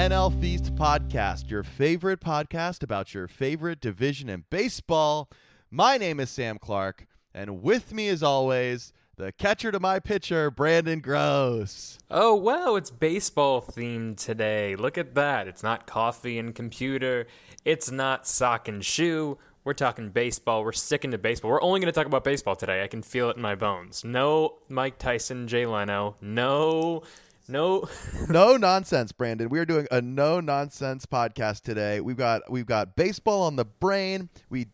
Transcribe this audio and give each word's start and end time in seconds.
NL 0.00 0.40
Feast 0.40 0.74
podcast, 0.76 1.50
your 1.50 1.62
favorite 1.62 2.20
podcast 2.20 2.82
about 2.82 3.12
your 3.12 3.28
favorite 3.28 3.82
division 3.82 4.30
in 4.30 4.44
baseball. 4.48 5.28
My 5.70 5.98
name 5.98 6.20
is 6.20 6.30
Sam 6.30 6.56
Clark, 6.58 7.06
and 7.34 7.62
with 7.62 7.92
me, 7.92 8.08
as 8.08 8.22
always, 8.22 8.94
the 9.18 9.30
catcher 9.30 9.70
to 9.70 9.78
my 9.78 9.98
pitcher, 9.98 10.50
Brandon 10.50 11.00
Grosso. 11.00 11.98
Oh, 12.10 12.34
wow, 12.34 12.76
it's 12.76 12.90
baseball 12.90 13.60
themed 13.60 14.16
today. 14.16 14.74
Look 14.74 14.96
at 14.96 15.14
that. 15.16 15.46
It's 15.46 15.62
not 15.62 15.86
coffee 15.86 16.38
and 16.38 16.54
computer, 16.54 17.26
it's 17.66 17.90
not 17.90 18.26
sock 18.26 18.68
and 18.68 18.82
shoe. 18.82 19.36
We're 19.64 19.74
talking 19.74 20.08
baseball. 20.08 20.64
We're 20.64 20.72
sticking 20.72 21.10
to 21.10 21.18
baseball. 21.18 21.50
We're 21.50 21.60
only 21.60 21.80
going 21.80 21.92
to 21.92 21.98
talk 21.98 22.06
about 22.06 22.24
baseball 22.24 22.56
today. 22.56 22.82
I 22.82 22.86
can 22.86 23.02
feel 23.02 23.28
it 23.28 23.36
in 23.36 23.42
my 23.42 23.54
bones. 23.54 24.02
No 24.02 24.54
Mike 24.70 24.96
Tyson, 24.96 25.46
Jay 25.46 25.66
Leno. 25.66 26.16
No, 26.22 27.02
no. 27.50 27.88
no 28.28 28.56
nonsense, 28.56 29.12
Brandon. 29.12 29.48
We 29.48 29.58
are 29.58 29.64
doing 29.64 29.86
a 29.90 30.00
no 30.00 30.40
nonsense 30.40 31.06
podcast 31.06 31.62
today. 31.62 32.00
We've 32.00 32.16
got 32.16 32.50
we've 32.50 32.66
got 32.66 32.96
baseball 32.96 33.42
on 33.42 33.56
the 33.56 33.64
brain. 33.64 34.28
We 34.48 34.68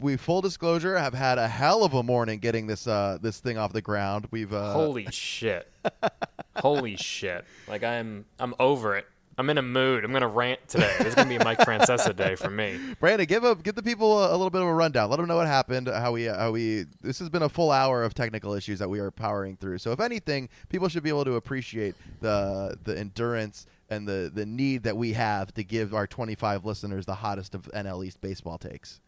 we 0.00 0.16
full 0.16 0.40
disclosure 0.40 0.98
have 0.98 1.14
had 1.14 1.38
a 1.38 1.48
hell 1.48 1.84
of 1.84 1.94
a 1.94 2.02
morning 2.02 2.38
getting 2.38 2.66
this 2.66 2.86
uh 2.86 3.18
this 3.20 3.40
thing 3.40 3.58
off 3.58 3.72
the 3.72 3.82
ground. 3.82 4.28
We've 4.30 4.52
uh 4.52 4.72
Holy 4.72 5.06
shit. 5.10 5.70
Holy 6.56 6.96
shit. 6.96 7.44
Like 7.68 7.84
I'm 7.84 8.24
I'm 8.38 8.54
over 8.58 8.96
it. 8.96 9.06
I'm 9.36 9.50
in 9.50 9.58
a 9.58 9.62
mood. 9.62 10.04
I'm 10.04 10.12
gonna 10.12 10.28
rant 10.28 10.66
today. 10.68 10.94
It's 11.00 11.14
gonna 11.14 11.28
be 11.28 11.36
a 11.36 11.44
Mike 11.44 11.58
Francesa 11.58 12.14
day 12.14 12.36
for 12.36 12.50
me. 12.50 12.78
Brandon, 13.00 13.26
give 13.26 13.44
a 13.44 13.54
give 13.56 13.74
the 13.74 13.82
people 13.82 14.22
a, 14.22 14.30
a, 14.30 14.36
little 14.36 14.50
bit 14.50 14.62
of 14.62 14.68
a 14.68 14.74
rundown. 14.74 15.10
Let 15.10 15.16
them 15.16 15.26
know 15.26 15.36
what 15.36 15.46
happened. 15.46 15.88
How 15.88 16.12
we 16.12 16.24
how 16.24 16.52
we. 16.52 16.84
This 17.00 17.18
has 17.18 17.28
been 17.28 17.42
a 17.42 17.48
full 17.48 17.70
hour 17.72 18.04
of 18.04 18.14
technical 18.14 18.54
issues 18.54 18.78
that 18.78 18.88
we 18.88 19.00
are 19.00 19.10
powering 19.10 19.56
through. 19.56 19.78
So 19.78 19.92
if 19.92 20.00
anything, 20.00 20.48
people 20.68 20.88
should 20.88 21.02
be 21.02 21.08
able 21.08 21.24
to 21.24 21.34
appreciate 21.34 21.96
the 22.20 22.78
the 22.84 22.96
endurance 22.96 23.66
and 23.90 24.06
the 24.06 24.30
the 24.32 24.46
need 24.46 24.84
that 24.84 24.96
we 24.96 25.12
have 25.14 25.52
to 25.54 25.64
give 25.64 25.94
our 25.94 26.06
25 26.06 26.64
listeners 26.64 27.06
the 27.06 27.16
hottest 27.16 27.54
of 27.54 27.62
NL 27.74 28.06
East 28.06 28.20
baseball 28.20 28.58
takes. 28.58 29.00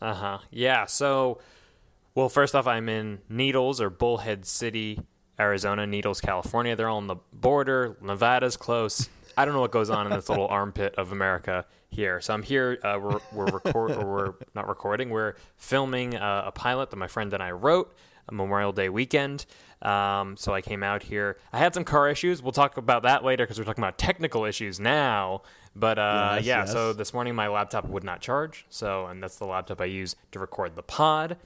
Uh 0.00 0.14
huh. 0.14 0.38
Yeah. 0.50 0.86
So, 0.86 1.40
well, 2.14 2.28
first 2.28 2.54
off, 2.54 2.66
I'm 2.66 2.88
in 2.88 3.20
Needles 3.28 3.80
or 3.80 3.90
Bullhead 3.90 4.46
City, 4.46 5.00
Arizona. 5.38 5.86
Needles, 5.86 6.20
California. 6.20 6.76
They're 6.76 6.88
all 6.88 6.98
on 6.98 7.06
the 7.08 7.16
border. 7.32 7.96
Nevada's 8.00 8.56
close. 8.56 9.08
I 9.40 9.46
don't 9.46 9.54
know 9.54 9.60
what 9.60 9.72
goes 9.72 9.88
on 9.88 10.06
in 10.06 10.12
this 10.12 10.28
little 10.28 10.46
armpit 10.50 10.94
of 10.96 11.12
America 11.12 11.64
here. 11.88 12.20
So 12.20 12.34
I'm 12.34 12.42
here. 12.42 12.78
Uh, 12.84 12.98
we're 13.00 13.20
we're 13.32 13.46
record 13.46 13.92
or 13.92 14.04
we're 14.04 14.34
not 14.54 14.68
recording. 14.68 15.08
We're 15.08 15.34
filming 15.56 16.14
uh, 16.14 16.44
a 16.46 16.52
pilot 16.52 16.90
that 16.90 16.96
my 16.96 17.08
friend 17.08 17.32
and 17.32 17.42
I 17.42 17.52
wrote. 17.52 17.94
Memorial 18.30 18.70
Day 18.70 18.88
weekend. 18.88 19.44
Um, 19.82 20.36
so 20.36 20.54
I 20.54 20.60
came 20.60 20.84
out 20.84 21.02
here. 21.02 21.38
I 21.52 21.58
had 21.58 21.74
some 21.74 21.82
car 21.82 22.08
issues. 22.08 22.42
We'll 22.42 22.52
talk 22.52 22.76
about 22.76 23.02
that 23.02 23.24
later 23.24 23.44
because 23.44 23.58
we're 23.58 23.64
talking 23.64 23.82
about 23.82 23.98
technical 23.98 24.44
issues 24.44 24.78
now. 24.78 25.42
But 25.74 25.98
uh, 25.98 26.34
yes, 26.36 26.44
yeah, 26.44 26.60
yes. 26.60 26.72
so 26.72 26.92
this 26.92 27.12
morning 27.12 27.34
my 27.34 27.48
laptop 27.48 27.86
would 27.86 28.04
not 28.04 28.20
charge. 28.20 28.66
So, 28.68 29.06
and 29.06 29.20
that's 29.20 29.36
the 29.36 29.46
laptop 29.46 29.80
I 29.80 29.86
use 29.86 30.14
to 30.30 30.38
record 30.38 30.76
the 30.76 30.82
pod. 30.82 31.38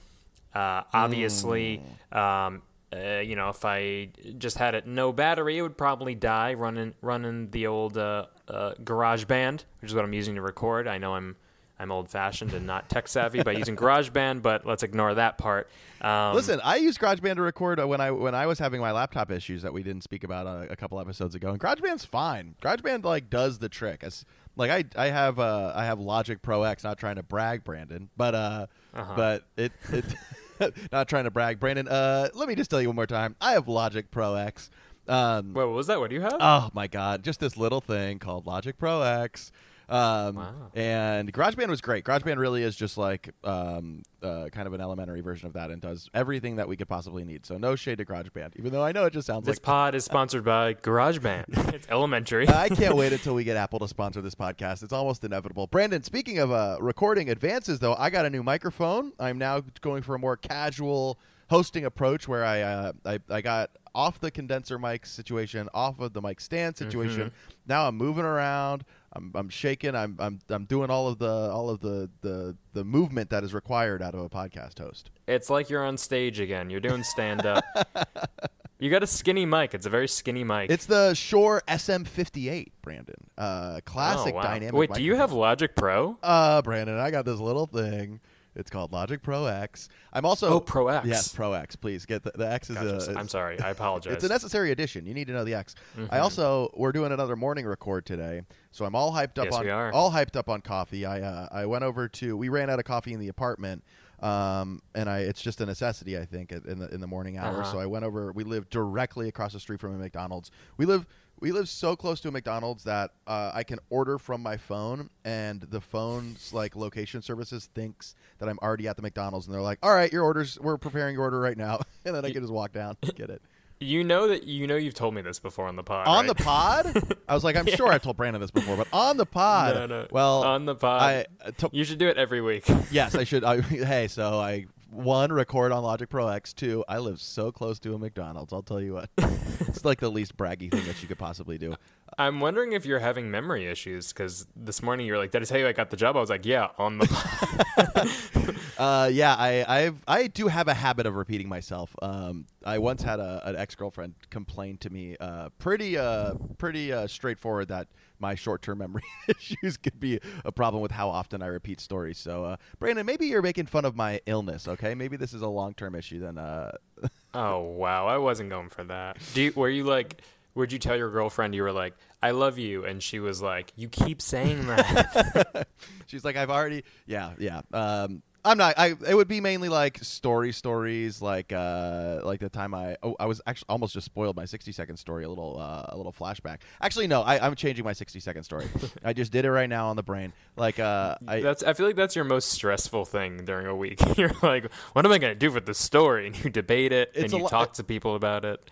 Uh, 0.55 0.83
obviously, 0.93 1.83
mm. 2.13 2.17
um, 2.17 2.63
uh, 2.95 3.21
you 3.21 3.35
know, 3.37 3.49
if 3.49 3.65
I 3.65 4.09
just 4.39 4.59
had 4.59 4.75
it 4.75 4.87
no 4.87 5.13
battery, 5.13 5.59
it 5.59 5.63
would 5.63 5.77
probably 5.77 6.15
die 6.15 6.55
running 6.55 6.95
running 7.03 7.51
the 7.51 7.67
old 7.67 7.99
uh, 7.99 8.27
uh, 8.49 8.75
GarageBand, 8.83 9.65
which 9.81 9.91
is 9.91 9.95
what 9.95 10.05
I'm 10.05 10.13
using 10.13 10.35
to 10.37 10.43
record. 10.43 10.87
I 10.87 10.99
know 10.99 11.15
I'm 11.15 11.37
I'm 11.79 11.91
old 11.91 12.09
fashioned 12.09 12.53
and 12.53 12.67
not 12.67 12.89
tech 12.89 13.09
savvy 13.09 13.43
by 13.43 13.53
using 13.53 13.75
GarageBand, 13.77 14.43
but 14.43 14.65
let's 14.65 14.83
ignore 14.83 15.15
that 15.15 15.39
part. 15.39 15.69
Um, 16.01 16.35
Listen, 16.35 16.61
I 16.63 16.77
used 16.77 17.01
GarageBand 17.01 17.37
to 17.37 17.43
record 17.43 17.81
uh, 17.81 17.89
when 17.89 18.01
I 18.01 18.11
when 18.11 18.35
I 18.35 18.47
was 18.47 18.59
having 18.59 18.81
my 18.81 18.93
laptop 18.93 19.31
issues 19.31 19.63
that 19.63 19.73
we 19.73 19.83
didn't 19.83 20.03
speak 20.03 20.23
about 20.23 20.47
a, 20.47 20.51
uh, 20.51 20.67
a 20.71 20.77
couple 20.77 21.01
episodes 21.01 21.35
ago, 21.35 21.51
and 21.51 21.59
GarageBand's 21.59 22.05
fine. 22.05 22.55
GarageBand 22.63 23.05
like 23.05 23.29
does 23.29 23.59
the 23.59 23.69
trick. 23.69 24.03
It's, 24.03 24.25
like 24.57 24.71
I 24.71 24.85
I 24.97 25.09
have 25.09 25.41
uh 25.41 25.73
I 25.75 25.85
have 25.85 25.99
Logic 25.99 26.41
Pro 26.41 26.63
X. 26.63 26.85
Not 26.85 26.99
trying 26.99 27.17
to 27.17 27.25
brag, 27.25 27.65
Brandon, 27.65 28.09
but 28.17 28.35
uh, 28.37 28.67
uh-huh. 28.93 29.15
but 29.17 29.45
it 29.57 29.73
it. 29.91 30.05
not 30.93 31.09
trying 31.09 31.25
to 31.25 31.31
brag, 31.31 31.61
Brandon. 31.61 31.89
Uh, 31.89 32.29
let 32.35 32.49
me 32.49 32.55
just 32.55 32.71
tell 32.71 32.81
you 32.81 32.89
one 32.89 32.97
more 32.97 33.07
time. 33.07 33.37
I 33.41 33.53
have 33.53 33.69
Logic 33.69 34.11
Pro 34.11 34.35
X. 34.35 34.71
Um, 35.07 35.53
Wait, 35.53 35.65
what 35.65 35.75
was 35.75 35.87
that? 35.89 36.01
What 36.01 36.11
do 36.11 36.17
you 36.17 36.23
have? 36.23 36.37
Oh 36.41 36.71
my 36.73 36.87
God, 36.87 37.23
just 37.23 37.41
this 37.41 37.57
little 37.57 37.81
thing 37.81 38.19
called 38.19 38.47
Logic 38.47 38.77
Pro 38.79 39.03
X. 39.03 39.53
Um, 39.89 40.37
wow. 40.37 40.55
And 40.75 41.33
GarageBand 41.33 41.69
was 41.69 41.81
great. 41.81 42.05
GarageBand 42.05 42.39
really 42.39 42.63
is 42.63 42.75
just 42.77 42.97
like 42.97 43.31
um, 43.45 44.03
uh, 44.23 44.49
kind 44.51 44.67
of 44.67 44.73
an 44.73 44.81
elementary 44.81 45.21
version 45.21 45.47
of 45.47 45.53
that 45.55 45.71
and 45.71 45.81
does 45.81 46.09
everything 46.15 46.57
that 46.57 46.69
we 46.69 46.77
could 46.77 46.89
possibly 46.89 47.25
need. 47.25 47.45
So 47.45 47.59
no 47.59 47.77
shade 47.77 47.99
to 47.99 48.05
GarageBand, 48.05 48.57
even 48.57 48.73
though 48.73 48.83
I 48.83 48.93
know 48.93 49.05
it 49.05 49.13
just 49.13 49.27
sounds 49.27 49.45
this 49.45 49.57
like. 49.57 49.57
This 49.57 49.65
pod 49.65 49.95
is 49.95 50.05
sponsored 50.05 50.45
by 50.45 50.75
GarageBand. 50.75 51.45
it's 51.75 51.87
elementary. 51.89 52.49
I 52.49 52.69
can't 52.69 52.97
wait 52.97 53.13
until 53.15 53.35
we 53.35 53.45
get 53.45 53.57
Apple 53.57 53.79
to 53.81 53.89
sponsor 53.89 54.21
this 54.23 54.35
podcast. 54.35 54.83
It's 54.83 54.93
almost 54.93 55.25
inevitable. 55.25 55.67
Brandon, 55.67 56.03
speaking 56.03 56.39
of 56.39 56.51
uh, 56.51 56.79
recording 56.81 57.31
advances, 57.31 57.79
though, 57.79 57.95
I 57.95 58.11
got 58.11 58.25
a 58.25 58.31
new 58.31 58.43
microphone. 58.43 59.13
I'm 59.19 59.39
now 59.39 59.63
going 59.81 60.03
for 60.03 60.15
a 60.15 60.19
more 60.19 60.37
casual 60.37 61.19
hosting 61.51 61.85
approach 61.85 62.27
where 62.27 62.45
I, 62.45 62.63
uh, 62.63 62.93
I, 63.05 63.19
I 63.29 63.41
got 63.43 63.71
off 63.95 64.19
the 64.19 64.31
condenser 64.31 64.79
mic 64.79 65.07
situation, 65.07 65.69
off 65.73 66.01
of 66.01 66.13
the 66.13 66.21
mic 66.21 66.41
stand 66.41 66.77
situation. 66.77 67.27
Mm-hmm. 67.27 67.55
Now 67.67 67.87
I'm 67.87 67.97
moving 67.97 68.25
around. 68.25 68.85
I'm, 69.15 69.33
I'm 69.35 69.49
shaking. 69.49 69.95
I'm, 69.95 70.17
I'm 70.19 70.41
I'm 70.49 70.65
doing 70.65 70.91
all 70.91 71.09
of 71.09 71.19
the 71.19 71.31
all 71.31 71.71
of 71.71 71.81
the, 71.81 72.11
the 72.21 72.57
the 72.73 72.85
movement 72.85 73.31
that 73.31 73.45
is 73.45 73.55
required 73.55 74.03
out 74.03 74.15
of 74.15 74.21
a 74.21 74.29
podcast 74.29 74.79
host. 74.79 75.11
It's 75.27 75.49
like 75.49 75.71
you're 75.71 75.85
on 75.85 75.97
stage 75.97 76.41
again. 76.41 76.71
You're 76.71 76.81
doing 76.81 77.05
stand 77.05 77.47
up. 77.47 77.65
you 78.79 78.91
got 78.91 79.03
a 79.03 79.07
skinny 79.07 79.47
mic. 79.47 79.75
It's 79.75 79.87
a 79.87 79.91
very 79.91 80.09
skinny 80.09 80.45
mic. 80.45 80.71
It's 80.71 80.87
the 80.87 81.15
Shure 81.15 81.63
SM58, 81.69 82.73
Brandon. 82.83 83.15
Uh, 83.39 83.81
classic 83.85 84.35
oh, 84.35 84.37
wow. 84.37 84.43
dynamic. 84.43 84.75
Wait, 84.75 84.91
microphone. 84.91 84.97
do 84.97 85.05
you 85.05 85.17
have 85.17 85.33
Logic 85.33 85.75
Pro? 85.75 86.19
Uh, 86.23 86.63
Brandon, 86.63 86.99
I 86.99 87.11
got 87.11 87.25
this 87.25 87.39
little 87.39 87.67
thing. 87.67 88.21
It's 88.57 88.71
called 88.71 88.93
Logic 88.93 89.21
Pro 89.23 89.47
X. 89.47 89.89
I'm 90.13 90.25
also 90.25 90.49
oh 90.49 90.61
Pro 90.61 90.89
X. 90.89 91.07
Yes, 91.07 91.35
Pro 91.35 91.53
X. 91.53 91.77
Please 91.77 92.07
get 92.07 92.23
the, 92.23 92.33
the 92.35 92.51
X 92.51 92.71
is 92.71 92.77
gotcha. 92.77 93.13
a. 93.13 93.19
I'm 93.19 93.29
sorry. 93.29 93.61
I 93.61 93.71
apologize. 93.71 94.15
it's 94.15 94.25
a 94.25 94.29
necessary 94.29 94.71
addition. 94.71 95.07
You 95.07 95.15
need 95.15 95.27
to 95.27 95.33
know 95.33 95.45
the 95.45 95.55
X. 95.55 95.75
Mm-hmm. 95.99 96.15
I 96.15 96.21
also 96.21 96.71
we're 96.75 96.93
doing 96.93 97.13
another 97.13 97.37
morning 97.37 97.67
record 97.67 98.07
today, 98.07 98.43
so 98.71 98.85
I'm 98.85 98.95
all 98.95 99.13
hyped 99.13 99.39
up 99.39 99.47
yes, 99.47 99.55
on 99.55 99.65
we 99.65 99.71
are. 99.71 99.93
all 99.93 100.13
hyped 100.13 100.37
up 100.37 100.49
on 100.49 100.61
coffee. 100.61 101.05
I 101.05 101.21
uh, 101.21 101.49
I 101.51 101.67
went 101.67 101.85
over 101.85 102.09
to 102.09 102.37
we 102.37 102.49
ran 102.49 102.71
out 102.71 102.79
of 102.79 102.85
coffee 102.85 103.13
in 103.13 103.21
the 103.21 103.29
apartment. 103.29 103.83
Um, 104.25 104.81
and 104.95 105.11
I, 105.11 105.19
it's 105.19 105.43
just 105.43 105.61
a 105.61 105.67
necessity, 105.67 106.17
I 106.17 106.25
think, 106.25 106.51
in 106.51 106.79
the 106.79 106.89
in 106.89 107.01
the 107.03 107.07
morning 107.07 107.37
hours. 107.37 107.59
Uh-huh. 107.59 107.73
So 107.73 107.79
I 107.79 107.85
went 107.85 108.07
over. 108.07 108.33
We 108.33 108.43
live 108.43 108.71
directly 108.71 109.29
across 109.29 109.53
the 109.53 109.61
street 109.61 109.81
from 109.81 109.95
a 109.95 109.99
McDonald's. 109.99 110.51
We 110.79 110.87
live 110.87 111.07
we 111.41 111.53
live 111.53 111.69
so 111.69 111.95
close 111.95 112.21
to 112.21 112.29
a 112.29 112.31
McDonald's 112.31 112.85
that 112.85 113.11
uh, 113.27 113.51
I 113.53 113.65
can 113.65 113.79
order 113.91 114.19
from 114.19 114.43
my 114.43 114.57
phone, 114.57 115.11
and 115.27 115.61
the 115.61 115.81
phone's 115.81 116.55
like 116.55 116.75
location 116.75 117.21
services 117.21 117.69
thinks 117.75 118.15
that 118.39 118.49
I'm 118.49 118.59
already 118.63 118.89
at 118.89 118.97
the 118.97 119.03
McDonald's, 119.03 119.47
and 119.47 119.55
they're 119.55 119.61
like, 119.61 119.79
"All 119.83 119.93
right, 119.93 120.11
your 120.11 120.25
orders. 120.25 120.59
We're 120.59 120.79
preparing 120.79 121.17
your 121.17 121.25
order 121.25 121.39
right 121.39 121.59
now," 121.59 121.81
and 122.07 122.15
then 122.15 122.25
I 122.25 122.31
can 122.31 122.41
just 122.41 122.53
walk 122.53 122.73
down 122.73 122.97
and 123.03 123.15
get 123.15 123.29
it. 123.29 123.43
You 123.85 124.03
know 124.03 124.29
that 124.29 124.45
you 124.45 124.67
know 124.67 124.77
you've 124.77 124.95
told 124.95 125.15
me 125.15 125.23
this 125.23 125.39
before 125.39 125.67
on 125.67 125.77
the 125.77 125.83
pod. 125.83 126.07
On 126.07 126.27
right? 126.27 126.37
the 126.37 126.43
pod, 126.43 127.17
I 127.29 127.35
was 127.35 127.45
like, 127.45 127.57
I'm 127.57 127.69
yeah. 127.69 127.77
sure 127.77 127.93
I've 127.93 128.03
told 128.03 128.17
Brandon 128.17 128.41
this 128.41 128.51
before, 128.51 128.77
but 128.77 128.89
on 128.93 129.17
the 129.17 129.27
pod, 129.27 129.75
no, 129.75 129.87
no. 129.87 130.07
well, 130.11 130.43
on 130.43 130.65
the 130.65 130.75
pod, 130.75 131.03
I, 131.03 131.27
uh, 131.45 131.51
to- 131.59 131.71
you 131.73 131.85
should 131.85 131.99
do 131.99 132.09
it 132.09 132.17
every 132.17 132.41
week. 132.41 132.65
yes, 132.91 133.15
I 133.15 133.25
should. 133.25 133.45
I, 133.45 133.61
hey, 133.61 134.09
so 134.09 134.41
I 134.41 134.67
one 134.95 135.33
record 135.33 135.73
on 135.73 135.83
Logic 135.83 136.09
Pro 136.09 136.29
X. 136.29 136.53
Two, 136.53 136.85
I 136.89 136.99
live 136.99 137.21
so 137.21 137.51
close 137.51 137.79
to 137.81 137.95
a 137.95 137.99
McDonald's. 137.99 138.53
I'll 138.53 138.63
tell 138.63 138.81
you 138.81 138.95
what, 138.95 139.11
it's 139.19 139.85
like 139.85 140.01
the 140.01 140.11
least 140.11 140.37
braggy 140.37 140.71
thing 140.71 140.85
that 140.87 141.03
you 141.03 141.09
could 141.09 141.19
possibly 141.19 141.59
do. 141.59 141.75
I'm 142.17 142.39
wondering 142.39 142.73
if 142.73 142.87
you're 142.87 143.01
having 143.01 143.31
memory 143.31 143.67
issues 143.67 144.13
because 144.13 144.47
this 144.55 144.83
morning 144.83 145.07
you're 145.07 145.19
like, 145.19 145.33
"Did 145.33 145.43
I 145.43 145.45
tell 145.47 145.59
you 145.59 145.67
I 145.67 145.73
got 145.73 145.91
the 145.91 145.97
job?" 145.97 146.17
I 146.17 146.21
was 146.21 146.31
like, 146.31 146.47
"Yeah, 146.47 146.69
on 146.79 146.99
the." 146.99 148.57
uh, 148.79 149.11
yeah, 149.13 149.35
I 149.37 149.65
I've, 149.67 150.03
I 150.07 150.27
do 150.29 150.49
have 150.49 150.69
a 150.69 150.75
habit 150.75 151.07
of 151.07 151.17
repeating 151.17 151.49
myself. 151.49 151.95
Um, 152.01 152.47
I 152.65 152.79
once 152.79 153.03
had 153.03 153.19
a, 153.19 153.43
an 153.45 153.57
ex 153.57 153.75
girlfriend 153.75 154.15
complain 154.31 154.77
to 154.79 154.91
me, 154.91 155.17
uh, 155.19 155.49
pretty 155.59 155.99
uh, 155.99 156.35
pretty 156.57 156.93
uh, 156.93 157.07
straightforward 157.07 157.69
that 157.69 157.89
my 158.25 158.35
short 158.35 158.63
term 158.63 158.79
memory 158.79 159.03
issues 159.29 159.77
could 159.77 160.01
be 160.01 160.19
a 160.47 160.51
problem 160.51 160.81
with 160.81 160.93
how 160.93 161.11
often 161.11 161.43
I 161.43 161.47
repeat 161.49 161.79
stories. 161.79 162.17
So, 162.17 162.45
uh, 162.45 162.57
Brandon, 162.79 163.05
maybe 163.05 163.27
you're 163.27 163.43
making 163.43 163.67
fun 163.67 163.85
of 163.85 163.95
my 163.95 164.23
illness. 164.25 164.67
Okay, 164.67 164.95
maybe 164.95 165.19
this 165.19 165.35
is 165.35 165.43
a 165.43 165.49
long 165.49 165.75
term 165.75 165.95
issue. 165.95 166.21
Then. 166.21 166.39
Uh, 166.39 166.73
oh 167.35 167.61
wow, 167.61 168.07
I 168.07 168.17
wasn't 168.17 168.49
going 168.49 168.71
for 168.71 168.83
that. 168.85 169.19
Do 169.35 169.43
you, 169.43 169.53
were 169.55 169.69
you 169.69 169.85
like? 169.85 170.23
would 170.55 170.73
you 170.73 170.79
tell 170.79 170.97
your 170.97 171.11
girlfriend 171.11 171.55
you 171.55 171.63
were 171.63 171.73
like, 171.73 171.95
I 172.23 172.31
love 172.31 172.59
you? 172.59 172.85
And 172.85 173.03
she 173.03 173.19
was 173.19 173.43
like, 173.43 173.73
You 173.77 173.89
keep 173.89 174.23
saying 174.23 174.67
that. 174.69 175.67
She's 176.07 176.25
like, 176.25 176.37
I've 176.37 176.51
already, 176.51 176.85
yeah, 177.07 177.33
yeah. 177.39 177.63
Um, 177.73 178.23
I'm 178.47 178.59
not. 178.59 178.75
I. 178.79 178.95
It 179.09 179.15
would 179.15 179.29
be 179.29 179.41
mainly 179.41 179.69
like 179.69 179.99
story 180.05 180.53
stories, 180.53 181.23
like 181.23 181.53
uh, 181.53 182.21
like 182.25 182.41
the 182.41 182.49
time 182.51 182.75
I. 182.75 182.97
Oh, 183.03 183.17
I 183.19 183.27
was 183.27 183.41
actually 183.47 183.67
almost 183.71 183.95
just 183.95 184.05
spoiled 184.05 184.37
my 184.37 184.45
60 184.45 184.71
second 184.73 184.99
story. 184.99 185.25
A 185.25 185.29
little, 185.29 185.59
uh, 185.59 185.87
a 185.89 185.97
little 185.97 186.13
flashback. 186.13 186.59
Actually, 186.81 187.07
no. 187.07 187.23
I, 187.23 187.45
I'm 187.45 187.55
changing 187.55 187.85
my 187.85 187.95
60 187.95 188.21
second 188.21 188.45
story. 188.45 188.67
I 189.05 189.15
just 189.15 189.33
did 189.33 189.45
it 189.47 189.51
right 189.51 189.69
now 189.69 189.89
on 189.89 189.97
the 189.97 190.03
brain. 190.03 190.33
Like, 190.57 190.79
uh, 190.79 191.17
I. 191.27 191.41
That's. 191.41 191.63
I 191.63 191.73
feel 191.73 191.87
like 191.87 191.97
that's 191.97 192.15
your 192.15 192.27
most 192.27 192.51
stressful 192.51 193.07
thing 193.07 193.45
during 193.45 193.67
a 193.67 193.75
week. 193.75 194.01
You're 194.19 194.33
like, 194.43 194.71
what 194.93 195.07
am 195.07 195.13
I 195.13 195.19
gonna 195.19 195.35
do 195.35 195.51
with 195.51 195.65
the 195.65 195.75
story? 195.75 196.27
And 196.27 196.45
you 196.45 196.51
debate 196.51 196.93
it, 196.93 197.13
and 197.17 197.33
you 197.33 197.39
lo- 197.39 197.49
talk 197.49 197.73
to 197.75 197.85
people 197.85 198.15
about 198.15 198.45
it 198.45 198.71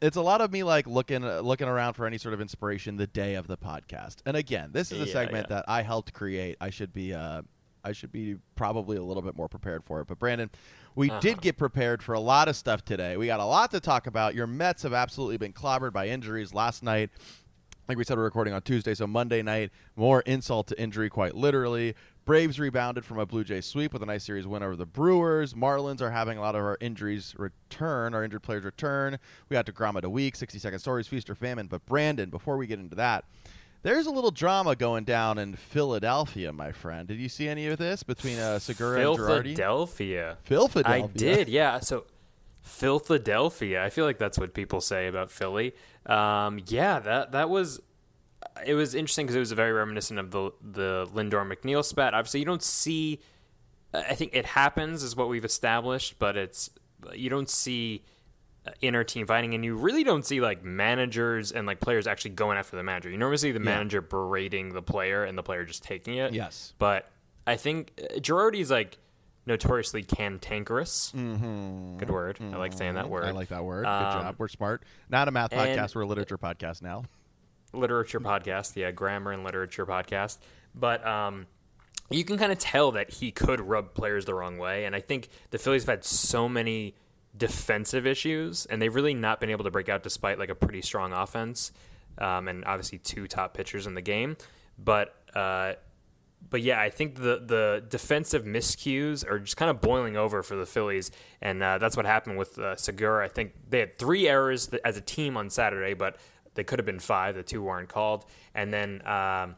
it's 0.00 0.16
a 0.16 0.22
lot 0.22 0.40
of 0.40 0.52
me 0.52 0.62
like 0.62 0.86
looking 0.86 1.24
looking 1.26 1.66
around 1.66 1.94
for 1.94 2.06
any 2.06 2.18
sort 2.18 2.32
of 2.32 2.40
inspiration 2.40 2.96
the 2.96 3.06
day 3.08 3.34
of 3.34 3.48
the 3.48 3.56
podcast. 3.56 4.18
And 4.26 4.36
again, 4.36 4.70
this 4.72 4.92
is 4.92 5.02
a 5.02 5.06
Yeah, 5.06 5.12
segment 5.12 5.46
yeah. 5.50 5.56
that 5.56 5.64
I 5.66 5.82
helped 5.82 6.12
create. 6.12 6.56
I 6.60 6.70
should 6.70 6.92
be 6.92 7.12
uh 7.14 7.42
I 7.84 7.92
should 7.92 8.12
be 8.12 8.36
probably 8.56 8.96
a 8.96 9.02
little 9.02 9.22
bit 9.22 9.36
more 9.36 9.48
prepared 9.48 9.84
for 9.84 10.00
it. 10.00 10.06
But 10.08 10.18
Brandon, 10.18 10.50
we 10.94 11.10
Uh-huh. 11.10 11.20
did 11.20 11.40
get 11.40 11.56
prepared 11.56 12.02
for 12.02 12.12
a 12.14 12.20
lot 12.20 12.48
of 12.48 12.56
stuff 12.56 12.84
today. 12.84 13.16
We 13.16 13.26
got 13.26 13.40
a 13.40 13.44
lot 13.44 13.70
to 13.72 13.80
talk 13.80 14.06
about. 14.06 14.34
Your 14.34 14.46
Mets 14.46 14.82
have 14.82 14.92
absolutely 14.92 15.36
been 15.36 15.52
clobbered 15.52 15.92
by 15.92 16.08
injuries 16.08 16.52
last 16.54 16.82
night. 16.82 17.10
Like 17.88 17.96
we 17.96 18.04
said, 18.04 18.18
we're 18.18 18.24
recording 18.24 18.52
on 18.52 18.60
Tuesday, 18.62 18.94
so 18.94 19.06
Monday 19.06 19.40
night, 19.40 19.70
more 19.96 20.20
insult 20.22 20.66
to 20.68 20.78
injury, 20.80 21.08
quite 21.08 21.34
literally. 21.34 21.94
Braves 22.26 22.60
rebounded 22.60 23.06
from 23.06 23.18
a 23.18 23.24
Blue 23.24 23.42
Jays 23.44 23.64
sweep 23.64 23.94
with 23.94 24.02
a 24.02 24.06
nice 24.06 24.24
series 24.24 24.46
win 24.46 24.62
over 24.62 24.76
the 24.76 24.84
Brewers. 24.84 25.54
Marlins 25.54 26.02
are 26.02 26.10
having 26.10 26.36
a 26.36 26.42
lot 26.42 26.54
of 26.54 26.60
our 26.60 26.76
injuries 26.82 27.34
return, 27.38 28.12
our 28.12 28.22
injured 28.22 28.42
players 28.42 28.64
return. 28.64 29.18
We 29.48 29.54
got 29.54 29.64
DeGrom 29.64 30.02
a 30.02 30.10
week, 30.10 30.36
60 30.36 30.58
second 30.58 30.80
stories, 30.80 31.06
feast 31.06 31.30
or 31.30 31.34
famine. 31.34 31.66
But 31.68 31.86
Brandon, 31.86 32.28
before 32.28 32.58
we 32.58 32.66
get 32.66 32.78
into 32.78 32.96
that, 32.96 33.24
there's 33.82 34.06
a 34.06 34.10
little 34.10 34.30
drama 34.30 34.74
going 34.76 35.04
down 35.04 35.38
in 35.38 35.54
Philadelphia, 35.54 36.52
my 36.52 36.72
friend. 36.72 37.06
Did 37.06 37.18
you 37.18 37.28
see 37.28 37.48
any 37.48 37.66
of 37.68 37.78
this 37.78 38.02
between 38.02 38.38
uh, 38.38 38.58
Segura 38.58 38.98
and 38.98 39.18
Girardi? 39.18 39.42
Philadelphia. 39.42 40.38
Philadelphia. 40.44 41.04
I 41.04 41.06
did, 41.06 41.48
yeah. 41.48 41.78
So 41.80 42.04
Philadelphia. 42.62 43.84
I 43.84 43.90
feel 43.90 44.04
like 44.04 44.18
that's 44.18 44.38
what 44.38 44.54
people 44.54 44.80
say 44.80 45.06
about 45.06 45.30
Philly. 45.30 45.74
Um, 46.06 46.60
yeah, 46.66 46.98
that 47.00 47.32
that 47.32 47.50
was. 47.50 47.80
It 48.64 48.74
was 48.74 48.94
interesting 48.94 49.26
because 49.26 49.36
it 49.36 49.40
was 49.40 49.52
very 49.52 49.72
reminiscent 49.72 50.18
of 50.18 50.30
the 50.30 50.50
the 50.62 51.08
Lindor 51.12 51.50
McNeil 51.50 51.84
spat. 51.84 52.14
Obviously, 52.14 52.40
you 52.40 52.46
don't 52.46 52.62
see. 52.62 53.20
I 53.94 54.14
think 54.14 54.34
it 54.34 54.44
happens, 54.44 55.02
is 55.02 55.16
what 55.16 55.28
we've 55.28 55.44
established, 55.44 56.18
but 56.18 56.36
it's 56.36 56.70
you 57.14 57.30
don't 57.30 57.48
see 57.48 58.02
inner 58.80 59.04
team 59.04 59.26
fighting, 59.26 59.54
and 59.54 59.64
you 59.64 59.76
really 59.76 60.04
don't 60.04 60.24
see 60.26 60.40
like 60.40 60.62
managers 60.64 61.52
and 61.52 61.66
like 61.66 61.80
players 61.80 62.06
actually 62.06 62.32
going 62.32 62.58
after 62.58 62.76
the 62.76 62.82
manager. 62.82 63.10
You 63.10 63.18
normally 63.18 63.38
see 63.38 63.52
the 63.52 63.60
manager 63.60 64.00
berating 64.00 64.72
the 64.74 64.82
player, 64.82 65.24
and 65.24 65.36
the 65.36 65.42
player 65.42 65.64
just 65.64 65.82
taking 65.82 66.16
it. 66.16 66.32
Yes. 66.32 66.72
But 66.78 67.08
I 67.46 67.56
think 67.56 67.92
uh, 67.98 68.18
Girardi's 68.18 68.70
like 68.70 68.98
notoriously 69.46 70.02
cantankerous. 70.02 71.12
Mm-hmm. 71.16 71.96
Good 71.98 72.10
word. 72.10 72.38
I 72.40 72.56
like 72.56 72.72
saying 72.74 72.94
that 72.94 73.08
word. 73.08 73.24
I 73.24 73.30
like 73.30 73.48
that 73.48 73.64
word. 73.64 73.84
Good 73.84 73.90
Um, 73.90 74.22
job. 74.22 74.34
We're 74.38 74.48
smart. 74.48 74.82
Not 75.08 75.28
a 75.28 75.30
math 75.30 75.50
podcast. 75.52 75.94
We're 75.94 76.02
a 76.02 76.06
literature 76.06 76.36
podcast 76.38 76.82
now. 76.82 77.04
literature 77.72 78.20
podcast. 78.20 78.76
Yeah, 78.76 78.90
grammar 78.90 79.32
and 79.32 79.44
literature 79.44 79.86
podcast. 79.86 80.38
But 80.74 81.06
um, 81.06 81.46
you 82.10 82.24
can 82.24 82.36
kind 82.38 82.52
of 82.52 82.58
tell 82.58 82.92
that 82.92 83.10
he 83.10 83.30
could 83.30 83.60
rub 83.60 83.94
players 83.94 84.26
the 84.26 84.34
wrong 84.34 84.58
way. 84.58 84.84
And 84.84 84.94
I 84.94 85.00
think 85.00 85.28
the 85.50 85.58
Phillies 85.58 85.82
have 85.84 85.88
had 85.88 86.04
so 86.04 86.48
many 86.48 86.94
defensive 87.38 88.06
issues, 88.06 88.66
and 88.66 88.82
they've 88.82 88.94
really 88.94 89.14
not 89.14 89.40
been 89.40 89.50
able 89.50 89.64
to 89.64 89.70
break 89.70 89.88
out 89.88 90.02
despite 90.02 90.38
like 90.38 90.50
a 90.50 90.54
pretty 90.54 90.82
strong 90.82 91.12
offense, 91.12 91.72
um, 92.18 92.48
and 92.48 92.64
obviously 92.64 92.98
two 92.98 93.26
top 93.26 93.54
pitchers 93.54 93.86
in 93.86 93.94
the 93.94 94.02
game. 94.02 94.36
But 94.78 95.14
uh, 95.34 95.74
but 96.50 96.62
yeah, 96.62 96.80
I 96.80 96.90
think 96.90 97.16
the 97.16 97.42
the 97.44 97.84
defensive 97.88 98.44
miscues 98.44 99.28
are 99.28 99.38
just 99.38 99.56
kind 99.56 99.70
of 99.70 99.80
boiling 99.80 100.16
over 100.16 100.42
for 100.42 100.56
the 100.56 100.66
Phillies, 100.66 101.10
and 101.40 101.62
uh, 101.62 101.78
that's 101.78 101.96
what 101.96 102.06
happened 102.06 102.38
with 102.38 102.58
uh, 102.58 102.76
Segura. 102.76 103.24
I 103.24 103.28
think 103.28 103.52
they 103.68 103.80
had 103.80 103.98
three 103.98 104.28
errors 104.28 104.68
as 104.84 104.96
a 104.96 105.02
team 105.02 105.36
on 105.36 105.50
Saturday, 105.50 105.94
but 105.94 106.16
they 106.54 106.64
could 106.64 106.78
have 106.78 106.86
been 106.86 107.00
five. 107.00 107.34
The 107.34 107.42
two 107.42 107.62
weren't 107.62 107.88
called, 107.88 108.24
and 108.54 108.72
then 108.72 109.06
um, 109.06 109.56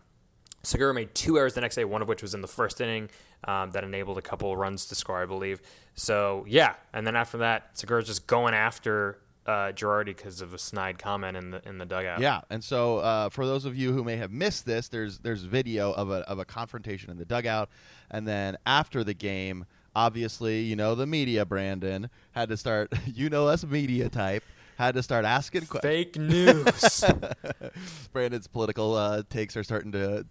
Segura 0.63 0.93
made 0.93 1.15
two 1.15 1.39
errors 1.39 1.55
the 1.55 1.61
next 1.61 1.77
day, 1.77 1.85
one 1.85 2.03
of 2.03 2.09
which 2.09 2.23
was 2.23 2.35
in 2.35 2.41
the 2.41 2.49
first 2.49 2.81
inning 2.81 3.09
um, 3.45 3.71
that 3.71 3.85
enabled 3.85 4.19
a 4.19 4.23
couple 4.23 4.55
runs 4.57 4.87
to 4.87 4.95
score, 4.95 5.23
I 5.23 5.27
believe. 5.27 5.61
So 6.01 6.47
yeah, 6.49 6.77
and 6.95 7.07
then 7.07 7.15
after 7.15 7.37
that, 7.39 7.79
Segura's 7.79 8.07
just 8.07 8.27
going 8.27 8.55
after 8.55 9.19
uh, 9.45 9.73
Girardi 9.73 10.17
because 10.17 10.41
of 10.41 10.55
a 10.55 10.59
snide 10.59 10.99
comment 10.99 11.37
in 11.37 11.51
the 11.51 11.69
in 11.69 11.77
the 11.77 11.85
dugout. 11.85 12.21
Yeah, 12.21 12.41
and 12.49 12.65
so 12.65 12.99
uh, 12.99 13.29
for 13.29 13.45
those 13.45 13.67
of 13.67 13.77
you 13.77 13.93
who 13.93 14.03
may 14.03 14.17
have 14.17 14.33
missed 14.33 14.65
this, 14.65 14.89
there's 14.89 15.19
there's 15.19 15.43
video 15.43 15.93
of 15.93 16.11
a 16.11 16.21
of 16.21 16.39
a 16.39 16.47
confrontation 16.47 17.11
in 17.11 17.19
the 17.19 17.27
dugout, 17.27 17.69
and 18.11 18.27
then 18.27 18.57
after 18.65 19.05
the 19.05 19.13
game, 19.13 19.67
obviously, 19.95 20.61
you 20.63 20.75
know 20.75 20.95
the 20.95 21.07
media, 21.07 21.45
Brandon 21.45 22.09
had 22.33 22.49
to 22.49 22.57
start, 22.57 22.91
you 23.07 23.29
know 23.29 23.49
us 23.49 23.63
media 23.63 24.09
type, 24.09 24.43
had 24.79 24.95
to 24.95 25.03
start 25.03 25.27
asking 25.27 25.67
questions. 25.67 25.93
Fake 25.93 26.17
news. 26.19 27.05
Brandon's 28.15 28.47
political 28.47 28.95
uh, 28.95 29.23
takes 29.29 29.55
are 29.55 29.65
starting 29.65 29.93
to 29.93 30.25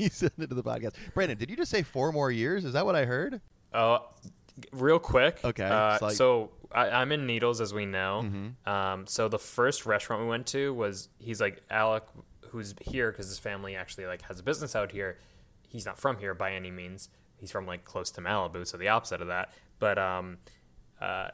ease 0.00 0.24
into 0.24 0.56
the 0.56 0.64
podcast. 0.64 0.94
Brandon, 1.14 1.38
did 1.38 1.50
you 1.50 1.56
just 1.56 1.70
say 1.70 1.82
four 1.82 2.10
more 2.10 2.32
years? 2.32 2.64
Is 2.64 2.72
that 2.72 2.84
what 2.84 2.96
I 2.96 3.04
heard? 3.04 3.40
Oh, 3.72 4.06
real 4.72 4.98
quick. 4.98 5.40
Okay, 5.44 5.64
Uh, 5.64 5.92
like- 5.92 6.00
Mm-hmm. 6.00 6.10
so 6.10 6.50
I, 6.72 6.90
I'm 6.90 7.12
in 7.12 7.26
Needles, 7.26 7.60
as 7.60 7.72
we 7.72 7.86
know. 7.86 8.26
Um, 8.66 9.06
so 9.06 9.28
the 9.28 9.38
first 9.38 9.86
restaurant 9.86 10.22
we 10.22 10.28
went 10.28 10.46
to 10.48 10.72
was 10.74 11.08
he's 11.18 11.40
like 11.40 11.62
Alec, 11.70 12.02
who's 12.50 12.74
here 12.80 13.10
because 13.12 13.28
his 13.28 13.38
family 13.38 13.76
actually 13.76 14.06
like 14.06 14.22
has 14.22 14.40
a 14.40 14.42
business 14.42 14.74
out 14.74 14.90
here. 14.92 15.18
He's 15.68 15.86
not 15.86 15.98
from 15.98 16.18
here 16.18 16.34
by 16.34 16.52
any 16.52 16.70
means. 16.70 17.08
He's 17.36 17.50
from 17.50 17.66
like 17.66 17.84
close 17.84 18.10
to 18.12 18.20
Malibu, 18.20 18.66
so 18.66 18.76
the 18.76 18.88
opposite 18.88 19.20
of 19.20 19.28
that. 19.28 19.52
But 19.78 19.98
um, 19.98 20.38
uh, 21.00 21.28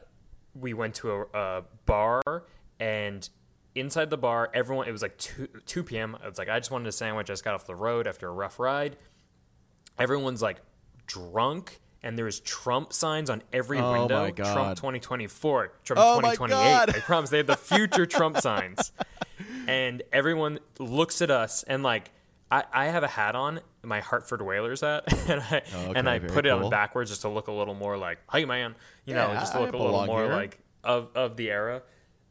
we 0.54 0.72
went 0.74 0.94
to 0.96 1.10
a, 1.12 1.22
a 1.38 1.62
bar 1.86 2.22
and 2.78 3.28
inside 3.74 4.10
the 4.10 4.16
bar, 4.18 4.50
everyone 4.52 4.88
it 4.88 4.92
was 4.92 5.02
like 5.02 5.16
two 5.18 5.46
two 5.66 5.82
p.m. 5.82 6.16
It's 6.24 6.38
like 6.38 6.48
I 6.48 6.58
just 6.58 6.70
wanted 6.70 6.88
a 6.88 6.92
sandwich. 6.92 7.28
I 7.30 7.32
just 7.32 7.44
got 7.44 7.54
off 7.54 7.66
the 7.66 7.76
road 7.76 8.06
after 8.06 8.28
a 8.28 8.32
rough 8.32 8.58
ride 8.58 8.96
everyone's 9.98 10.40
like 10.42 10.56
drunk 11.06 11.78
and 12.02 12.16
there's 12.18 12.40
Trump 12.40 12.92
signs 12.92 13.28
on 13.30 13.42
every 13.52 13.78
Oh 13.78 13.92
window. 13.92 14.20
my 14.22 14.30
God. 14.30 14.52
Trump 14.52 14.76
2024, 14.76 15.72
Trump 15.84 16.00
Oh 16.02 16.20
my 16.20 16.34
2028. 16.34 16.54
God. 16.56 16.90
I 16.96 17.00
promise 17.00 17.30
they 17.30 17.36
had 17.38 17.46
the 17.46 17.56
future 17.56 18.06
Trump 18.06 18.38
signs. 18.40 18.92
And 19.66 20.02
everyone 20.12 20.58
looks 20.78 21.22
at 21.22 21.30
us 21.30 21.62
and 21.64 21.82
like 21.82 22.10
I, 22.50 22.64
I 22.72 22.86
have 22.86 23.04
a 23.04 23.08
hat 23.08 23.36
on, 23.36 23.60
my 23.84 24.00
Hartford 24.00 24.42
Whalers 24.42 24.80
hat, 24.80 25.04
and 25.28 25.40
I 25.40 25.62
Oh, 25.74 25.92
and 25.94 26.08
I 26.08 26.18
put 26.18 26.46
it 26.46 26.50
cool. 26.50 26.64
on 26.64 26.70
backwards 26.70 27.10
just 27.10 27.22
to 27.22 27.28
look 27.28 27.46
a 27.46 27.52
little 27.52 27.74
more 27.74 27.96
like, 27.96 28.18
hey 28.32 28.44
man, 28.44 28.74
you 29.04 29.14
know, 29.14 29.32
just 29.34 29.52
to 29.52 29.60
look 29.60 29.72
a 29.72 29.76
little 29.76 30.04
more 30.06 30.24
here. 30.24 30.32
like 30.32 30.58
of 30.82 31.10
of 31.14 31.36
the 31.36 31.50
era, 31.50 31.82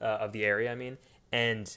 uh, 0.02 0.06
of 0.06 0.34
the 0.34 0.44
area. 0.46 0.72
I 0.72 0.76
mean, 0.76 0.98
and 1.32 1.76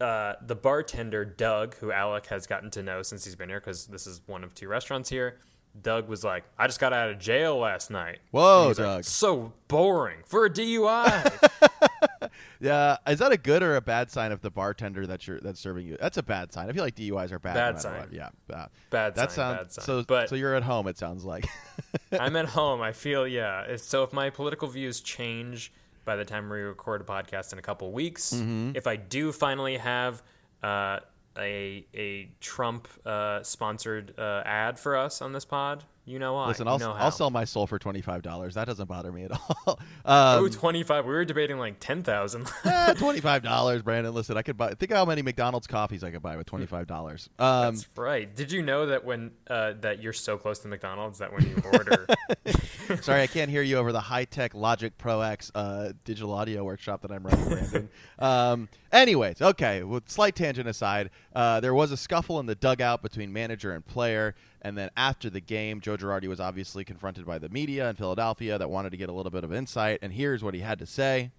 uh, 0.00 0.34
the 0.44 0.56
bartender 0.56 1.24
Doug, 1.24 1.76
who 1.76 1.92
Alec 1.92 2.26
has 2.26 2.46
gotten 2.48 2.70
to 2.72 2.82
know 2.82 3.02
since 3.02 3.24
he's 3.24 3.36
been 3.36 3.48
here, 3.48 3.60
because 3.60 3.86
this 3.86 4.06
is 4.08 4.22
one 4.26 4.42
of 4.42 4.54
two 4.54 4.66
restaurants 4.68 5.08
here. 5.08 5.38
Doug 5.80 6.08
was 6.08 6.24
like, 6.24 6.44
"I 6.58 6.66
just 6.66 6.80
got 6.80 6.92
out 6.92 7.10
of 7.10 7.18
jail 7.18 7.56
last 7.58 7.90
night." 7.90 8.18
Whoa, 8.32 8.68
he's 8.68 8.78
like, 8.78 8.86
Doug. 8.86 9.04
so 9.04 9.52
boring 9.68 10.18
for 10.26 10.44
a 10.44 10.50
DUI. 10.50 11.48
Yeah, 12.60 12.96
is 13.06 13.20
that 13.20 13.30
a 13.30 13.36
good 13.36 13.62
or 13.62 13.76
a 13.76 13.80
bad 13.80 14.10
sign 14.10 14.32
of 14.32 14.40
the 14.40 14.50
bartender 14.50 15.06
that 15.06 15.26
you're 15.28 15.38
that's 15.40 15.60
serving 15.60 15.86
you? 15.86 15.96
That's 16.00 16.16
a 16.18 16.24
bad 16.24 16.52
sign. 16.52 16.68
I 16.68 16.72
feel 16.72 16.82
like 16.82 16.96
DUIs 16.96 17.30
are 17.30 17.38
bad. 17.38 17.54
Bad 17.54 17.66
matter 17.76 17.78
sign. 17.78 18.00
what. 18.00 18.12
Yeah, 18.12 18.28
bad. 18.48 18.68
Bad 18.90 19.14
That 19.14 19.30
sign, 19.30 19.36
sounds 19.36 19.58
bad 19.58 19.72
sign. 19.72 19.84
so. 19.84 20.02
But- 20.02 20.28
so 20.28 20.34
you're 20.34 20.56
at 20.56 20.64
home. 20.64 20.88
It 20.88 20.98
sounds 20.98 21.24
like. 21.24 21.46
I'm 22.18 22.34
at 22.34 22.46
home. 22.58 22.80
I 22.82 22.90
feel 22.92 23.28
yeah. 23.28 23.76
So 23.76 24.02
if 24.02 24.12
my 24.12 24.30
political 24.30 24.66
views 24.66 25.00
change 25.00 25.72
by 26.04 26.16
the 26.16 26.24
time 26.24 26.50
we 26.50 26.58
record 26.58 27.00
a 27.00 27.04
podcast 27.04 27.52
in 27.52 27.60
a 27.60 27.62
couple 27.62 27.92
weeks, 27.92 28.32
Mm-hmm. 28.34 28.72
if 28.74 28.88
I 28.88 28.96
do 28.96 29.30
finally 29.30 29.76
have 29.76 30.22
uh, 30.62 30.98
a 31.38 31.86
a 31.94 32.30
Trump 32.40 32.88
uh, 33.06 33.42
sponsored 33.42 34.18
uh, 34.18 34.42
ad 34.44 34.78
for 34.78 34.96
us 34.96 35.22
on 35.22 35.32
this 35.32 35.44
pod, 35.44 35.84
you 36.04 36.18
know 36.18 36.34
why. 36.34 36.48
Listen, 36.48 36.66
I'll 36.68 36.82
I'll 36.82 37.10
sell 37.10 37.30
my 37.30 37.44
soul 37.44 37.66
for 37.66 37.78
twenty 37.78 38.00
five 38.00 38.22
dollars. 38.22 38.54
That 38.54 38.66
doesn't 38.66 38.88
bother 38.88 39.12
me 39.12 39.24
at 39.24 39.32
all. 39.32 39.78
Um, 40.04 40.44
Oh, 40.44 40.48
25. 40.48 41.04
We 41.04 41.12
were 41.12 41.26
debating 41.26 41.58
like 41.58 41.80
10,000. 41.80 42.48
eh, 42.64 42.94
twenty 42.94 43.20
five 43.20 43.42
dollars, 43.42 43.82
Brandon. 43.82 44.14
Listen, 44.14 44.38
I 44.38 44.42
could 44.42 44.56
buy. 44.56 44.72
Think 44.72 44.90
how 44.90 45.04
many 45.04 45.20
McDonald's 45.20 45.66
coffees 45.66 46.02
I 46.02 46.10
could 46.10 46.22
buy 46.22 46.36
with 46.38 46.46
twenty 46.46 46.64
five 46.64 46.86
dollars. 46.86 47.28
Um, 47.38 47.74
That's 47.74 47.86
right. 47.94 48.34
Did 48.34 48.50
you 48.52 48.62
know 48.62 48.86
that 48.86 49.04
when 49.04 49.32
uh, 49.50 49.74
that 49.82 50.02
you're 50.02 50.14
so 50.14 50.38
close 50.38 50.60
to 50.60 50.68
McDonald's 50.68 51.18
that 51.18 51.30
when 51.30 51.46
you 51.46 51.62
order 51.72 52.06
Sorry, 53.02 53.22
I 53.22 53.26
can't 53.26 53.50
hear 53.50 53.62
you 53.62 53.76
over 53.76 53.92
the 53.92 54.00
high 54.00 54.24
tech 54.24 54.54
Logic 54.54 54.96
Pro 54.96 55.20
X 55.20 55.50
uh, 55.54 55.92
digital 56.04 56.32
audio 56.32 56.64
workshop 56.64 57.02
that 57.02 57.12
I'm 57.12 57.22
running, 57.24 57.48
Brandon. 57.48 57.88
um, 58.18 58.68
anyways, 58.92 59.42
okay, 59.42 59.82
with 59.82 60.08
slight 60.08 60.34
tangent 60.34 60.68
aside, 60.68 61.10
uh, 61.34 61.60
there 61.60 61.74
was 61.74 61.92
a 61.92 61.96
scuffle 61.96 62.40
in 62.40 62.46
the 62.46 62.54
dugout 62.54 63.02
between 63.02 63.32
manager 63.32 63.72
and 63.72 63.84
player. 63.84 64.34
And 64.62 64.76
then 64.76 64.90
after 64.96 65.28
the 65.28 65.40
game, 65.40 65.80
Joe 65.80 65.96
Girardi 65.96 66.28
was 66.28 66.40
obviously 66.40 66.84
confronted 66.84 67.26
by 67.26 67.38
the 67.38 67.48
media 67.48 67.90
in 67.90 67.96
Philadelphia 67.96 68.58
that 68.58 68.70
wanted 68.70 68.90
to 68.90 68.96
get 68.96 69.08
a 69.08 69.12
little 69.12 69.30
bit 69.30 69.44
of 69.44 69.52
insight. 69.52 69.98
And 70.02 70.12
here's 70.12 70.42
what 70.42 70.54
he 70.54 70.60
had 70.60 70.78
to 70.78 70.86
say. 70.86 71.30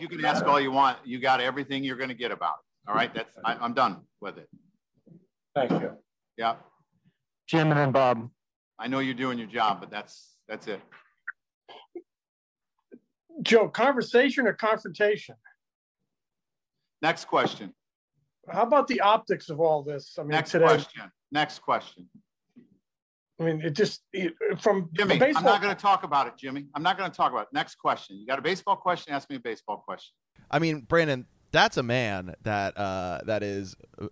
You 0.00 0.08
can 0.08 0.24
ask 0.24 0.44
all 0.44 0.60
you 0.60 0.70
want. 0.70 0.98
You 1.04 1.18
got 1.20 1.40
everything 1.40 1.84
you're 1.84 1.96
going 1.96 2.08
to 2.08 2.14
get 2.14 2.30
about 2.30 2.56
it. 2.60 2.90
All 2.90 2.94
right. 2.94 3.12
That's, 3.14 3.36
I, 3.44 3.54
I'm 3.54 3.72
done 3.72 4.02
with 4.20 4.38
it. 4.38 4.48
Thanks, 5.54 5.72
Joe. 5.74 5.96
Yeah. 6.36 6.56
Jim 7.46 7.70
and 7.70 7.78
then 7.78 7.92
Bob. 7.92 8.30
I 8.78 8.88
know 8.88 8.98
you're 8.98 9.14
doing 9.14 9.38
your 9.38 9.46
job, 9.46 9.80
but 9.80 9.90
that's, 9.90 10.34
that's 10.48 10.66
it. 10.66 10.80
Joe, 13.42 13.68
conversation 13.68 14.46
or 14.46 14.52
confrontation? 14.52 15.36
Next 17.00 17.26
question. 17.26 17.72
How 18.50 18.62
about 18.62 18.88
the 18.88 19.00
optics 19.00 19.50
of 19.50 19.60
all 19.60 19.82
this? 19.82 20.16
I 20.18 20.22
mean, 20.22 20.30
Next 20.30 20.50
today, 20.50 20.64
question. 20.64 21.02
Next 21.30 21.60
question. 21.60 22.08
I 23.40 23.44
mean, 23.44 23.60
it 23.60 23.74
just 23.74 24.02
it, 24.12 24.34
from 24.60 24.90
Jimmy, 24.92 25.18
baseball. 25.18 25.40
I'm 25.40 25.52
not 25.52 25.62
going 25.62 25.74
to 25.74 25.80
talk 25.80 26.04
about 26.04 26.26
it, 26.26 26.34
Jimmy. 26.36 26.66
I'm 26.74 26.82
not 26.82 26.98
going 26.98 27.10
to 27.10 27.16
talk 27.16 27.32
about 27.32 27.42
it. 27.42 27.48
Next 27.52 27.76
question. 27.76 28.16
You 28.16 28.26
got 28.26 28.38
a 28.38 28.42
baseball 28.42 28.76
question? 28.76 29.14
Ask 29.14 29.30
me 29.30 29.36
a 29.36 29.40
baseball 29.40 29.78
question. 29.78 30.12
I 30.50 30.58
mean, 30.58 30.80
Brandon, 30.80 31.26
that's 31.50 31.76
a 31.76 31.82
man 31.82 32.34
that 32.42 32.76
uh, 32.76 33.20
that 33.24 33.42
is 33.42 33.74
uh, 34.00 34.08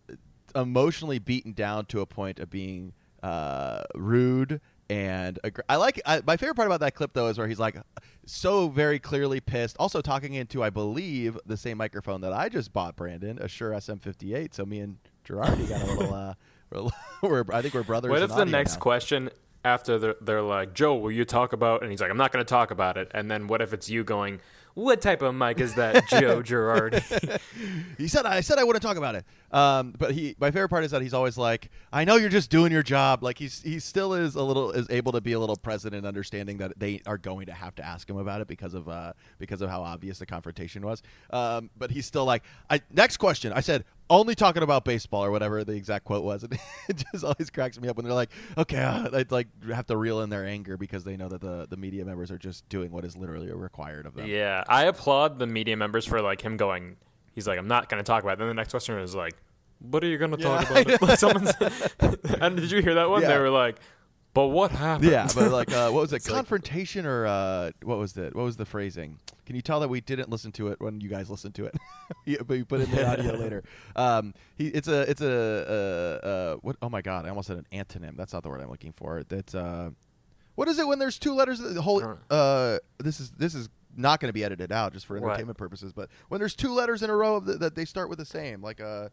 emotionally 0.54 1.18
beaten 1.18 1.52
down 1.52 1.86
to 1.86 2.00
a 2.00 2.06
point 2.06 2.40
of 2.40 2.50
being 2.50 2.92
uh, 3.22 3.82
rude 3.94 4.60
and 4.90 5.38
aggr- 5.44 5.62
I 5.68 5.76
like 5.76 6.00
I, 6.04 6.20
my 6.26 6.36
favorite 6.36 6.56
part 6.56 6.66
about 6.66 6.80
that 6.80 6.94
clip 6.94 7.12
though 7.12 7.28
is 7.28 7.38
where 7.38 7.46
he's 7.46 7.60
like 7.60 7.76
so 8.26 8.68
very 8.68 8.98
clearly 8.98 9.40
pissed. 9.40 9.76
Also 9.78 10.00
talking 10.00 10.34
into 10.34 10.62
I 10.62 10.70
believe 10.70 11.38
the 11.46 11.56
same 11.56 11.78
microphone 11.78 12.20
that 12.22 12.32
I 12.32 12.48
just 12.48 12.72
bought, 12.72 12.96
Brandon, 12.96 13.38
a 13.38 13.46
Shure 13.46 13.70
SM58. 13.70 14.52
So 14.52 14.66
me 14.66 14.80
and 14.80 14.98
Girardi 15.24 15.68
got 15.68 15.82
a 15.82 15.86
little. 15.86 16.14
Uh, 16.14 16.34
we're, 17.22 17.44
I 17.52 17.62
think 17.62 17.74
we're 17.74 17.82
brothers. 17.82 18.10
What 18.10 18.22
if 18.22 18.30
the 18.30 18.44
next 18.44 18.74
now. 18.74 18.80
question 18.80 19.30
after 19.64 19.98
they're, 19.98 20.14
they're 20.20 20.42
like, 20.42 20.72
Joe, 20.72 20.94
will 20.94 21.10
you 21.10 21.24
talk 21.24 21.52
about? 21.52 21.82
And 21.82 21.90
he's 21.90 22.00
like, 22.00 22.10
I'm 22.10 22.16
not 22.16 22.32
going 22.32 22.44
to 22.44 22.48
talk 22.48 22.70
about 22.70 22.96
it. 22.96 23.10
And 23.12 23.30
then 23.30 23.46
what 23.46 23.60
if 23.60 23.72
it's 23.72 23.90
you 23.90 24.04
going, 24.04 24.40
What 24.74 25.00
type 25.00 25.22
of 25.22 25.34
mic 25.34 25.60
is 25.60 25.74
that, 25.74 26.08
Joe 26.08 26.42
Girardi? 26.42 27.40
he 27.98 28.08
said 28.08 28.26
I 28.26 28.40
said 28.40 28.58
I 28.58 28.64
wouldn't 28.64 28.82
talk 28.82 28.96
about 28.96 29.14
it. 29.14 29.24
Um, 29.50 29.94
but 29.98 30.12
he 30.12 30.36
my 30.38 30.50
favorite 30.50 30.68
part 30.68 30.84
is 30.84 30.92
that 30.92 31.02
he's 31.02 31.14
always 31.14 31.36
like, 31.36 31.70
I 31.92 32.04
know 32.04 32.16
you're 32.16 32.28
just 32.28 32.50
doing 32.50 32.70
your 32.70 32.82
job. 32.82 33.22
Like 33.22 33.38
he's 33.38 33.62
he 33.62 33.78
still 33.80 34.14
is 34.14 34.34
a 34.36 34.42
little 34.42 34.70
is 34.70 34.86
able 34.90 35.12
to 35.12 35.20
be 35.20 35.32
a 35.32 35.40
little 35.40 35.56
present 35.56 35.94
and 35.94 36.06
understanding 36.06 36.58
that 36.58 36.78
they 36.78 37.00
are 37.06 37.18
going 37.18 37.46
to 37.46 37.52
have 37.52 37.74
to 37.76 37.84
ask 37.84 38.08
him 38.08 38.16
about 38.16 38.40
it 38.40 38.46
because 38.48 38.74
of 38.74 38.88
uh 38.88 39.12
because 39.38 39.60
of 39.60 39.70
how 39.70 39.82
obvious 39.82 40.18
the 40.18 40.26
confrontation 40.26 40.84
was. 40.86 41.02
Um, 41.30 41.70
but 41.76 41.90
he's 41.90 42.06
still 42.06 42.24
like, 42.24 42.42
I 42.68 42.80
next 42.92 43.16
question. 43.16 43.52
I 43.52 43.60
said 43.60 43.84
only 44.10 44.34
talking 44.34 44.62
about 44.62 44.84
baseball 44.84 45.24
or 45.24 45.30
whatever 45.30 45.64
the 45.64 45.72
exact 45.72 46.04
quote 46.04 46.24
was. 46.24 46.42
And 46.42 46.52
it 46.88 47.04
just 47.12 47.24
always 47.24 47.48
cracks 47.48 47.80
me 47.80 47.88
up 47.88 47.96
when 47.96 48.04
they're 48.04 48.12
like, 48.12 48.30
okay, 48.58 48.78
uh, 48.78 49.08
they 49.08 49.24
like 49.30 49.46
have 49.72 49.86
to 49.86 49.96
reel 49.96 50.20
in 50.20 50.28
their 50.28 50.44
anger 50.44 50.76
because 50.76 51.04
they 51.04 51.16
know 51.16 51.28
that 51.28 51.40
the 51.40 51.66
the 51.70 51.76
media 51.76 52.04
members 52.04 52.30
are 52.30 52.38
just 52.38 52.68
doing 52.68 52.90
what 52.90 53.04
is 53.04 53.16
literally 53.16 53.50
required 53.50 54.04
of 54.04 54.14
them. 54.14 54.26
yeah, 54.26 54.64
I 54.68 54.84
applaud 54.84 55.38
the 55.38 55.46
media 55.46 55.76
members 55.76 56.04
for 56.04 56.20
like 56.20 56.42
him 56.42 56.58
going. 56.58 56.96
He's 57.32 57.46
like, 57.46 57.58
I'm 57.58 57.68
not 57.68 57.88
going 57.88 58.02
to 58.02 58.06
talk 58.06 58.22
about 58.24 58.34
it. 58.34 58.38
Then 58.40 58.48
the 58.48 58.54
next 58.54 58.70
question 58.70 58.98
is 58.98 59.14
like, 59.14 59.34
What 59.78 60.02
are 60.02 60.08
you 60.08 60.18
going 60.18 60.32
to 60.32 60.36
talk 60.36 60.68
about? 60.98 61.18
Someone's, 61.18 61.52
and 62.40 62.56
did 62.56 62.70
you 62.72 62.82
hear 62.82 62.94
that 62.96 63.08
one? 63.08 63.22
Yeah. 63.22 63.28
They 63.28 63.38
were 63.38 63.50
like, 63.50 63.76
But 64.32 64.48
what 64.48 64.70
happened? 64.70 65.10
Yeah, 65.10 65.26
but 65.34 65.50
like, 65.50 65.72
uh, 65.72 65.90
what 65.90 66.02
was 66.02 66.12
it? 66.12 66.16
It's 66.16 66.28
like- 66.28 66.36
Confrontation 66.36 67.04
or 67.06 67.26
uh, 67.26 67.70
what 67.82 67.98
was 67.98 68.12
the 68.12 68.30
what 68.32 68.44
was 68.44 68.56
the 68.56 68.64
phrasing? 68.66 69.18
Can 69.46 69.56
you 69.56 69.62
tell 69.62 69.80
that 69.80 69.88
we 69.88 70.00
didn't 70.00 70.30
listen 70.30 70.52
to 70.52 70.68
it 70.68 70.80
when 70.80 71.00
you 71.00 71.08
guys 71.08 71.28
listened 71.28 71.54
to 71.56 71.64
it? 71.66 71.74
Yeah, 72.26 72.38
but 72.38 72.48
we 72.48 72.64
put 72.64 72.80
in 72.80 72.90
the 72.90 73.08
audio 73.08 73.34
later. 73.36 73.62
Um, 73.94 74.34
he, 74.56 74.66
it's 74.66 74.88
a, 74.88 75.02
it's 75.08 75.20
a, 75.20 75.30
uh, 76.22 76.26
uh, 76.26 76.54
what? 76.56 76.76
Oh 76.82 76.88
my 76.88 77.02
god, 77.02 77.24
I 77.24 77.28
almost 77.28 77.46
said 77.46 77.56
an 77.58 77.66
antonym. 77.72 78.16
That's 78.16 78.32
not 78.32 78.42
the 78.42 78.48
word 78.48 78.60
I'm 78.60 78.68
looking 78.68 78.90
for. 78.92 79.22
That's 79.28 79.54
uh, 79.54 79.90
what 80.56 80.66
is 80.68 80.78
it 80.80 80.86
when 80.88 80.98
there's 80.98 81.18
two 81.20 81.34
letters? 81.34 81.60
The 81.60 81.80
whole, 81.80 82.18
uh, 82.28 82.78
this 82.98 83.20
is 83.20 83.30
this 83.30 83.54
is 83.54 83.68
not 83.96 84.18
going 84.20 84.28
to 84.28 84.32
be 84.32 84.42
edited 84.44 84.72
out 84.72 84.92
just 84.92 85.06
for 85.06 85.16
entertainment 85.16 85.56
purposes. 85.56 85.92
But 85.92 86.10
when 86.28 86.40
there's 86.40 86.54
two 86.56 86.72
letters 86.74 87.02
in 87.02 87.10
a 87.10 87.14
row 87.16 87.36
of 87.36 87.44
the, 87.46 87.54
that 87.58 87.74
they 87.76 87.84
start 87.84 88.08
with 88.08 88.18
the 88.18 88.24
same, 88.24 88.60
like 88.60 88.80
a 88.80 89.10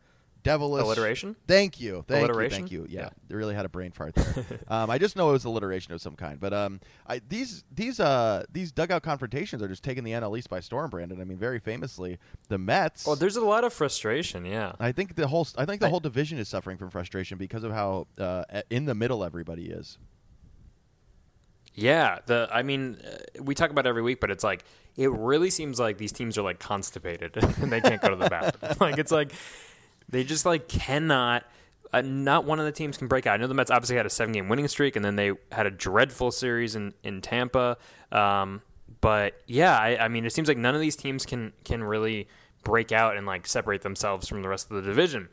devilish 0.48 0.84
Alliteration? 0.84 1.36
Thank 1.48 1.80
you, 1.80 2.04
thank 2.08 2.24
Alliteration? 2.24 2.68
you, 2.68 2.80
thank 2.82 2.92
you. 2.92 2.98
Yeah, 2.98 3.06
Yeah. 3.06 3.10
they 3.27 3.36
really 3.36 3.54
had 3.56 3.66
a 3.66 3.70
brain 3.70 3.92
fart 3.92 4.16
there. 4.16 4.46
um, 4.68 4.89
I 4.89 4.98
just 4.98 5.16
know 5.16 5.30
it 5.30 5.34
was 5.34 5.46
alliteration 5.46 5.94
of 5.94 6.01
some 6.01 6.16
kind. 6.16 6.39
But 6.39 6.54
um, 6.54 6.80
I, 7.06 7.22
these 7.27 7.63
these 7.74 8.00
uh 8.00 8.44
these 8.51 8.72
dugout 8.72 9.04
confrontations 9.04 9.62
are 9.62 9.68
just 9.68 9.84
taking 9.84 10.04
the 10.04 10.12
NL 10.12 10.38
East 10.38 10.50
by 10.50 10.60
storm, 10.60 10.89
Brandon. 10.89 11.22
I 11.22 11.24
mean, 11.24 11.38
very 11.38 11.60
famously, 11.60 12.18
the 12.48 12.58
Mets. 12.58 13.06
Well, 13.06 13.16
there's 13.16 13.36
a 13.36 13.46
lot 13.46 13.63
of 13.63 13.74
frustration. 13.74 14.46
Yeah. 14.46 14.74
I 14.80 14.92
think 14.92 15.16
the 15.16 15.27
whole 15.27 15.48
I 15.58 15.66
think 15.66 15.82
the 15.82 15.88
I- 15.88 15.89
whole 15.89 16.00
division 16.00 16.38
is 16.39 16.48
suffering 16.48 16.77
from 16.77 16.89
frustration 16.89 17.38
because 17.38 17.63
of 17.63 17.72
how 17.72 18.08
uh, 18.18 18.44
in 18.70 18.86
the 18.86 18.96
middle 18.96 19.24
everybody 19.24 19.70
is. 19.70 19.98
Yeah, 21.80 22.20
the 22.25 22.50
I 22.51 22.63
mean, 22.63 22.98
uh, 23.06 23.44
we 23.44 23.54
talk 23.54 23.70
about 23.70 23.86
it 23.86 23.89
every 23.89 24.01
week, 24.01 24.20
but 24.20 24.32
it's 24.32 24.44
like 24.44 24.63
it 24.96 25.12
really 25.12 25.51
seems 25.51 25.80
like 25.80 26.00
these 26.00 26.12
teams 26.12 26.36
are 26.38 26.42
like 26.42 26.58
constipated 26.60 27.38
and 27.62 27.72
they 27.72 27.82
can't 27.82 28.01
go 28.01 28.10
to 28.10 28.16
the 28.16 28.30
bathroom. 28.30 28.74
like 28.80 28.98
it's 28.98 29.12
like 29.12 29.32
they 30.10 30.24
just 30.24 30.46
like 30.46 30.68
cannot. 30.68 31.44
Uh, 31.94 32.02
not 32.02 32.44
one 32.44 32.60
of 32.60 32.66
the 32.66 32.72
teams 32.72 32.98
can 32.98 33.08
break 33.08 33.26
out. 33.26 33.36
I 33.36 33.38
know 33.38 33.48
the 33.48 33.54
Mets 33.54 33.72
obviously 33.72 33.96
had 33.96 34.06
a 34.06 34.10
seven-game 34.10 34.50
winning 34.50 34.68
streak, 34.68 34.98
and 34.98 35.06
then 35.06 35.16
they 35.16 35.32
had 35.54 35.66
a 35.66 35.72
dreadful 35.72 36.32
series 36.32 36.76
in 36.76 36.94
in 37.04 37.22
Tampa. 37.22 37.78
Um, 38.12 38.62
but 39.02 39.42
yeah, 39.48 39.78
I, 39.78 40.06
I 40.06 40.08
mean, 40.08 40.26
it 40.26 40.34
seems 40.34 40.48
like 40.48 40.58
none 40.58 40.76
of 40.76 40.82
these 40.82 40.96
teams 40.96 41.26
can 41.26 41.54
can 41.64 41.84
really 41.84 42.28
break 42.64 42.92
out 42.92 43.16
and 43.16 43.26
like 43.26 43.48
separate 43.48 43.82
themselves 43.82 44.28
from 44.28 44.42
the 44.42 44.50
rest 44.50 44.70
of 44.70 44.76
the 44.76 44.82
division. 44.82 45.30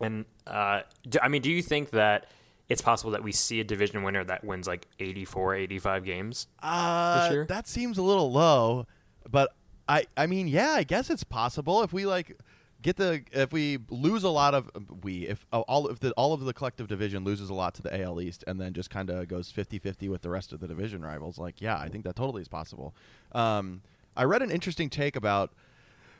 And 0.00 0.24
uh, 0.46 0.82
do, 1.08 1.18
I 1.22 1.28
mean, 1.28 1.42
do 1.42 1.50
you 1.50 1.62
think 1.62 1.90
that 1.90 2.26
it's 2.68 2.82
possible 2.82 3.10
that 3.12 3.22
we 3.22 3.32
see 3.32 3.60
a 3.60 3.64
division 3.64 4.02
winner 4.02 4.24
that 4.24 4.42
wins 4.44 4.66
like 4.66 4.86
84, 4.98 5.54
85 5.54 6.04
games? 6.04 6.46
Uh, 6.62 7.28
year? 7.30 7.46
that 7.48 7.68
seems 7.68 7.98
a 7.98 8.02
little 8.02 8.32
low, 8.32 8.86
but 9.30 9.54
I 9.88 10.06
I 10.16 10.26
mean, 10.26 10.48
yeah, 10.48 10.70
I 10.72 10.84
guess 10.84 11.10
it's 11.10 11.24
possible 11.24 11.82
if 11.82 11.92
we 11.92 12.06
like 12.06 12.38
get 12.84 12.96
the 12.96 13.22
if 13.32 13.50
we 13.50 13.78
lose 13.88 14.22
a 14.22 14.28
lot 14.28 14.54
of 14.54 14.70
we 15.02 15.26
if 15.26 15.44
uh, 15.52 15.60
all 15.60 15.86
of 15.86 16.00
the 16.00 16.12
all 16.12 16.32
of 16.32 16.40
the 16.40 16.52
collective 16.52 16.86
division 16.86 17.24
loses 17.24 17.48
a 17.48 17.54
lot 17.54 17.74
to 17.74 17.82
the 17.82 18.02
AL 18.02 18.20
East 18.20 18.44
and 18.46 18.60
then 18.60 18.74
just 18.74 18.90
kind 18.90 19.08
of 19.10 19.26
goes 19.26 19.50
50-50 19.50 20.08
with 20.10 20.20
the 20.20 20.28
rest 20.28 20.52
of 20.52 20.60
the 20.60 20.68
division 20.68 21.02
rivals, 21.02 21.38
like 21.38 21.60
yeah, 21.60 21.78
I 21.78 21.88
think 21.88 22.04
that 22.04 22.14
totally 22.14 22.42
is 22.42 22.48
possible. 22.48 22.94
Um, 23.32 23.80
I 24.16 24.24
read 24.24 24.42
an 24.42 24.50
interesting 24.50 24.90
take 24.90 25.16
about 25.16 25.50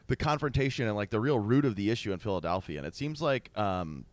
the 0.09 0.17
confrontation 0.17 0.87
and 0.87 0.97
like 0.97 1.11
the 1.11 1.21
real 1.21 1.39
root 1.39 1.65
of 1.65 1.77
the 1.77 1.91
issue 1.91 2.13
in 2.13 2.19
Philadelphia, 2.19 2.79
and 2.79 2.87
it 2.87 2.97
seems 2.97 3.21
like 3.21 3.57
um, 3.57 4.07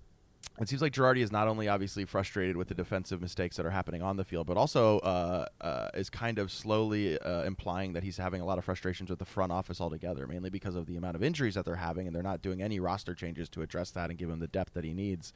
it 0.59 0.67
seems 0.67 0.81
like 0.81 0.93
Girardi 0.93 1.19
is 1.19 1.31
not 1.31 1.47
only 1.47 1.67
obviously 1.67 2.03
frustrated 2.05 2.57
with 2.57 2.67
the 2.67 2.75
defensive 2.75 3.21
mistakes 3.21 3.57
that 3.57 3.65
are 3.65 3.71
happening 3.71 4.01
on 4.01 4.17
the 4.17 4.25
field, 4.25 4.47
but 4.47 4.57
also 4.57 4.99
uh, 4.99 5.45
uh, 5.61 5.89
is 5.93 6.09
kind 6.09 6.37
of 6.37 6.51
slowly 6.51 7.17
uh, 7.19 7.43
implying 7.43 7.93
that 7.93 8.03
he's 8.03 8.17
having 8.17 8.41
a 8.41 8.45
lot 8.45 8.57
of 8.57 8.65
frustrations 8.65 9.09
with 9.09 9.19
the 9.19 9.25
front 9.25 9.51
office 9.51 9.79
altogether, 9.79 10.27
mainly 10.27 10.49
because 10.49 10.75
of 10.75 10.87
the 10.87 10.97
amount 10.97 11.15
of 11.15 11.23
injuries 11.23 11.55
that 11.55 11.65
they're 11.65 11.75
having, 11.75 12.05
and 12.05 12.15
they're 12.15 12.21
not 12.21 12.41
doing 12.41 12.61
any 12.61 12.79
roster 12.79 13.15
changes 13.15 13.47
to 13.49 13.61
address 13.61 13.91
that 13.91 14.09
and 14.09 14.19
give 14.19 14.29
him 14.29 14.39
the 14.39 14.47
depth 14.47 14.73
that 14.73 14.83
he 14.83 14.93
needs. 14.93 15.31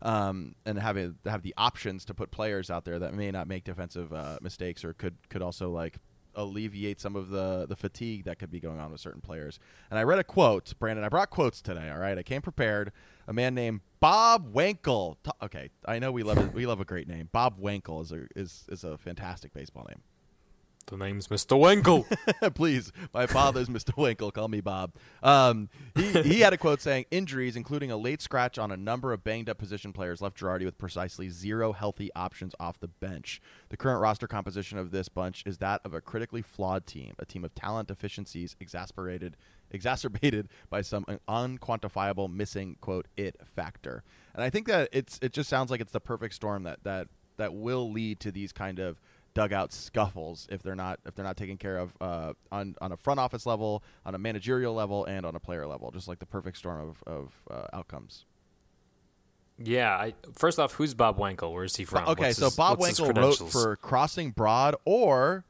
Um, 0.00 0.54
and 0.64 0.78
having 0.78 1.16
have 1.24 1.42
the 1.42 1.54
options 1.56 2.04
to 2.04 2.14
put 2.14 2.30
players 2.30 2.70
out 2.70 2.84
there 2.84 3.00
that 3.00 3.14
may 3.14 3.32
not 3.32 3.48
make 3.48 3.64
defensive 3.64 4.12
uh, 4.12 4.38
mistakes 4.40 4.84
or 4.84 4.92
could 4.92 5.16
could 5.28 5.42
also 5.42 5.70
like 5.70 5.96
alleviate 6.36 7.00
some 7.00 7.16
of 7.16 7.30
the 7.30 7.66
the 7.68 7.74
fatigue 7.74 8.24
that 8.24 8.38
could 8.38 8.50
be 8.50 8.60
going 8.60 8.78
on 8.78 8.92
with 8.92 9.00
certain 9.00 9.20
players. 9.20 9.58
And 9.90 9.98
I 9.98 10.04
read 10.04 10.20
a 10.20 10.24
quote, 10.24 10.72
Brandon. 10.78 11.04
I 11.04 11.08
brought 11.08 11.30
quotes 11.30 11.60
today. 11.60 11.90
All 11.90 11.98
right, 11.98 12.16
I 12.16 12.22
came 12.22 12.42
prepared. 12.42 12.92
A 13.28 13.32
man 13.34 13.54
named 13.54 13.82
Bob 14.00 14.54
Wankel. 14.54 15.16
Okay, 15.42 15.68
I 15.84 15.98
know 15.98 16.10
we 16.10 16.22
love 16.22 16.38
it. 16.38 16.54
We 16.54 16.64
love 16.64 16.80
a 16.80 16.84
great 16.86 17.06
name. 17.06 17.28
Bob 17.30 17.60
Wankel 17.60 18.02
is 18.02 18.10
a 18.10 18.26
is 18.34 18.64
is 18.70 18.84
a 18.84 18.96
fantastic 18.96 19.52
baseball 19.52 19.86
name. 19.86 20.00
The 20.88 20.96
name's 20.96 21.28
Mr. 21.28 21.60
Winkle. 21.60 22.06
Please, 22.54 22.92
my 23.12 23.26
father's 23.26 23.68
Mr. 23.68 23.94
Winkle. 23.94 24.30
Call 24.30 24.48
me 24.48 24.62
Bob. 24.62 24.94
Um, 25.22 25.68
he, 25.94 26.22
he 26.22 26.40
had 26.40 26.54
a 26.54 26.56
quote 26.56 26.80
saying, 26.80 27.04
"Injuries, 27.10 27.56
including 27.56 27.90
a 27.90 27.96
late 27.98 28.22
scratch 28.22 28.58
on 28.58 28.72
a 28.72 28.76
number 28.76 29.12
of 29.12 29.22
banged 29.22 29.50
up 29.50 29.58
position 29.58 29.92
players, 29.92 30.22
left 30.22 30.38
Girardi 30.38 30.64
with 30.64 30.78
precisely 30.78 31.28
zero 31.28 31.72
healthy 31.72 32.10
options 32.16 32.54
off 32.58 32.80
the 32.80 32.88
bench. 32.88 33.42
The 33.68 33.76
current 33.76 34.00
roster 34.00 34.26
composition 34.26 34.78
of 34.78 34.90
this 34.90 35.10
bunch 35.10 35.42
is 35.44 35.58
that 35.58 35.82
of 35.84 35.92
a 35.92 36.00
critically 36.00 36.40
flawed 36.40 36.86
team, 36.86 37.12
a 37.18 37.26
team 37.26 37.44
of 37.44 37.54
talent 37.54 37.88
deficiencies 37.88 38.56
exasperated." 38.58 39.36
Exacerbated 39.70 40.48
by 40.70 40.80
some 40.80 41.04
unquantifiable 41.28 42.32
missing 42.32 42.78
quote 42.80 43.06
it 43.18 43.36
factor, 43.54 44.02
and 44.32 44.42
I 44.42 44.48
think 44.48 44.66
that 44.66 44.88
it's 44.92 45.18
it 45.20 45.34
just 45.34 45.50
sounds 45.50 45.70
like 45.70 45.82
it's 45.82 45.92
the 45.92 46.00
perfect 46.00 46.32
storm 46.32 46.62
that 46.62 46.84
that 46.84 47.08
that 47.36 47.52
will 47.52 47.90
lead 47.90 48.18
to 48.20 48.32
these 48.32 48.50
kind 48.50 48.78
of 48.78 48.98
dugout 49.34 49.72
scuffles 49.72 50.48
if 50.50 50.62
they're 50.62 50.74
not 50.74 50.98
if 51.06 51.14
they're 51.14 51.24
not 51.24 51.36
taken 51.36 51.56
care 51.56 51.78
of 51.78 51.92
uh, 52.00 52.32
on 52.50 52.74
on 52.80 52.92
a 52.92 52.96
front 52.96 53.20
office 53.20 53.46
level, 53.46 53.82
on 54.04 54.14
a 54.14 54.18
managerial 54.18 54.74
level, 54.74 55.04
and 55.04 55.24
on 55.26 55.34
a 55.36 55.40
player 55.40 55.66
level. 55.66 55.90
Just 55.90 56.08
like 56.08 56.18
the 56.18 56.26
perfect 56.26 56.56
storm 56.56 56.80
of 56.88 57.02
of 57.06 57.32
uh, 57.50 57.66
outcomes. 57.72 58.24
yeah. 59.58 59.90
I, 59.96 60.14
first 60.34 60.58
off, 60.58 60.72
who's 60.72 60.94
Bob 60.94 61.18
Wankel? 61.18 61.52
Where's 61.52 61.76
he 61.76 61.84
from? 61.84 62.06
okay, 62.08 62.26
What's 62.28 62.38
so 62.38 62.46
his- 62.46 62.56
Bob 62.56 62.78
Wankel 62.78 63.16
wrote 63.16 63.50
for 63.50 63.76
Crossing 63.76 64.30
Broad, 64.30 64.74
or 64.84 65.44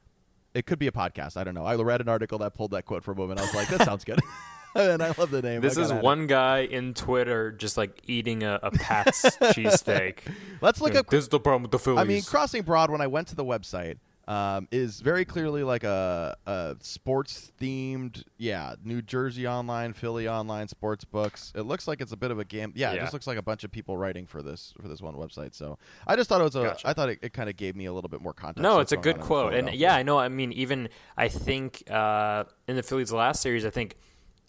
it 0.55 0.67
could 0.67 0.79
be 0.79 0.87
a 0.87 0.93
podcast. 0.93 1.37
I 1.37 1.45
don't 1.45 1.55
know. 1.55 1.65
I 1.65 1.75
read 1.77 2.01
an 2.01 2.09
article 2.09 2.39
that 2.39 2.55
pulled 2.55 2.71
that 2.73 2.85
quote 2.85 3.05
for 3.05 3.13
a 3.13 3.17
moment. 3.17 3.39
I 3.41 3.43
was 3.43 3.55
like, 3.55 3.69
that 3.69 3.83
sounds 3.85 4.05
good. 4.05 4.21
and 4.75 5.03
I 5.03 5.13
love 5.19 5.31
the 5.31 5.43
name. 5.43 5.61
This 5.61 5.77
is 5.77 5.93
one 5.93 6.27
guy 6.27 6.61
in 6.61 6.95
Twitter 6.95 7.53
just 7.53 7.77
like 7.77 8.01
eating 8.07 8.43
a, 8.43 8.59
a 8.63 8.71
Pat's 8.71 9.23
cheesesteak. 9.39 10.19
Let's 10.61 10.81
look 10.81 10.95
Like, 10.95 11.01
up 11.01 11.11
This 11.11 11.25
is 11.25 11.29
the 11.29 11.41
problem 11.41 11.63
with 11.63 11.71
the 11.71 11.79
Phillies. 11.79 12.01
I 12.01 12.05
mean, 12.05 12.23
Crossing 12.23 12.63
Broad. 12.63 12.91
When 12.91 13.01
I 13.01 13.07
went 13.07 13.29
to 13.29 13.37
the 13.37 13.45
website, 13.45 13.99
um, 14.29 14.69
is 14.71 15.01
very 15.01 15.25
clearly 15.25 15.63
like 15.63 15.85
a, 15.85 16.37
a 16.47 16.77
sports 16.83 17.51
themed. 17.59 18.25
Yeah, 18.37 18.75
New 18.85 19.01
Jersey 19.01 19.49
Online, 19.49 19.95
Philly 19.95 20.29
Online 20.29 20.69
sports 20.69 21.05
books. 21.05 21.51
It 21.57 21.63
looks 21.63 21.89
like 21.89 22.03
it's 22.03 22.13
a 22.13 22.17
bit 22.17 22.31
of 22.31 22.39
a 22.39 22.45
game. 22.45 22.73
Yeah, 22.77 22.93
it 22.93 23.01
just 23.01 23.15
looks 23.15 23.27
like 23.27 23.39
a 23.39 23.43
bunch 23.43 23.65
of 23.65 23.73
people 23.73 23.97
writing 23.97 24.27
for 24.27 24.43
this 24.43 24.75
for 24.81 24.87
this 24.87 25.01
one 25.01 25.15
website. 25.15 25.55
So 25.55 25.79
I 26.07 26.15
just 26.15 26.29
thought 26.29 26.43
it 26.43 26.45
was 26.45 26.57
a. 26.57 26.61
I 26.61 26.65
Gotcha. 26.65 26.95
thought 26.95 27.09
it, 27.09 27.19
it 27.23 27.33
kind 27.33 27.49
of 27.49 27.57
gave 27.57 27.75
me 27.75 27.87
a 27.87 27.93
little 27.93 28.11
bit 28.11 28.21
more 28.21 28.35
context. 28.35 28.63
No, 28.63 28.81
it's 28.81 28.93
a 28.93 28.99
good 28.99 29.19
quote, 29.19 29.55
and 29.55 29.73
yeah, 29.73 29.95
I 29.95 30.03
know. 30.03 30.19
I 30.19 30.29
mean, 30.29 30.53
even 30.53 30.91
I 31.17 31.29
think 31.29 31.83
uh, 31.91 32.45
in 32.67 32.77
the 32.77 32.83
Phillies' 32.83 33.13
last 33.13 33.41
series, 33.41 33.65
I 33.65 33.71
think 33.71 33.97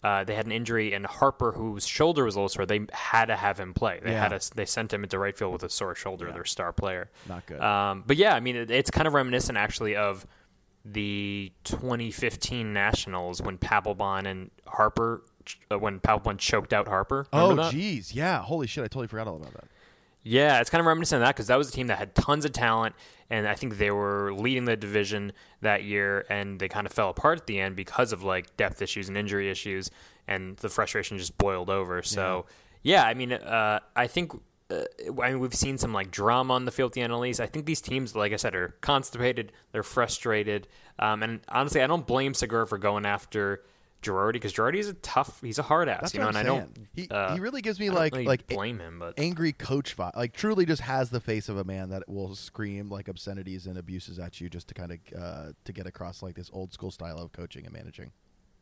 uh, 0.02 0.24
they 0.24 0.34
had 0.34 0.46
an 0.46 0.52
injury, 0.52 0.92
and 0.94 1.04
Harper, 1.06 1.52
whose 1.52 1.86
shoulder 1.86 2.24
was 2.24 2.34
a 2.34 2.38
little 2.38 2.48
sore, 2.48 2.64
they 2.66 2.86
had 2.92 3.26
to 3.26 3.36
have 3.36 3.60
him 3.60 3.74
play. 3.74 4.00
They 4.02 4.12
Yeah. 4.12 4.28
had 4.28 4.40
to, 4.40 4.54
they 4.56 4.64
sent 4.64 4.92
him 4.92 5.02
into 5.02 5.18
right 5.18 5.36
field 5.36 5.52
with 5.52 5.62
a 5.62 5.68
sore 5.68 5.94
shoulder. 5.94 6.32
Their 6.32 6.44
star 6.46 6.72
player. 6.72 7.10
Not 7.28 7.44
good. 7.46 7.60
Um, 7.60 8.04
but 8.06 8.16
yeah, 8.16 8.34
I 8.34 8.40
mean, 8.40 8.56
it, 8.56 8.70
it's 8.70 8.90
kind 8.90 9.06
of 9.06 9.12
reminiscent 9.14 9.58
actually 9.58 9.96
of 9.96 10.26
the 10.84 11.52
2015 11.64 12.72
Nationals 12.72 13.42
when 13.42 13.58
Papelbon 13.58 14.26
and 14.26 14.50
Harper, 14.66 15.22
uh, 15.70 15.78
when 15.78 16.00
Papelbon 16.00 16.38
choked 16.38 16.72
out 16.72 16.88
Harper. 16.88 17.26
Remember 17.32 17.62
Oh, 17.64 17.70
geez, 17.70 18.14
yeah. 18.14 18.40
Holy 18.40 18.66
shit, 18.66 18.82
I 18.84 18.86
totally 18.88 19.06
forgot 19.08 19.28
all 19.28 19.36
about 19.36 19.52
that. 19.52 19.64
Yeah, 20.22 20.60
it's 20.60 20.68
kind 20.68 20.80
of 20.80 20.86
reminiscent 20.86 21.22
of 21.22 21.26
that 21.26 21.34
because 21.34 21.46
that 21.46 21.56
was 21.56 21.68
a 21.68 21.72
team 21.72 21.86
that 21.86 21.98
had 21.98 22.14
tons 22.14 22.44
of 22.44 22.52
talent, 22.52 22.94
and 23.30 23.48
I 23.48 23.54
think 23.54 23.78
they 23.78 23.90
were 23.90 24.34
leading 24.34 24.66
the 24.66 24.76
division 24.76 25.32
that 25.62 25.84
year, 25.84 26.26
and 26.28 26.60
they 26.60 26.68
kind 26.68 26.86
of 26.86 26.92
fell 26.92 27.08
apart 27.08 27.38
at 27.38 27.46
the 27.46 27.58
end 27.58 27.74
because 27.74 28.12
of 28.12 28.22
like 28.22 28.56
depth 28.56 28.82
issues 28.82 29.08
and 29.08 29.16
injury 29.16 29.50
issues, 29.50 29.90
and 30.28 30.56
the 30.58 30.68
frustration 30.68 31.16
just 31.16 31.38
boiled 31.38 31.70
over. 31.70 32.02
So, 32.02 32.46
yeah, 32.82 33.04
I 33.04 33.14
mean, 33.14 33.32
uh, 33.32 33.80
I 33.96 34.06
think. 34.06 34.32
Uh, 34.70 34.84
I 35.20 35.30
mean, 35.30 35.40
we've 35.40 35.52
seen 35.52 35.78
some 35.78 35.92
like 35.92 36.12
drama 36.12 36.54
on 36.54 36.64
the 36.64 36.70
field 36.70 36.92
at 36.92 37.10
the. 37.10 37.40
I 37.40 37.46
think 37.46 37.66
these 37.66 37.80
teams, 37.80 38.14
like 38.14 38.32
I 38.32 38.36
said, 38.36 38.54
are 38.54 38.76
constipated. 38.80 39.50
They're 39.72 39.82
frustrated, 39.82 40.68
um, 41.00 41.24
and 41.24 41.40
honestly, 41.48 41.82
I 41.82 41.88
don't 41.88 42.06
blame 42.06 42.34
Segura 42.34 42.68
for 42.68 42.78
going 42.78 43.04
after 43.04 43.64
Girardi 44.02 44.34
because 44.34 44.52
Girardi's 44.52 44.88
a 44.88 44.94
tough. 44.94 45.40
He's 45.42 45.58
a 45.58 45.62
hard 45.62 45.88
ass, 45.88 46.00
That's 46.00 46.14
you 46.14 46.20
know. 46.20 46.28
And 46.28 46.38
I'm 46.38 46.46
I 46.46 46.48
saying. 46.48 46.60
don't. 46.60 46.88
He 46.94 47.08
uh, 47.10 47.34
he 47.34 47.40
really 47.40 47.60
gives 47.62 47.78
me 47.78 47.90
like 47.90 48.12
really 48.12 48.26
like 48.26 48.46
blame 48.46 48.78
him, 48.78 48.98
but 48.98 49.14
angry 49.18 49.52
coach 49.52 49.96
vibe. 49.96 50.16
Like 50.16 50.32
truly, 50.32 50.64
just 50.66 50.82
has 50.82 51.10
the 51.10 51.20
face 51.20 51.48
of 51.48 51.56
a 51.58 51.64
man 51.64 51.90
that 51.90 52.08
will 52.08 52.34
scream 52.34 52.88
like 52.88 53.08
obscenities 53.08 53.66
and 53.66 53.76
abuses 53.76 54.18
at 54.18 54.40
you 54.40 54.48
just 54.48 54.68
to 54.68 54.74
kind 54.74 54.92
of 54.92 54.98
uh, 55.20 55.52
to 55.64 55.72
get 55.72 55.86
across 55.86 56.22
like 56.22 56.34
this 56.34 56.50
old 56.52 56.72
school 56.72 56.90
style 56.90 57.18
of 57.18 57.32
coaching 57.32 57.64
and 57.64 57.74
managing. 57.74 58.12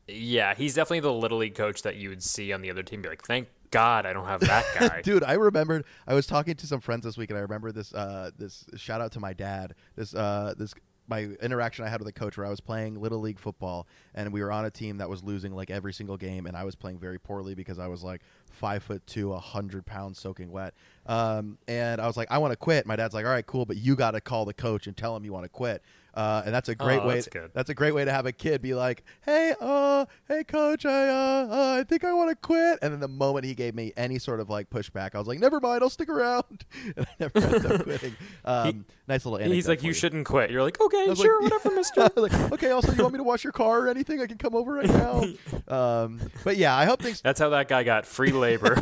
Yeah, 0.08 0.54
he's 0.54 0.74
definitely 0.74 1.00
the 1.00 1.12
little 1.12 1.38
league 1.38 1.54
coach 1.54 1.82
that 1.82 1.96
you 1.96 2.08
would 2.08 2.22
see 2.22 2.52
on 2.52 2.62
the 2.62 2.70
other 2.70 2.82
team. 2.82 3.02
Be 3.02 3.10
like, 3.10 3.22
thank 3.22 3.48
God 3.70 4.06
I 4.06 4.14
don't 4.14 4.24
have 4.24 4.40
that 4.40 4.64
guy. 4.78 5.02
Dude, 5.02 5.22
I 5.22 5.34
remembered 5.34 5.84
I 6.06 6.14
was 6.14 6.26
talking 6.26 6.54
to 6.56 6.66
some 6.66 6.80
friends 6.80 7.04
this 7.04 7.18
week, 7.18 7.30
and 7.30 7.38
I 7.38 7.42
remember 7.42 7.72
this. 7.72 7.92
Uh, 7.92 8.30
this 8.38 8.64
shout 8.76 9.00
out 9.00 9.12
to 9.12 9.20
my 9.20 9.34
dad. 9.34 9.74
This 9.96 10.14
uh, 10.14 10.54
this 10.56 10.74
my 11.08 11.24
interaction 11.40 11.84
I 11.84 11.88
had 11.88 12.00
with 12.00 12.08
a 12.08 12.12
coach 12.12 12.36
where 12.36 12.46
I 12.46 12.50
was 12.50 12.60
playing 12.60 13.00
little 13.00 13.18
league 13.18 13.38
football, 13.38 13.86
and 14.14 14.32
we 14.32 14.42
were 14.42 14.52
on 14.52 14.64
a 14.64 14.70
team 14.70 14.98
that 14.98 15.08
was 15.08 15.24
losing 15.24 15.54
like 15.54 15.70
every 15.70 15.92
single 15.92 16.16
game, 16.16 16.46
and 16.46 16.56
I 16.56 16.64
was 16.64 16.74
playing 16.74 16.98
very 16.98 17.18
poorly 17.18 17.54
because 17.54 17.78
I 17.78 17.88
was 17.88 18.04
like 18.04 18.22
five 18.50 18.82
foot 18.82 19.06
two, 19.06 19.32
a 19.32 19.38
hundred 19.38 19.86
pounds 19.86 20.18
soaking 20.18 20.50
wet. 20.50 20.74
Um, 21.06 21.58
and 21.66 22.00
I 22.00 22.06
was 22.06 22.16
like, 22.16 22.30
I 22.30 22.38
want 22.38 22.52
to 22.52 22.56
quit. 22.56 22.86
My 22.86 22.96
dad's 22.96 23.14
like, 23.14 23.24
All 23.24 23.32
right, 23.32 23.46
cool, 23.46 23.64
but 23.64 23.76
you 23.76 23.96
got 23.96 24.12
to 24.12 24.20
call 24.20 24.44
the 24.44 24.54
coach 24.54 24.86
and 24.86 24.96
tell 24.96 25.16
him 25.16 25.24
you 25.24 25.32
want 25.32 25.44
to 25.44 25.50
quit. 25.50 25.82
Uh, 26.18 26.42
and 26.44 26.52
that's 26.52 26.68
a 26.68 26.74
great 26.74 27.00
Oh, 27.00 27.06
way. 27.06 27.14
that's 27.14 27.28
good. 27.28 27.52
That's 27.54 27.70
a 27.70 27.74
great 27.74 27.94
way 27.94 28.04
to 28.04 28.10
have 28.10 28.26
a 28.26 28.32
kid 28.32 28.60
be 28.60 28.74
like, 28.74 29.04
"Hey, 29.24 29.54
uh, 29.60 30.04
hey, 30.26 30.42
coach, 30.42 30.84
I, 30.84 31.06
uh, 31.08 31.46
uh 31.48 31.76
I 31.78 31.84
think 31.84 32.02
I 32.02 32.12
want 32.12 32.30
to 32.30 32.34
quit." 32.34 32.80
And 32.82 32.92
then 32.92 32.98
the 32.98 33.06
moment 33.06 33.44
he 33.44 33.54
gave 33.54 33.72
me 33.76 33.92
any 33.96 34.18
sort 34.18 34.40
of 34.40 34.50
like 34.50 34.68
pushback, 34.68 35.14
I 35.14 35.18
was 35.20 35.28
like, 35.28 35.38
"Never 35.38 35.60
mind, 35.60 35.80
I'll 35.84 35.90
stick 35.90 36.08
around." 36.08 36.64
And 36.96 37.06
I 37.06 37.10
never 37.20 37.38
ended 37.38 37.66
up 37.72 37.82
quitting. 37.84 38.16
Um, 38.44 38.84
nice 39.06 39.24
little. 39.24 39.38
he's 39.48 39.68
like, 39.68 39.82
you 39.84 39.88
you 39.88 39.92
shouldn't 39.94 40.26
quit. 40.26 40.50
You're 40.50 40.64
like, 40.64 40.80
okay, 40.80 41.14
sure, 41.14 41.40
like, 41.40 41.52
whatever, 41.52 41.74
Mister. 41.76 42.08
like, 42.16 42.32
okay. 42.52 42.70
Also, 42.72 42.90
you 42.92 43.00
want 43.02 43.12
me 43.14 43.18
to 43.18 43.22
wash 43.24 43.44
your 43.44 43.52
car 43.52 43.82
or 43.82 43.88
anything? 43.88 44.20
I 44.20 44.26
can 44.26 44.38
come 44.38 44.56
over 44.56 44.72
right 44.72 44.88
now. 44.88 45.22
um, 45.68 46.20
but 46.42 46.56
yeah, 46.56 46.76
I 46.76 46.84
hope 46.84 47.00
things. 47.00 47.20
That's 47.20 47.38
how 47.38 47.50
that 47.50 47.68
guy 47.68 47.84
got 47.84 48.06
free 48.06 48.32
labor. 48.32 48.74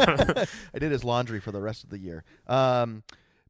I 0.75 0.79
did 0.79 0.91
his 0.91 1.05
laundry 1.05 1.41
for 1.41 1.53
the 1.53 1.61
rest 1.61 1.85
of 1.85 1.91
the 1.91 1.99
year. 1.99 2.25
Um, 2.47 3.03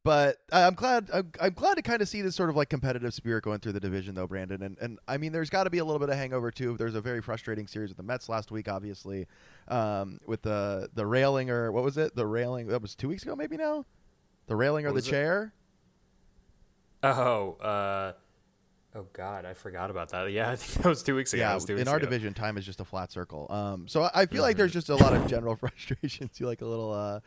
but 0.07 0.37
I'm 0.53 0.75
glad. 0.75 1.11
I'm, 1.13 1.33
I'm 1.41 1.53
glad 1.53 1.75
to 1.75 1.83
kind 1.83 2.01
of 2.01 2.09
see 2.09 2.23
this 2.23 2.37
sort 2.37 2.49
of 2.49 2.55
like 2.55 2.71
competitive 2.71 3.13
spirit 3.13 3.43
going 3.43 3.59
through 3.59 3.73
the 3.73 3.81
division, 3.81 4.15
though, 4.15 4.29
Brandon. 4.29 4.63
And 4.63 4.79
and 4.81 5.01
I 5.09 5.17
mean, 5.17 5.33
there's 5.33 5.51
got 5.51 5.65
to 5.65 5.71
be 5.71 5.79
a 5.79 5.85
little 5.85 5.99
bit 5.99 6.09
of 6.09 6.15
hangover 6.15 6.53
too. 6.53 6.77
There's 6.77 6.95
a 6.95 7.01
very 7.01 7.21
frustrating 7.21 7.67
series 7.67 7.91
with 7.91 7.97
the 7.97 8.05
Mets 8.05 8.29
last 8.29 8.53
week, 8.53 8.69
obviously, 8.69 9.27
um, 9.67 10.21
with 10.25 10.43
the 10.43 10.89
the 10.95 11.05
railing 11.05 11.51
or 11.51 11.73
what 11.73 11.83
was 11.83 11.99
it? 11.99 12.15
The 12.15 12.25
railing 12.25 12.69
that 12.69 12.81
was 12.81 12.95
two 12.95 13.09
weeks 13.09 13.25
ago, 13.25 13.35
maybe 13.35 13.57
now. 13.57 13.85
The 14.47 14.55
railing 14.55 14.87
or 14.87 14.91
the 14.91 14.95
was 14.95 15.09
it? 15.09 15.11
chair? 15.11 15.53
oh, 17.03 17.57
uh, 17.61 18.13
oh 18.95 19.07
God, 19.13 19.45
I 19.45 19.55
forgot 19.55 19.91
about 19.91 20.11
that. 20.11 20.31
Yeah, 20.31 20.51
I 20.53 20.57
think 20.57 20.85
that 20.85 20.89
was 20.89 21.03
two 21.03 21.17
weeks 21.17 21.33
ago. 21.33 21.43
Yeah, 21.43 21.59
two 21.59 21.79
in 21.79 21.89
our 21.89 21.97
ago. 21.97 22.07
division, 22.07 22.33
time 22.33 22.57
is 22.59 22.65
just 22.65 22.81
a 22.81 22.85
flat 22.85 23.11
circle. 23.11 23.49
Um, 23.51 23.89
so 23.89 24.05
I 24.05 24.11
I 24.15 24.27
feel 24.27 24.43
like 24.43 24.57
there's 24.57 24.73
just 24.73 24.89
a 24.89 24.95
lot 24.95 25.15
of 25.15 25.27
general 25.27 25.57
frustrations. 25.61 26.39
You 26.39 26.47
like 26.47 26.63
a 26.63 26.67
little 26.67 26.93
uh, 26.93 27.19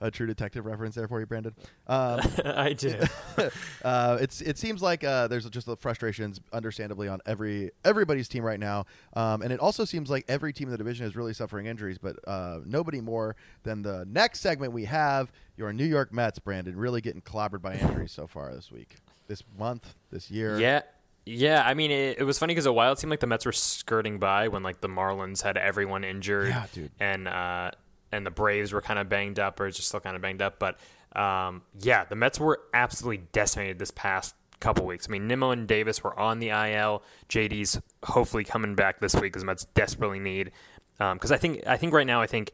a 0.00 0.10
True 0.10 0.26
Detective 0.26 0.66
reference 0.66 0.94
there 0.94 1.08
for 1.08 1.20
you, 1.20 1.26
Brandon. 1.26 1.54
Um, 1.86 2.20
I 2.44 2.72
do. 2.74 2.98
uh, 3.84 4.18
it's 4.20 4.40
it 4.40 4.58
seems 4.58 4.82
like 4.82 5.04
uh, 5.04 5.28
there's 5.28 5.48
just 5.50 5.66
the 5.66 5.76
frustrations, 5.76 6.40
understandably, 6.52 7.08
on 7.08 7.20
every 7.26 7.70
everybody's 7.84 8.28
team 8.28 8.44
right 8.44 8.60
now, 8.60 8.84
um, 9.14 9.42
and 9.42 9.52
it 9.52 9.60
also 9.60 9.84
seems 9.84 10.10
like 10.10 10.24
every 10.28 10.52
team 10.52 10.68
in 10.68 10.72
the 10.72 10.78
division 10.78 11.06
is 11.06 11.16
really 11.16 11.32
suffering 11.34 11.66
injuries, 11.66 11.98
but 11.98 12.16
uh, 12.28 12.60
nobody 12.66 13.00
more 13.00 13.36
than 13.62 13.82
the 13.82 14.04
next 14.08 14.40
segment 14.40 14.72
we 14.72 14.84
have, 14.84 15.32
your 15.56 15.72
New 15.72 15.86
York 15.86 16.12
Mets, 16.12 16.38
Brandon, 16.38 16.76
really 16.76 17.00
getting 17.00 17.22
clobbered 17.22 17.62
by 17.62 17.74
injuries 17.76 18.12
so 18.12 18.26
far 18.26 18.54
this 18.54 18.70
week, 18.70 18.96
this 19.28 19.42
month, 19.58 19.94
this 20.10 20.30
year. 20.30 20.58
Yeah. 20.58 20.82
Yeah, 21.28 21.64
I 21.66 21.74
mean, 21.74 21.90
it, 21.90 22.18
it 22.20 22.22
was 22.22 22.38
funny 22.38 22.52
because 22.54 22.66
a 22.66 22.72
while 22.72 22.92
it 22.92 23.00
seemed 23.00 23.10
like 23.10 23.18
the 23.18 23.26
Mets 23.26 23.44
were 23.44 23.50
skirting 23.50 24.20
by 24.20 24.46
when 24.46 24.62
like 24.62 24.80
the 24.80 24.86
Marlins 24.88 25.42
had 25.42 25.56
everyone 25.56 26.04
injured, 26.04 26.50
Yeah, 26.50 26.66
dude. 26.72 26.92
and 27.00 27.26
uh, 27.26 27.72
and 28.16 28.26
the 28.26 28.30
Braves 28.30 28.72
were 28.72 28.80
kind 28.82 28.98
of 28.98 29.08
banged 29.08 29.38
up 29.38 29.60
or 29.60 29.70
just 29.70 29.88
still 29.88 30.00
kind 30.00 30.16
of 30.16 30.22
banged 30.22 30.42
up. 30.42 30.58
But 30.58 30.78
um, 31.18 31.62
yeah, 31.80 32.04
the 32.04 32.16
Mets 32.16 32.40
were 32.40 32.60
absolutely 32.74 33.24
decimated 33.32 33.78
this 33.78 33.90
past 33.92 34.34
couple 34.60 34.86
weeks. 34.86 35.06
I 35.08 35.12
mean, 35.12 35.28
Nimmo 35.28 35.50
and 35.50 35.68
Davis 35.68 36.02
were 36.02 36.18
on 36.18 36.38
the 36.40 36.48
IL. 36.48 37.02
JD's 37.28 37.80
hopefully 38.04 38.42
coming 38.44 38.74
back 38.74 39.00
this 39.00 39.14
week 39.14 39.24
because 39.32 39.44
Mets 39.44 39.64
desperately 39.74 40.18
need. 40.18 40.50
Because 40.98 41.30
I 41.30 41.36
think 41.36 41.66
I 41.66 41.76
think 41.76 41.92
right 41.92 42.06
now 42.06 42.22
I 42.22 42.26
think 42.26 42.52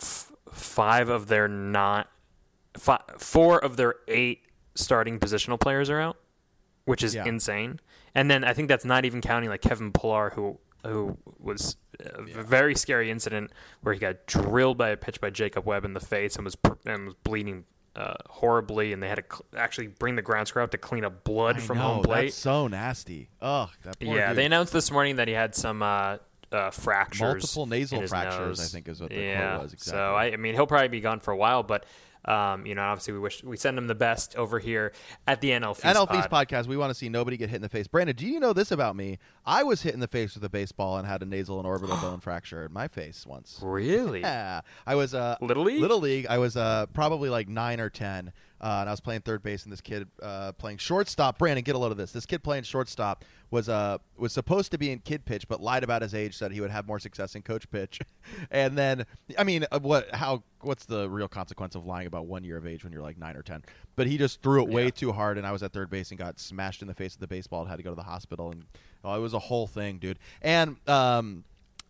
f- 0.00 0.30
five 0.52 1.08
of 1.08 1.28
their 1.28 1.48
not 1.48 2.08
fi- 2.76 3.00
four 3.18 3.58
of 3.58 3.76
their 3.78 3.94
eight 4.06 4.42
starting 4.74 5.18
positional 5.18 5.58
players 5.58 5.88
are 5.90 5.98
out, 6.00 6.16
which 6.84 7.02
is 7.02 7.14
Yeah. 7.14 7.24
insane. 7.24 7.80
And 8.14 8.30
then 8.30 8.44
I 8.44 8.52
think 8.52 8.68
that's 8.68 8.84
not 8.84 9.04
even 9.04 9.20
counting 9.20 9.48
like 9.48 9.62
Kevin 9.62 9.92
Pillar, 9.92 10.32
who 10.34 10.58
who 10.86 11.16
was 11.38 11.76
a 12.04 12.42
very 12.42 12.74
scary 12.74 13.10
incident 13.10 13.50
where 13.82 13.94
he 13.94 14.00
got 14.00 14.26
drilled 14.26 14.78
by 14.78 14.88
a 14.90 14.96
pitch 14.96 15.20
by 15.20 15.30
Jacob 15.30 15.64
Webb 15.66 15.84
in 15.84 15.92
the 15.94 16.00
face 16.00 16.36
and 16.36 16.44
was 16.44 16.56
and 16.86 17.06
was 17.06 17.14
bleeding 17.14 17.64
uh, 17.96 18.14
horribly, 18.28 18.92
and 18.92 19.02
they 19.02 19.08
had 19.08 19.16
to 19.16 19.24
cl- 19.30 19.44
actually 19.56 19.88
bring 19.88 20.16
the 20.16 20.22
ground 20.22 20.48
screw 20.48 20.62
out 20.62 20.70
to 20.70 20.78
clean 20.78 21.04
up 21.04 21.24
blood 21.24 21.56
I 21.56 21.60
from 21.60 21.78
know, 21.78 21.84
home 21.84 22.02
plate. 22.02 22.26
That's 22.26 22.36
so 22.36 22.68
nasty. 22.68 23.28
Ugh, 23.40 23.68
Yeah, 24.00 24.28
dude. 24.28 24.38
they 24.38 24.44
announced 24.46 24.72
this 24.72 24.90
morning 24.90 25.16
that 25.16 25.26
he 25.28 25.34
had 25.34 25.54
some 25.54 25.82
uh, 25.82 26.18
uh, 26.52 26.70
fractures, 26.70 27.20
Multiple 27.20 27.66
nasal 27.66 28.06
fractures, 28.06 28.58
nose. 28.58 28.60
I 28.60 28.64
think 28.68 28.88
is 28.88 29.00
what 29.00 29.10
the 29.10 29.34
quote 29.34 29.62
was, 29.62 29.72
exactly. 29.72 29.98
So 29.98 30.14
I, 30.14 30.24
I 30.32 30.36
mean, 30.36 30.54
he'll 30.54 30.66
probably 30.66 30.88
be 30.88 31.00
gone 31.00 31.20
for 31.20 31.32
a 31.32 31.36
while, 31.36 31.62
but 31.62 31.84
um, 32.24 32.66
you 32.66 32.74
know, 32.74 32.82
obviously 32.82 33.12
we 33.14 33.18
wish 33.18 33.42
we 33.42 33.56
send 33.56 33.76
them 33.76 33.86
the 33.86 33.94
best 33.94 34.36
over 34.36 34.58
here 34.58 34.92
at 35.26 35.40
the 35.40 35.50
NL 35.50 35.74
Feast 35.74 35.96
NL 35.96 36.10
Feast 36.10 36.28
pod. 36.30 36.48
podcast. 36.48 36.66
We 36.66 36.76
want 36.76 36.90
to 36.90 36.94
see 36.94 37.08
nobody 37.08 37.36
get 37.36 37.48
hit 37.50 37.56
in 37.56 37.62
the 37.62 37.68
face. 37.68 37.86
Brandon, 37.86 38.14
do 38.14 38.26
you 38.26 38.40
know 38.40 38.52
this 38.52 38.70
about 38.70 38.96
me? 38.96 39.18
I 39.46 39.62
was 39.62 39.82
hit 39.82 39.94
in 39.94 40.00
the 40.00 40.08
face 40.08 40.34
with 40.34 40.44
a 40.44 40.48
baseball 40.50 40.98
and 40.98 41.06
had 41.06 41.22
a 41.22 41.26
nasal 41.26 41.58
and 41.58 41.66
orbital 41.66 41.96
bone 42.00 42.20
fracture 42.20 42.64
in 42.64 42.72
my 42.72 42.88
face 42.88 43.26
once. 43.26 43.58
Really? 43.62 44.20
Yeah, 44.20 44.60
I 44.86 44.94
was 44.94 45.14
uh, 45.14 45.36
Little 45.40 45.64
League? 45.64 45.80
Little 45.80 46.00
League. 46.00 46.26
I 46.28 46.38
was 46.38 46.56
uh, 46.56 46.86
probably 46.92 47.28
like 47.30 47.48
nine 47.48 47.80
or 47.80 47.88
ten, 47.90 48.32
uh, 48.60 48.78
and 48.80 48.88
I 48.88 48.92
was 48.92 49.00
playing 49.00 49.22
third 49.22 49.42
base, 49.42 49.64
and 49.64 49.72
this 49.72 49.80
kid 49.80 50.06
uh, 50.22 50.52
playing 50.52 50.78
shortstop. 50.78 51.38
Brandon, 51.38 51.62
get 51.64 51.74
a 51.74 51.78
load 51.78 51.92
of 51.92 51.96
this. 51.98 52.12
This 52.12 52.26
kid 52.26 52.42
playing 52.42 52.64
shortstop 52.64 53.24
was 53.50 53.68
uh 53.68 53.98
was 54.16 54.32
supposed 54.32 54.70
to 54.72 54.78
be 54.78 54.90
in 54.92 54.98
kid 55.00 55.24
pitch, 55.24 55.48
but 55.48 55.60
lied 55.60 55.82
about 55.82 56.02
his 56.02 56.14
age, 56.14 56.36
said 56.36 56.52
he 56.52 56.60
would 56.60 56.70
have 56.70 56.86
more 56.86 56.98
success 56.98 57.34
in 57.34 57.42
coach 57.42 57.68
pitch, 57.70 58.00
and 58.50 58.76
then 58.76 59.04
I 59.38 59.44
mean, 59.44 59.64
uh, 59.72 59.78
what? 59.80 60.14
How? 60.14 60.42
What's 60.62 60.84
the 60.84 61.08
real 61.08 61.28
consequence 61.28 61.74
of 61.74 61.86
lying 61.86 62.06
about 62.06 62.26
one 62.26 62.44
year 62.44 62.58
of 62.58 62.66
age 62.66 62.84
when 62.84 62.92
you're 62.92 63.02
like 63.02 63.16
nine 63.18 63.36
or 63.36 63.42
ten? 63.42 63.62
But 63.96 64.06
he 64.06 64.18
just 64.18 64.42
threw 64.42 64.62
it 64.62 64.68
way 64.68 64.84
Yeah. 64.84 64.90
too 64.90 65.12
hard, 65.12 65.38
and 65.38 65.46
I 65.46 65.52
was 65.52 65.62
at 65.62 65.72
third 65.72 65.88
base 65.90 66.10
and 66.10 66.18
got 66.18 66.38
smashed 66.38 66.82
in 66.82 66.88
the 66.88 66.94
face 66.94 67.14
with 67.14 67.20
the 67.20 67.34
baseball 67.34 67.62
and 67.62 67.70
had 67.70 67.76
to 67.76 67.82
go 67.82 67.90
to 67.90 67.96
the 67.96 68.02
hospital, 68.02 68.50
and 68.50 68.64
oh, 69.04 69.14
it 69.14 69.20
was 69.20 69.32
a 69.34 69.38
whole 69.38 69.66
thing, 69.66 69.98
dude. 69.98 70.18
And 70.42 70.76
um, 70.86 71.44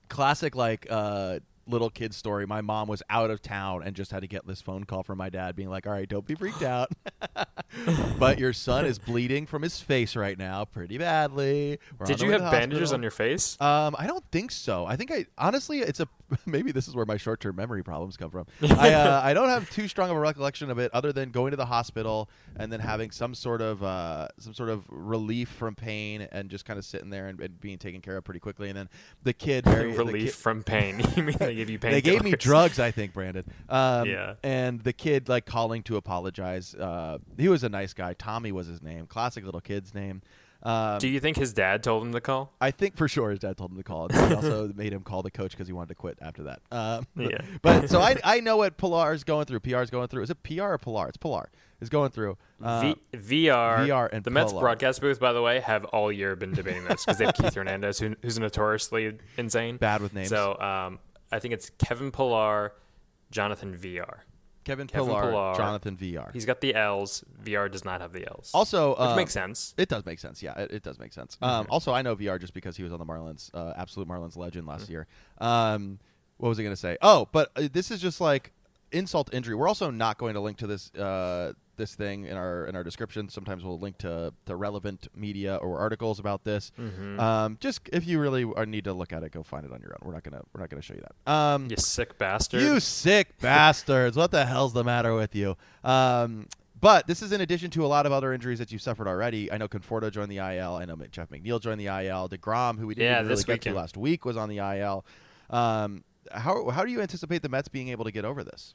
classic 0.09 0.55
like 0.57 0.87
uh 0.91 1.39
little 1.71 1.91
kid 1.91 2.13
story 2.15 2.47
my 2.47 2.61
mom 2.61 2.89
was 2.89 3.03
out 3.09 3.31
of 3.31 3.41
town 3.41 3.83
and 3.85 3.95
just 3.97 4.11
had 4.11 4.21
to 4.21 4.27
get 4.27 4.47
this 4.47 4.61
phone 4.61 4.85
call 4.85 5.03
from 5.03 5.19
my 5.19 5.29
dad 5.31 5.55
being 5.57 5.69
like 5.71 5.87
all 5.87 5.93
right 5.93 6.09
don't 6.09 6.27
be 6.27 6.35
freaked 6.35 6.63
out 6.63 6.91
but 8.19 8.39
your 8.39 8.53
son 8.53 8.85
is 8.85 8.99
bleeding 8.99 9.47
from 9.47 9.63
his 9.63 9.81
face 9.81 10.17
right 10.17 10.39
now 10.39 10.65
pretty 10.65 10.99
badly 10.99 11.79
We're 11.99 12.07
Did 12.07 12.21
you 12.21 12.31
have 12.33 12.41
bandages 12.51 12.91
hospital." 12.91 12.95
on 12.99 13.03
your 13.03 13.11
face? 13.11 13.61
um, 13.61 13.95
I 13.99 14.07
don't 14.07 14.25
think 14.31 14.51
so. 14.51 14.85
I 14.87 14.97
think 14.97 15.11
I 15.13 15.27
honestly, 15.39 15.79
it's 15.81 16.01
a 16.01 16.09
maybe 16.47 16.71
this 16.73 16.87
is 16.87 16.95
where 16.95 17.07
my 17.07 17.17
short-term 17.17 17.57
memory 17.57 17.83
problems 17.83 18.17
come 18.17 18.31
from. 18.31 18.47
I 18.63 18.93
uh, 18.95 19.21
I 19.23 19.35
don't 19.35 19.49
have 19.49 19.69
too 19.71 19.89
strong 19.89 20.11
of 20.11 20.17
a 20.17 20.21
recollection 20.21 20.71
of 20.71 20.79
it, 20.79 20.91
other 20.95 21.13
than 21.13 21.31
going 21.31 21.51
to 21.51 21.57
the 21.57 21.67
hospital 21.67 22.29
and 22.57 22.73
then 22.73 22.79
having 22.81 23.11
some 23.11 23.35
sort 23.35 23.61
of 23.63 23.83
uh, 23.83 24.29
some 24.39 24.55
sort 24.55 24.69
of 24.71 24.85
relief 24.89 25.49
from 25.49 25.75
pain 25.75 26.29
and 26.33 26.49
just 26.51 26.65
kind 26.65 26.79
of 26.79 26.85
sitting 26.85 27.11
there 27.11 27.27
and, 27.29 27.41
and 27.41 27.61
being 27.61 27.79
taken 27.79 28.01
care 28.01 28.17
of 28.17 28.25
pretty 28.25 28.41
quickly. 28.41 28.69
And 28.69 28.77
then 28.79 28.89
the 29.25 29.33
kid, 29.33 29.65
very, 29.65 29.93
the 29.93 29.99
Relief 29.99 30.25
kid- 30.27 30.35
from 30.35 30.63
pain. 30.63 31.01
you 31.17 31.23
mean 31.25 31.37
give 31.61 31.71
you 31.71 31.79
pain? 31.79 31.93
they 31.93 32.01
gave 32.01 32.23
me 32.23 32.33
drugs, 32.33 32.79
I 32.79 32.91
think, 32.91 33.13
Brandon. 33.13 33.45
Um, 33.69 34.09
Yeah. 34.09 34.35
And 34.43 34.81
the 34.81 34.93
kid 34.93 35.29
like 35.29 35.47
calling 35.47 35.83
to 35.85 35.97
apologize. 35.97 36.75
Uh, 36.75 37.19
he 37.39 37.49
was 37.49 37.63
a 37.65 37.69
nice 37.69 37.93
guy. 37.93 38.15
Tommy 38.15 38.53
was 38.53 38.67
his 38.67 38.83
name. 38.83 39.07
Classic 39.07 39.45
little 39.45 39.61
kid's 39.61 39.95
name. 39.95 40.23
Um, 40.63 40.99
Do 40.99 41.09
you 41.09 41.21
think 41.21 41.39
his 41.39 41.55
dad 41.55 41.83
told 41.83 42.03
him 42.03 42.13
to 42.13 42.21
call? 42.21 42.53
I 42.61 42.71
think 42.71 42.95
for 42.95 43.09
sure 43.09 43.31
his 43.31 43.39
dad 43.39 43.57
told 43.57 43.71
him 43.71 43.79
to 43.79 43.83
call. 43.83 44.09
And 44.11 44.29
he 44.29 44.35
also 44.35 44.71
made 44.77 44.93
him 44.93 45.01
call 45.03 45.23
the 45.23 45.31
coach 45.31 45.53
because 45.53 45.67
he 45.67 45.73
wanted 45.73 45.89
to 45.89 45.95
quit 45.95 46.19
after 46.21 46.43
that. 46.43 46.61
Um, 46.71 47.07
Yeah. 47.17 47.39
But 47.63 47.89
so 47.89 48.01
I 48.01 48.17
I 48.23 48.41
know 48.41 48.59
what 48.59 48.77
Pilar 48.77 49.15
is 49.15 49.25
going 49.25 49.47
through. 49.47 49.61
PR 49.61 49.79
is 49.81 49.89
going 49.91 50.09
through. 50.09 50.23
Is 50.25 50.31
it 50.31 50.43
PR 50.43 50.65
or 50.65 50.79
Pilar? 50.79 51.09
It's 51.09 51.17
Pilar 51.17 51.49
is 51.81 51.89
going 51.89 52.11
through. 52.11 52.37
Uh, 52.63 52.93
v- 53.13 53.17
Villar, 53.17 53.87
Villar 53.87 54.07
and 54.09 54.23
the 54.23 54.31
Mets 54.31 54.53
broadcast 54.53 55.01
booth, 55.01 55.19
by 55.19 55.33
the 55.33 55.41
way, 55.41 55.61
have 55.61 55.87
all 55.87 56.13
year 56.13 56.37
been 56.37 56.53
debating 56.53 56.85
this 56.85 57.07
because 57.07 57.17
they 57.17 57.25
have 57.25 57.35
Keith 57.35 57.55
Hernandez, 57.55 57.99
who, 57.99 58.15
who's 58.21 58.39
notoriously 58.39 59.17
insane. 59.39 59.79
Bad 59.79 60.03
with 60.03 60.13
names. 60.13 60.29
So 60.29 60.61
um, 60.61 60.99
I 61.33 61.39
think 61.39 61.55
it's 61.55 61.71
Kevin 61.79 62.11
Pillar, 62.11 62.73
Jonathan 63.31 63.75
Villar. 63.77 64.25
Kevin, 64.65 64.87
Kevin 64.87 65.09
Pilar, 65.09 65.31
Pillar. 65.31 65.55
Jonathan 65.55 65.97
Villar. 65.97 66.31
He's 66.33 66.45
got 66.45 66.61
the 66.61 66.75
L's. 66.75 67.25
Villar 67.41 67.69
does 67.69 67.85
not 67.85 68.01
have 68.03 68.13
the 68.13 68.27
L's. 68.29 68.51
also 68.53 68.91
which 68.91 68.99
uh, 69.01 69.17
makes 69.17 69.33
sense. 69.33 69.75
It 69.79 69.89
does 69.89 70.05
make 70.05 70.19
sense. 70.19 70.43
Yeah, 70.43 70.59
it, 70.59 70.71
it 70.71 70.83
does 70.83 70.99
make 70.99 71.13
sense. 71.13 71.39
Um, 71.41 71.67
also, 71.71 71.93
I 71.93 72.03
know 72.03 72.15
Villar 72.15 72.39
just 72.39 72.53
because 72.53 72.77
he 72.77 72.83
was 72.83 72.93
on 72.93 72.99
the 72.99 73.07
Marlins, 73.07 73.51
uh, 73.55 73.73
absolute 73.77 74.07
Marlins 74.09 74.37
legend 74.37 74.67
last 74.67 74.83
Mm-hmm. 74.85 74.93
year. 74.93 75.07
Um, 75.39 75.99
what 76.37 76.51
was 76.51 76.59
I 76.59 76.63
going 76.63 76.75
to 76.75 76.81
say? 76.81 76.97
Oh, 77.03 77.29
but 77.33 77.51
uh, 77.57 77.69
this 77.73 77.91
is 77.91 78.01
just 78.01 78.21
like 78.21 78.53
insult 78.93 79.33
injury. 79.33 79.55
We're 79.55 79.69
also 79.69 79.91
not 79.91 80.19
going 80.19 80.35
to 80.35 80.41
link 80.41 80.59
to 80.59 80.67
this 80.67 80.93
uh, 80.95 81.53
this 81.81 81.95
thing 81.97 82.27
in 82.27 82.37
our 82.37 82.67
in 82.67 82.77
our 82.77 82.85
description. 82.85 83.29
Sometimes 83.29 83.65
we'll 83.65 83.79
link 83.81 83.99
to, 83.99 84.33
to 84.47 84.55
relevant 84.55 85.09
media 85.17 85.57
or 85.57 85.79
articles 85.81 86.21
about 86.21 86.45
this. 86.45 86.71
Mm-hmm. 86.79 87.19
Um, 87.19 87.57
just 87.61 87.81
if 87.93 88.07
you 88.07 88.21
really 88.21 88.45
are, 88.45 88.67
need 88.67 88.85
to 88.85 88.93
look 88.93 89.13
at 89.13 89.23
it, 89.25 89.33
go 89.33 89.43
find 89.43 89.65
it 89.67 89.73
on 89.73 89.81
your 89.81 89.93
own. 89.95 90.07
We're 90.07 90.13
not 90.15 90.23
gonna 90.23 90.43
we're 90.55 90.61
not 90.61 90.71
gonna 90.71 90.83
show 90.83 90.95
you 90.95 91.03
that. 91.25 91.33
Um, 91.33 91.67
You 91.71 91.77
sick 91.77 92.17
bastard. 92.19 92.63
you 92.63 92.79
sick 92.79 93.37
bastards. 93.41 94.17
What 94.17 94.31
the 94.31 94.47
hell's 94.47 94.73
the 94.73 94.85
matter 94.85 95.15
with 95.15 95.35
you? 95.35 95.57
Um, 95.83 96.47
but 96.81 97.07
this 97.07 97.21
is 97.23 97.33
in 97.33 97.41
addition 97.41 97.71
to 97.73 97.85
a 97.85 97.89
lot 97.89 98.07
of 98.07 98.13
other 98.13 98.33
injuries 98.33 98.59
that 98.59 98.71
you've 98.73 98.81
suffered 98.83 99.09
already. 99.09 99.51
I 99.53 99.59
know 99.59 99.69
Conforto 99.69 100.11
joined 100.11 100.31
the 100.31 100.39
IL. 100.39 100.75
I 100.77 100.85
know 100.85 100.97
Jeff 101.11 101.29
McNeil 101.31 101.61
joined 101.61 101.81
the 101.81 101.87
IL. 101.87 102.29
DeGrom, 102.29 102.79
who 102.79 102.87
we 102.87 102.95
didn't 102.95 103.11
Yeah, 103.11 103.21
really 103.23 103.35
get 103.43 103.49
weekend. 103.49 103.75
to 103.75 103.81
last 103.81 103.97
week, 103.97 104.25
was 104.25 104.37
on 104.37 104.49
the 104.49 104.59
IL. 104.59 105.05
Um, 105.51 106.05
how, 106.33 106.71
how 106.71 106.85
do 106.85 106.91
you 106.93 107.01
anticipate 107.03 107.43
the 107.43 107.49
Mets 107.49 107.69
being 107.69 107.89
able 107.89 108.05
to 108.05 108.13
get 108.13 108.25
over 108.25 108.43
this? 108.45 108.75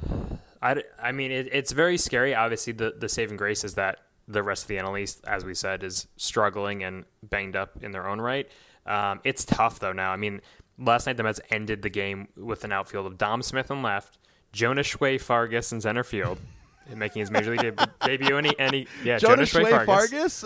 I, 0.61 0.83
I 1.01 1.11
mean, 1.11 1.31
it, 1.31 1.49
it's 1.51 1.71
very 1.71 1.97
scary. 1.97 2.35
Obviously, 2.35 2.73
the, 2.73 2.93
the 2.97 3.09
saving 3.09 3.37
grace 3.37 3.63
is 3.63 3.75
that 3.75 3.99
the 4.27 4.43
rest 4.43 4.63
of 4.63 4.67
the 4.67 4.77
NL 4.77 4.99
East, 4.99 5.21
as 5.25 5.43
we 5.43 5.53
said, 5.53 5.83
is 5.83 6.07
struggling 6.17 6.83
and 6.83 7.05
banged 7.23 7.55
up 7.55 7.83
in 7.83 7.91
their 7.91 8.07
own 8.07 8.21
right. 8.21 8.49
Um, 8.85 9.21
it's 9.23 9.45
tough, 9.45 9.79
though, 9.79 9.93
now. 9.93 10.11
I 10.11 10.17
mean, 10.17 10.41
last 10.77 11.07
night 11.07 11.17
the 11.17 11.23
Mets 11.23 11.39
ended 11.49 11.81
the 11.81 11.89
game 11.89 12.27
with 12.35 12.63
an 12.63 12.71
outfield 12.71 13.05
of 13.05 13.17
Dom 13.17 13.41
Smith 13.41 13.71
in 13.71 13.81
left, 13.81 14.17
Jonas 14.51 14.87
Shway 14.87 15.19
Fargas 15.19 15.71
in 15.71 15.81
center 15.81 16.03
field, 16.03 16.39
making 16.95 17.21
his 17.21 17.31
major 17.31 17.51
league 17.51 17.75
deb- 17.75 17.91
debut. 18.01 18.37
Any, 18.37 18.57
any, 18.59 18.87
yeah, 19.03 19.17
Jonas 19.17 19.51
Shway 19.51 19.63
Shway 19.63 19.85
Fargas. 19.85 20.41
Fargas? 20.41 20.45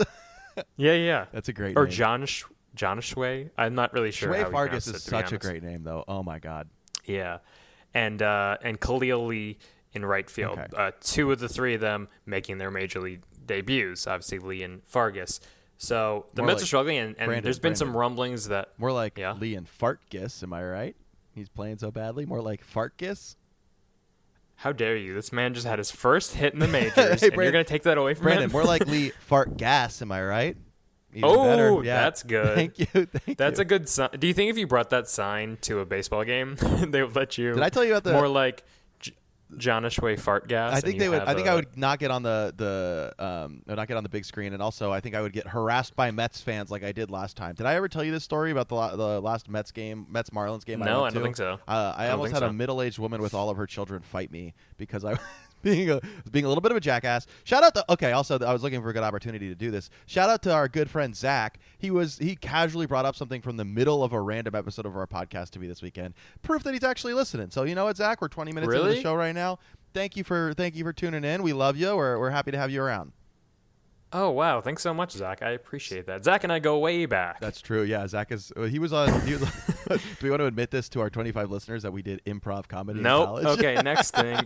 Yeah, 0.78 0.93
yeah. 0.93 1.26
That's 1.32 1.49
a 1.49 1.54
great 1.54 1.76
Or 1.76 1.86
name. 1.86 1.91
John 1.91 2.26
Sh- 2.26 2.43
John 2.76 2.99
Shway. 2.99 3.49
I'm 3.58 3.76
not 3.76 3.93
really 3.93 4.12
sure. 4.12 4.34
he 4.34 4.43
Fargus 4.43 4.88
it, 4.88 4.95
is 4.95 5.04
be 5.04 5.10
such 5.10 5.32
a 5.32 5.38
great 5.38 5.63
name, 5.63 5.84
though. 5.84 6.04
Oh, 6.08 6.21
my 6.21 6.39
God. 6.39 6.69
Yeah, 7.06 7.39
and 7.93 8.21
uh, 8.21 8.58
and 8.63 8.80
Khalil 8.80 9.26
Lee 9.26 9.58
in 9.93 10.06
right 10.06 10.29
field. 10.29 10.60
Okay. 10.60 10.67
Uh, 10.75 10.91
two 11.01 11.32
of 11.32 11.39
the 11.39 11.49
three 11.49 11.73
of 11.75 11.82
them 11.82 12.08
making 12.25 12.58
their 12.58 12.71
major 12.71 12.99
league 12.99 13.21
debuts. 13.45 14.08
Obviously, 14.08 14.39
Lee 14.39 14.63
and 14.63 14.82
Fargas. 14.86 15.39
So 15.77 16.27
the 16.34 16.41
More 16.41 16.47
Mets 16.47 16.58
like 16.58 16.63
are 16.63 16.67
struggling, 16.67 16.97
and, 16.97 17.08
and 17.17 17.27
Brandon, 17.27 17.43
there's 17.43 17.60
been 17.60 17.75
some 17.75 17.95
rumblings 17.95 18.47
that 18.47 18.69
More 18.77 18.91
like 18.91 19.17
Yeah. 19.17 19.34
Lee 19.34 19.56
and 19.56 19.67
Fartgis, 19.67 20.41
am 20.43 20.53
I 20.53 20.63
right? 20.63 20.95
He's 21.36 21.49
playing 21.49 21.79
so 21.79 21.91
badly. 21.91 22.25
More 22.25 22.41
like 22.41 22.65
Fartgis? 22.65 23.36
how 24.58 24.71
dare 24.71 24.95
you? 24.95 25.13
This 25.13 25.34
man 25.34 25.53
just 25.53 25.67
had 25.67 25.77
his 25.77 25.91
first 25.91 26.36
hit 26.36 26.53
in 26.53 26.60
the 26.60 26.67
majors, 26.69 27.19
Hey, 27.21 27.27
and 27.27 27.36
you're 27.36 27.51
going 27.51 27.65
to 27.65 27.69
take 27.69 27.84
that 27.84 27.97
away 27.97 28.13
from 28.13 28.23
Brandon, 28.25 28.45
him. 28.45 28.51
more 28.51 28.63
like 28.63 28.86
Lee 28.88 29.10
Fart 29.19 29.58
Gas, 29.58 30.01
am 30.01 30.12
I 30.12 30.23
right? 30.23 30.56
Even 31.13 31.29
Oh, 31.29 31.43
better. 31.43 31.84
Yeah. 31.84 32.01
that's 32.03 32.23
good. 32.23 32.56
Thank 32.56 32.79
you. 32.79 32.86
Thank 32.86 33.38
That's 33.38 33.60
you. 33.60 33.63
a 33.63 33.65
good 33.65 33.89
sign. 33.89 34.10
Do 34.17 34.25
you 34.25 34.34
think 34.34 34.49
if 34.51 34.58
you 34.58 34.65
brought 34.65 34.89
that 34.91 35.10
sign 35.10 35.58
to 35.62 35.79
a 35.79 35.86
baseball 35.86 36.23
game, 36.23 36.56
they 36.88 37.03
would 37.03 37.15
let 37.15 37.38
you? 37.38 37.53
Did 37.53 37.62
I 37.63 37.69
tell 37.69 37.84
you 37.84 37.91
about 37.91 38.03
the- 38.06 38.13
more 38.13 38.27
like 38.27 38.63
J- 39.53 39.57
John 39.57 39.83
Ashway 39.83 40.19
fart 40.19 40.47
gas? 40.47 40.73
I 40.73 40.81
think 40.81 40.99
they 40.99 41.09
would. 41.09 41.21
I 41.21 41.33
think 41.33 41.47
a- 41.47 41.51
I 41.51 41.55
would 41.55 41.77
not 41.77 41.99
get 41.99 42.11
on 42.11 42.23
the 42.23 42.53
the 42.55 43.13
um, 43.23 43.61
not 43.67 43.87
get 43.87 43.97
on 43.97 44.03
the 44.03 44.09
big 44.09 44.25
screen, 44.25 44.53
and 44.53 44.61
also 44.61 44.91
I 44.91 44.99
think 44.99 45.15
I 45.15 45.21
would 45.21 45.33
get 45.33 45.47
harassed 45.47 45.95
by 45.95 46.11
Mets 46.11 46.41
fans 46.41 46.69
like 46.71 46.83
I 46.83 46.91
did 46.91 47.09
last 47.11 47.37
time. 47.37 47.55
Did 47.55 47.65
I 47.65 47.75
ever 47.75 47.87
tell 47.87 48.03
you 48.03 48.11
this 48.11 48.23
story 48.23 48.51
about 48.51 48.69
the 48.69 48.95
the 48.95 49.21
last 49.21 49.49
Mets 49.49 49.71
game, 49.71 50.05
Mets 50.09 50.29
Marlins 50.31 50.65
game? 50.65 50.79
No, 50.79 51.03
went 51.03 51.11
I 51.11 51.13
don't 51.13 51.13
to? 51.13 51.19
think 51.23 51.37
so. 51.37 51.59
Uh, 51.67 51.93
I, 51.97 52.05
I 52.05 52.09
almost 52.11 52.33
had 52.33 52.43
a 52.43 52.53
middle 52.53 52.81
aged 52.81 52.99
woman 52.99 53.21
with 53.21 53.33
all 53.33 53.49
of 53.49 53.57
her 53.57 53.65
children 53.67 54.01
fight 54.01 54.31
me 54.31 54.53
because 54.77 55.03
I 55.05 55.17
being 55.63 55.89
a 55.89 55.99
being 56.30 56.45
a 56.45 56.47
little 56.47 56.62
bit 56.62 56.71
of 56.71 56.78
a 56.78 56.82
jackass. 56.82 57.26
Shout 57.43 57.63
out 57.63 57.73
to 57.76 57.91
okay. 57.93 58.12
Also, 58.12 58.38
I 58.39 58.54
was 58.54 58.62
looking 58.62 58.82
for 58.82 58.89
a 58.89 58.93
good 58.93 59.04
opportunity 59.04 59.49
to 59.49 59.56
do 59.56 59.71
this. 59.71 59.89
Shout 60.06 60.30
out 60.30 60.43
to 60.43 60.54
our 60.54 60.67
good 60.67 60.89
friend 60.89 61.15
Zach. 61.15 61.60
He 61.80 61.89
was 61.89 62.19
he 62.19 62.36
casually 62.36 62.86
brought 62.86 63.06
up 63.06 63.15
something 63.15 63.41
from 63.41 63.58
the 63.58 63.65
middle 63.65 64.04
of 64.04 64.13
a 64.13 64.21
random 64.21 64.54
episode 64.54 64.86
of 64.86 64.95
our 64.95 65.08
podcast 65.08 65.49
to 65.52 65.60
me 65.60 65.67
this 65.67 65.82
weekend. 65.82 66.13
Proof 66.43 66.63
that 66.63 66.73
he's 66.73 66.84
actually 66.84 67.13
listening. 67.13 67.49
So 67.49 67.63
you 67.63 67.73
know 67.73 67.86
what, 67.86 67.97
Zach? 67.97 68.21
We're 68.21 68.28
20 68.28 68.52
minutes 68.52 68.71
into 68.73 68.88
the 68.88 69.02
show 69.02 69.15
right 69.15 69.34
now. 69.34 69.58
Thank 69.93 70.17
you 70.17 70.23
for 70.23 70.54
thank 70.56 70.76
you 70.76 70.84
for 70.84 70.93
tuning 70.93 71.23
in. 71.23 71.41
We 71.41 71.54
love 71.54 71.78
you. 71.78 71.95
We're 71.95 72.19
we're 72.19 72.30
happy 72.32 72.52
to 72.52 72.58
have 72.58 72.69
you 72.69 72.82
around. 72.82 73.13
Oh 74.15 74.30
wow! 74.30 74.62
Thanks 74.62 74.84
so 74.84 74.93
much, 74.93 75.12
Zach. 75.12 75.41
I 75.41 75.49
appreciate 75.52 76.06
that. 76.06 76.23
Zach 76.23 76.43
and 76.43 76.54
I 76.54 76.60
go 76.60 76.78
way 76.78 77.06
back. 77.08 77.39
That's 77.39 77.60
true. 77.62 77.82
Yeah, 77.82 78.06
Zach 78.08 78.32
is. 78.32 78.52
uh, 78.56 78.63
He 78.63 78.78
was 78.78 78.93
on. 78.93 79.10
He 79.28 79.34
was, 79.34 79.41
do 79.89 79.99
we 80.21 80.30
want 80.30 80.39
to 80.41 80.45
admit 80.45 80.69
this 80.69 80.88
to 80.89 81.02
our 81.02 81.10
25 81.10 81.49
listeners 81.49 81.82
that 81.84 81.91
we 81.91 82.04
did 82.04 82.23
improv 82.26 82.67
comedy? 82.67 82.99
No. 83.02 83.38
Nope. 83.38 83.58
Okay, 83.60 83.76
next 83.82 84.12
thing. 84.15 84.38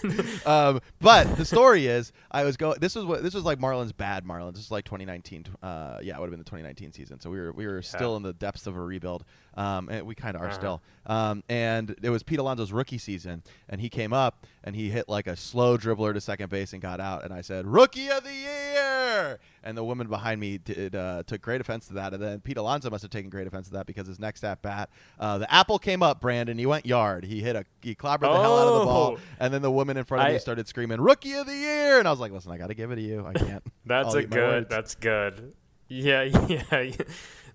um, 0.46 0.80
but 1.00 1.36
the 1.36 1.44
story 1.44 1.86
is, 1.88 2.12
I 2.30 2.44
was 2.44 2.56
going. 2.56 2.78
This 2.80 2.94
was 2.94 3.04
what 3.04 3.22
this 3.22 3.34
was 3.34 3.44
like 3.44 3.58
Marlins 3.58 3.96
bad 3.96 4.24
Marlins. 4.24 4.54
This 4.54 4.64
is 4.66 4.70
like 4.70 4.84
2019. 4.84 5.46
Uh, 5.62 5.98
yeah, 6.02 6.14
it 6.16 6.20
would 6.20 6.26
have 6.26 6.30
been 6.30 6.38
the 6.38 6.44
2019 6.44 6.92
season. 6.92 7.18
So 7.20 7.28
we 7.30 7.38
were 7.40 7.52
we 7.52 7.66
were 7.66 7.82
still 7.82 8.16
in 8.16 8.22
the 8.22 8.32
depths 8.32 8.66
of 8.68 8.76
a 8.76 8.80
rebuild. 8.80 9.24
Um, 9.58 9.88
and 9.88 10.06
we 10.06 10.14
kind 10.14 10.36
of 10.36 10.40
are 10.42 10.46
Uh-huh. 10.46 10.54
still. 10.54 10.82
Um, 11.06 11.42
and 11.48 11.96
it 12.02 12.10
was 12.10 12.22
Pete 12.22 12.38
Alonso's 12.38 12.70
rookie 12.70 12.96
season, 12.98 13.42
and 13.68 13.80
he 13.80 13.88
came 13.88 14.12
up 14.12 14.46
and 14.62 14.76
he 14.76 14.90
hit 14.90 15.08
like 15.08 15.26
a 15.26 15.34
slow 15.36 15.76
dribbler 15.76 16.12
to 16.14 16.20
second 16.20 16.48
base 16.48 16.72
and 16.74 16.80
got 16.82 17.00
out. 17.00 17.24
And 17.24 17.32
I 17.34 17.40
said, 17.40 17.66
"Rookie 17.66 18.08
of 18.08 18.22
the 18.22 18.32
year!" 18.34 19.38
And 19.64 19.76
the 19.76 19.82
woman 19.82 20.06
behind 20.06 20.38
me 20.40 20.58
did 20.58 20.94
uh, 20.94 21.22
took 21.26 21.40
great 21.40 21.60
offense 21.60 21.88
to 21.88 21.94
that. 21.94 22.12
And 22.14 22.22
then 22.22 22.40
Pete 22.40 22.56
Alonso 22.56 22.88
must 22.90 23.02
have 23.02 23.10
taken 23.10 23.30
great 23.30 23.46
offense 23.46 23.66
to 23.68 23.72
that 23.74 23.86
because 23.86 24.06
his 24.06 24.20
next 24.20 24.44
at 24.44 24.62
bat, 24.62 24.90
uh, 25.18 25.38
the 25.38 25.52
apple 25.52 25.78
came 25.78 26.02
up. 26.02 26.20
Brandon, 26.20 26.56
he 26.56 26.66
went 26.66 26.86
yard. 26.86 27.24
He 27.24 27.40
hit 27.40 27.56
a 27.56 27.64
he 27.82 27.94
clobbered 27.94 28.20
the 28.32 28.40
hell 28.40 28.58
out 28.58 28.68
of 28.68 28.78
the 28.80 28.84
ball. 28.84 29.14
Oh. 29.16 29.20
And 29.40 29.52
then 29.52 29.62
the 29.62 29.72
woman 29.72 29.96
in 29.96 30.04
front 30.04 30.26
of 30.28 30.32
me 30.32 30.38
started 30.38 30.68
screaming, 30.68 31.00
"Rookie 31.00 31.32
of 31.32 31.46
the 31.46 31.54
year!" 31.56 31.98
And 31.98 32.06
I 32.06 32.10
was 32.12 32.20
like, 32.20 32.30
"Listen, 32.32 32.52
I 32.52 32.58
got 32.58 32.68
to 32.68 32.74
give 32.74 32.90
it 32.92 32.96
to 32.96 33.02
you. 33.02 33.26
I 33.26 33.32
can't." 33.32 33.64
That's 33.86 34.10
I'll 34.10 34.16
a 34.18 34.22
good. 34.24 34.68
That's 34.68 34.94
good. 34.94 35.54
Yeah, 35.90 36.22
yeah, 36.48 36.92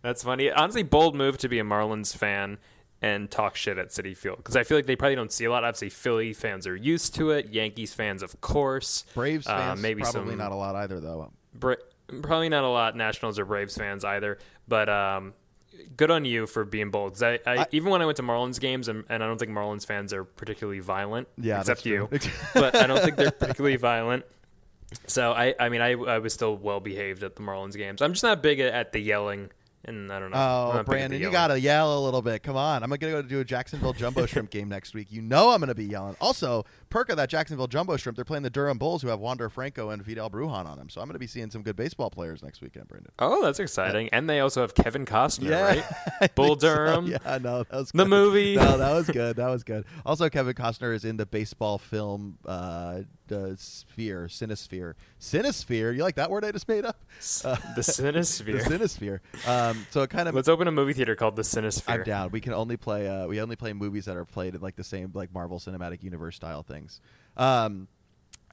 that's 0.03 0.21
funny. 0.23 0.51
Honestly, 0.51 0.83
bold 0.83 1.15
move 1.15 1.39
to 1.39 1.49
be 1.49 1.57
a 1.57 1.63
Marlins 1.63 2.15
fan 2.15 2.59
and 3.01 3.29
talk 3.31 3.55
shit 3.55 3.77
at 3.77 3.89
Citi 3.89 4.15
Field 4.15 4.37
because 4.37 4.55
I 4.55 4.63
feel 4.63 4.77
like 4.77 4.85
they 4.85 4.95
probably 4.95 5.15
don't 5.15 5.31
see 5.31 5.45
a 5.45 5.51
lot. 5.51 5.63
Obviously, 5.63 5.89
Philly 5.89 6.31
fans 6.33 6.67
are 6.67 6.75
used 6.75 7.15
to 7.15 7.31
it. 7.31 7.49
Yankees 7.49 7.93
fans, 7.93 8.21
of 8.23 8.39
course. 8.39 9.05
Braves 9.15 9.47
Uh, 9.47 9.57
fans 9.57 9.81
maybe 9.81 10.03
probably 10.03 10.29
some- 10.29 10.37
not 10.37 10.51
a 10.51 10.55
lot 10.55 10.75
either, 10.75 10.99
though. 10.99 11.31
Bra- 11.55 11.75
probably 12.21 12.49
not 12.49 12.63
a 12.63 12.67
lot 12.69 12.95
Nationals 12.95 13.39
or 13.39 13.45
Braves 13.45 13.75
fans 13.75 14.05
either, 14.05 14.37
but 14.67 14.87
um, 14.87 15.33
good 15.97 16.11
on 16.11 16.23
you 16.25 16.47
for 16.47 16.63
being 16.63 16.91
bold. 16.91 17.21
I, 17.21 17.39
I, 17.45 17.57
I- 17.59 17.67
even 17.71 17.91
when 17.91 18.01
I 18.01 18.05
went 18.05 18.15
to 18.17 18.23
Marlins 18.23 18.59
games, 18.59 18.87
and, 18.87 19.03
and 19.09 19.21
I 19.23 19.27
don't 19.27 19.37
think 19.37 19.51
Marlins 19.51 19.85
fans 19.85 20.13
are 20.13 20.23
particularly 20.23 20.79
violent. 20.79 21.27
Yeah, 21.37 21.59
except 21.59 21.85
you. 21.85 22.09
but 22.53 22.75
I 22.75 22.87
don't 22.87 23.01
think 23.03 23.17
they're 23.17 23.31
particularly 23.31 23.75
violent. 23.77 24.23
So 25.07 25.31
I, 25.33 25.55
I 25.59 25.69
mean, 25.69 25.81
I, 25.81 25.91
I 25.93 26.19
was 26.19 26.33
still 26.33 26.55
well 26.55 26.79
behaved 26.79 27.23
at 27.23 27.35
the 27.35 27.41
Marlins 27.41 27.75
games. 27.75 28.01
I'm 28.01 28.13
just 28.13 28.23
not 28.23 28.41
big 28.43 28.59
at 28.59 28.91
the 28.93 28.99
yelling, 28.99 29.49
and 29.86 30.12
I 30.12 30.19
don't 30.19 30.32
know. 30.32 30.38
Oh, 30.38 30.39
not 30.39 30.72
big 30.72 30.80
at 30.80 30.86
the 30.86 30.91
Brandon, 30.91 31.22
you 31.22 31.32
gotta 31.32 31.60
yell 31.60 31.98
a 31.98 32.02
little 32.04 32.22
bit. 32.22 32.43
Come 32.43 32.56
on, 32.56 32.84
I'm 32.84 32.89
gonna 32.89 32.98
go 32.98 33.22
do 33.22 33.39
a 33.39 33.46
Jacksonville 33.46 33.93
Jumbo 33.93 34.26
Shrimp 34.26 34.50
game 34.50 34.69
next 34.69 34.93
week. 34.93 35.08
You 35.12 35.22
know 35.22 35.52
I'm 35.52 35.60
gonna 35.60 35.76
be 35.76 35.86
yelling. 35.86 36.15
Also, 36.22 36.65
perk 36.93 37.10
of 37.10 37.17
that 37.17 37.27
Jacksonville 37.27 37.65
Jumbo 37.67 37.97
Shrimp, 37.97 38.15
they're 38.15 38.23
playing 38.23 38.43
the 38.43 38.49
Durham 38.51 38.77
Bulls, 38.77 39.01
who 39.01 39.08
have 39.08 39.19
Wander 39.19 39.49
Franco 39.49 39.89
and 39.89 40.06
Fidel 40.06 40.29
Brujan 40.29 40.65
on 40.67 40.77
them. 40.77 40.89
So 40.89 41.01
I'm 41.01 41.08
gonna 41.08 41.17
be 41.19 41.25
seeing 41.27 41.49
some 41.49 41.63
good 41.63 41.75
baseball 41.75 42.10
players 42.12 42.43
next 42.43 42.62
weekend, 42.62 42.88
Brandon. 42.88 43.12
Oh, 43.19 43.43
that's 43.43 43.60
exciting. 43.60 44.10
And 44.13 44.29
they 44.29 44.39
also 44.39 44.62
have 44.62 44.75
Kevin 44.75 45.06
Costner, 45.06 45.49
Yeah, 45.49 45.62
right? 46.19 46.36
Bull 46.36 46.49
think 46.49 46.62
so. 46.62 46.67
Durham. 46.75 47.08
Yeah, 47.08 47.39
no, 47.41 47.63
that 47.63 47.71
was 47.71 47.91
The 47.91 47.97
good. 48.03 48.08
movie. 48.10 48.56
No, 48.56 48.77
that 48.77 48.91
was 48.93 49.10
good. 49.10 49.36
That 49.38 49.49
was 49.49 49.63
good. 49.63 49.86
Also, 50.06 50.29
Kevin 50.29 50.53
Costner 50.53 50.93
is 50.93 51.03
in 51.03 51.17
the 51.17 51.25
baseball 51.25 51.79
film 51.79 52.38
uh, 52.45 53.01
the 53.27 53.56
Sphere, 53.58 54.27
Cinesphere, 54.29 54.93
Cinesphere. 55.19 55.95
You 55.95 56.03
like 56.03 56.15
that 56.15 56.29
word 56.29 56.45
I 56.45 56.51
just 56.51 56.67
made 56.67 56.86
up? 56.86 57.03
Uh, 57.43 57.56
the 57.75 57.82
Cinesphere. 57.82 58.63
The 58.63 58.77
Cinesphere. 58.77 59.47
Um, 59.47 59.88
so 59.89 60.01
it 60.03 60.10
kind 60.10 60.27
of 60.29 60.36
Let's 60.36 60.47
open 60.49 60.67
a 60.67 60.71
movie 60.71 60.93
theater 60.93 61.15
called 61.15 61.36
the 61.36 61.41
Cinesphere. 61.41 61.84
I'm 61.88 62.03
down. 62.03 62.29
We 62.32 62.41
can 62.41 62.53
only 62.53 62.77
play. 62.77 63.08
Uh, 63.08 63.25
we 63.27 63.41
only 63.41 63.56
play 63.56 63.73
movies 63.73 64.06
that 64.06 64.17
are 64.17 64.25
played 64.25 64.56
in 64.56 64.62
like 64.62 64.75
the 64.75 64.84
same 64.84 65.12
like 65.13 65.34
Marvel 65.34 65.58
Cinematic 65.60 66.03
Universe 66.03 66.36
style 66.36 66.62
things. 66.84 67.02
Um, 67.38 67.88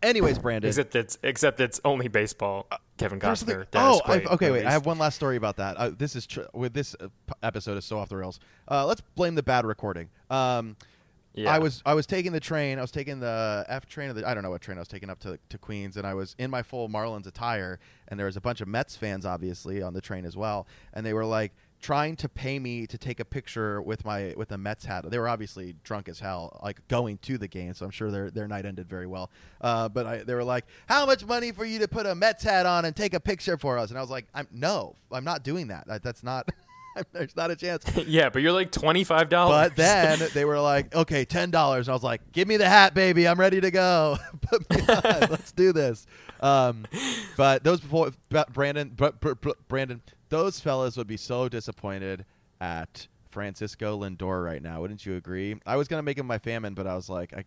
anyways, 0.02 0.38
Brandon. 0.38 0.68
Except 0.68 0.96
it's 0.96 1.18
except 1.22 1.60
it's 1.60 1.80
only 1.84 2.08
baseball. 2.08 2.66
Kevin 2.96 3.18
There's 3.18 3.38
something- 3.40 3.56
Costner. 3.56 3.66
Oh, 3.74 4.00
Quaid 4.04 4.26
okay. 4.26 4.50
Wait. 4.50 4.66
I 4.66 4.70
have 4.72 4.84
one 4.86 4.98
last 4.98 5.14
story 5.16 5.36
about 5.36 5.56
that. 5.56 5.76
Uh, 5.76 5.90
this 5.96 6.14
is 6.16 6.26
tr- 6.26 6.40
with 6.52 6.74
this 6.74 6.94
uh, 7.00 7.08
episode 7.42 7.78
is 7.78 7.84
so 7.84 7.98
off 7.98 8.08
the 8.10 8.16
rails. 8.16 8.40
Uh, 8.70 8.86
let's 8.86 9.00
blame 9.14 9.34
the 9.34 9.42
bad 9.42 9.64
recording. 9.64 10.08
Um, 10.30 10.76
Yeah. 11.32 11.50
I 11.54 11.58
was 11.60 11.82
I 11.86 11.94
was 11.94 12.06
taking 12.06 12.32
the 12.32 12.40
train. 12.40 12.78
I 12.78 12.82
was 12.82 12.90
taking 12.90 13.20
the 13.20 13.64
F 13.68 13.86
train. 13.86 14.10
Or 14.10 14.12
the, 14.14 14.28
I 14.28 14.34
don't 14.34 14.42
know 14.42 14.50
what 14.50 14.60
train 14.60 14.76
I 14.78 14.80
was 14.80 14.88
taking 14.88 15.08
up 15.10 15.20
to 15.20 15.38
to 15.48 15.58
Queens, 15.58 15.96
and 15.96 16.06
I 16.06 16.12
was 16.14 16.34
in 16.38 16.50
my 16.50 16.62
full 16.62 16.88
Marlins 16.88 17.26
attire, 17.26 17.78
and 18.08 18.18
there 18.18 18.26
was 18.26 18.36
a 18.36 18.40
bunch 18.40 18.60
of 18.60 18.68
Mets 18.68 18.96
fans 18.96 19.24
obviously 19.24 19.80
on 19.80 19.94
the 19.94 20.00
train 20.00 20.24
as 20.26 20.36
well, 20.36 20.66
and 20.92 21.06
they 21.06 21.12
were 21.14 21.24
like 21.24 21.52
trying 21.80 22.16
to 22.16 22.28
pay 22.28 22.58
me 22.58 22.86
to 22.86 22.98
take 22.98 23.20
a 23.20 23.24
picture 23.24 23.80
with 23.80 24.04
my 24.04 24.34
with 24.36 24.52
a 24.52 24.58
Mets 24.58 24.84
hat. 24.84 25.08
They 25.10 25.18
were 25.18 25.28
obviously 25.28 25.74
drunk 25.82 26.08
as 26.08 26.20
hell, 26.20 26.60
like 26.62 26.86
going 26.88 27.18
to 27.18 27.38
the 27.38 27.48
game, 27.48 27.74
so 27.74 27.84
I'm 27.84 27.90
sure 27.90 28.10
their 28.10 28.30
their 28.30 28.48
night 28.48 28.66
ended 28.66 28.88
very 28.88 29.06
well. 29.06 29.30
Uh, 29.60 29.88
but 29.88 30.06
I, 30.06 30.18
they 30.18 30.34
were 30.34 30.44
like, 30.44 30.66
"How 30.86 31.06
much 31.06 31.24
money 31.24 31.52
for 31.52 31.64
you 31.64 31.78
to 31.80 31.88
put 31.88 32.06
a 32.06 32.14
Mets 32.14 32.44
hat 32.44 32.66
on 32.66 32.84
and 32.84 32.94
take 32.94 33.14
a 33.14 33.20
picture 33.20 33.56
for 33.56 33.78
us?" 33.78 33.90
And 33.90 33.98
I 33.98 34.00
was 34.00 34.10
like, 34.10 34.26
"I'm 34.34 34.48
no, 34.52 34.96
I'm 35.10 35.24
not 35.24 35.42
doing 35.42 35.68
that. 35.68 35.86
that 35.88 36.02
that's 36.02 36.22
not." 36.22 36.48
There's 37.12 37.36
not 37.36 37.52
a 37.52 37.56
chance. 37.56 37.84
yeah, 38.06 38.30
but 38.30 38.42
you're 38.42 38.52
like 38.52 38.72
twenty 38.72 39.04
five 39.04 39.28
dollars. 39.28 39.70
But 39.70 39.76
then 39.76 40.20
they 40.34 40.44
were 40.44 40.60
like, 40.60 40.94
okay, 40.94 41.24
ten 41.24 41.50
dollars. 41.50 41.86
And 41.86 41.92
I 41.92 41.94
was 41.94 42.02
like, 42.02 42.32
give 42.32 42.48
me 42.48 42.56
the 42.56 42.68
hat, 42.68 42.94
baby. 42.94 43.28
I'm 43.28 43.38
ready 43.38 43.60
to 43.60 43.70
go. 43.70 44.18
Put 44.42 44.68
me 44.70 44.80
on. 44.80 45.30
Let's 45.30 45.52
do 45.52 45.72
this. 45.72 46.06
Um, 46.40 46.86
but 47.36 47.62
those 47.62 47.80
before 47.80 48.10
Brandon, 48.52 48.96
Brandon, 49.68 50.02
those 50.30 50.58
fellas 50.60 50.96
would 50.96 51.06
be 51.06 51.16
so 51.18 51.48
disappointed 51.48 52.24
at 52.60 53.06
Francisco 53.30 53.98
Lindor 54.00 54.44
right 54.44 54.60
now. 54.62 54.80
Wouldn't 54.80 55.06
you 55.06 55.14
agree? 55.16 55.54
I 55.64 55.76
was 55.76 55.86
gonna 55.86 56.02
make 56.02 56.18
him 56.18 56.26
my 56.26 56.38
famine, 56.38 56.74
but 56.74 56.86
I 56.86 56.94
was 56.96 57.08
like, 57.08 57.32
I, 57.32 57.44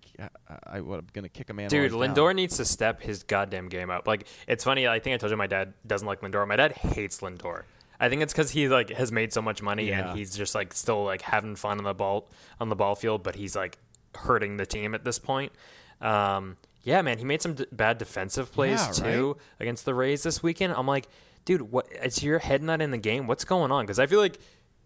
I, 0.48 0.58
I 0.66 0.78
am 0.78 1.08
gonna 1.12 1.28
kick 1.30 1.50
a 1.50 1.54
man. 1.54 1.70
Dude, 1.70 1.92
Lindor 1.92 2.30
down. 2.30 2.36
needs 2.38 2.56
to 2.58 2.66
step 2.66 3.02
his 3.02 3.24
goddamn 3.24 3.68
game 3.68 3.90
up. 3.90 4.08
Like, 4.08 4.28
it's 4.48 4.64
funny. 4.64 4.88
I 4.88 5.00
think 5.00 5.14
I 5.16 5.18
told 5.18 5.32
you 5.32 5.38
my 5.38 5.48
dad 5.48 5.74
doesn't 5.86 6.08
like 6.08 6.22
Lindor. 6.22 6.48
My 6.48 6.56
dad 6.56 6.72
hates 6.74 7.20
Lindor. 7.20 7.64
I 8.00 8.10
think 8.10 8.22
it's 8.22 8.34
because 8.34 8.52
he 8.52 8.68
like 8.70 8.90
has 8.92 9.12
made 9.12 9.32
so 9.34 9.42
much 9.42 9.62
money 9.62 9.88
Yeah. 9.90 10.10
and 10.10 10.18
he's 10.18 10.36
just 10.36 10.56
like 10.56 10.74
still 10.74 11.04
like 11.04 11.22
having 11.22 11.56
fun 11.56 11.78
on 11.78 11.84
the 11.84 11.94
ball 11.94 12.30
on 12.62 12.70
the 12.70 12.76
ball 12.76 12.96
field, 12.96 13.24
but 13.24 13.36
he's 13.36 13.56
like 13.56 13.78
hurting 14.16 14.58
the 14.58 14.66
team 14.66 14.94
at 14.96 15.04
this 15.04 15.20
point. 15.20 15.52
Um, 16.02 16.58
yeah, 16.84 17.02
man, 17.02 17.18
he 17.18 17.24
made 17.24 17.42
some 17.42 17.54
d- 17.54 17.66
bad 17.72 17.98
defensive 17.98 18.52
plays 18.52 18.86
Yeah, 18.86 18.92
too 19.12 19.38
against 19.60 19.86
the 19.86 19.94
Rays 19.94 20.24
this 20.24 20.44
weekend. 20.44 20.74
I'm 20.74 20.88
like, 20.88 21.08
dude, 21.46 21.62
what? 21.64 21.88
Is 22.04 22.24
your 22.24 22.40
head 22.40 22.62
not 22.64 22.82
in 22.82 22.92
the 22.92 22.98
game? 22.98 23.28
What's 23.28 23.46
going 23.46 23.72
on? 23.72 23.86
Because 23.86 24.00
I 24.00 24.08
feel 24.08 24.20
like 24.20 24.40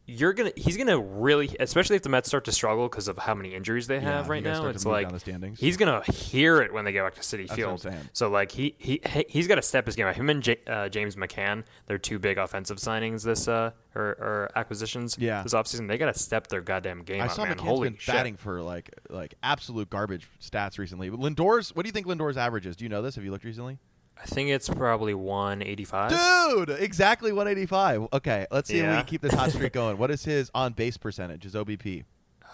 you're 0.09 0.31
gonna 0.31 0.53
he's 0.55 0.77
gonna 0.77 0.97
really 0.97 1.53
especially 1.59 1.97
if 1.97 2.01
the 2.01 2.07
Mets 2.07 2.29
start 2.29 2.45
to 2.45 2.51
struggle 2.53 2.87
because 2.87 3.09
of 3.09 3.17
how 3.17 3.33
many 3.35 3.53
injuries 3.53 3.87
they 3.87 3.95
Yeah, 3.95 4.03
have 4.03 4.29
right 4.29 4.41
now. 4.41 4.67
It's 4.67 4.85
like 4.85 5.09
he's 5.57 5.75
gonna 5.75 6.01
hear 6.09 6.61
it 6.61 6.71
when 6.71 6.85
they 6.85 6.93
get 6.93 7.03
back 7.03 7.15
to 7.15 7.19
Citi 7.19 7.51
Field. 7.51 7.85
So 8.13 8.29
like 8.29 8.53
he 8.53 8.73
he 8.79 9.01
he- 9.05 9.25
he's 9.27 9.49
got 9.49 9.55
to 9.55 9.61
step 9.61 9.85
his 9.85 9.97
game 9.97 10.07
up. 10.07 10.15
Him 10.15 10.29
and 10.29 10.41
J- 10.41 10.61
uh, 10.65 10.87
James 10.87 11.17
McCann, 11.17 11.65
they're 11.87 11.97
two 11.97 12.19
big 12.19 12.37
offensive 12.37 12.77
signings 12.77 13.23
this 13.25 13.49
uh 13.49 13.71
or, 13.95 14.01
or 14.01 14.49
acquisitions 14.55 15.17
Yeah. 15.19 15.43
this 15.43 15.53
offseason. 15.53 15.89
They 15.89 15.97
got 15.97 16.13
to 16.13 16.17
step 16.17 16.47
their 16.47 16.61
goddamn 16.61 17.03
game 17.03 17.21
I 17.21 17.25
up, 17.25 17.31
saw 17.31 17.43
man. 17.43 17.55
McCann's 17.55 17.61
Holy 17.63 17.89
been 17.89 17.97
shit. 17.97 18.15
batting 18.15 18.37
for 18.37 18.61
like 18.61 18.89
like 19.09 19.33
absolute 19.43 19.89
garbage 19.89 20.25
stats 20.41 20.77
recently. 20.79 21.09
But 21.09 21.19
Lindor's, 21.19 21.75
what 21.75 21.83
do 21.83 21.89
you 21.89 21.93
think 21.93 22.07
Lindor's 22.07 22.37
average 22.37 22.65
is? 22.65 22.77
Do 22.77 22.85
you 22.85 22.89
know 22.89 23.01
this? 23.01 23.15
Have 23.15 23.25
you 23.25 23.31
looked 23.31 23.43
recently? 23.43 23.77
I 24.21 24.25
think 24.25 24.49
it's 24.49 24.67
probably 24.69 25.13
185. 25.13 26.09
Dude, 26.11 26.69
exactly 26.81 27.31
185. 27.31 28.07
Okay, 28.13 28.45
let's 28.51 28.67
see 28.69 28.79
if 28.79 28.89
we 28.89 28.95
can 28.97 29.05
keep 29.05 29.21
this 29.21 29.33
hot 29.33 29.51
streak 29.51 29.73
going. 29.73 29.97
What 29.97 30.11
is 30.11 30.25
his 30.25 30.49
on 30.55 30.73
base 30.73 30.97
percentage? 30.97 31.43
His 31.43 31.53
OBP. 31.53 32.03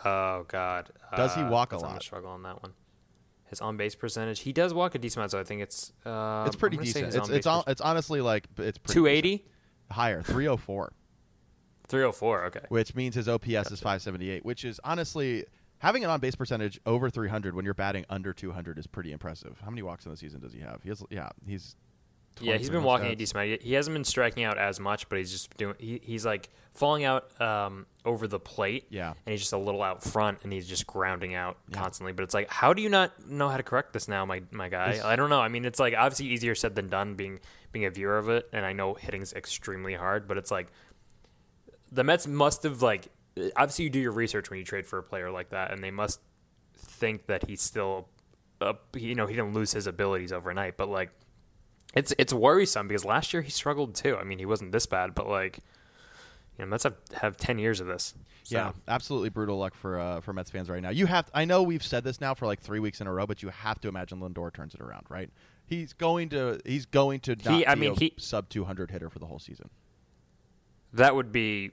Oh 0.05 0.45
god. 0.47 0.89
Does 1.15 1.33
he 1.35 1.41
Uh, 1.41 1.49
walk 1.49 1.71
a 1.71 1.75
that's- 1.75 1.83
I'm 1.83 1.87
gonna 1.87 1.93
lot? 1.95 2.03
struggle 2.03 2.29
on 2.31 2.43
that 2.43 2.61
one. 2.61 2.73
His 3.45 3.61
on 3.61 3.77
base 3.77 3.95
percentage, 3.95 4.41
he 4.41 4.51
does 4.51 4.73
walk 4.73 4.95
a 4.95 4.97
decent 4.99 5.17
amount. 5.19 5.31
So 5.31 5.39
I 5.39 5.43
think 5.43 5.61
it's 5.61 5.93
uh, 6.05 6.43
it's 6.47 6.55
pretty 6.55 6.75
I'm 6.77 6.83
gonna 6.83 6.91
say 6.91 7.05
decent. 7.05 7.23
It's 7.25 7.29
it's 7.29 7.47
all, 7.47 7.63
it's 7.67 7.81
honestly 7.81 8.19
like 8.19 8.47
it's 8.57 8.79
280, 8.85 9.45
higher 9.91 10.21
304, 10.23 10.93
304. 11.87 12.45
Okay. 12.45 12.59
which 12.69 12.95
means 12.95 13.15
his 13.15 13.27
OPS 13.29 13.71
is 13.71 13.79
578, 13.79 14.43
which 14.43 14.65
is 14.65 14.79
honestly 14.83 15.45
having 15.83 16.03
an 16.03 16.09
on 16.09 16.19
base 16.19 16.33
percentage 16.35 16.79
over 16.87 17.09
300 17.11 17.53
when 17.53 17.65
you're 17.65 17.73
batting 17.75 18.05
under 18.09 18.33
200 18.33 18.79
is 18.79 18.87
pretty 18.87 19.11
impressive. 19.11 19.59
How 19.63 19.69
many 19.69 19.83
walks 19.83 20.05
in 20.05 20.11
the 20.11 20.17
season 20.17 20.39
does 20.39 20.53
he 20.53 20.61
have? 20.61 20.81
He 20.81 20.89
has 20.89 21.03
yeah, 21.11 21.29
he's 21.45 21.75
Yeah, 22.41 22.57
he's 22.57 22.69
23 22.69 22.77
been 22.77 22.83
walking 22.83 23.07
a 23.07 23.09
stats. 23.11 23.17
decent 23.17 23.43
amount. 23.43 23.61
He 23.61 23.73
hasn't 23.73 23.93
been 23.93 24.03
striking 24.03 24.43
out 24.43 24.57
as 24.57 24.79
much, 24.79 25.07
but 25.09 25.19
he's 25.19 25.31
just 25.31 25.55
doing. 25.57 25.75
He, 25.77 26.01
he's 26.03 26.25
like 26.25 26.49
falling 26.73 27.03
out 27.03 27.39
um, 27.39 27.85
over 28.05 28.27
the 28.27 28.39
plate. 28.39 28.87
Yeah. 28.89 29.09
and 29.25 29.31
he's 29.31 29.41
just 29.41 29.53
a 29.53 29.57
little 29.57 29.83
out 29.83 30.03
front, 30.03 30.39
and 30.43 30.51
he's 30.51 30.67
just 30.67 30.87
grounding 30.87 31.35
out 31.35 31.57
constantly. 31.71 32.13
But 32.13 32.23
it's 32.23 32.33
like, 32.33 32.49
how 32.49 32.73
do 32.73 32.81
you 32.81 32.89
not 32.89 33.27
know 33.27 33.49
how 33.49 33.57
to 33.57 33.63
correct 33.63 33.93
this 33.93 34.07
now, 34.07 34.25
my 34.25 34.41
my 34.51 34.69
guy? 34.69 34.99
I 35.03 35.15
don't 35.15 35.29
know. 35.29 35.41
I 35.41 35.49
mean, 35.49 35.65
it's 35.65 35.79
like 35.79 35.93
obviously 35.97 36.27
easier 36.27 36.55
said 36.55 36.73
than 36.75 36.87
done 36.89 37.13
being 37.15 37.39
being 37.73 37.85
a 37.85 37.89
viewer 37.91 38.17
of 38.17 38.29
it, 38.29 38.49
and 38.53 38.65
I 38.65 38.73
know 38.73 38.93
hitting's 38.95 39.33
extremely 39.33 39.93
hard, 39.95 40.27
but 40.27 40.37
it's 40.37 40.49
like 40.49 40.67
the 41.91 42.03
Mets 42.03 42.25
must 42.25 42.63
have 42.63 42.81
like 42.81 43.09
obviously 43.55 43.83
you 43.85 43.89
do 43.89 43.99
your 43.99 44.11
research 44.11 44.49
when 44.49 44.59
you 44.59 44.65
trade 44.65 44.85
for 44.85 44.99
a 44.99 45.03
player 45.03 45.31
like 45.31 45.49
that, 45.49 45.71
and 45.71 45.83
they 45.83 45.91
must 45.91 46.19
think 46.75 47.27
that 47.27 47.47
he's 47.47 47.61
still, 47.61 48.07
uh, 48.61 48.73
you 48.95 49.15
know, 49.15 49.25
he 49.27 49.35
didn't 49.35 49.53
lose 49.53 49.71
his 49.73 49.87
abilities 49.87 50.31
overnight, 50.31 50.77
but 50.77 50.89
like 50.89 51.11
it's 51.95 52.13
it's 52.17 52.33
worrisome 52.33 52.87
because 52.87 53.05
last 53.05 53.33
year 53.33 53.41
he 53.41 53.51
struggled 53.51 53.95
too. 53.95 54.15
I 54.17 54.23
mean, 54.23 54.39
he 54.39 54.45
wasn't 54.45 54.71
this 54.71 54.85
bad, 54.85 55.13
but 55.15 55.27
like, 55.27 55.59
you 56.57 56.65
know, 56.65 56.69
Mets 56.69 56.83
have, 56.83 56.95
have 57.21 57.37
ten 57.37 57.59
years 57.59 57.79
of 57.79 57.87
this. 57.87 58.13
So. 58.45 58.57
Yeah, 58.57 58.71
absolutely 58.87 59.29
brutal 59.29 59.57
luck 59.57 59.73
for 59.73 59.99
uh, 59.99 60.19
for 60.21 60.33
Mets 60.33 60.49
fans 60.51 60.69
right 60.69 60.81
now. 60.81 60.89
You 60.89 61.05
have, 61.05 61.29
I 61.33 61.45
know 61.45 61.63
we've 61.63 61.83
said 61.83 62.03
this 62.03 62.19
now 62.19 62.33
for 62.33 62.45
like 62.45 62.59
three 62.59 62.79
weeks 62.79 62.99
in 62.99 63.07
a 63.07 63.13
row, 63.13 63.25
but 63.25 63.41
you 63.41 63.49
have 63.49 63.79
to 63.81 63.87
imagine 63.87 64.19
Lindor 64.19 64.53
turns 64.53 64.73
it 64.75 64.81
around, 64.81 65.05
right? 65.09 65.29
He's 65.65 65.93
going 65.93 66.27
to, 66.29 66.59
he's 66.65 66.85
going 66.85 67.21
to 67.21 67.35
He- 67.39 67.65
I 67.65 67.75
mean, 67.75 67.93
a 67.93 67.95
he- 67.95 68.13
sub 68.17 68.49
two 68.49 68.65
hundred 68.65 68.91
hitter 68.91 69.09
for 69.09 69.19
the 69.19 69.25
whole 69.27 69.39
season. 69.39 69.69
that 70.93 71.15
would 71.15 71.31
be 71.31 71.71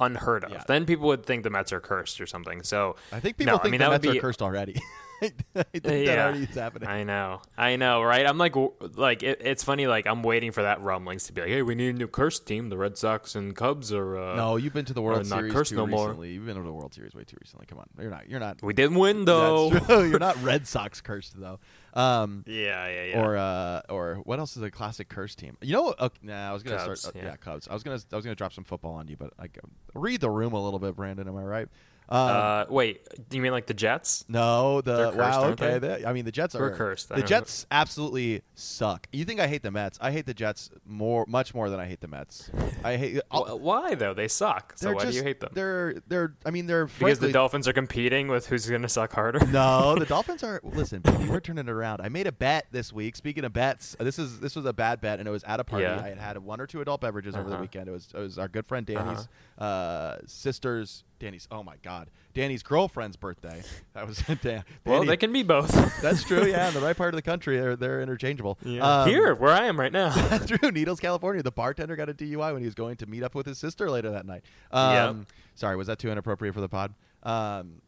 unheard 0.00 0.44
of. 0.44 0.50
Yeah. 0.52 0.64
Then 0.66 0.86
people 0.86 1.06
would 1.08 1.24
think 1.24 1.44
the 1.44 1.50
Mets 1.50 1.72
are 1.72 1.80
cursed 1.80 2.20
or 2.20 2.26
something. 2.26 2.62
So 2.62 2.96
I 3.12 3.20
think 3.20 3.36
people 3.36 3.52
no, 3.52 3.58
think 3.58 3.66
I 3.66 3.70
mean, 3.70 3.78
the 3.80 3.84
that 3.84 4.02
Mets 4.02 4.12
be, 4.12 4.18
are 4.18 4.20
cursed 4.20 4.42
already. 4.42 4.76
I 5.22 5.28
think 5.64 5.84
that 5.84 5.98
Yeah. 6.04 6.24
already 6.24 6.44
is 6.44 6.54
happening. 6.54 6.88
I 6.88 7.04
know, 7.04 7.42
I 7.58 7.76
know, 7.76 8.02
right? 8.02 8.26
I'm 8.26 8.38
like, 8.38 8.54
like 8.96 9.22
it, 9.22 9.42
it's 9.44 9.62
funny. 9.62 9.86
Like 9.86 10.06
I'm 10.06 10.22
waiting 10.22 10.50
for 10.50 10.62
that 10.62 10.80
rumblings 10.80 11.24
to 11.24 11.32
be 11.32 11.42
like, 11.42 11.50
hey, 11.50 11.62
we 11.62 11.74
need 11.74 11.94
a 11.94 11.98
new 11.98 12.08
cursed 12.08 12.46
team. 12.46 12.70
The 12.70 12.78
Red 12.78 12.96
Sox 12.96 13.34
and 13.34 13.54
Cubs 13.54 13.92
are. 13.92 14.18
Uh, 14.18 14.36
no, 14.36 14.56
you've 14.56 14.72
been 14.72 14.86
to 14.86 14.94
the 14.94 15.02
World 15.02 15.28
not 15.28 15.40
Series 15.40 15.68
too 15.68 15.76
no 15.76 15.86
more. 15.86 16.24
You've 16.24 16.46
been 16.46 16.56
to 16.56 16.62
the 16.62 16.72
World 16.72 16.94
Series 16.94 17.14
way 17.14 17.24
too 17.24 17.36
recently. 17.40 17.66
Come 17.66 17.78
on, 17.78 17.86
you're 18.00 18.10
not. 18.10 18.28
You're 18.30 18.40
not. 18.40 18.62
we 18.62 18.72
didn't 18.72 18.98
win 18.98 19.26
though. 19.26 19.70
You're 19.88 20.18
not 20.18 20.42
Red 20.42 20.66
Sox 20.66 21.00
cursed 21.00 21.38
though. 21.38 21.60
Um, 21.94 22.44
Yeah, 22.46 22.86
yeah, 22.88 23.04
yeah. 23.04 23.20
or 23.22 23.36
uh, 23.36 23.82
or 23.88 24.16
what 24.24 24.38
else 24.38 24.56
is 24.56 24.62
a 24.62 24.70
classic 24.70 25.08
curse 25.08 25.34
team? 25.34 25.56
You 25.60 25.74
know, 25.74 25.94
uh, 25.98 26.08
nah, 26.22 26.50
I 26.50 26.52
was 26.52 26.62
gonna 26.62 26.78
Cubs, 26.78 27.00
start. 27.00 27.16
Uh, 27.16 27.18
yeah. 27.18 27.24
yeah. 27.30 27.36
Cubs. 27.36 27.68
I 27.68 27.74
was 27.74 27.82
gonna 27.82 27.98
I 28.12 28.16
was 28.16 28.24
gonna 28.24 28.34
drop 28.36 28.52
some 28.52 28.64
football 28.64 28.94
on 28.94 29.08
you, 29.08 29.16
but 29.16 29.32
I 29.38 29.48
read 29.94 30.20
the 30.20 30.30
room 30.30 30.52
a 30.52 30.62
little 30.62 30.78
bit, 30.78 30.94
Brandon. 30.96 31.26
Am 31.28 31.36
I 31.36 31.42
right? 31.42 31.68
Um, 32.12 32.18
uh, 32.18 32.64
wait, 32.68 33.06
you 33.30 33.40
mean 33.40 33.52
like 33.52 33.66
the 33.66 33.74
Jets? 33.74 34.24
no, 34.28 34.80
the 34.80 34.96
they're 34.96 35.06
cursed, 35.12 35.16
wow. 35.18 35.42
aren't 35.44 35.60
Okay, 35.62 35.78
they? 35.78 35.88
the- 36.00 36.08
I 36.08 36.12
mean 36.12 36.24
the 36.24 36.32
Jets 36.32 36.56
are 36.56 36.60
We're 36.60 36.74
cursed. 36.76 37.12
I 37.12 37.16
The 37.16 37.20
know. 37.20 37.26
Jets 37.28 37.66
absolutely 37.70 38.42
suck. 38.56 39.06
You 39.12 39.24
think 39.24 39.38
I 39.38 39.46
hate 39.46 39.62
the 39.62 39.70
Mets? 39.70 39.96
I 40.00 40.10
hate 40.10 40.26
the 40.26 40.34
Jets 40.34 40.70
more, 40.84 41.24
much 41.28 41.54
more 41.54 41.70
than 41.70 41.78
I 41.78 41.86
hate 41.86 42.00
the 42.00 42.08
Mets. 42.08 42.50
I 42.82 42.96
hate. 42.96 43.20
Wh- 43.32 43.60
Why 43.60 43.94
though? 43.94 44.12
They 44.12 44.26
suck. 44.26 44.72
So 44.76 44.86
they're 44.86 44.94
why 44.96 45.04
do 45.04 45.10
you 45.12 45.22
hate 45.22 45.38
them? 45.38 45.50
They're 45.52 45.94
they're. 46.08 46.34
I 46.44 46.50
mean 46.50 46.66
they're 46.66 46.86
Because 46.86 46.98
frankly, 46.98 47.26
the 47.28 47.32
Dolphins 47.32 47.68
are 47.68 47.72
competing 47.72 48.26
with 48.26 48.46
who's 48.46 48.68
going 48.68 48.82
to 48.82 48.88
suck 48.88 49.12
harder. 49.12 49.46
No, 49.46 49.94
the 49.98 50.06
Dolphins 50.06 50.42
are. 50.42 50.60
Listen, 50.64 51.02
baby, 51.02 51.28
we're 51.28 51.38
turning 51.38 51.66
it 51.68 51.70
around. 51.70 52.00
I 52.00 52.08
made 52.08 52.26
a 52.26 52.32
bet 52.32 52.66
this 52.72 52.92
week. 52.92 53.14
Speaking 53.14 53.44
of 53.44 53.52
bets, 53.52 53.94
this 54.00 54.18
is 54.18 54.40
this 54.40 54.56
was 54.56 54.64
a 54.66 54.72
bad 54.72 55.00
bet, 55.00 55.20
and 55.20 55.28
it 55.28 55.30
was 55.30 55.44
at 55.44 55.60
a 55.60 55.64
party. 55.64 55.84
Yeah. 55.84 56.00
I 56.04 56.08
had 56.08 56.18
had 56.18 56.38
one 56.38 56.60
or 56.60 56.66
two 56.66 56.80
adult 56.80 57.00
beverages 57.02 57.36
over 57.36 57.48
the 57.48 57.54
Uh-huh. 57.54 57.62
weekend. 57.62 57.88
It 57.88 57.92
was 57.92 58.08
it 58.12 58.18
was 58.18 58.36
our 58.36 58.48
good 58.48 58.66
friend 58.66 58.84
Danny's 58.84 59.28
uh, 59.58 60.16
sister's 60.26 61.04
Danny's. 61.20 61.46
Oh 61.50 61.62
my 61.62 61.76
God, 61.82 62.10
Danny's 62.34 62.62
girlfriend's 62.64 63.16
birthday. 63.16 63.62
That 63.94 64.08
was 64.08 64.18
Dan. 64.42 64.64
well, 64.84 65.04
they 65.04 65.16
can 65.16 65.32
be 65.32 65.44
both. 65.44 65.70
That's 66.02 66.24
true. 66.24 66.46
Yeah, 66.46 66.68
in 66.68 66.74
the 66.74 66.80
right 66.80 66.96
part 66.96 67.14
of 67.14 67.16
the 67.16 67.22
country, 67.22 67.58
they're 67.58 67.76
they're 67.76 68.02
interchangeable. 68.02 68.58
Um, 68.64 69.08
Here, 69.08 69.34
where 69.34 69.52
I 69.52 69.66
am 69.66 69.78
right 69.78 69.92
now. 69.92 70.08
that's 70.28 70.46
true. 70.46 70.70
Needles, 70.70 70.98
California. 70.98 71.42
The 71.42 71.52
bartender 71.52 71.94
got 71.94 72.08
a 72.08 72.14
DUI 72.14 72.52
when 72.52 72.60
he 72.60 72.66
was 72.66 72.74
going 72.74 72.96
to 72.96 73.06
meet 73.06 73.22
up 73.22 73.34
with 73.34 73.46
his 73.46 73.58
sister 73.58 73.90
later 73.90 74.10
that 74.10 74.26
night. 74.26 74.42
Um, 74.72 75.26
Sorry, 75.54 75.76
was 75.76 75.86
that 75.86 75.98
too 75.98 76.10
inappropriate 76.10 76.54
for 76.54 76.60
the 76.60 76.68
pod? 76.68 76.94
Um, 77.22 77.82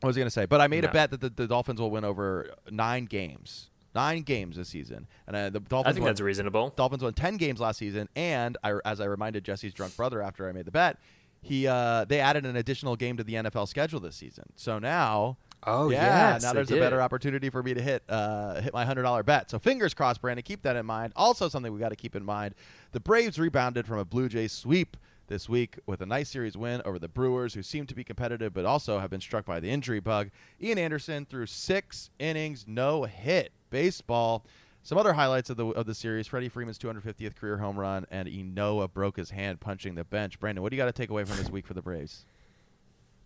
what 0.00 0.08
was 0.08 0.16
I 0.16 0.20
going 0.20 0.26
to 0.26 0.30
say? 0.30 0.44
But 0.44 0.60
I 0.60 0.68
made 0.68 0.84
a 0.84 0.90
bet 0.90 1.10
that 1.10 1.20
the, 1.20 1.30
the 1.30 1.46
Dolphins 1.46 1.80
will 1.80 1.90
win 1.90 2.04
over 2.04 2.50
nine 2.70 3.06
games. 3.06 3.70
Nine 3.94 4.22
games 4.22 4.56
this 4.56 4.68
season. 4.68 5.06
And 5.26 5.34
uh, 5.34 5.48
the 5.48 5.60
I 5.78 5.92
think 5.92 6.02
won, 6.02 6.10
that's 6.10 6.20
reasonable. 6.20 6.74
Dolphins 6.76 7.02
won 7.02 7.14
10 7.14 7.38
games 7.38 7.60
last 7.60 7.78
season. 7.78 8.10
And 8.14 8.58
I, 8.62 8.78
as 8.84 9.00
I 9.00 9.06
reminded 9.06 9.42
Jesse's 9.42 9.72
drunk 9.72 9.96
brother 9.96 10.20
after 10.20 10.46
I 10.46 10.52
made 10.52 10.66
the 10.66 10.70
bet, 10.70 10.98
he 11.46 11.66
uh, 11.66 12.04
they 12.04 12.20
added 12.20 12.44
an 12.44 12.56
additional 12.56 12.96
game 12.96 13.16
to 13.16 13.24
the 13.24 13.34
NFL 13.34 13.68
schedule 13.68 14.00
this 14.00 14.16
season. 14.16 14.44
So 14.56 14.78
now 14.78 15.38
Oh, 15.68 15.90
yeah, 15.90 16.34
yes, 16.34 16.42
now 16.42 16.52
there's 16.52 16.70
a 16.70 16.78
better 16.78 17.02
opportunity 17.02 17.50
for 17.50 17.60
me 17.62 17.74
to 17.74 17.82
hit 17.82 18.02
uh, 18.08 18.60
hit 18.60 18.72
my 18.72 18.84
hundred 18.84 19.02
dollar 19.02 19.22
bet. 19.24 19.50
So 19.50 19.58
fingers 19.58 19.94
crossed, 19.94 20.20
Brandon. 20.20 20.42
Keep 20.42 20.62
that 20.62 20.76
in 20.76 20.86
mind. 20.86 21.12
Also, 21.16 21.48
something 21.48 21.72
we 21.72 21.80
got 21.80 21.88
to 21.88 21.96
keep 21.96 22.14
in 22.14 22.24
mind: 22.24 22.54
the 22.92 23.00
Braves 23.00 23.38
rebounded 23.38 23.86
from 23.86 23.98
a 23.98 24.04
Blue 24.04 24.28
Jays 24.28 24.52
sweep 24.52 24.96
this 25.26 25.48
week 25.48 25.78
with 25.86 26.00
a 26.00 26.06
nice 26.06 26.28
series 26.28 26.56
win 26.56 26.82
over 26.84 27.00
the 27.00 27.08
Brewers, 27.08 27.54
who 27.54 27.62
seem 27.64 27.84
to 27.86 27.96
be 27.96 28.04
competitive 28.04 28.54
but 28.54 28.64
also 28.64 29.00
have 29.00 29.10
been 29.10 29.20
struck 29.20 29.44
by 29.44 29.58
the 29.58 29.68
injury 29.68 29.98
bug. 29.98 30.30
Ian 30.62 30.78
Anderson 30.78 31.26
threw 31.26 31.46
six 31.46 32.10
innings, 32.20 32.64
no 32.68 33.04
hit. 33.04 33.50
Baseball. 33.70 34.44
Some 34.86 34.98
other 34.98 35.12
highlights 35.14 35.50
of 35.50 35.56
the 35.56 35.66
of 35.66 35.86
the 35.86 35.94
series: 35.94 36.28
Freddie 36.28 36.48
Freeman's 36.48 36.78
250th 36.78 37.34
career 37.34 37.58
home 37.58 37.76
run, 37.78 38.06
and 38.10 38.28
Ynoa 38.28 38.92
broke 38.92 39.16
his 39.16 39.30
hand 39.30 39.58
punching 39.58 39.96
the 39.96 40.04
bench. 40.04 40.38
Brandon, 40.38 40.62
what 40.62 40.70
do 40.70 40.76
you 40.76 40.80
got 40.80 40.86
to 40.86 40.92
take 40.92 41.10
away 41.10 41.24
from 41.24 41.36
this 41.38 41.50
week 41.50 41.66
for 41.66 41.74
the 41.74 41.82
Braves? 41.82 42.24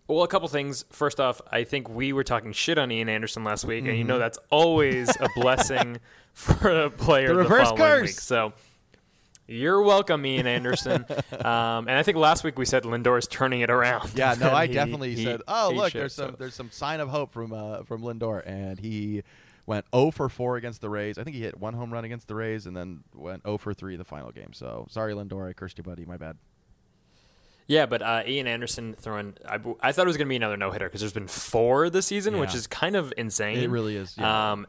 Well, 0.09 0.23
a 0.23 0.29
couple 0.29 0.49
things. 0.49 0.87
First 0.91 1.21
off, 1.21 1.41
I 1.53 1.65
think 1.65 1.89
we 1.91 2.15
were 2.15 2.25
talking 2.25 2.53
shit 2.53 2.79
on 2.79 2.91
Ian 2.91 3.11
Anderson 3.11 3.45
last 3.45 3.67
week, 3.67 3.81
and 3.85 3.89
you 3.89 4.01
Mm-hmm. 4.05 4.09
know 4.09 4.19
that's 4.19 4.39
always 4.51 5.11
a 5.21 5.29
blessing 5.37 6.01
for 6.33 6.69
a 6.85 6.91
player 6.91 7.29
The 7.29 7.35
the, 7.35 7.41
reverse 7.43 7.69
following 7.69 7.79
curse. 7.79 8.03
week. 8.09 8.19
So 8.21 8.53
you're 9.47 9.83
welcome, 9.83 10.25
Ian 10.25 10.47
Anderson. 10.47 11.05
um, 11.45 11.87
and 11.89 11.91
I 11.91 12.03
think 12.03 12.17
last 12.17 12.43
week 12.43 12.59
we 12.59 12.65
said 12.65 12.85
Lindor 12.85 13.19
is 13.19 13.27
turning 13.27 13.61
it 13.61 13.69
around. 13.71 14.13
Yeah, 14.15 14.35
no, 14.41 14.51
I 14.51 14.67
he- 14.67 14.73
definitely 14.73 15.15
he- 15.15 15.25
said, 15.25 15.43
"Oh, 15.47 15.73
look, 15.75 15.93
should, 15.93 16.01
there's 16.01 16.15
some 16.15 16.31
so. 16.31 16.37
there's 16.39 16.55
some 16.55 16.71
sign 16.71 17.01
of 17.01 17.11
hope 17.11 17.33
from 17.35 17.53
uh, 17.53 17.83
from 17.83 18.01
Lindor," 18.03 18.43
and 18.47 18.79
he 18.81 19.23
went 19.67 19.87
0 19.95 20.11
for 20.11 20.29
4 20.29 20.57
against 20.57 20.81
the 20.81 20.91
Rays. 20.91 21.19
I 21.19 21.25
think 21.25 21.37
he 21.37 21.43
hit 21.43 21.59
one 21.59 21.75
home 21.75 21.93
run 21.93 22.05
against 22.05 22.29
the 22.29 22.35
Rays, 22.35 22.67
and 22.67 22.77
then 22.77 23.05
went 23.15 23.43
0 23.45 23.59
for 23.59 23.75
3 23.75 23.97
the 23.97 24.05
final 24.05 24.31
game. 24.31 24.53
So 24.53 24.87
sorry, 24.91 25.15
Lindor, 25.15 25.49
I 25.49 25.53
cursed 25.53 25.79
you, 25.79 25.85
buddy. 25.85 26.05
My 26.05 26.17
bad. 26.17 26.37
Yeah, 27.67 27.87
but 27.87 28.03
uh, 28.03 28.23
Ian 28.27 28.49
Anderson 28.49 28.95
throwing. 28.95 29.37
I, 29.49 29.61
I 29.81 29.93
thought 29.93 30.03
it 30.03 30.09
was 30.09 30.17
going 30.17 30.27
to 30.27 30.31
be 30.31 30.37
another 30.37 30.57
no 30.57 30.73
hitter 30.73 30.87
because 30.87 31.03
there's 31.03 31.13
been 31.13 31.29
four 31.29 31.89
this 31.89 32.07
season, 32.07 32.39
which 32.39 32.53
is 32.53 32.67
kind 32.67 32.97
of 32.97 33.13
insane. 33.17 33.59
It 33.59 33.71
really 33.71 33.95
is, 33.95 34.17
yeah. 34.19 34.53
Um, 34.53 34.67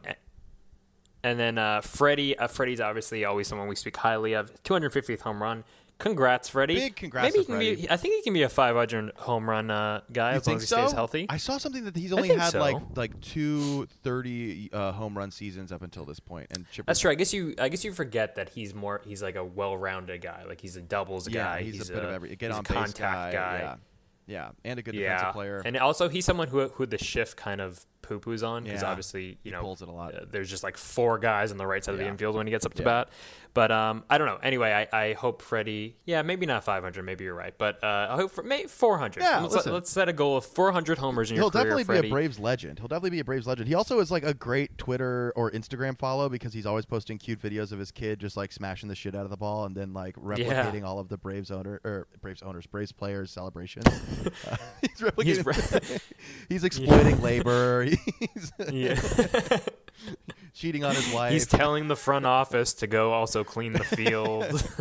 and 1.24 1.38
then 1.38 1.58
uh, 1.58 1.80
Freddie. 1.80 2.38
Uh, 2.38 2.46
Freddie's 2.46 2.80
obviously 2.80 3.24
always 3.24 3.48
someone 3.48 3.66
we 3.66 3.74
speak 3.74 3.96
highly 3.96 4.34
of. 4.34 4.62
250th 4.62 5.20
home 5.22 5.42
run. 5.42 5.64
Congrats, 6.02 6.48
Freddie. 6.48 6.74
Big 6.74 6.96
congrats 6.96 7.26
Maybe 7.28 7.38
he 7.38 7.44
can 7.44 7.54
Freddie. 7.54 7.76
be. 7.76 7.90
I 7.90 7.96
think 7.96 8.14
he 8.16 8.22
can 8.22 8.32
be 8.34 8.42
a 8.42 8.48
500 8.48 9.12
home 9.16 9.48
run 9.48 9.70
uh, 9.70 10.00
guy 10.12 10.32
You 10.32 10.36
as 10.38 10.46
long 10.46 10.56
think 10.58 10.62
as 10.62 10.62
he 10.62 10.66
so? 10.66 10.76
stays 10.86 10.92
healthy. 10.92 11.26
I 11.28 11.36
saw 11.36 11.58
something 11.58 11.84
that 11.84 11.96
he's 11.96 12.12
only 12.12 12.28
think 12.28 12.40
had 12.40 12.50
so. 12.52 12.58
like 12.60 12.76
like 12.96 13.20
two 13.20 13.86
30 14.02 14.70
uh, 14.72 14.92
home 14.92 15.16
run 15.16 15.30
seasons 15.30 15.70
up 15.72 15.82
until 15.82 16.04
this 16.04 16.18
point, 16.20 16.48
and 16.50 16.68
Chipper. 16.70 16.86
That's 16.86 16.98
true. 17.00 17.10
I 17.10 17.14
guess 17.14 17.32
you. 17.32 17.54
I 17.58 17.68
guess 17.68 17.84
you 17.84 17.92
forget 17.92 18.34
that 18.34 18.48
he's 18.48 18.74
more. 18.74 19.00
He's 19.04 19.22
like 19.22 19.36
a 19.36 19.44
well-rounded 19.44 20.20
guy. 20.20 20.44
Like 20.46 20.60
he's 20.60 20.76
a 20.76 20.82
doubles 20.82 21.28
Yeah, 21.28 21.44
guy. 21.58 21.62
he's, 21.62 21.88
a 21.88 21.92
bit 21.92 22.02
of 22.04 22.10
every 22.10 22.34
get 22.36 22.48
he's 22.50 22.54
a 22.54 22.58
on 22.58 22.64
base 22.64 22.72
contact 22.74 23.32
guy. 23.32 23.58
Yeah, 23.60 23.76
yeah, 24.26 24.50
and 24.64 24.78
a 24.78 24.82
good 24.82 24.94
yeah, 24.94 25.14
defensive 25.18 25.32
player. 25.34 25.62
and 25.64 25.76
also 25.76 26.08
he's 26.08 26.24
someone 26.24 26.48
who 26.48 26.68
who 26.68 26.86
the 26.86 26.98
shift 26.98 27.36
kind 27.36 27.60
of 27.60 27.86
poo 28.02 28.20
poos 28.20 28.46
on 28.46 28.64
because 28.64 28.82
Yeah. 28.82 28.90
obviously 28.90 29.24
you 29.24 29.36
He 29.44 29.50
know 29.50 29.60
pulls 29.62 29.80
it 29.82 29.88
a 29.88 29.92
lot. 29.92 30.14
uh, 30.14 30.20
there's 30.30 30.50
just 30.50 30.62
like 30.62 30.76
four 30.76 31.18
guys 31.18 31.50
on 31.52 31.56
the 31.58 31.66
right 31.66 31.82
side 31.84 31.92
of 31.92 31.98
the 31.98 32.06
infield 32.06 32.34
when 32.36 32.46
he 32.46 32.50
gets 32.50 32.66
up 32.66 32.74
to 32.74 32.82
Yeah. 32.82 32.88
bat. 33.04 33.08
But 33.54 33.70
um, 33.70 34.04
I 34.08 34.16
don't 34.16 34.26
know. 34.28 34.38
Anyway, 34.42 34.72
I, 34.72 34.98
I 34.98 35.12
hope 35.12 35.42
Freddie. 35.42 35.96
Yeah, 36.06 36.22
maybe 36.22 36.46
not 36.46 36.64
500. 36.64 37.02
Maybe 37.04 37.24
you're 37.24 37.34
right. 37.34 37.52
But 37.58 37.84
uh, 37.84 38.06
I 38.10 38.16
hope 38.16 38.30
for 38.30 38.42
maybe 38.42 38.66
400. 38.66 39.20
Yeah, 39.22 39.40
let's, 39.40 39.54
listen. 39.54 39.72
let's 39.74 39.90
set 39.90 40.08
a 40.08 40.12
goal 40.14 40.38
of 40.38 40.46
400 40.46 40.96
homers 40.96 41.30
in 41.30 41.36
your 41.36 41.44
He'll 41.44 41.50
career, 41.50 41.64
definitely 41.64 41.84
Freddie. 41.84 42.00
be 42.02 42.08
a 42.08 42.10
Braves 42.12 42.38
legend. 42.38 42.78
He'll 42.78 42.88
definitely 42.88 43.10
be 43.10 43.20
a 43.20 43.24
Braves 43.24 43.46
legend. 43.46 43.68
He 43.68 43.74
also 43.74 44.00
is 44.00 44.10
like 44.10 44.24
a 44.24 44.32
great 44.32 44.78
Twitter 44.78 45.34
or 45.36 45.50
Instagram 45.50 45.98
follow 45.98 46.30
because 46.30 46.54
he's 46.54 46.64
always 46.64 46.86
posting 46.86 47.18
cute 47.18 47.42
videos 47.42 47.72
of 47.72 47.78
his 47.78 47.90
kid 47.90 48.20
just 48.20 48.38
like 48.38 48.52
smashing 48.52 48.88
the 48.88 48.94
shit 48.94 49.14
out 49.14 49.24
of 49.24 49.30
the 49.30 49.36
ball 49.36 49.66
and 49.66 49.76
then 49.76 49.92
like 49.92 50.16
replicating 50.16 50.82
all 50.84 50.98
of 50.98 51.08
the 51.10 51.18
Braves 51.18 51.50
owner 51.50 51.78
or 51.84 52.06
Braves 52.22 52.40
owners, 52.40 52.66
Braves 52.66 52.90
players 52.92 53.30
celebrations. 53.30 53.84
uh, 54.50 54.56
he's 54.80 54.98
replicating. 55.02 55.82
He's 55.84 56.00
He's, 56.48 56.64
exploiting 56.64 57.20
labor. 57.20 57.84
He's 58.18 58.52
Yeah. 58.70 59.00
cheating 60.54 60.84
on 60.84 60.94
his 60.94 61.12
wife. 61.12 61.32
He's 61.32 61.46
telling 61.46 61.88
the 61.88 61.96
front 61.96 62.26
office 62.26 62.74
to 62.74 62.86
go 62.86 63.12
also 63.12 63.44
clean 63.44 63.72
the 63.72 63.84
field. 63.84 64.62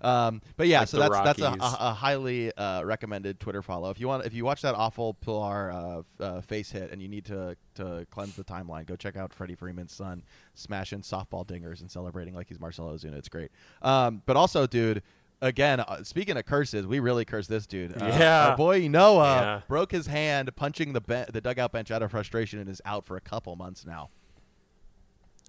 Um, 0.00 0.42
but 0.58 0.66
yeah, 0.66 0.80
Like 0.80 0.88
so 0.88 0.98
that's 0.98 1.38
that's 1.38 1.40
a, 1.40 1.56
a, 1.60 1.94
highly 1.94 2.54
uh, 2.56 2.82
recommended 2.82 3.40
Twitter 3.40 3.62
follow. 3.62 3.88
If 3.88 3.98
you 3.98 4.06
want, 4.06 4.26
if 4.26 4.34
you 4.34 4.44
watch 4.44 4.60
that 4.60 4.74
awful 4.74 5.14
Pillar 5.14 5.72
uh, 5.72 6.22
uh, 6.22 6.40
face 6.42 6.70
hit 6.70 6.90
and 6.90 7.00
you 7.00 7.08
need 7.08 7.24
to 7.26 7.56
to 7.76 8.06
cleanse 8.10 8.36
the 8.36 8.44
timeline, 8.44 8.84
go 8.84 8.96
check 8.96 9.16
out 9.16 9.32
Freddie 9.32 9.54
Freeman's 9.54 9.94
son 9.94 10.22
smashing 10.52 11.00
softball 11.00 11.46
dingers 11.46 11.80
and 11.80 11.90
celebrating 11.90 12.34
like 12.34 12.48
he's 12.48 12.60
Marcelo 12.60 12.94
Ozuna. 12.94 13.14
It's 13.14 13.30
great. 13.30 13.50
Um, 13.80 14.20
but 14.26 14.36
also, 14.36 14.66
dude. 14.66 15.02
Again, 15.44 15.80
uh, 15.80 16.02
speaking 16.04 16.38
of 16.38 16.46
curses, 16.46 16.86
we 16.86 17.00
really 17.00 17.26
cursed 17.26 17.50
this 17.50 17.66
dude. 17.66 18.00
Uh, 18.00 18.06
Yeah. 18.06 18.48
our 18.48 18.56
boy 18.56 18.88
Noah 18.88 19.34
Yeah. 19.36 19.60
broke 19.68 19.92
his 19.92 20.06
hand 20.06 20.54
punching 20.56 20.94
the 20.94 21.02
be- 21.02 21.24
the 21.30 21.42
dugout 21.42 21.70
bench 21.70 21.90
out 21.90 22.02
of 22.02 22.10
frustration 22.10 22.58
and 22.58 22.68
is 22.68 22.80
out 22.86 23.04
for 23.04 23.16
a 23.16 23.20
couple 23.20 23.54
months 23.54 23.84
now. 23.84 24.08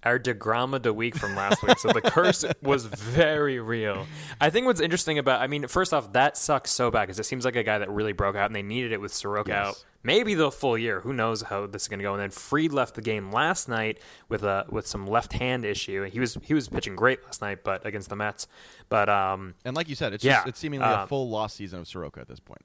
Our 0.06 0.20
Degrama 0.20 0.82
de 0.82 0.94
week 0.94 1.15
from 1.15 1.36
last 1.36 1.63
week. 1.63 1.80
So 1.80 1.89
the 1.91 2.02
curse 2.02 2.46
was 2.62 2.86
very 2.86 3.60
real. 3.60 4.06
I 4.39 4.50
think 4.52 4.68
what's 4.68 4.80
interesting 4.82 5.18
about, 5.18 5.41
I 5.41 5.48
mean, 5.48 5.68
first 5.68 5.94
off, 5.94 6.13
that 6.13 6.38
sucks 6.38 6.70
so 6.72 6.91
bad 6.91 7.02
because 7.08 7.20
it 7.20 7.24
seems 7.26 7.44
like 7.44 7.56
a 7.56 7.63
guy 7.63 7.80
that 7.80 7.89
really 7.89 8.13
broke 8.13 8.36
out 8.36 8.46
and 8.46 8.56
they 8.56 8.62
needed 8.62 8.91
it 8.91 9.02
with 9.02 9.13
Soroka 9.13 9.50
Yes. 9.50 9.68
out. 9.68 9.86
Maybe 10.04 10.36
the 10.36 10.52
full 10.52 10.78
year. 10.78 11.00
Who 11.00 11.13
knows 11.13 11.41
how 11.41 11.65
this 11.65 11.82
is 11.84 11.88
going 11.88 11.98
to 11.98 12.04
go? 12.04 12.13
And 12.13 12.22
then 12.22 12.30
Fried 12.30 12.72
left 12.72 12.94
the 12.94 13.02
game 13.02 13.32
last 13.32 13.68
night 13.68 13.98
with 14.30 14.44
a 14.44 14.68
with 14.70 14.86
some 14.86 15.08
left 15.08 15.34
hand 15.34 15.65
issue. 15.65 16.04
He 16.04 16.20
was 16.20 16.38
he 16.44 16.54
was 16.54 16.70
pitching 16.70 16.96
great 16.96 17.24
last 17.26 17.41
night, 17.41 17.63
but 17.63 17.84
against 17.88 18.10
the 18.10 18.15
Mets. 18.15 18.48
But 18.88 19.10
um, 19.10 19.56
And 19.65 19.76
like 19.76 19.89
you 19.89 19.96
said, 19.96 20.13
it's 20.13 20.24
Yeah, 20.24 20.36
just, 20.36 20.48
it's 20.50 20.60
seemingly 20.60 20.86
a 20.86 20.89
uh, 20.89 21.06
full 21.08 21.28
lost 21.32 21.56
season 21.56 21.80
of 21.80 21.88
Soroka 21.88 22.20
at 22.20 22.28
this 22.28 22.39
point. 22.39 22.62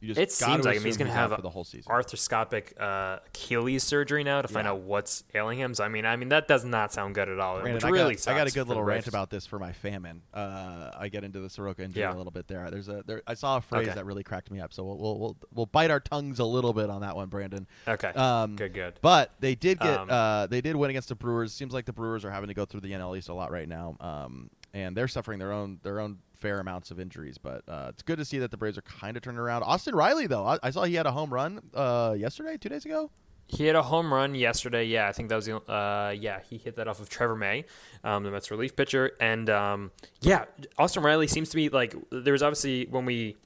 You 0.00 0.08
just 0.08 0.18
it 0.20 0.32
seems 0.32 0.64
like 0.64 0.76
assume 0.76 0.86
he's 0.86 0.96
going 0.96 1.08
to 1.08 1.14
have 1.14 1.34
for 1.34 1.42
the 1.42 1.50
whole 1.50 1.62
season. 1.64 1.92
arthroscopic 1.92 2.72
uh, 2.80 3.18
Achilles 3.26 3.82
surgery 3.82 4.24
now 4.24 4.40
to 4.40 4.48
find 4.48 4.64
Yeah. 4.64 4.70
out 4.72 4.80
what's 4.80 5.24
ailing 5.34 5.58
him. 5.58 5.74
So 5.74 5.84
I 5.84 5.88
mean, 5.88 6.06
I 6.06 6.16
mean 6.16 6.30
that 6.30 6.48
does 6.48 6.64
not 6.64 6.92
sound 6.92 7.14
good 7.14 7.28
at 7.28 7.38
all. 7.38 7.56
Brandon, 7.60 7.74
which 7.74 7.84
I 7.84 7.88
really 7.90 8.14
got, 8.14 8.28
I 8.28 8.34
got 8.38 8.46
a 8.48 8.50
good 8.50 8.66
little 8.66 8.82
rant 8.82 9.06
about 9.08 9.28
this 9.28 9.44
for 9.46 9.58
my 9.58 9.72
famine. 9.72 10.22
Uh, 10.32 10.90
I 10.98 11.08
get 11.08 11.22
into 11.22 11.40
the 11.40 11.50
Soroka 11.50 11.82
injury 11.82 12.00
Yeah. 12.02 12.14
a 12.14 12.16
little 12.16 12.32
bit 12.32 12.48
there. 12.48 12.70
There's 12.70 12.88
a 12.88 13.02
there, 13.06 13.22
I 13.26 13.34
saw 13.34 13.58
a 13.58 13.60
phrase 13.60 13.88
Okay. 13.88 13.94
that 13.94 14.06
really 14.06 14.22
cracked 14.22 14.50
me 14.50 14.58
up, 14.60 14.72
so 14.72 14.84
we'll, 14.84 14.96
we'll 14.98 15.18
we'll 15.18 15.36
we'll 15.54 15.66
bite 15.66 15.90
our 15.90 16.00
tongues 16.00 16.38
a 16.38 16.44
little 16.44 16.72
bit 16.72 16.88
on 16.88 17.02
that 17.02 17.14
one, 17.14 17.28
Brandon. 17.28 17.66
Okay, 17.86 18.08
Um, 18.08 18.56
good, 18.56 18.72
good. 18.72 18.94
But 19.02 19.32
they 19.40 19.54
did 19.54 19.78
get 19.80 19.98
Um, 19.98 20.08
uh, 20.10 20.46
they 20.46 20.62
did 20.62 20.76
win 20.76 20.88
against 20.90 21.08
the 21.10 21.14
Brewers. 21.14 21.52
Seems 21.52 21.74
like 21.74 21.84
the 21.84 21.92
Brewers 21.92 22.24
are 22.24 22.30
having 22.30 22.48
to 22.48 22.54
go 22.54 22.64
through 22.64 22.80
the 22.80 22.92
NL 22.92 23.16
East 23.18 23.28
a 23.28 23.34
lot 23.34 23.50
right 23.52 23.68
now, 23.68 23.96
um, 24.00 24.48
and 24.74 24.96
they're 24.96 25.08
suffering 25.08 25.38
their 25.38 25.52
own 25.52 25.78
their 25.82 26.00
own 26.00 26.18
fair 26.38 26.58
amounts 26.58 26.90
of 26.90 26.98
injuries. 26.98 27.38
But 27.38 27.62
uh, 27.68 27.86
it's 27.90 28.02
good 28.02 28.18
to 28.18 28.24
see 28.24 28.38
that 28.38 28.50
the 28.50 28.56
Braves 28.56 28.78
are 28.78 28.82
kind 28.82 29.16
of 29.16 29.22
turning 29.22 29.38
around. 29.40 29.62
Austin 29.62 29.94
Riley 29.94 30.26
though, 30.26 30.46
I, 30.46 30.58
I 30.62 30.70
saw 30.70 30.84
he 30.84 30.94
had 30.94 31.06
a 31.06 31.12
home 31.12 31.32
run 31.32 31.60
uh, 31.74 32.14
yesterday, 32.18 32.56
two 32.56 32.68
days 32.68 32.84
ago. 32.84 33.10
He 33.46 33.66
had 33.66 33.74
a 33.74 33.82
home 33.82 34.14
run 34.14 34.36
yesterday. 34.36 34.84
Yeah, 34.84 35.08
I 35.08 35.12
think 35.12 35.28
that 35.28 35.34
was 35.36 35.46
the. 35.46 35.56
Uh, 35.56 36.10
yeah, 36.16 36.38
he 36.48 36.56
hit 36.56 36.76
that 36.76 36.86
off 36.86 37.00
of 37.00 37.08
Trevor 37.08 37.34
May, 37.34 37.64
um, 38.04 38.22
the 38.22 38.30
Mets 38.30 38.48
relief 38.52 38.76
pitcher, 38.76 39.10
and 39.20 39.50
um, 39.50 39.90
yeah, 40.20 40.44
Austin 40.78 41.02
Riley 41.02 41.26
seems 41.26 41.48
to 41.48 41.56
be 41.56 41.68
like. 41.68 41.94
There 42.10 42.32
was 42.32 42.44
obviously 42.44 42.86
when 42.88 43.06
we 43.06 43.36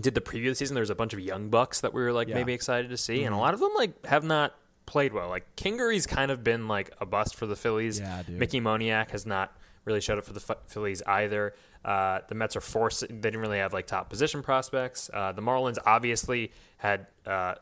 did 0.00 0.14
the 0.14 0.22
preview 0.22 0.46
of 0.48 0.52
the 0.52 0.54
season, 0.54 0.74
there 0.74 0.80
was 0.80 0.88
a 0.90 0.94
bunch 0.94 1.12
of 1.12 1.20
young 1.20 1.50
bucks 1.50 1.82
that 1.82 1.92
we 1.92 2.00
were 2.00 2.12
like 2.14 2.28
Yeah. 2.28 2.32
Mm-hmm. 2.32 2.40
maybe 2.40 2.54
excited 2.54 2.88
to 2.88 2.96
see, 2.96 3.24
and 3.24 3.34
a 3.34 3.38
lot 3.38 3.52
of 3.52 3.60
them 3.60 3.72
like 3.76 4.06
have 4.06 4.24
not 4.24 4.54
played 4.86 5.12
well. 5.12 5.28
Like 5.28 5.54
Kingery's 5.56 6.06
kind 6.06 6.30
of 6.30 6.42
been 6.42 6.66
like 6.66 6.92
a 6.98 7.04
bust 7.04 7.34
for 7.34 7.44
the 7.44 7.56
Phillies. 7.56 8.00
Yeah, 8.00 8.22
dude. 8.22 8.38
Mickey 8.38 8.60
Moniak 8.62 9.10
has 9.10 9.26
not 9.26 9.54
really 9.86 10.02
showed 10.02 10.18
up 10.18 10.24
for 10.24 10.34
the 10.34 10.56
Phillies 10.66 11.02
either. 11.06 11.54
Uh, 11.84 12.20
the 12.28 12.34
Mets 12.34 12.56
are 12.56 12.60
forced; 12.60 13.00
they 13.00 13.14
didn't 13.14 13.40
really 13.40 13.58
have 13.58 13.72
like 13.72 13.86
top 13.86 14.10
position 14.10 14.42
prospects. 14.42 15.08
Uh, 15.14 15.32
the 15.32 15.40
Marlins 15.40 15.78
obviously 15.86 16.52
had 16.76 17.06
uh, 17.26 17.54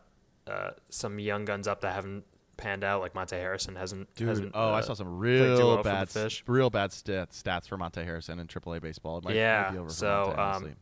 uh, 0.48 0.70
some 0.90 1.20
young 1.20 1.44
guns 1.44 1.68
up 1.68 1.82
that 1.82 1.94
haven't 1.94 2.24
panned 2.56 2.82
out, 2.82 3.00
like 3.00 3.14
Monte 3.14 3.36
Harrison 3.36 3.76
hasn't. 3.76 4.12
Dude, 4.14 4.28
hasn't, 4.28 4.52
oh, 4.54 4.72
I 4.72 4.78
uh, 4.78 4.82
saw 4.82 4.94
some 4.94 5.18
real 5.18 5.82
bad, 5.82 6.08
Fish. 6.08 6.42
real 6.46 6.70
bad 6.70 6.90
stats, 6.90 7.42
stats 7.42 7.68
for 7.68 7.76
Monte 7.76 8.02
Harrison 8.02 8.38
in 8.38 8.46
AAA 8.46 8.80
baseball. 8.80 9.18
It 9.18 9.24
might, 9.24 9.36
Yeah, 9.36 9.64
might 9.66 9.72
be 9.72 9.78
over 9.78 9.90
so, 9.90 10.34
Monte, 10.36 10.66
um, 10.68 10.76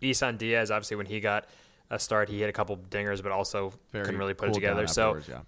Isan 0.00 0.36
Diaz, 0.36 0.70
obviously, 0.70 0.96
when 0.96 1.06
he 1.06 1.20
got 1.20 1.46
a 1.90 1.98
start, 1.98 2.28
he 2.28 2.40
hit 2.40 2.48
a 2.48 2.52
couple 2.52 2.76
dingers, 2.76 3.22
but 3.22 3.32
also 3.32 3.72
Very 3.92 4.04
couldn't 4.04 4.18
really 4.18 4.34
put 4.34 4.50
it 4.50 4.54
together. 4.54 4.86
So 4.86 5.20
yeah. 5.28 5.40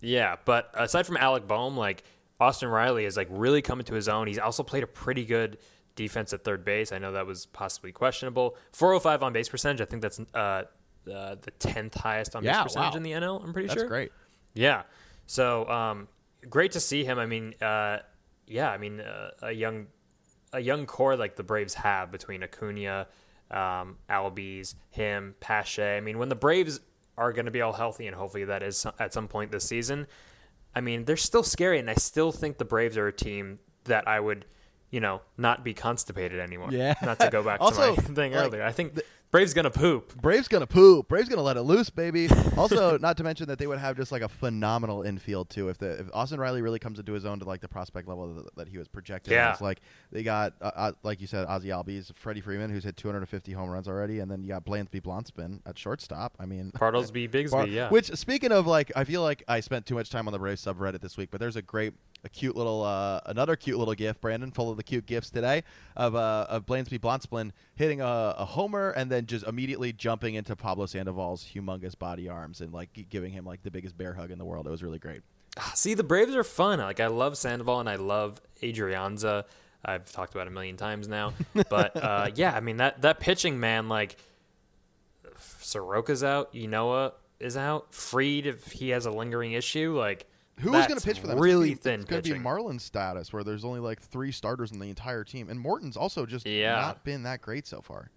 Yeah, 0.00 0.36
but 0.44 0.70
aside 0.74 1.06
from 1.06 1.16
Alec 1.16 1.48
Bohm, 1.48 1.76
like 1.76 2.04
Austin 2.40 2.68
Riley 2.68 3.04
is 3.04 3.16
like 3.16 3.28
really 3.30 3.62
coming 3.62 3.84
to 3.86 3.94
his 3.94 4.08
own. 4.08 4.26
He's 4.26 4.38
also 4.38 4.62
played 4.62 4.82
a 4.82 4.86
pretty 4.86 5.24
good 5.24 5.58
defense 5.94 6.32
at 6.32 6.44
third 6.44 6.64
base. 6.64 6.92
I 6.92 6.98
know 6.98 7.12
that 7.12 7.26
was 7.26 7.46
possibly 7.46 7.92
questionable. 7.92 8.56
405 8.72 9.22
on 9.22 9.32
base 9.32 9.48
percentage. 9.48 9.80
I 9.80 9.86
think 9.86 10.02
that's 10.02 10.20
uh, 10.34 10.36
uh, 10.38 10.64
the 11.06 11.52
10th 11.58 11.94
highest 11.94 12.36
on 12.36 12.44
Yeah, 12.44 12.62
base 12.62 12.74
percentage 12.74 12.92
wow. 12.92 12.96
in 12.96 13.02
the 13.02 13.12
NL. 13.12 13.42
I'm 13.42 13.52
pretty 13.52 13.68
That's 13.68 13.80
sure. 13.80 13.88
great. 13.88 14.12
Yeah. 14.54 14.82
So 15.26 15.68
um, 15.68 16.08
great 16.48 16.72
to 16.72 16.80
see 16.80 17.04
him. 17.04 17.18
I 17.18 17.26
mean, 17.26 17.54
uh, 17.62 18.00
yeah. 18.46 18.70
I 18.70 18.78
mean, 18.78 19.00
uh, 19.00 19.30
a 19.42 19.52
young 19.52 19.86
a 20.52 20.60
young 20.60 20.86
core 20.86 21.16
like 21.16 21.36
the 21.36 21.42
Braves 21.42 21.74
have 21.74 22.12
between 22.12 22.42
Acuna, 22.42 23.08
um, 23.50 23.96
Albies, 24.08 24.74
him, 24.90 25.34
Pache. 25.40 25.96
I 25.96 26.00
mean, 26.00 26.18
when 26.18 26.28
the 26.28 26.36
Braves 26.36 26.80
are 27.18 27.32
going 27.32 27.46
to 27.46 27.50
be 27.50 27.62
all 27.62 27.72
healthy, 27.72 28.06
and 28.06 28.14
hopefully 28.14 28.44
that 28.44 28.62
is 28.62 28.86
at 28.98 29.12
some 29.14 29.26
point 29.28 29.50
this 29.50 29.64
season. 29.64 30.06
I 30.76 30.82
mean, 30.82 31.06
they're 31.06 31.16
still 31.16 31.42
scary, 31.42 31.78
and 31.78 31.88
I 31.88 31.94
still 31.94 32.30
think 32.30 32.58
the 32.58 32.64
Braves 32.66 32.98
are 32.98 33.06
a 33.08 33.12
team 33.12 33.58
that 33.84 34.06
I 34.06 34.20
would, 34.20 34.44
you 34.90 35.00
know, 35.00 35.22
not 35.38 35.64
be 35.64 35.72
constipated 35.72 36.38
anymore. 36.38 36.68
Yeah. 36.70 36.94
Not 37.02 37.18
to 37.20 37.30
go 37.30 37.42
back 37.42 37.60
Also, 37.62 37.94
to 37.94 38.02
my 38.02 38.08
thing 38.14 38.32
like, 38.34 38.44
earlier. 38.44 38.62
I 38.62 38.72
think 38.72 39.00
Braves 39.36 39.52
gonna 39.52 39.70
poop. 39.70 40.16
Braves 40.22 40.48
gonna 40.48 40.66
poop. 40.66 41.08
Braves 41.08 41.28
gonna 41.28 41.42
let 41.42 41.58
it 41.58 41.62
loose, 41.62 41.90
baby. 41.90 42.26
Also, 42.56 42.96
not 43.02 43.18
to 43.18 43.22
mention 43.22 43.48
that 43.48 43.58
they 43.58 43.66
would 43.66 43.78
have 43.78 43.94
just 43.94 44.10
like 44.10 44.22
a 44.22 44.30
phenomenal 44.30 45.02
infield 45.02 45.50
too. 45.50 45.68
If 45.68 45.76
the 45.76 46.00
if 46.00 46.06
Austin 46.14 46.40
Riley 46.40 46.62
really 46.62 46.78
comes 46.78 46.98
into 46.98 47.12
his 47.12 47.26
own 47.26 47.38
to 47.40 47.44
like 47.44 47.60
the 47.60 47.68
prospect 47.68 48.08
level 48.08 48.32
that, 48.32 48.56
that 48.56 48.68
he 48.68 48.78
was 48.78 48.88
projected, 48.88 49.32
Yeah. 49.32 49.52
as, 49.52 49.60
like 49.60 49.82
they 50.10 50.22
got 50.22 50.54
uh, 50.62 50.70
uh, 50.74 50.92
like 51.02 51.20
you 51.20 51.26
said, 51.26 51.46
Ozzy 51.48 51.66
Albies, 51.66 52.14
Freddie 52.16 52.40
Freeman, 52.40 52.70
who's 52.70 52.84
hit 52.84 52.96
250 52.96 53.52
home 53.52 53.68
runs 53.68 53.88
already, 53.88 54.20
and 54.20 54.30
then 54.30 54.42
you 54.42 54.48
got 54.48 54.64
Blansby 54.64 55.02
Blonspin 55.02 55.60
at 55.66 55.76
shortstop. 55.78 56.34
I 56.40 56.46
mean, 56.46 56.72
Bartlesby, 56.74 57.28
Bigsby, 57.30 57.50
Bar- 57.50 57.66
yeah. 57.66 57.90
Which, 57.90 58.06
speaking 58.12 58.52
of, 58.52 58.66
like, 58.66 58.90
I 58.96 59.04
feel 59.04 59.20
like 59.20 59.42
I 59.48 59.60
spent 59.60 59.84
too 59.84 59.96
much 59.96 60.08
time 60.08 60.26
on 60.28 60.32
the 60.32 60.38
Braves 60.38 60.64
subreddit 60.64 61.02
this 61.02 61.18
week, 61.18 61.28
but 61.30 61.40
there's 61.40 61.56
a 61.56 61.62
great 61.62 61.92
a 62.26 62.28
cute 62.28 62.56
little 62.56 62.82
uh, 62.82 63.20
another 63.26 63.56
cute 63.56 63.78
little 63.78 63.94
gift, 63.94 64.20
Brandon, 64.20 64.50
full 64.50 64.70
of 64.70 64.76
the 64.76 64.82
cute 64.82 65.06
gifts 65.06 65.30
today 65.30 65.62
of 65.96 66.14
uh, 66.14 66.46
of 66.50 66.66
Blainsby 66.66 66.98
Blonsplin 66.98 67.52
hitting 67.76 68.00
a, 68.02 68.34
a 68.36 68.44
homer 68.44 68.90
and 68.90 69.10
then 69.10 69.24
just 69.26 69.46
immediately 69.46 69.92
jumping 69.92 70.34
into 70.34 70.54
Pablo 70.54 70.84
Sandoval's 70.86 71.44
humongous 71.54 71.98
body 71.98 72.28
arms 72.28 72.60
and 72.60 72.72
like 72.72 73.06
giving 73.08 73.32
him 73.32 73.46
like 73.46 73.62
the 73.62 73.70
biggest 73.70 73.96
bear 73.96 74.12
hug 74.12 74.30
in 74.30 74.38
the 74.38 74.44
world. 74.44 74.66
It 74.66 74.70
was 74.70 74.82
really 74.82 74.98
great. 74.98 75.22
Ah, 75.58 75.72
See, 75.74 75.94
the 75.94 76.04
Braves 76.04 76.34
are 76.34 76.44
fun. 76.44 76.80
Like 76.80 77.00
I 77.00 77.06
love 77.06 77.38
Sandoval 77.38 77.80
and 77.80 77.88
I 77.88 77.96
love 77.96 78.42
Adrianza. 78.62 79.44
I've 79.84 80.10
talked 80.10 80.34
about 80.34 80.48
a 80.48 80.50
million 80.50 80.76
times 80.76 81.08
now. 81.08 81.32
But 81.70 81.96
uh, 81.96 82.30
yeah, 82.34 82.54
I 82.54 82.60
mean 82.60 82.78
that 82.78 83.02
that 83.02 83.20
pitching 83.20 83.58
man, 83.60 83.88
like 83.88 84.16
Soroka's 85.38 86.24
out, 86.24 86.52
Ynoa 86.52 87.12
is 87.38 87.56
out, 87.56 87.94
Fried 87.94 88.46
if 88.46 88.72
he 88.72 88.90
has 88.90 89.06
a 89.06 89.10
lingering 89.10 89.52
issue, 89.52 89.96
like 89.96 90.26
Who 90.60 90.72
was 90.72 90.86
going 90.86 90.98
to 90.98 91.04
pitch 91.04 91.20
for 91.20 91.26
them? 91.26 91.38
Really 91.38 91.72
it's 91.72 91.84
gonna 91.84 91.98
be, 91.98 91.98
thin 91.98 92.00
It's 92.02 92.10
going 92.10 92.22
to 92.22 92.34
be. 92.34 92.40
Marlins 92.40 92.80
status 92.80 93.32
where 93.32 93.44
there's 93.44 93.64
only 93.64 93.80
like 93.80 94.00
three 94.00 94.32
starters 94.32 94.72
in 94.72 94.78
the 94.78 94.88
entire 94.88 95.22
team, 95.24 95.50
and 95.50 95.60
Morton's 95.60 95.96
also 95.96 96.24
just 96.26 96.46
Yeah. 96.46 96.76
not 96.76 97.04
been 97.04 97.24
that 97.24 97.42
great 97.42 97.66
so 97.66 97.80
far. 97.82 98.10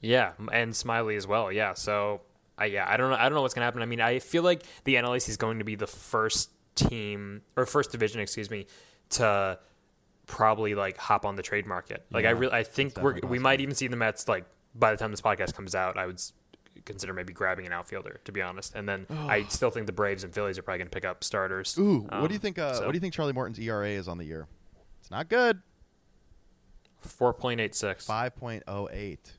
Yeah, 0.00 0.32
and 0.52 0.74
Smiley 0.74 1.16
as 1.16 1.26
well. 1.26 1.52
Yeah, 1.52 1.74
so 1.74 2.22
I 2.56 2.66
yeah, 2.66 2.86
I 2.88 2.96
don't 2.96 3.10
know. 3.10 3.16
I 3.16 3.24
don't 3.24 3.34
know 3.34 3.42
what's 3.42 3.54
gonna 3.54 3.66
happen. 3.66 3.82
I 3.82 3.86
mean, 3.86 4.00
I 4.00 4.18
feel 4.18 4.42
like 4.42 4.62
the 4.84 4.94
NL 4.96 5.16
East 5.16 5.28
is 5.28 5.36
going 5.36 5.58
to 5.58 5.64
be 5.64 5.74
the 5.74 5.86
first 5.86 6.50
team 6.74 7.42
or 7.56 7.66
first 7.66 7.92
division, 7.92 8.20
excuse 8.20 8.50
me, 8.50 8.66
to 9.10 9.58
probably 10.26 10.74
like 10.74 10.96
hop 10.96 11.26
on 11.26 11.36
the 11.36 11.42
trade 11.42 11.66
market. 11.66 12.04
Like 12.10 12.24
I 12.24 12.30
really, 12.30 12.52
I 12.52 12.62
think 12.62 12.96
we're 13.00 13.18
we 13.20 13.38
might 13.38 13.60
even 13.60 13.74
see 13.74 13.88
the 13.88 13.96
Mets 13.96 14.26
like 14.26 14.44
by 14.74 14.90
the 14.90 14.96
time 14.96 15.10
this 15.10 15.20
podcast 15.20 15.54
comes 15.54 15.74
out. 15.74 15.98
I 15.98 16.06
would 16.06 16.20
consider 16.84 17.12
maybe 17.12 17.32
grabbing 17.32 17.66
an 17.66 17.72
outfielder 17.72 18.20
to 18.24 18.32
be 18.32 18.40
honest, 18.42 18.74
and 18.74 18.88
then 18.88 19.06
I 19.10 19.44
still 19.48 19.70
think 19.70 19.86
the 19.86 19.92
Braves 19.92 20.24
and 20.24 20.32
Phillies 20.34 20.58
are 20.58 20.62
probably 20.62 20.78
gonna 20.78 20.90
pick 20.90 21.04
up 21.04 21.22
starters. 21.24 21.76
Ooh, 21.78 22.00
what 22.10 22.28
do 22.28 22.34
you 22.34 22.38
Um, 22.38 22.40
think? 22.40 22.58
Uh, 22.58 22.74
so- 22.74 22.84
What 22.86 22.92
do 22.92 22.96
you 22.96 23.00
think 23.00 23.14
Charlie 23.14 23.32
Morton's 23.32 23.58
ERA 23.58 23.88
is 23.90 24.08
on 24.08 24.18
the 24.18 24.24
year? 24.24 24.46
It's 25.00 25.10
not 25.10 25.28
good. 25.28 25.60
Four 27.00 27.32
point 27.32 27.60
eight 27.60 27.74
six. 27.74 28.04
Five 28.06 28.36
point 28.36 28.62
oh 28.68 28.88
eight. 28.92 29.32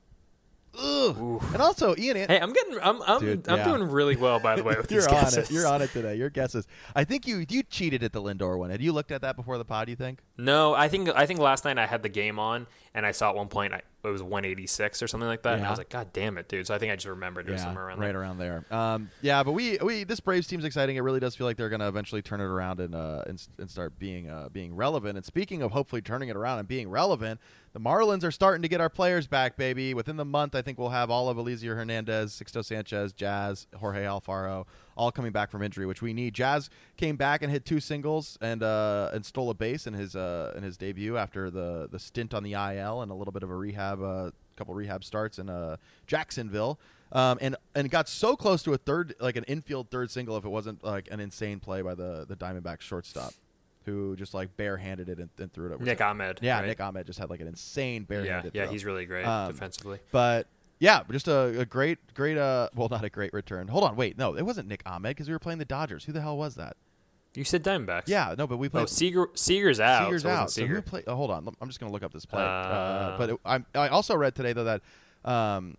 Ugh. 0.80 1.44
And 1.54 1.62
also, 1.62 1.96
Ian. 1.98 2.16
An- 2.18 2.30
Hey, 2.30 2.40
I'm 2.40 2.54
getting, 2.54 2.80
I'm, 2.82 3.02
I'm, 3.04 3.20
Dude, 3.20 3.48
I'm 3.50 3.58
yeah. 3.58 3.66
doing 3.66 3.84
really 3.92 4.16
well 4.16 4.40
by 4.40 4.56
the 4.56 4.64
way 4.64 4.76
with 4.78 4.90
You're 4.92 5.02
these 5.02 5.08
on 5.08 5.14
guesses. 5.22 5.50
it. 5.50 5.54
You're 5.54 5.68
on 5.68 5.82
it 5.82 5.92
today. 5.92 6.16
Your 6.16 6.30
guesses. 6.30 6.66
I 6.96 7.04
think 7.04 7.28
you 7.28 7.46
you 7.50 7.64
cheated 7.64 8.04
at 8.04 8.14
the 8.14 8.22
Lindor 8.22 8.58
one. 8.58 8.70
Had 8.70 8.82
you 8.82 8.94
looked 8.94 9.12
at 9.12 9.22
that 9.22 9.36
before 9.36 9.58
the 9.58 9.66
pod? 9.66 9.90
You 9.90 9.96
think? 9.98 10.20
No, 10.38 10.74
I 10.74 10.88
think 10.88 11.10
I 11.14 11.26
think 11.26 11.40
last 11.42 11.66
night 11.66 11.78
I 11.78 11.86
had 11.88 12.04
the 12.04 12.10
game 12.10 12.40
on 12.40 12.68
and 12.94 13.06
I 13.06 13.12
saw 13.12 13.30
at 13.30 13.36
one 13.36 13.48
point 13.48 13.74
I, 13.74 13.82
it 14.04 14.10
was 14.10 14.24
186 14.24 15.04
or 15.04 15.08
something 15.08 15.28
like 15.28 15.44
that, 15.44 15.60
and 15.60 15.66
I 15.66 15.70
was 15.70 15.78
like, 15.78 15.90
God 15.90 16.12
damn 16.12 16.38
it, 16.40 16.48
dude! 16.48 16.66
So 16.66 16.74
I 16.74 16.80
think 16.80 16.92
I 16.92 16.96
just 16.96 17.08
remembered 17.08 17.48
it 17.48 17.52
was 17.52 17.62
somewhere 17.62 17.88
around 17.88 18.00
right 18.00 18.12
there. 18.12 18.22
around 18.22 18.40
there. 18.40 18.66
Um, 18.72 19.12
yeah, 19.22 19.44
but 19.44 19.52
we 19.52 19.78
we 19.78 20.04
this 20.04 20.20
Braves 20.20 20.48
team's 20.48 20.66
exciting. 20.66 20.96
It 20.96 21.02
really 21.02 21.20
does 21.20 21.36
feel 21.36 21.46
like 21.46 21.56
they're 21.56 21.70
going 21.70 21.82
to 21.82 21.88
eventually 21.88 22.24
turn 22.24 22.42
it 22.42 22.46
around 22.46 22.80
and 22.80 22.96
uh, 22.96 23.24
and, 23.28 23.48
and 23.60 23.70
start 23.70 24.00
being 24.00 24.28
uh, 24.28 24.50
being 24.52 24.76
relevant. 24.76 25.18
And 25.18 25.26
speaking 25.26 25.62
of 25.62 25.72
hopefully 25.72 26.02
turning 26.02 26.30
it 26.30 26.36
around 26.36 26.60
and 26.60 26.68
being 26.68 26.90
relevant, 26.90 27.40
the 27.74 27.80
Marlins 27.80 28.24
are 28.24 28.32
starting 28.32 28.64
to 28.64 28.68
get 28.68 28.82
our 28.82 28.90
players 28.90 29.28
back, 29.28 29.56
baby. 29.56 29.94
Within 29.94 30.18
the 30.18 30.26
month, 30.26 30.56
I 30.56 30.64
think 30.64 30.80
we'll 30.80 30.90
have 30.90 31.12
all 31.12 31.30
of 31.30 31.38
Elieser 31.38 31.76
Hernandez, 31.76 32.34
Sixto 32.34 32.66
Sanchez, 32.66 33.14
Jazz, 33.14 33.68
Jorge 33.76 34.04
Alfaro, 34.04 34.66
all 34.96 35.12
coming 35.12 35.32
back 35.32 35.52
from 35.52 35.62
injury, 35.62 35.86
which 35.86 36.02
we 36.02 36.14
need. 36.14 36.34
Jazz 36.34 36.70
came 36.98 37.16
back 37.16 37.42
and 37.42 37.52
hit 37.52 37.66
two 37.66 37.80
singles 37.80 38.38
and 38.42 38.62
uh, 38.64 39.10
and 39.14 39.26
stole 39.26 39.50
a 39.50 39.54
base 39.54 39.88
in 39.88 39.94
his 39.94 40.16
uh, 40.16 40.54
in 40.56 40.64
his 40.64 40.78
debut 40.78 41.18
after 41.18 41.50
the 41.50 41.88
the 41.92 42.00
stint 42.00 42.34
on 42.34 42.44
the 42.44 42.54
IL 42.54 43.02
and 43.02 43.12
a 43.12 43.16
little 43.16 43.32
bit 43.32 43.44
of 43.44 43.50
a 43.50 43.56
rehab, 43.56 44.02
uh, 44.02 44.32
couple 44.56 44.74
rehab 44.74 45.04
starts 45.04 45.40
in 45.40 45.50
uh, 45.50 45.78
Jacksonville. 46.08 46.80
Um, 47.14 47.38
and 47.42 47.58
and 47.76 47.90
got 47.90 48.08
so 48.08 48.38
close 48.38 48.64
to 48.64 48.74
a 48.74 48.78
third, 48.78 49.16
like 49.20 49.36
an 49.36 49.44
infield 49.44 49.90
third 49.90 50.10
single, 50.10 50.38
if 50.38 50.46
it 50.46 50.50
wasn't 50.50 50.82
like 50.82 51.10
an 51.12 51.20
insane 51.20 51.60
play 51.60 51.82
by 51.82 51.94
the 51.94 52.26
the 52.26 52.38
Diamondback 52.38 52.80
shortstop, 52.80 53.34
who 53.84 54.16
just 54.16 54.34
like 54.34 54.56
barehanded 54.56 55.10
it 55.10 55.20
and, 55.20 55.30
and 55.38 55.52
threw 55.52 55.70
it 55.70 55.74
over. 55.74 55.84
Nick. 55.84 56.00
Ahmed. 56.00 56.40
Yeah, 56.42 56.60
right? 56.60 56.68
Nick 56.68 56.80
Ahmed 56.80 57.06
just 57.06 57.20
had 57.20 57.30
like 57.30 57.42
an 57.42 57.48
insane 57.48 58.04
Yeah, 58.04 58.08
barehanded. 58.08 58.52
yeah, 58.56 58.64
throw. 58.64 58.72
he's 58.72 58.86
really 58.86 59.06
great 59.06 59.26
Um, 59.26 59.52
defensively. 59.52 60.00
But 60.12 60.48
yeah, 60.82 61.04
just 61.10 61.30
a, 61.30 61.62
a 61.62 61.66
great, 61.66 62.00
great. 62.16 62.38
Uh, 62.38 62.68
well, 62.76 62.90
not 62.90 63.06
a 63.06 63.10
great 63.10 63.32
return. 63.34 63.70
Hold 63.70 63.86
on, 63.86 63.96
wait, 63.96 64.18
no, 64.18 64.36
it 64.36 64.42
wasn't 64.42 64.68
Nick 64.68 64.82
Ahmed 64.86 65.12
because 65.12 65.28
we 65.30 65.34
were 65.34 65.40
playing 65.40 65.60
the 65.60 65.66
Dodgers. 65.66 66.04
Who 66.04 66.12
the 66.12 66.20
hell 66.22 66.36
was 66.38 66.56
that? 66.56 66.76
You 67.34 67.46
said 67.46 67.64
Diamondbacks. 67.64 68.08
Yeah, 68.08 68.36
no, 68.38 68.46
but 68.48 68.58
we 68.58 68.68
Oh, 68.68 68.72
played. 68.72 68.90
Seager, 68.90 69.28
Seager's 69.36 69.80
out. 69.80 70.08
Seager's 70.08 70.24
so 70.24 70.30
out. 70.30 70.52
So 70.52 70.62
Seager. 70.64 70.76
who 70.76 70.82
played? 70.82 71.04
Oh, 71.08 71.16
hold 71.16 71.32
on, 71.32 71.48
I'm 71.62 71.68
just 71.70 71.80
gonna 71.80 71.92
look 71.94 72.04
up 72.04 72.12
this 72.12 72.26
play. 72.26 72.42
Uh, 72.42 72.46
Uh, 72.46 73.18
but 73.18 73.30
it, 73.30 73.38
I'm, 73.46 73.66
I 73.74 73.88
also 73.88 74.18
read 74.18 74.36
today 74.36 74.52
though 74.52 74.66
that 74.66 74.82
um, 75.24 75.78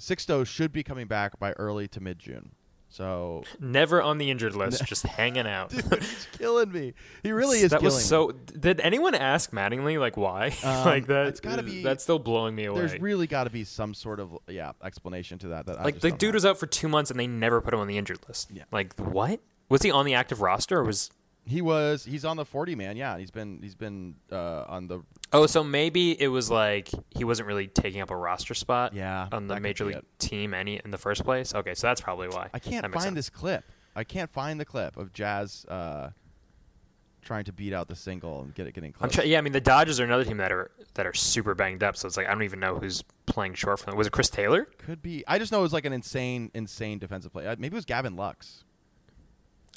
Sixto 0.00 0.44
should 0.46 0.72
be 0.72 0.82
coming 0.82 1.06
back 1.06 1.38
by 1.38 1.52
early 1.52 1.86
to 1.88 2.00
mid 2.00 2.18
June. 2.18 2.50
So 2.98 3.44
Never 3.60 4.02
on 4.02 4.18
the 4.18 4.28
injured 4.28 4.56
list, 4.56 4.84
just 4.84 5.04
hanging 5.04 5.46
out. 5.46 5.70
dude, 5.70 5.84
it's 5.92 6.26
killing 6.36 6.72
me. 6.72 6.94
He 7.22 7.30
really 7.30 7.60
is 7.60 7.70
that 7.70 7.78
killing 7.78 7.94
was 7.94 7.98
me. 7.98 8.08
so. 8.08 8.32
Did 8.58 8.80
anyone 8.80 9.14
ask 9.14 9.52
Mattingly 9.52 10.00
like 10.00 10.16
why? 10.16 10.52
Um, 10.64 10.84
like 10.84 11.06
that? 11.06 11.28
it's 11.28 11.38
gotta 11.38 11.62
be- 11.62 11.84
That's 11.84 12.02
still 12.02 12.18
blowing 12.18 12.56
me 12.56 12.64
away. 12.64 12.80
There's 12.80 13.00
really 13.00 13.28
got 13.28 13.44
to 13.44 13.50
be 13.50 13.62
some 13.62 13.94
sort 13.94 14.18
of 14.18 14.36
yeah 14.48 14.72
explanation 14.82 15.38
to 15.38 15.48
that. 15.48 15.66
That 15.66 15.84
like 15.84 16.00
the 16.00 16.10
dude 16.10 16.30
know. 16.30 16.36
was 16.36 16.44
out 16.44 16.58
for 16.58 16.66
two 16.66 16.88
months 16.88 17.12
and 17.12 17.20
they 17.20 17.28
never 17.28 17.60
put 17.60 17.72
him 17.72 17.78
on 17.78 17.86
the 17.86 17.98
injured 17.98 18.18
list. 18.26 18.50
Yeah. 18.52 18.64
Like 18.72 18.94
what? 18.98 19.38
Was 19.68 19.82
he 19.82 19.92
on 19.92 20.04
the 20.04 20.14
active 20.14 20.40
roster 20.40 20.78
or 20.78 20.84
was? 20.84 21.10
He 21.48 21.62
was. 21.62 22.04
He's 22.04 22.24
on 22.24 22.36
the 22.36 22.44
40 22.44 22.74
man. 22.74 22.96
Yeah, 22.96 23.18
he's 23.18 23.30
been. 23.30 23.60
He's 23.62 23.74
been 23.74 24.16
uh, 24.30 24.64
on 24.68 24.86
the. 24.86 25.02
Oh, 25.32 25.46
so 25.46 25.64
maybe 25.64 26.20
it 26.20 26.28
was 26.28 26.50
like 26.50 26.90
he 27.10 27.24
wasn't 27.24 27.48
really 27.48 27.66
taking 27.66 28.00
up 28.00 28.10
a 28.10 28.16
roster 28.16 28.54
spot. 28.54 28.94
Yeah, 28.94 29.28
on 29.32 29.46
the 29.46 29.58
major 29.58 29.84
league 29.84 29.96
it. 29.96 30.06
team 30.18 30.52
any 30.52 30.80
in 30.84 30.90
the 30.90 30.98
first 30.98 31.24
place. 31.24 31.54
Okay, 31.54 31.74
so 31.74 31.86
that's 31.86 32.00
probably 32.00 32.28
why. 32.28 32.50
I 32.52 32.58
can't 32.58 32.84
find 32.92 33.02
sense. 33.02 33.14
this 33.14 33.30
clip. 33.30 33.64
I 33.96 34.04
can't 34.04 34.30
find 34.30 34.60
the 34.60 34.64
clip 34.64 34.96
of 34.96 35.12
Jazz 35.12 35.64
uh, 35.66 36.10
trying 37.22 37.44
to 37.44 37.52
beat 37.52 37.72
out 37.72 37.88
the 37.88 37.96
single 37.96 38.42
and 38.42 38.54
get 38.54 38.66
it 38.66 38.72
getting 38.72 38.94
I'm 39.00 39.08
close. 39.08 39.14
try- 39.14 39.24
yeah, 39.24 39.38
I 39.38 39.40
mean 39.40 39.52
the 39.52 39.60
Dodgers 39.60 40.00
are 40.00 40.04
another 40.04 40.24
team 40.24 40.36
that 40.36 40.52
are 40.52 40.70
that 40.94 41.06
are 41.06 41.14
super 41.14 41.54
banged 41.54 41.82
up. 41.82 41.96
So 41.96 42.06
it's 42.06 42.16
like 42.16 42.26
I 42.26 42.30
don't 42.32 42.42
even 42.42 42.60
know 42.60 42.78
who's 42.78 43.02
playing 43.26 43.54
short 43.54 43.80
for 43.80 43.86
them. 43.86 43.96
Was 43.96 44.06
it 44.06 44.12
Chris 44.12 44.30
Taylor? 44.30 44.66
Could 44.78 45.02
be. 45.02 45.24
I 45.26 45.38
just 45.38 45.50
know 45.52 45.58
it 45.58 45.62
was 45.62 45.72
like 45.72 45.84
an 45.84 45.92
insane, 45.92 46.50
insane 46.54 46.98
defensive 46.98 47.32
play. 47.32 47.46
Uh, 47.46 47.56
maybe 47.58 47.74
it 47.74 47.78
was 47.78 47.84
Gavin 47.84 48.16
Lux. 48.16 48.64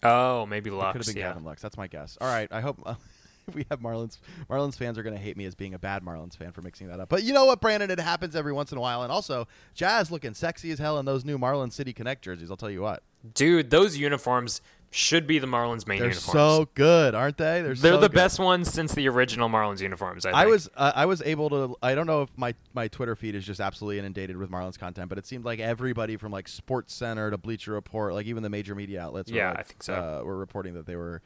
Oh, 0.04 0.46
maybe 0.46 0.70
It 0.70 0.74
Lux. 0.74 0.94
could 0.94 1.06
have 1.06 1.14
been 1.16 1.22
yeah. 1.22 1.30
Gavin 1.30 1.44
Lux. 1.44 1.62
That's 1.62 1.78
my 1.78 1.88
guess. 1.88 2.18
All 2.20 2.28
right. 2.28 2.48
I 2.52 2.62
hope 2.62 2.80
uh, 2.86 2.96
we 3.54 3.66
have 3.70 3.80
Marlins. 3.80 4.18
Marlins 4.50 4.76
fans 4.76 4.98
are 4.98 5.04
going 5.04 5.16
to 5.16 5.22
hate 5.22 5.38
me 5.38 5.46
as 5.46 5.56
being 5.56 5.74
a 5.74 5.80
bad 5.80 6.04
Marlins 6.04 6.36
fan 6.36 6.52
for 6.52 6.62
mixing 6.62 6.88
that 6.88 7.00
up. 7.00 7.10
But 7.10 7.24
you 7.24 7.34
know 7.34 7.46
what, 7.46 7.62
Brandon? 7.62 7.92
It 7.92 8.00
happens 8.00 8.36
every 8.36 8.54
once 8.54 8.72
in 8.72 8.78
a 8.78 8.82
while. 8.82 9.04
And 9.04 9.12
also, 9.12 9.48
Jazz 9.76 10.10
looking 10.12 10.34
sexy 10.34 10.72
as 10.72 10.80
hell 10.80 10.98
in 11.00 11.06
those 11.06 11.24
new 11.26 11.38
Marlins 11.38 11.74
City 11.74 11.94
Connect 11.94 12.24
jerseys. 12.24 12.50
I'll 12.50 12.58
tell 12.58 12.72
you 12.72 12.82
what. 12.82 13.04
Dude, 13.34 13.70
those 13.70 13.98
uniforms 13.98 14.62
should 14.94 15.26
be 15.26 15.40
the 15.40 15.48
Marlins' 15.48 15.88
main 15.88 16.00
They're 16.00 16.10
uniforms. 16.10 16.34
so 16.34 16.70
good, 16.74 17.16
aren't 17.16 17.38
they? 17.38 17.62
They're, 17.62 17.74
They're 17.76 17.94
so 17.94 17.98
the 17.98 18.10
good. 18.10 18.16
best 18.16 18.40
ones 18.40 18.72
since 18.72 18.94
the 18.94 19.08
original 19.08 19.48
Marlins 19.50 19.80
uniforms. 19.80 20.26
I, 20.26 20.32
I 20.32 20.46
was 20.48 20.70
uh, 20.76 20.92
I 20.94 21.06
was 21.06 21.22
able 21.24 21.50
to 21.50 21.78
I 21.82 21.96
don't 21.96 22.08
know 22.08 22.24
if 22.24 22.30
my 22.38 22.54
my 22.74 22.88
Twitter 22.90 23.16
feed 23.16 23.34
is 23.34 23.46
just 23.46 23.62
absolutely 23.62 24.00
inundated 24.00 24.36
with 24.38 24.52
Marlins 24.52 24.78
content, 24.78 25.08
but 25.10 25.18
it 25.18 25.26
seemed 25.26 25.46
like 25.46 25.60
everybody 25.60 26.18
from 26.18 26.32
like 26.32 26.48
Sports 26.50 26.94
Center 26.94 27.32
to 27.32 27.38
Bleacher 27.38 27.72
Report, 27.72 28.14
like 28.14 28.26
even 28.26 28.44
the 28.44 28.50
major 28.50 28.76
media 28.76 29.02
outlets, 29.02 29.32
were, 29.32 29.38
Yeah, 29.38 29.50
like, 29.52 29.60
I 29.60 29.64
think 29.64 29.84
so. 29.84 29.94
Uh, 29.94 30.26
were 30.26 30.38
reporting 30.38 30.74
that 30.74 30.86
they 30.86 30.98
were 30.98 31.22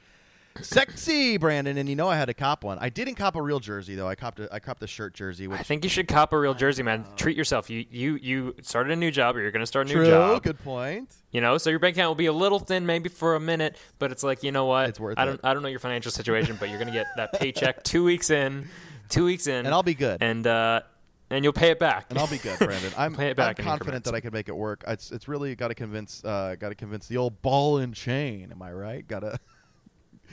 sexy, 0.61 1.37
Brandon. 1.37 1.77
And 1.77 1.87
you 1.89 1.95
know 1.95 2.07
I 2.07 2.15
had 2.15 2.25
to 2.25 2.33
cop 2.33 2.63
one. 2.63 2.77
I 2.79 2.89
didn't 2.89 3.15
cop 3.15 3.35
a 3.35 3.41
real 3.41 3.59
jersey 3.59 3.95
though. 3.95 4.07
I 4.07 4.15
copped 4.15 4.39
a, 4.39 4.53
I 4.53 4.59
copped 4.59 4.83
a 4.83 4.87
shirt 4.87 5.13
jersey. 5.13 5.47
Which 5.47 5.59
I 5.59 5.63
think 5.63 5.83
you 5.83 5.89
should 5.89 6.07
cop 6.07 6.33
a 6.33 6.39
real 6.39 6.53
jersey, 6.53 6.83
man. 6.83 7.05
Treat 7.15 7.37
yourself. 7.37 7.69
You 7.69 7.85
you 7.89 8.15
you 8.21 8.55
started 8.61 8.91
a 8.93 8.95
new 8.95 9.11
job, 9.11 9.35
or 9.35 9.41
you're 9.41 9.51
going 9.51 9.61
to 9.61 9.67
start 9.67 9.87
a 9.87 9.89
new 9.89 9.95
true. 9.95 10.09
job. 10.09 10.43
Good 10.43 10.59
point. 10.63 11.13
You 11.31 11.41
know, 11.41 11.57
so 11.57 11.69
your 11.69 11.79
bank 11.79 11.95
account 11.97 12.09
will 12.09 12.15
be 12.15 12.27
a 12.27 12.33
little 12.33 12.59
thin, 12.59 12.85
maybe 12.85 13.09
for 13.09 13.35
a 13.35 13.39
minute, 13.39 13.77
but 13.99 14.11
it's 14.11 14.23
like 14.23 14.43
you 14.43 14.51
know 14.51 14.65
what? 14.65 14.89
It's 14.89 14.99
worth 14.99 15.17
I 15.19 15.25
don't 15.25 15.35
it. 15.35 15.41
I 15.43 15.53
don't 15.53 15.63
know 15.63 15.69
your 15.69 15.79
financial 15.79 16.11
situation, 16.11 16.57
but 16.59 16.69
you're 16.69 16.77
going 16.79 16.87
to 16.87 16.93
get 16.93 17.07
that 17.17 17.33
paycheck 17.33 17.83
two 17.83 18.03
weeks 18.03 18.29
in, 18.29 18.67
two 19.09 19.25
weeks 19.25 19.47
in, 19.47 19.65
And 19.65 19.73
I'll 19.73 19.83
be 19.83 19.95
good. 19.95 20.21
and 20.21 20.47
uh, 20.47 20.81
and 21.29 21.43
you'll 21.43 21.53
pay 21.53 21.71
it 21.71 21.79
back. 21.79 22.05
and 22.09 22.19
I'll 22.19 22.27
be 22.27 22.37
good, 22.37 22.57
Brandon. 22.59 22.91
I'm, 22.97 23.19
I'm 23.19 23.55
confident 23.55 24.05
that 24.05 24.13
I 24.13 24.19
can 24.19 24.31
make 24.31 24.47
it 24.47 24.55
work. 24.55 24.83
It's 24.87 25.11
it's 25.11 25.27
really 25.27 25.55
got 25.55 25.69
to 25.69 25.75
convince 25.75 26.23
uh, 26.23 26.55
got 26.57 26.69
to 26.69 26.75
convince 26.75 27.07
the 27.07 27.17
old 27.17 27.41
ball 27.41 27.79
and 27.79 27.93
chain. 27.93 28.51
Am 28.51 28.61
I 28.61 28.71
right? 28.71 29.05
Got 29.05 29.19
to 29.21 29.39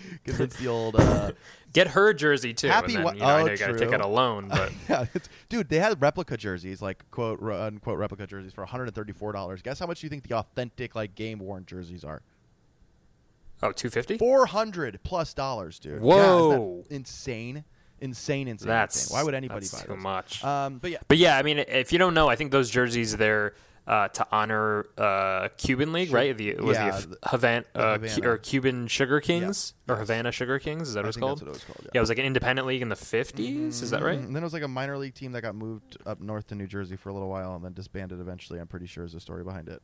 convince 0.25 0.57
the 0.57 0.69
old. 0.69 0.97
Uh, 0.97 1.33
Get 1.73 1.89
her 1.89 2.13
jersey 2.13 2.53
too. 2.53 2.69
Happy 2.69 2.95
and 2.97 3.07
then, 3.07 3.15
you 3.15 3.21
know, 3.21 3.27
I 3.27 3.41
oh, 3.41 3.47
know 3.47 3.53
you 3.53 3.57
got 3.57 3.69
to 3.69 3.79
take 3.79 3.93
out 3.95 4.03
a 4.03 4.07
loan, 4.07 4.49
but 4.49 4.73
yeah, 4.91 5.07
dude, 5.49 5.71
they 5.71 5.79
had 5.79 6.03
replica 6.03 6.37
jerseys, 6.37 6.83
like 6.83 7.11
quote 7.11 7.43
unquote 7.43 7.99
replica 7.99 8.27
jerseys 8.27 8.53
for 8.53 8.61
134 8.61 9.33
dollars. 9.33 9.63
Guess 9.63 9.79
how 9.79 9.87
much 9.87 10.01
do 10.01 10.07
you 10.07 10.11
think 10.11 10.29
the 10.29 10.37
authentic 10.37 10.95
like 10.95 11.15
game 11.15 11.39
worn 11.39 11.65
jerseys 11.65 12.05
are? 12.05 12.21
oh, 13.63 13.73
250? 13.73 14.19
400 14.19 15.01
plus 15.03 15.35
dollars, 15.35 15.79
dude. 15.79 16.01
Whoa. 16.01 16.83
isn't 16.85 16.93
insane, 16.97 17.65
insane, 18.01 18.49
insane. 18.49 18.69
That's 18.69 19.05
insane. 19.05 19.17
Why 19.17 19.25
would 19.25 19.35
anybody 19.35 19.61
that's 19.61 19.75
buy 19.75 19.83
too 19.83 19.95
those? 19.95 20.03
much. 20.03 20.45
Um, 20.45 20.79
but 20.79 20.91
yeah, 20.91 20.99
But 21.09 21.19
yeah, 21.19 21.39
I 21.39 21.43
mean, 21.43 21.59
if 21.59 21.93
you 21.93 21.99
don't 21.99 22.15
know, 22.15 22.29
I 22.29 22.37
think 22.37 22.51
those 22.51 22.71
jerseys 22.71 23.17
they're 23.17 23.55
uh, 23.87 24.07
to 24.09 24.27
honor 24.31 24.87
uh, 24.97 25.49
Cuban 25.57 25.93
League, 25.93 26.13
right? 26.13 26.37
The 26.37 26.51
it 26.51 26.63
was 26.63 26.77
Yeah, 26.77 26.91
the 27.01 27.19
Havana, 27.25 27.65
uh, 27.75 27.99
Cu- 27.99 28.23
or 28.25 28.39
Cuban 28.39 28.87
Sugar 28.87 29.21
Kings 29.21 29.75
or. 29.89 29.97
Havana 29.97 30.31
Sugar 30.31 30.59
Kings. 30.61 30.89
Is 30.89 30.95
that 30.95 31.01
what 31.03 31.09
it's 31.09 31.17
called? 31.17 31.39
that's 31.39 31.43
what 31.43 31.49
it 31.49 31.55
was 31.55 31.65
called. 31.65 31.89
yeah, 31.93 31.99
it 31.99 32.01
was 32.01 32.09
like 32.09 32.19
an 32.19 32.25
independent 32.25 32.67
league 32.69 32.81
in 32.83 32.89
the 32.91 32.97
fifties. 32.97 33.83
Is 33.83 33.91
that 33.91 34.03
right? 34.03 34.19
Mm, 34.21 34.27
And 34.27 34.37
then 34.37 34.43
it 34.43 34.47
was 34.47 34.53
like 34.53 34.63
a 34.63 34.69
minor 34.69 34.97
league 34.99 35.15
team 35.15 35.33
that 35.33 35.43
got 35.43 35.55
moved 35.57 35.97
up 36.07 36.21
north 36.21 36.47
to 36.49 36.55
New 36.55 36.67
Jersey 36.69 36.95
for 36.97 37.09
a 37.09 37.13
little 37.13 37.29
while 37.29 37.57
and 37.57 37.65
then 37.65 37.73
disbanded 37.73 38.21
eventually. 38.21 38.61
I'm 38.61 38.69
pretty 38.69 38.87
sure 38.87 39.05
is 39.05 39.13
the 39.15 39.21
story 39.21 39.43
behind 39.43 39.69
it. 39.69 39.83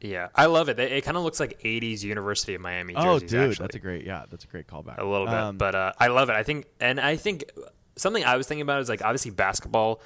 Yeah, 0.00 0.28
I 0.34 0.46
love 0.46 0.68
it. 0.68 0.80
It, 0.80 0.90
it 0.90 1.04
kind 1.04 1.16
of 1.16 1.22
looks 1.22 1.38
like 1.38 1.60
'80s 1.62 2.02
University 2.02 2.56
of 2.56 2.60
Miami. 2.60 2.94
Oh, 2.96 3.20
dude, 3.20 3.34
actually. 3.34 3.54
that's 3.62 3.76
a 3.76 3.78
great. 3.78 4.04
Yeah, 4.04 4.24
that's 4.28 4.42
a 4.42 4.48
great 4.48 4.66
callback. 4.66 4.98
a 4.98 5.04
little 5.04 5.26
bit, 5.28 5.34
Um, 5.36 5.58
but 5.58 5.76
uh, 5.76 5.92
I 5.96 6.08
love 6.08 6.28
it. 6.28 6.32
I 6.34 6.42
think, 6.42 6.66
and 6.80 6.98
I 6.98 7.14
think 7.14 7.44
something 7.94 8.24
I 8.24 8.36
was 8.36 8.48
thinking 8.48 8.62
about 8.62 8.80
is 8.80 8.88
like 8.88 9.04
obviously 9.04 9.30
basketball 9.30 10.00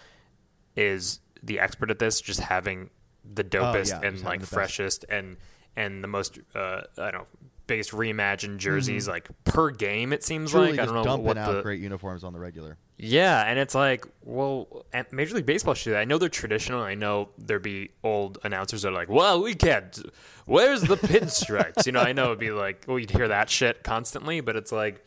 is 0.76 1.20
the 1.42 1.60
expert 1.60 1.90
at 1.90 1.98
this, 1.98 2.20
just 2.20 2.40
having 2.40 2.90
the 3.34 3.44
dopest 3.44 3.94
Oh, 3.96 4.00
yeah, 4.02 4.08
and 4.08 4.22
like 4.22 4.42
freshest 4.42 5.04
and 5.08 5.36
and 5.76 6.02
the 6.02 6.08
most 6.08 6.38
uh, 6.54 6.82
I 6.98 7.10
don't 7.10 7.14
know 7.14 7.26
biggest 7.66 7.90
reimagined 7.90 8.58
jerseys 8.58 9.04
Mm-hmm. 9.04 9.10
like 9.12 9.28
per 9.44 9.70
game. 9.70 10.12
It 10.12 10.22
seems 10.22 10.52
truly 10.52 10.70
like 10.70 10.78
I 10.80 10.84
don't 10.86 10.94
know 10.94 11.02
dumping 11.04 11.26
what 11.26 11.36
out 11.38 11.52
the 11.52 11.62
great 11.62 11.80
uniforms 11.80 12.22
on 12.22 12.32
the 12.32 12.38
regular. 12.38 12.78
yeah, 12.96 13.42
and 13.42 13.58
it's 13.58 13.74
like, 13.74 14.06
well, 14.22 14.86
Major 15.10 15.34
League 15.34 15.46
Baseball 15.46 15.74
should. 15.74 15.96
I 15.96 16.04
know 16.04 16.16
they're 16.18 16.28
traditional. 16.28 16.80
I 16.80 16.94
know 16.94 17.30
there'd 17.36 17.62
be 17.62 17.90
old 18.04 18.38
announcers 18.44 18.82
that 18.82 18.90
are 18.90 18.92
like, 18.92 19.08
well, 19.08 19.42
we 19.42 19.54
can't. 19.54 19.98
Where's 20.46 20.82
the 20.82 20.96
pinstripes? 20.96 21.86
you 21.86 21.92
know, 21.92 22.00
I 22.00 22.12
know 22.12 22.26
it'd 22.26 22.38
be 22.38 22.52
like, 22.52 22.84
well, 22.86 23.00
you'd 23.00 23.10
hear 23.10 23.26
that 23.28 23.50
shit 23.50 23.82
constantly, 23.82 24.40
but 24.40 24.54
it's 24.54 24.70
like 24.70 25.04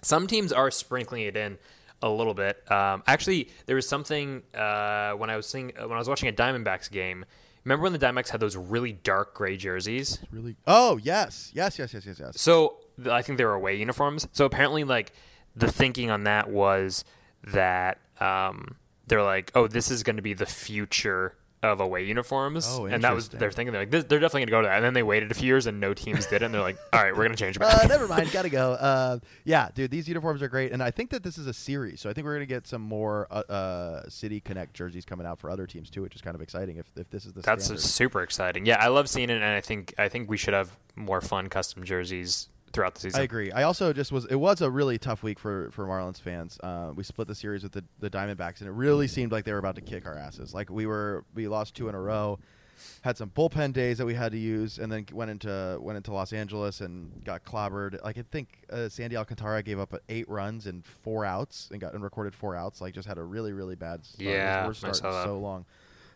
some 0.00 0.26
teams 0.26 0.50
are 0.50 0.70
sprinkling 0.70 1.24
it 1.24 1.36
in 1.36 1.58
a 2.02 2.08
little 2.08 2.34
bit. 2.34 2.70
Um, 2.70 3.02
actually, 3.06 3.50
there 3.66 3.76
was 3.76 3.88
something 3.88 4.42
uh, 4.54 5.12
when 5.12 5.30
I 5.30 5.36
was 5.36 5.46
seeing 5.46 5.72
when 5.76 5.92
I 5.92 5.98
was 5.98 6.08
watching 6.08 6.28
a 6.28 6.32
Diamondbacks 6.32 6.90
game. 6.90 7.24
Remember 7.64 7.84
when 7.84 7.92
the 7.92 7.98
Diamondbacks 7.98 8.30
had 8.30 8.40
those 8.40 8.56
really 8.56 8.92
dark 8.92 9.34
gray 9.34 9.56
jerseys? 9.56 10.18
Really? 10.32 10.56
Oh 10.66 10.96
yes, 10.98 11.50
yes, 11.54 11.78
yes, 11.78 11.94
yes, 11.94 12.04
yes, 12.04 12.18
yes. 12.18 12.40
So 12.40 12.78
I 13.10 13.22
think 13.22 13.38
they 13.38 13.44
were 13.44 13.54
away 13.54 13.76
uniforms. 13.76 14.26
So 14.32 14.44
apparently, 14.44 14.84
like 14.84 15.12
the 15.54 15.70
thinking 15.70 16.10
on 16.10 16.24
that 16.24 16.50
was 16.50 17.04
that 17.44 17.98
um, 18.20 18.76
they're 19.06 19.22
like, 19.22 19.52
oh, 19.54 19.66
this 19.66 19.90
is 19.90 20.02
going 20.02 20.16
to 20.16 20.22
be 20.22 20.34
the 20.34 20.46
future 20.46 21.36
of 21.62 21.80
away 21.80 22.04
uniforms, 22.04 22.66
Oh, 22.68 22.86
and 22.86 23.04
that 23.04 23.14
was 23.14 23.28
their 23.28 23.50
thinking. 23.52 23.72
They're 23.72 23.82
like, 23.82 23.90
this, 23.90 24.04
they're 24.04 24.18
definitely 24.18 24.40
going 24.40 24.46
to 24.46 24.50
go 24.50 24.62
to 24.62 24.66
that. 24.68 24.76
And 24.76 24.84
then 24.84 24.94
they 24.94 25.04
waited 25.04 25.30
a 25.30 25.34
few 25.34 25.46
years, 25.46 25.66
and 25.66 25.78
no 25.78 25.94
teams 25.94 26.26
did 26.26 26.42
it. 26.42 26.46
And 26.46 26.52
they're 26.54 26.60
like, 26.60 26.76
all 26.92 27.00
right, 27.02 27.12
we're 27.12 27.24
going 27.24 27.30
to 27.30 27.36
change. 27.36 27.56
Uh, 27.60 27.86
never 27.86 28.08
mind, 28.08 28.30
gotta 28.32 28.48
go. 28.50 28.72
Uh, 28.72 29.18
yeah, 29.44 29.68
dude, 29.74 29.90
these 29.90 30.08
uniforms 30.08 30.42
are 30.42 30.48
great, 30.48 30.72
and 30.72 30.82
I 30.82 30.90
think 30.90 31.10
that 31.10 31.22
this 31.22 31.38
is 31.38 31.46
a 31.46 31.54
series, 31.54 32.00
so 32.00 32.10
I 32.10 32.12
think 32.12 32.24
we're 32.24 32.34
gonna 32.34 32.46
get 32.46 32.66
some 32.66 32.82
more 32.82 33.28
uh, 33.30 33.42
uh, 33.48 34.08
City 34.08 34.40
Connect 34.40 34.74
jerseys 34.74 35.04
coming 35.04 35.26
out 35.26 35.38
for 35.38 35.50
other 35.50 35.66
teams 35.66 35.88
too, 35.88 36.02
which 36.02 36.16
is 36.16 36.20
kind 36.22 36.34
of 36.34 36.40
exciting. 36.42 36.78
If, 36.78 36.90
if 36.96 37.08
this 37.10 37.26
is 37.26 37.32
the 37.32 37.42
That's 37.42 37.66
super 37.84 38.22
exciting. 38.22 38.66
Yeah, 38.66 38.78
I 38.82 38.88
love 38.88 39.08
seeing 39.08 39.30
it, 39.30 39.34
and 39.36 39.44
I 39.44 39.60
think 39.60 39.94
I 39.98 40.08
think 40.08 40.28
we 40.28 40.36
should 40.36 40.54
have 40.54 40.70
more 40.96 41.20
fun 41.20 41.48
custom 41.48 41.84
jerseys 41.84 42.48
throughout 42.72 42.94
the 42.94 43.00
season. 43.00 43.20
I 43.20 43.24
agree. 43.24 43.52
I 43.52 43.62
also 43.64 43.92
just 43.92 44.12
was. 44.12 44.24
It 44.26 44.36
was 44.36 44.60
a 44.60 44.70
really 44.70 44.98
tough 44.98 45.22
week 45.22 45.38
for 45.38 45.70
for 45.70 45.86
Marlins 45.86 46.20
fans. 46.20 46.58
Uh, 46.62 46.92
we 46.94 47.04
split 47.04 47.28
the 47.28 47.34
series 47.34 47.62
with 47.62 47.72
the 47.72 47.84
the 48.00 48.10
Diamondbacks, 48.10 48.60
and 48.60 48.68
it 48.68 48.72
really 48.72 49.06
seemed 49.08 49.32
like 49.32 49.44
they 49.44 49.52
were 49.52 49.58
about 49.58 49.74
to 49.76 49.80
kick 49.82 50.06
our 50.06 50.16
asses. 50.16 50.52
Like 50.54 50.70
we 50.70 50.86
were, 50.86 51.24
we 51.34 51.48
lost 51.48 51.74
two 51.74 51.88
in 51.88 51.94
a 51.94 52.00
row. 52.00 52.38
Had 53.02 53.16
some 53.16 53.30
bullpen 53.30 53.72
days 53.72 53.98
that 53.98 54.06
we 54.06 54.14
had 54.14 54.32
to 54.32 54.38
use, 54.38 54.78
and 54.78 54.90
then 54.90 55.06
went 55.12 55.30
into 55.30 55.78
went 55.80 55.96
into 55.96 56.12
Los 56.12 56.32
Angeles 56.32 56.80
and 56.80 57.22
got 57.24 57.44
clobbered. 57.44 58.02
Like 58.02 58.18
I 58.18 58.22
think 58.22 58.64
uh, 58.72 58.88
Sandy 58.88 59.16
Alcantara 59.16 59.62
gave 59.62 59.78
up 59.78 59.94
eight 60.08 60.28
runs 60.28 60.66
and 60.66 60.84
four 60.84 61.24
outs, 61.24 61.68
and 61.70 61.80
got 61.80 61.94
and 61.94 62.02
recorded 62.02 62.34
four 62.34 62.56
outs. 62.56 62.80
Like 62.80 62.94
just 62.94 63.06
had 63.06 63.18
a 63.18 63.22
really 63.22 63.52
really 63.52 63.76
bad 63.76 64.04
start. 64.04 64.20
Yeah, 64.28 64.66
worst 64.66 64.80
start 64.80 64.96
saw 64.96 65.08
in 65.08 65.14
that. 65.14 65.24
so 65.24 65.38
long. 65.38 65.64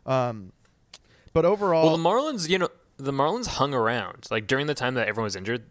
Um, 0.07 0.53
but 1.33 1.45
overall, 1.45 1.87
Well, 1.87 1.97
the 1.97 2.03
Marlins, 2.03 2.49
you 2.49 2.59
know, 2.59 2.69
the 2.97 3.13
Marlins 3.13 3.47
hung 3.47 3.75
around 3.75 4.27
like 4.31 4.47
during 4.47 4.67
the 4.67 4.75
time 4.75 4.95
that 4.95 5.07
everyone 5.07 5.25
was 5.27 5.37
injured, 5.37 5.65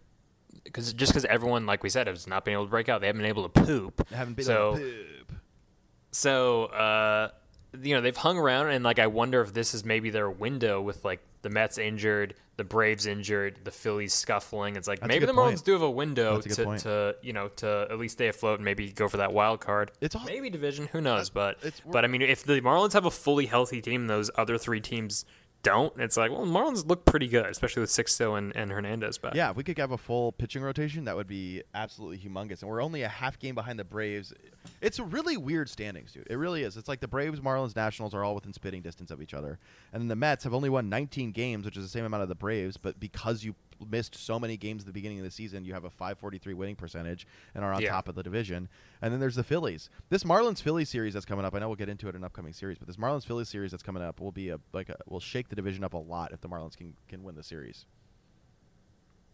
because 0.64 0.94
just 0.94 1.12
because 1.12 1.26
everyone, 1.26 1.66
like 1.66 1.84
we 1.84 1.90
said, 1.90 2.08
has 2.08 2.28
not 2.28 2.46
been 2.46 2.54
able 2.54 2.66
to 2.66 2.70
break 2.72 2.90
out, 2.90 3.02
they 3.02 3.08
haven't 3.08 3.22
been 3.22 3.30
able 3.30 3.48
to 3.50 3.62
poop. 3.62 4.08
They 4.10 4.16
haven't 4.16 4.36
been 4.36 4.46
so 4.46 4.76
able 4.76 4.78
to 4.78 4.84
poop. 5.28 5.38
so 6.12 6.66
uh, 6.66 7.30
you 7.82 7.96
know 7.96 8.02
they've 8.02 8.16
hung 8.16 8.38
around, 8.38 8.70
and 8.70 8.84
like 8.84 9.00
I 9.00 9.08
wonder 9.08 9.42
if 9.42 9.54
this 9.54 9.74
is 9.74 9.84
maybe 9.86 10.10
their 10.10 10.30
window 10.30 10.82
with 10.82 11.04
like 11.06 11.22
the 11.42 11.50
Mets 11.50 11.78
injured, 11.78 12.34
the 12.58 12.64
Braves 12.64 13.06
injured, 13.06 13.60
the 13.64 13.72
Phillies 13.72 14.14
scuffling. 14.14 14.76
It's 14.78 14.88
like 14.88 15.00
That's 15.00 15.08
maybe 15.10 15.26
the 15.26 15.34
Marlins 15.34 15.56
point. 15.56 15.66
do 15.66 15.72
have 15.74 15.82
a 15.84 15.92
window 15.92 16.38
a 16.38 16.42
to, 16.42 16.78
to 16.80 17.16
you 17.22 17.34
know 17.34 17.50
to 17.58 17.88
at 17.92 18.00
least 18.00 18.14
stay 18.14 18.28
afloat 18.30 18.60
and 18.60 18.66
maybe 18.66 18.92
go 18.92 19.08
for 19.08 19.18
that 19.18 19.34
wild 19.34 19.60
card. 19.62 19.92
It's 20.02 20.16
all- 20.16 20.26
maybe 20.26 20.50
division, 20.50 20.88
who 20.88 21.02
knows? 21.02 21.30
But 21.30 21.58
but 21.86 22.04
I 22.04 22.08
mean, 22.08 22.22
if 22.22 22.44
the 22.44 22.62
Marlins 22.62 22.94
have 22.94 23.06
a 23.06 23.12
fully 23.12 23.46
healthy 23.46 23.82
team, 23.82 24.08
those 24.08 24.32
other 24.36 24.58
three 24.58 24.82
teams 24.82 25.26
don't. 25.66 26.00
It's 26.00 26.16
like 26.16 26.32
well, 26.32 26.46
Marlins 26.46 26.88
look 26.88 27.06
pretty 27.06 27.28
good, 27.28 27.48
especially 27.48 27.82
with 27.82 27.90
Sixto 27.90 28.38
and, 28.38 28.56
and 28.56 28.72
Hernandez 28.72 29.18
back. 29.18 29.34
Yeah, 29.34 29.50
if 29.50 29.58
we 29.58 29.64
could 29.64 29.78
have 29.80 29.92
a 29.92 29.98
full 29.98 30.32
pitching 30.32 30.62
rotation, 30.62 31.06
that 31.06 31.16
would 31.16 31.28
be 31.28 31.64
absolutely 31.74 32.20
humongous. 32.20 32.62
And 32.62 32.70
we're 32.70 32.82
only 32.82 33.02
a 33.02 33.10
half 33.10 33.40
game 33.40 33.56
behind 33.56 33.80
the 33.80 33.84
Braves. 33.84 34.32
It's 34.80 35.00
a 35.00 35.04
really 35.04 35.38
weird 35.38 35.68
standings, 35.68 36.14
dude. 36.14 36.28
It 36.30 36.36
really 36.36 36.62
is. 36.62 36.78
It's 36.78 36.88
like 36.88 37.00
the 37.00 37.08
Braves, 37.08 37.40
Marlins, 37.40 37.76
Nationals 37.76 38.14
are 38.14 38.24
all 38.24 38.36
within 38.36 38.54
spitting 38.54 38.84
distance 38.84 39.10
of 39.10 39.22
each 39.22 39.34
other, 39.34 39.58
and 39.92 40.02
then 40.02 40.08
the 40.08 40.16
Mets 40.16 40.44
have 40.44 40.54
only 40.54 40.70
won 40.70 40.88
19 40.88 41.32
games, 41.32 41.66
which 41.66 41.76
is 41.76 41.84
the 41.84 41.90
same 41.90 42.06
amount 42.06 42.24
of 42.24 42.30
the 42.30 42.36
Braves. 42.36 42.78
But 42.78 43.00
because 43.00 43.44
you 43.44 43.56
missed 43.90 44.16
so 44.16 44.40
many 44.40 44.58
games 44.58 44.84
at 44.84 44.88
the 44.88 44.94
beginning 44.94 45.20
of 45.20 45.26
the 45.26 45.32
season, 45.32 45.66
you 45.66 45.74
have 45.74 45.84
a 45.86 45.90
543 45.90 46.54
winning 46.54 46.76
percentage 46.76 47.26
and 47.54 47.64
are 47.64 47.74
on 47.74 47.82
Yeah. 47.82 47.92
top 47.92 48.08
of 48.08 48.16
the 48.16 48.24
division. 48.24 48.70
And 49.02 49.12
then 49.14 49.20
there's 49.20 49.36
the 49.36 49.44
Phillies. 49.44 49.90
This 50.10 50.24
Marlins 50.24 50.62
Phillies 50.62 50.90
series 50.90 51.14
that's 51.14 51.26
coming 51.26 51.46
up. 51.46 51.54
I 51.56 51.60
know 51.60 51.68
we'll 51.68 51.76
get 51.76 51.90
into 51.90 52.08
it 52.08 52.12
in 52.12 52.18
an 52.18 52.24
upcoming 52.24 52.54
series, 52.54 52.78
but 52.78 52.88
this 52.88 52.98
Marlins 52.98 53.26
Phillies 53.26 53.50
series 53.50 53.72
that's 53.72 53.84
coming 53.84 54.04
up 54.04 54.20
will 54.22 54.32
be 54.32 54.50
a 54.50 54.60
like 54.74 54.90
a, 54.90 54.98
will 55.08 55.20
shake 55.20 55.50
the 55.50 55.56
division 55.56 55.84
up 55.84 55.94
a 55.94 55.98
lot 55.98 56.32
if 56.32 56.42
the 56.42 56.50
Marlins 56.50 56.76
can 56.78 56.94
can 57.08 57.24
win 57.24 57.36
the 57.36 57.44
series. 57.44 57.86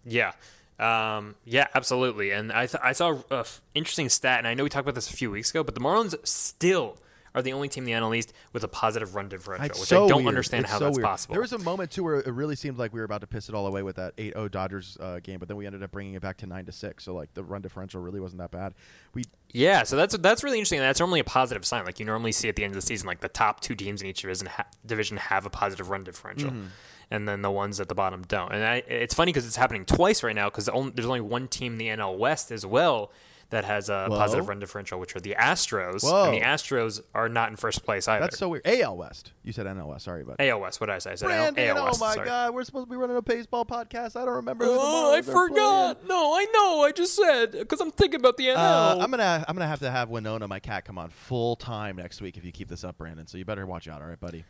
Yeah. 0.05 0.31
Um, 0.79 1.35
yeah, 1.45 1.67
absolutely. 1.75 2.31
And 2.31 2.51
I, 2.51 2.65
th- 2.65 2.81
I 2.83 2.93
saw 2.93 3.19
a 3.29 3.39
f- 3.39 3.61
interesting 3.75 4.09
stat, 4.09 4.39
and 4.39 4.47
I 4.47 4.55
know 4.55 4.63
we 4.63 4.69
talked 4.69 4.81
about 4.85 4.95
this 4.95 5.11
a 5.11 5.15
few 5.15 5.29
weeks 5.29 5.51
ago, 5.51 5.63
but 5.63 5.75
the 5.75 5.81
Marlins 5.81 6.15
still 6.25 6.97
are 7.33 7.41
the 7.41 7.53
only 7.53 7.67
team 7.69 7.83
in 7.87 7.93
the 7.93 7.99
NL 8.05 8.15
East 8.15 8.33
with 8.53 8.63
a 8.63 8.67
positive 8.67 9.15
run 9.15 9.29
differential, 9.29 9.65
It's 9.67 9.79
which 9.79 9.89
so 9.89 10.05
I 10.05 10.07
don't 10.09 10.17
weird. 10.23 10.27
understand 10.29 10.63
It's 10.65 10.71
how 10.73 10.79
so 10.79 10.85
that's 10.85 10.97
weird. 10.97 11.05
possible. 11.05 11.33
There 11.33 11.41
was 11.41 11.53
a 11.53 11.59
moment 11.59 11.91
too 11.91 12.03
where 12.03 12.15
it 12.19 12.27
really 12.27 12.55
seemed 12.55 12.77
like 12.77 12.93
we 12.93 12.99
were 12.99 13.05
about 13.05 13.21
to 13.21 13.27
piss 13.27 13.47
it 13.49 13.55
all 13.55 13.67
away 13.67 13.83
with 13.83 13.95
that 13.95 14.15
8-0 14.17 14.51
Dodgers 14.51 14.97
uh, 14.99 15.19
game, 15.23 15.39
but 15.39 15.47
then 15.47 15.57
we 15.57 15.65
ended 15.65 15.81
up 15.83 15.91
bringing 15.91 16.13
it 16.15 16.21
back 16.21 16.37
to 16.37 16.45
nine 16.45 16.65
to 16.65 16.71
six. 16.71 17.03
So 17.03 17.13
like 17.15 17.33
the 17.33 17.43
run 17.43 17.61
differential 17.61 18.01
really 18.01 18.19
wasn't 18.19 18.39
that 18.41 18.51
bad. 18.51 18.73
We 19.13 19.23
yeah, 19.53 19.83
so 19.83 19.95
that's 19.97 20.15
that's 20.17 20.43
really 20.43 20.57
interesting. 20.57 20.79
That's 20.79 20.99
normally 20.99 21.19
a 21.19 21.25
positive 21.25 21.65
sign. 21.65 21.85
Like 21.85 21.99
you 21.99 22.05
normally 22.05 22.31
see 22.31 22.47
at 22.49 22.55
the 22.55 22.63
end 22.63 22.71
of 22.71 22.75
the 22.75 22.81
season, 22.85 23.07
like 23.07 23.19
the 23.19 23.27
top 23.29 23.59
two 23.59 23.75
teams 23.75 24.01
in 24.01 24.07
each 24.07 24.21
division 24.21 24.47
ha- 24.47 24.67
division 24.85 25.17
have 25.17 25.45
a 25.45 25.49
positive 25.49 25.89
run 25.89 26.03
differential, 26.03 26.49
Mm-hmm. 26.51 26.65
and 27.11 27.27
then 27.27 27.41
the 27.41 27.51
ones 27.51 27.79
at 27.81 27.89
the 27.89 27.95
bottom 27.95 28.23
don't. 28.23 28.53
And 28.53 28.63
I, 28.63 28.75
it's 28.87 29.13
funny 29.13 29.31
because 29.33 29.45
it's 29.45 29.57
happening 29.57 29.83
twice 29.85 30.23
right 30.23 30.35
now 30.35 30.49
because 30.49 30.65
there's 30.95 31.05
only 31.07 31.19
one 31.21 31.47
team 31.49 31.73
in 31.73 31.77
the 31.79 31.87
NL 31.87 32.17
West 32.17 32.51
as 32.51 32.65
well 32.65 33.11
that 33.51 33.65
has 33.65 33.89
a 33.89 34.07
Whoa. 34.09 34.17
positive 34.17 34.47
run 34.49 34.59
differential, 34.59 34.99
which 34.99 35.15
are 35.15 35.19
the 35.19 35.35
Astros. 35.37 36.03
Whoa. 36.03 36.25
And 36.31 36.33
the 36.35 36.45
Astros 36.45 37.01
are 37.13 37.29
not 37.29 37.49
in 37.49 37.55
first 37.57 37.83
place 37.85 38.07
either. 38.07 38.21
that's 38.25 38.37
so 38.39 38.49
weird. 38.49 38.65
AL 38.65 38.97
West. 38.97 39.33
You 39.43 39.51
said 39.53 39.65
NL 39.67 39.87
West. 39.87 40.05
Sorry, 40.05 40.23
but 40.23 40.37
AL 40.39 40.59
West. 40.61 40.79
What 40.81 40.87
did 40.87 40.93
I 40.95 40.99
say? 40.99 41.11
I 41.11 41.15
said 41.15 41.25
Brandon, 41.27 41.69
AL 41.77 41.85
West. 41.85 42.01
oh 42.01 42.05
my 42.05 42.15
sorry. 42.15 42.27
God, 42.27 42.53
we're 42.53 42.63
supposed 42.63 42.87
to 42.87 42.89
be 42.89 42.95
running 42.97 43.17
a 43.17 43.21
baseball 43.21 43.65
podcast. 43.65 44.15
I 44.15 44.25
don't 44.25 44.35
remember. 44.35 44.65
Who 44.65 44.71
the 44.73 44.77
Oh, 44.79 45.13
I 45.13 45.21
Marlins 45.21 45.27
are 45.27 45.31
forgot. 45.49 46.07
No, 46.07 46.33
I 46.33 46.45
know. 46.53 46.81
I 46.83 46.91
just 46.91 47.15
said 47.15 47.51
because 47.51 47.79
I'm 47.81 47.91
thinking 47.91 48.19
about 48.19 48.37
the 48.37 48.47
NL. 48.47 48.55
Uh, 48.57 48.97
I'm 48.99 49.11
gonna 49.11 49.45
I'm 49.47 49.55
gonna 49.55 49.67
have 49.67 49.79
to 49.79 49.91
have 49.91 50.09
Winona, 50.09 50.47
my 50.47 50.59
cat, 50.59 50.85
come 50.85 50.97
on 50.97 51.09
full 51.09 51.55
time 51.55 51.97
next 51.97 52.21
week 52.21 52.37
if 52.37 52.45
you 52.45 52.51
keep 52.51 52.67
this 52.69 52.83
up, 52.83 52.97
Brandon. 52.97 53.27
So 53.27 53.37
you 53.37 53.45
better 53.45 53.65
watch 53.65 53.87
out, 53.87 54.01
all 54.01 54.07
right, 54.07 54.19
buddy. 54.19 54.45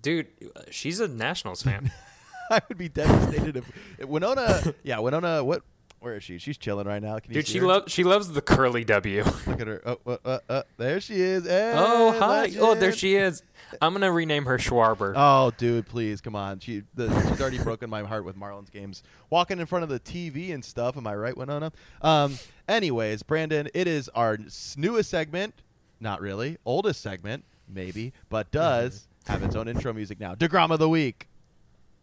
Dude, 0.00 0.28
she's 0.70 1.00
a 1.00 1.08
Nationals 1.08 1.62
fan. 1.62 1.90
I 2.50 2.60
would 2.68 2.78
be 2.78 2.88
devastated 2.88 3.56
if, 3.56 3.64
if 3.98 4.08
Winona. 4.08 4.62
Yeah, 4.82 5.00
Winona. 5.00 5.42
What? 5.42 5.62
Where 6.00 6.16
is 6.16 6.22
she? 6.24 6.38
She's 6.38 6.58
chilling 6.58 6.86
right 6.86 7.02
now. 7.02 7.18
Can 7.18 7.32
you 7.32 7.40
Dude, 7.40 7.46
see 7.46 7.52
she 7.54 7.60
loves 7.60 7.92
she 7.92 8.04
loves 8.04 8.30
the 8.30 8.42
curly 8.42 8.84
W. 8.84 9.24
Look 9.46 9.60
at 9.60 9.66
her. 9.66 9.82
Oh, 9.84 9.98
uh, 10.06 10.16
uh, 10.24 10.38
uh, 10.48 10.62
there 10.76 11.00
she 11.00 11.20
is. 11.20 11.46
Hey, 11.46 11.72
oh, 11.74 12.12
hi. 12.18 12.52
Oh, 12.58 12.74
there 12.74 12.92
she 12.92 13.16
is. 13.16 13.42
I'm 13.80 13.92
gonna 13.92 14.12
rename 14.12 14.44
her 14.44 14.58
Schwarber. 14.58 15.14
Oh, 15.16 15.52
dude, 15.56 15.86
please 15.86 16.20
come 16.20 16.36
on. 16.36 16.60
She 16.60 16.82
the, 16.94 17.08
she's 17.28 17.40
already 17.40 17.58
broken 17.58 17.88
my 17.90 18.02
heart 18.02 18.24
with 18.24 18.36
Marlins 18.38 18.70
games. 18.70 19.02
Walking 19.30 19.58
in 19.58 19.66
front 19.66 19.82
of 19.84 19.88
the 19.88 19.98
TV 19.98 20.52
and 20.54 20.64
stuff. 20.64 20.96
Am 20.96 21.06
I 21.06 21.14
right, 21.14 21.36
Winona? 21.36 21.72
Um. 22.02 22.38
Anyways, 22.68 23.22
Brandon, 23.22 23.68
it 23.74 23.88
is 23.88 24.08
our 24.10 24.38
newest 24.76 25.08
segment. 25.10 25.54
Not 25.98 26.20
really. 26.20 26.58
Oldest 26.66 27.00
segment, 27.00 27.44
maybe, 27.68 28.12
but 28.28 28.50
does 28.50 29.08
have 29.26 29.42
its 29.42 29.56
own 29.56 29.66
intro 29.66 29.92
music 29.92 30.20
now. 30.20 30.34
Degrom 30.34 30.70
of 30.70 30.78
the 30.78 30.88
week. 30.88 31.28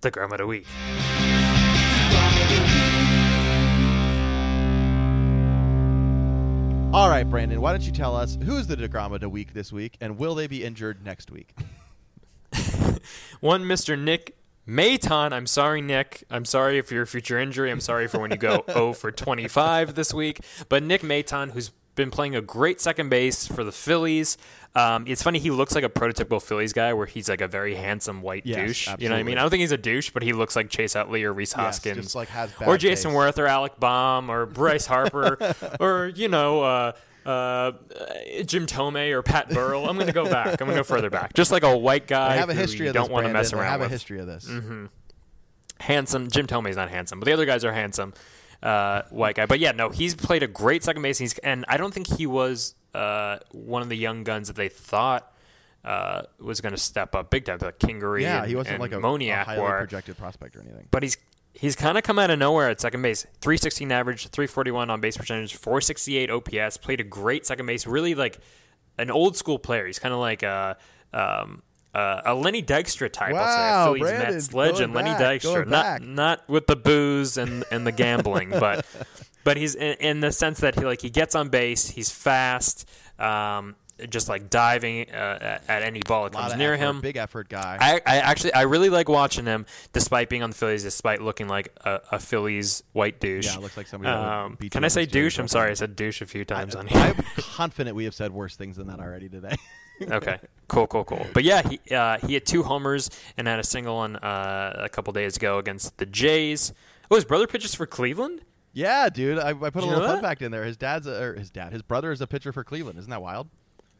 the 0.02 0.10
Grandma 0.12 0.34
of 0.36 0.40
the 0.40 0.48
Week. 0.48 0.66
All 6.94 7.10
right, 7.10 7.28
Brandon. 7.28 7.60
Why 7.60 7.72
don't 7.72 7.82
you 7.82 7.92
tell 7.92 8.16
us 8.16 8.38
who's 8.46 8.68
the 8.68 8.76
the 9.18 9.28
week 9.28 9.56
this 9.56 9.74
week, 9.74 9.98
and 10.00 10.20
will 10.20 10.36
they 10.36 10.46
be 10.46 10.64
injured 10.64 11.04
next 11.04 11.32
week? 11.32 11.56
One 13.40 13.64
Mr. 13.64 14.00
Nick 14.00 14.38
Maton. 14.68 15.34
I'm 15.34 15.48
sorry, 15.48 15.82
Nick. 15.82 16.24
I'm 16.30 16.46
sorry 16.46 16.80
for 16.84 16.94
your 16.94 17.08
future 17.08 17.40
injury. 17.40 17.72
I'm 17.72 17.80
sorry 17.80 18.08
for 18.08 18.20
when 18.20 18.30
you 18.30 18.38
go 18.38 18.64
0 18.72 18.94
for 18.94 19.12
25 19.12 19.96
this 19.96 20.14
week. 20.14 20.42
But 20.70 20.84
Nick 20.84 21.02
Maton, 21.02 21.54
who's 21.54 21.72
been 21.96 22.10
playing 22.12 22.36
a 22.36 22.42
great 22.42 22.82
second 22.82 23.10
base 23.10 23.48
for 23.48 23.64
the 23.64 23.72
Phillies. 23.72 24.38
Um, 24.76 25.06
it's 25.08 25.22
funny, 25.22 25.38
he 25.38 25.52
looks 25.52 25.76
like 25.76 25.84
a 25.84 25.90
prototypical 25.90 26.42
Phillies 26.42 26.74
guy 26.74 26.94
where 26.94 27.06
he's 27.06 27.30
like 27.30 27.42
a 27.42 27.48
very 27.48 27.76
handsome 27.76 28.22
white 28.24 28.46
Yes, 28.46 28.58
douche. 28.86 28.88
You 28.98 29.10
know 29.10 29.16
what 29.16 29.20
I 29.20 29.24
mean? 29.24 29.38
I 29.38 29.42
don't 29.42 29.52
think 29.52 29.62
he's 29.62 29.72
a 29.72 29.78
douche, 29.78 30.10
but 30.10 30.24
he 30.24 30.34
looks 30.34 30.56
like 30.56 30.70
Chase 30.70 30.96
Utley 30.96 31.24
or 31.24 31.32
Reese 31.32 31.52
Yes, 31.52 31.60
Hoskins. 31.60 31.98
just, 32.04 32.16
like, 32.16 32.30
or 32.66 32.78
Jason 32.80 33.12
taste. 33.12 33.38
Werth 33.38 33.38
or 33.38 33.46
Alec 33.46 33.80
Bohm 33.80 34.32
or 34.32 34.48
Bryce 34.48 34.88
Harper 34.88 35.38
or, 35.80 36.08
you 36.16 36.28
know, 36.30 36.64
uh, 36.64 36.92
uh, 37.28 37.72
Jim 38.46 38.66
Thome 38.66 39.12
or 39.12 39.22
Pat 39.22 39.50
Burrell. 39.50 39.88
I'm 39.88 39.96
going 39.96 40.08
to 40.08 40.14
go 40.14 40.26
back. 40.28 40.48
I'm 40.60 40.66
going 40.68 40.72
to 40.72 40.76
go 40.76 40.84
further 40.84 41.12
back. 41.12 41.34
Just 41.36 41.52
like 41.52 41.64
a 41.64 41.78
white 41.78 42.08
guy 42.08 42.34
I 42.34 42.38
have 42.38 42.50
a 42.50 42.54
history 42.56 42.88
of 42.88 42.96
don't 42.96 43.12
want 43.12 43.28
to 43.28 43.32
mess 43.34 43.54
around 43.54 43.68
I 43.68 43.70
have 43.70 43.80
with. 43.82 43.90
a 43.90 43.92
history 43.92 44.20
of 44.20 44.26
this. 44.26 44.50
handsome. 45.80 46.30
Jim 46.30 46.48
Thome's 46.48 46.76
not 46.76 46.90
handsome, 46.90 47.20
but 47.20 47.26
the 47.26 47.34
other 47.34 47.46
guys 47.46 47.64
are 47.64 47.74
handsome. 47.74 48.14
Uh, 48.64 49.02
white 49.10 49.36
guy, 49.36 49.46
but 49.46 49.60
yeah, 49.60 49.74
no, 49.74 49.90
he's 49.90 50.16
played 50.16 50.42
a 50.42 50.48
great 50.48 50.86
second 50.86 51.02
base. 51.02 51.18
He's, 51.18 51.38
and 51.40 51.66
I 51.68 51.76
don't 51.76 51.94
think 51.94 52.08
he 52.08 52.26
was 52.26 52.76
uh, 52.94 53.40
one 53.52 53.82
of 53.82 53.90
the 53.90 53.98
young 53.98 54.24
guns 54.24 54.48
that 54.48 54.56
they 54.56 54.70
thought 54.70 55.34
uh, 55.84 56.22
was 56.40 56.62
going 56.62 56.72
to 56.74 56.80
step 56.80 57.14
up 57.14 57.30
big 57.30 57.44
time, 57.44 57.60
like 57.62 57.78
Kingery. 57.80 58.22
Yeah, 58.22 58.40
and, 58.40 58.48
he 58.48 58.56
wasn't 58.56 58.80
like 58.80 58.94
a, 58.94 59.00
a 59.00 59.02
Moniak, 59.02 59.44
highly 59.44 59.60
or- 59.62 59.80
projected 59.80 60.18
prospect 60.18 60.56
or 60.56 60.62
anything. 60.62 60.88
but 60.92 61.04
he's 61.04 61.18
he's 61.54 61.76
kind 61.76 61.98
of 61.98 62.04
come 62.06 62.18
out 62.18 62.30
of 62.30 62.40
nowhere 62.40 62.70
at 62.70 62.80
second 62.80 63.02
base. 63.02 63.24
316 63.42 63.92
average, 63.92 64.28
341 64.30 64.90
on 64.90 65.02
base 65.02 65.18
percentage, 65.18 65.56
468 65.56 66.32
OPS. 66.32 66.78
Played 66.78 67.02
a 67.02 67.04
great 67.04 67.46
second 67.46 67.66
base. 67.66 67.86
Really 67.86 68.16
like 68.16 68.40
an 68.98 69.12
old 69.12 69.36
school 69.36 69.60
player. 69.60 69.86
He's 69.86 70.00
kind 70.00 70.14
of 70.14 70.20
like 70.20 70.42
a 70.42 70.78
um, 71.14 71.62
uh, 71.94 72.22
a 72.26 72.34
Lenny 72.34 72.64
Dykstra 72.64 73.12
type. 73.12 73.34
I'll 73.36 73.40
say. 73.40 73.44
Wow, 73.44 73.82
A 73.82 73.86
Phillies 73.86 74.02
Brandon, 74.02 74.34
Mets 74.34 74.54
legend, 74.54 74.94
going 74.94 75.06
Lenny 75.06 75.18
back, 75.18 75.42
Dykstra. 75.42 75.68
Not 75.68 75.84
back. 75.84 76.02
not 76.02 76.50
with 76.50 76.68
the 76.68 76.76
booze 76.76 77.38
and 77.38 77.64
and 77.72 77.86
the 77.86 77.92
gambling, 77.92 78.50
but 78.60 78.86
but 79.44 79.58
he's 79.58 79.76
in, 79.76 79.96
in 80.00 80.20
the 80.22 80.32
sense 80.32 80.60
that 80.62 80.76
he 80.76 80.86
like 80.86 81.02
he 81.02 81.10
gets 81.10 81.36
on 81.36 81.50
base. 81.50 81.90
He's 81.90 82.10
fast. 82.10 82.90
Um, 83.20 83.76
just 84.10 84.28
like 84.28 84.50
diving 84.50 85.10
uh, 85.12 85.38
at, 85.40 85.70
at 85.70 85.84
any 85.84 86.02
ball 86.06 86.24
that 86.24 86.34
comes 86.34 86.56
near 86.56 86.74
effort, 86.74 86.84
him. 86.84 87.02
big 87.02 87.16
effort 87.16 87.48
guy. 87.48 87.78
I, 87.80 88.02
I 88.06 88.18
actually 88.18 88.54
I 88.54 88.64
really 88.64 88.90
like 88.90 89.08
watching 89.08 89.46
him, 89.46 89.68
despite 89.94 90.30
being 90.30 90.42
on 90.42 90.50
the 90.50 90.56
Phillies, 90.56 90.84
despite 90.84 91.22
looking 91.22 91.48
like 91.48 91.72
a, 91.86 92.02
a 92.14 92.20
Phillies 92.20 92.84
white 92.94 93.20
douche. 93.20 93.46
Yeah, 93.46 93.60
looks 93.60 93.78
like 93.78 93.88
somebody 93.88 94.12
Um, 94.12 94.58
can 94.72 94.84
I 94.84 94.88
say 94.88 95.06
douche? 95.06 95.38
I'm 95.38 95.48
sorry, 95.48 95.70
I 95.70 95.76
said 95.76 95.96
douche 95.96 96.22
a 96.22 96.26
few 96.26 96.44
times 96.44 96.76
on 96.76 96.88
here. 96.88 97.00
I'm 97.00 97.24
confident 97.38 97.96
we 97.96 98.06
have 98.06 98.16
said 98.16 98.34
worse 98.34 98.56
things 98.56 98.78
than 98.78 98.88
that 98.88 99.00
already 99.00 99.30
today. 99.30 99.56
okay, 100.12 100.40
cool, 100.68 100.88
cool, 100.88 101.04
cool. 101.04 101.26
But 101.34 101.44
yeah, 101.44 101.62
he 101.68 101.96
uh, 101.96 102.18
he 102.20 102.34
had 102.34 102.46
two 102.46 102.64
homers 102.64 103.10
and 103.38 103.48
had 103.48 103.60
a 103.60 103.64
single 103.64 103.96
on 103.96 104.16
uh, 104.18 104.82
a 104.84 104.90
couple 104.90 105.14
days 105.14 105.38
ago 105.38 105.58
against 105.58 105.98
the 105.98 106.06
Jays. 106.06 106.74
Oh, 107.12 107.16
his 107.16 107.26
brother 107.26 107.48
pitches 107.48 107.76
for 107.76 107.86
Cleveland. 107.86 108.42
yeah, 108.74 109.10
dude. 109.10 109.38
I, 109.38 109.50
I 109.50 109.70
put 109.70 109.84
a 109.84 109.86
little 109.86 110.06
fun 110.08 110.22
fact 110.22 110.42
in 110.42 110.52
there. 110.52 110.64
His 110.64 110.78
dad's 110.78 111.06
a, 111.08 111.22
or 111.22 111.34
his 111.36 111.50
dad, 111.50 111.74
his 111.74 111.82
brother 111.82 112.12
is 112.12 112.22
a 112.22 112.28
pitcher 112.28 112.52
for 112.52 112.64
Cleveland. 112.64 112.98
Isn't 113.00 113.12
that 113.12 113.22
wild? 113.22 113.50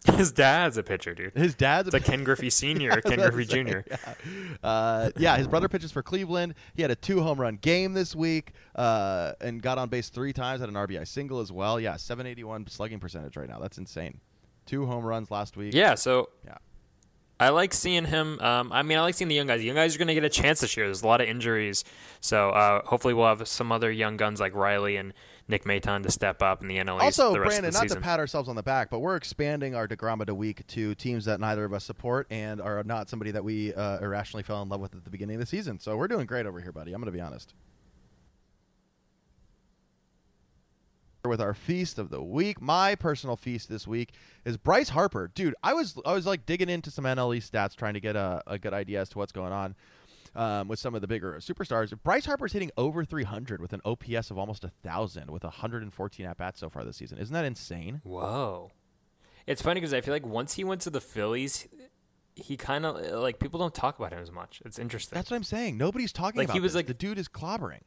His 0.18 0.34
dad's 0.34 0.76
a 0.76 0.84
pitcher, 0.84 1.14
dude. 1.16 1.32
His 1.34 1.56
dad's 1.56 1.88
It's 1.88 1.96
a 1.96 1.98
like 1.98 2.04
Ken 2.04 2.26
Griffey 2.26 2.50
Senior, 2.50 3.00
Ken 3.00 3.20
Griffey 3.20 3.46
Junior. 3.46 3.86
Uh, 4.62 5.12
yeah, 5.16 5.38
his 5.38 5.48
brother 5.48 5.70
pitches 5.70 5.94
for 5.94 6.04
Cleveland. 6.04 6.56
He 6.74 6.82
had 6.82 6.92
a 6.92 6.96
two 6.96 7.22
home 7.22 7.40
run 7.40 7.56
game 7.56 7.94
this 7.94 8.14
week 8.14 8.52
uh, 8.76 9.32
and 9.40 9.62
got 9.62 9.78
on 9.78 9.88
base 9.88 10.10
three 10.10 10.34
times. 10.34 10.60
Had 10.60 10.68
an 10.68 10.76
RBI 10.76 11.08
single 11.08 11.40
as 11.40 11.54
well. 11.54 11.80
Yeah, 11.80 11.96
781 11.96 12.68
slugging 12.68 13.00
percentage 13.00 13.38
right 13.38 13.48
now. 13.48 13.60
That's 13.60 13.78
insane. 13.78 14.20
Two 14.66 14.86
home 14.86 15.04
runs 15.06 15.30
last 15.32 15.58
week. 15.58 15.74
Yeah, 15.74 15.96
so 15.96 16.30
Yeah. 16.46 16.58
I 17.40 17.50
like 17.50 17.74
seeing 17.74 18.06
him. 18.06 18.40
Um, 18.40 18.72
I 18.72 18.84
mean, 18.84 18.98
I 18.98 19.02
like 19.02 19.16
seeing 19.16 19.28
the 19.28 19.36
young 19.36 19.48
guys. 19.48 19.60
The 19.60 19.66
young 19.66 19.76
guys 19.76 19.96
are 19.96 19.98
going 19.98 20.08
to 20.08 20.14
get 20.14 20.24
a 20.24 20.30
chance 20.30 20.62
this 20.62 20.78
year. 20.78 20.86
There's 20.86 21.02
a 21.02 21.08
lot 21.08 21.20
of 21.20 21.28
injuries, 21.28 21.84
so 22.22 22.52
uh, 22.52 22.84
hopefully 22.86 23.14
we'll 23.14 23.28
have 23.28 23.46
some 23.48 23.72
other 23.72 23.92
young 23.92 24.16
guns 24.16 24.40
like 24.40 24.56
Riley 24.56 24.96
and 24.96 25.14
Nick 25.50 25.66
Maton 25.66 26.04
to 26.04 26.12
step 26.12 26.42
up 26.42 26.62
in 26.62 26.70
the 26.70 26.78
NL 26.78 26.96
East 26.98 27.20
Also, 27.20 27.34
Brandon, 27.36 27.74
not 27.74 27.82
season. 27.82 27.98
to 27.98 28.02
pat 28.02 28.20
ourselves 28.20 28.48
on 28.48 28.56
the 28.56 28.64
back, 28.64 28.90
but 28.90 29.00
we're 29.00 29.18
expanding 29.18 29.76
our 29.76 29.88
Degramma 29.90 30.30
week 30.34 30.66
to 30.68 30.96
teams 30.96 31.26
that 31.26 31.42
neither 31.42 31.66
of 31.66 31.74
us 31.74 31.84
support 31.84 32.28
and 32.30 32.62
are 32.62 32.82
not 32.84 33.10
somebody 33.10 33.32
that 33.32 33.44
we 33.44 33.74
uh, 33.74 34.00
irrationally 34.00 34.44
fell 34.44 34.62
in 34.62 34.70
love 34.70 34.80
with 34.80 34.96
at 34.96 35.04
the 35.04 35.10
beginning 35.10 35.36
of 35.36 35.42
the 35.42 35.46
season. 35.46 35.80
So 35.80 35.98
we're 35.98 36.08
doing 36.08 36.26
great 36.26 36.46
over 36.46 36.62
here, 36.62 36.72
buddy. 36.72 36.94
I'm 36.94 37.02
going 37.02 37.12
to 37.12 37.18
be 37.18 37.22
honest. 37.22 37.54
With 41.26 41.40
our 41.40 41.54
feast 41.54 42.00
of 42.00 42.10
the 42.10 42.22
week, 42.22 42.62
my 42.62 42.96
personal 42.96 43.38
feast 43.38 43.70
this 43.70 43.88
week 43.88 44.12
is 44.44 44.58
Bryce 44.58 44.90
Harper. 44.90 45.32
Dude, 45.34 45.56
I 45.64 45.74
was 45.74 45.98
I 46.06 46.12
was 46.12 46.26
like 46.26 46.46
digging 46.46 46.68
into 46.68 46.92
some 46.92 47.06
NLE 47.06 47.38
stats, 47.50 47.78
trying 47.78 47.94
to 47.94 48.02
get 48.02 48.18
a, 48.18 48.44
a 48.46 48.60
good 48.60 48.74
idea 48.74 49.00
as 49.00 49.08
to 49.10 49.20
what's 49.20 49.32
going 49.32 49.54
on 49.54 49.74
um, 50.36 50.68
with 50.68 50.80
some 50.80 50.96
of 50.96 51.00
the 51.00 51.08
bigger 51.08 51.36
superstars. 51.40 51.94
Bryce 52.04 52.26
Harper's 52.26 52.52
hitting 52.52 52.72
over 52.76 53.06
300 53.06 53.62
with 53.62 53.72
an 53.72 53.80
OPS 53.86 54.32
of 54.32 54.38
almost 54.38 54.66
a 54.66 54.72
thousand 54.84 55.32
with 55.32 55.46
114 55.46 56.26
at 56.26 56.38
bats 56.38 56.60
so 56.60 56.70
far 56.70 56.84
this 56.84 56.98
season. 56.98 57.18
Isn't 57.20 57.34
that 57.34 57.46
insane? 57.46 58.02
Whoa, 58.04 58.72
it's 59.48 59.62
funny 59.62 59.80
because 59.80 59.94
I 59.94 60.02
feel 60.02 60.14
like 60.14 60.26
once 60.26 60.56
he 60.56 60.66
went 60.66 60.82
to 60.82 60.90
the 60.90 61.00
Phillies, 61.00 61.70
he 62.36 62.58
kind 62.58 62.86
of 62.86 63.00
like 63.22 63.40
people 63.40 63.62
don't 63.62 63.74
talk 63.74 63.98
about 63.98 64.12
him 64.12 64.20
as 64.20 64.30
much. 64.30 64.62
It's 64.66 64.78
interesting. 64.78 65.16
That's 65.16 65.32
what 65.32 65.38
I'm 65.38 65.44
saying. 65.46 65.78
Nobody's 65.78 66.12
talking 66.12 66.40
Like, 66.40 66.48
about 66.48 66.56
he 66.56 66.60
was 66.60 66.74
this. 66.74 66.80
like- 66.80 66.88
the 66.88 66.94
dude 66.94 67.18
is 67.18 67.30
clobbering. 67.30 67.80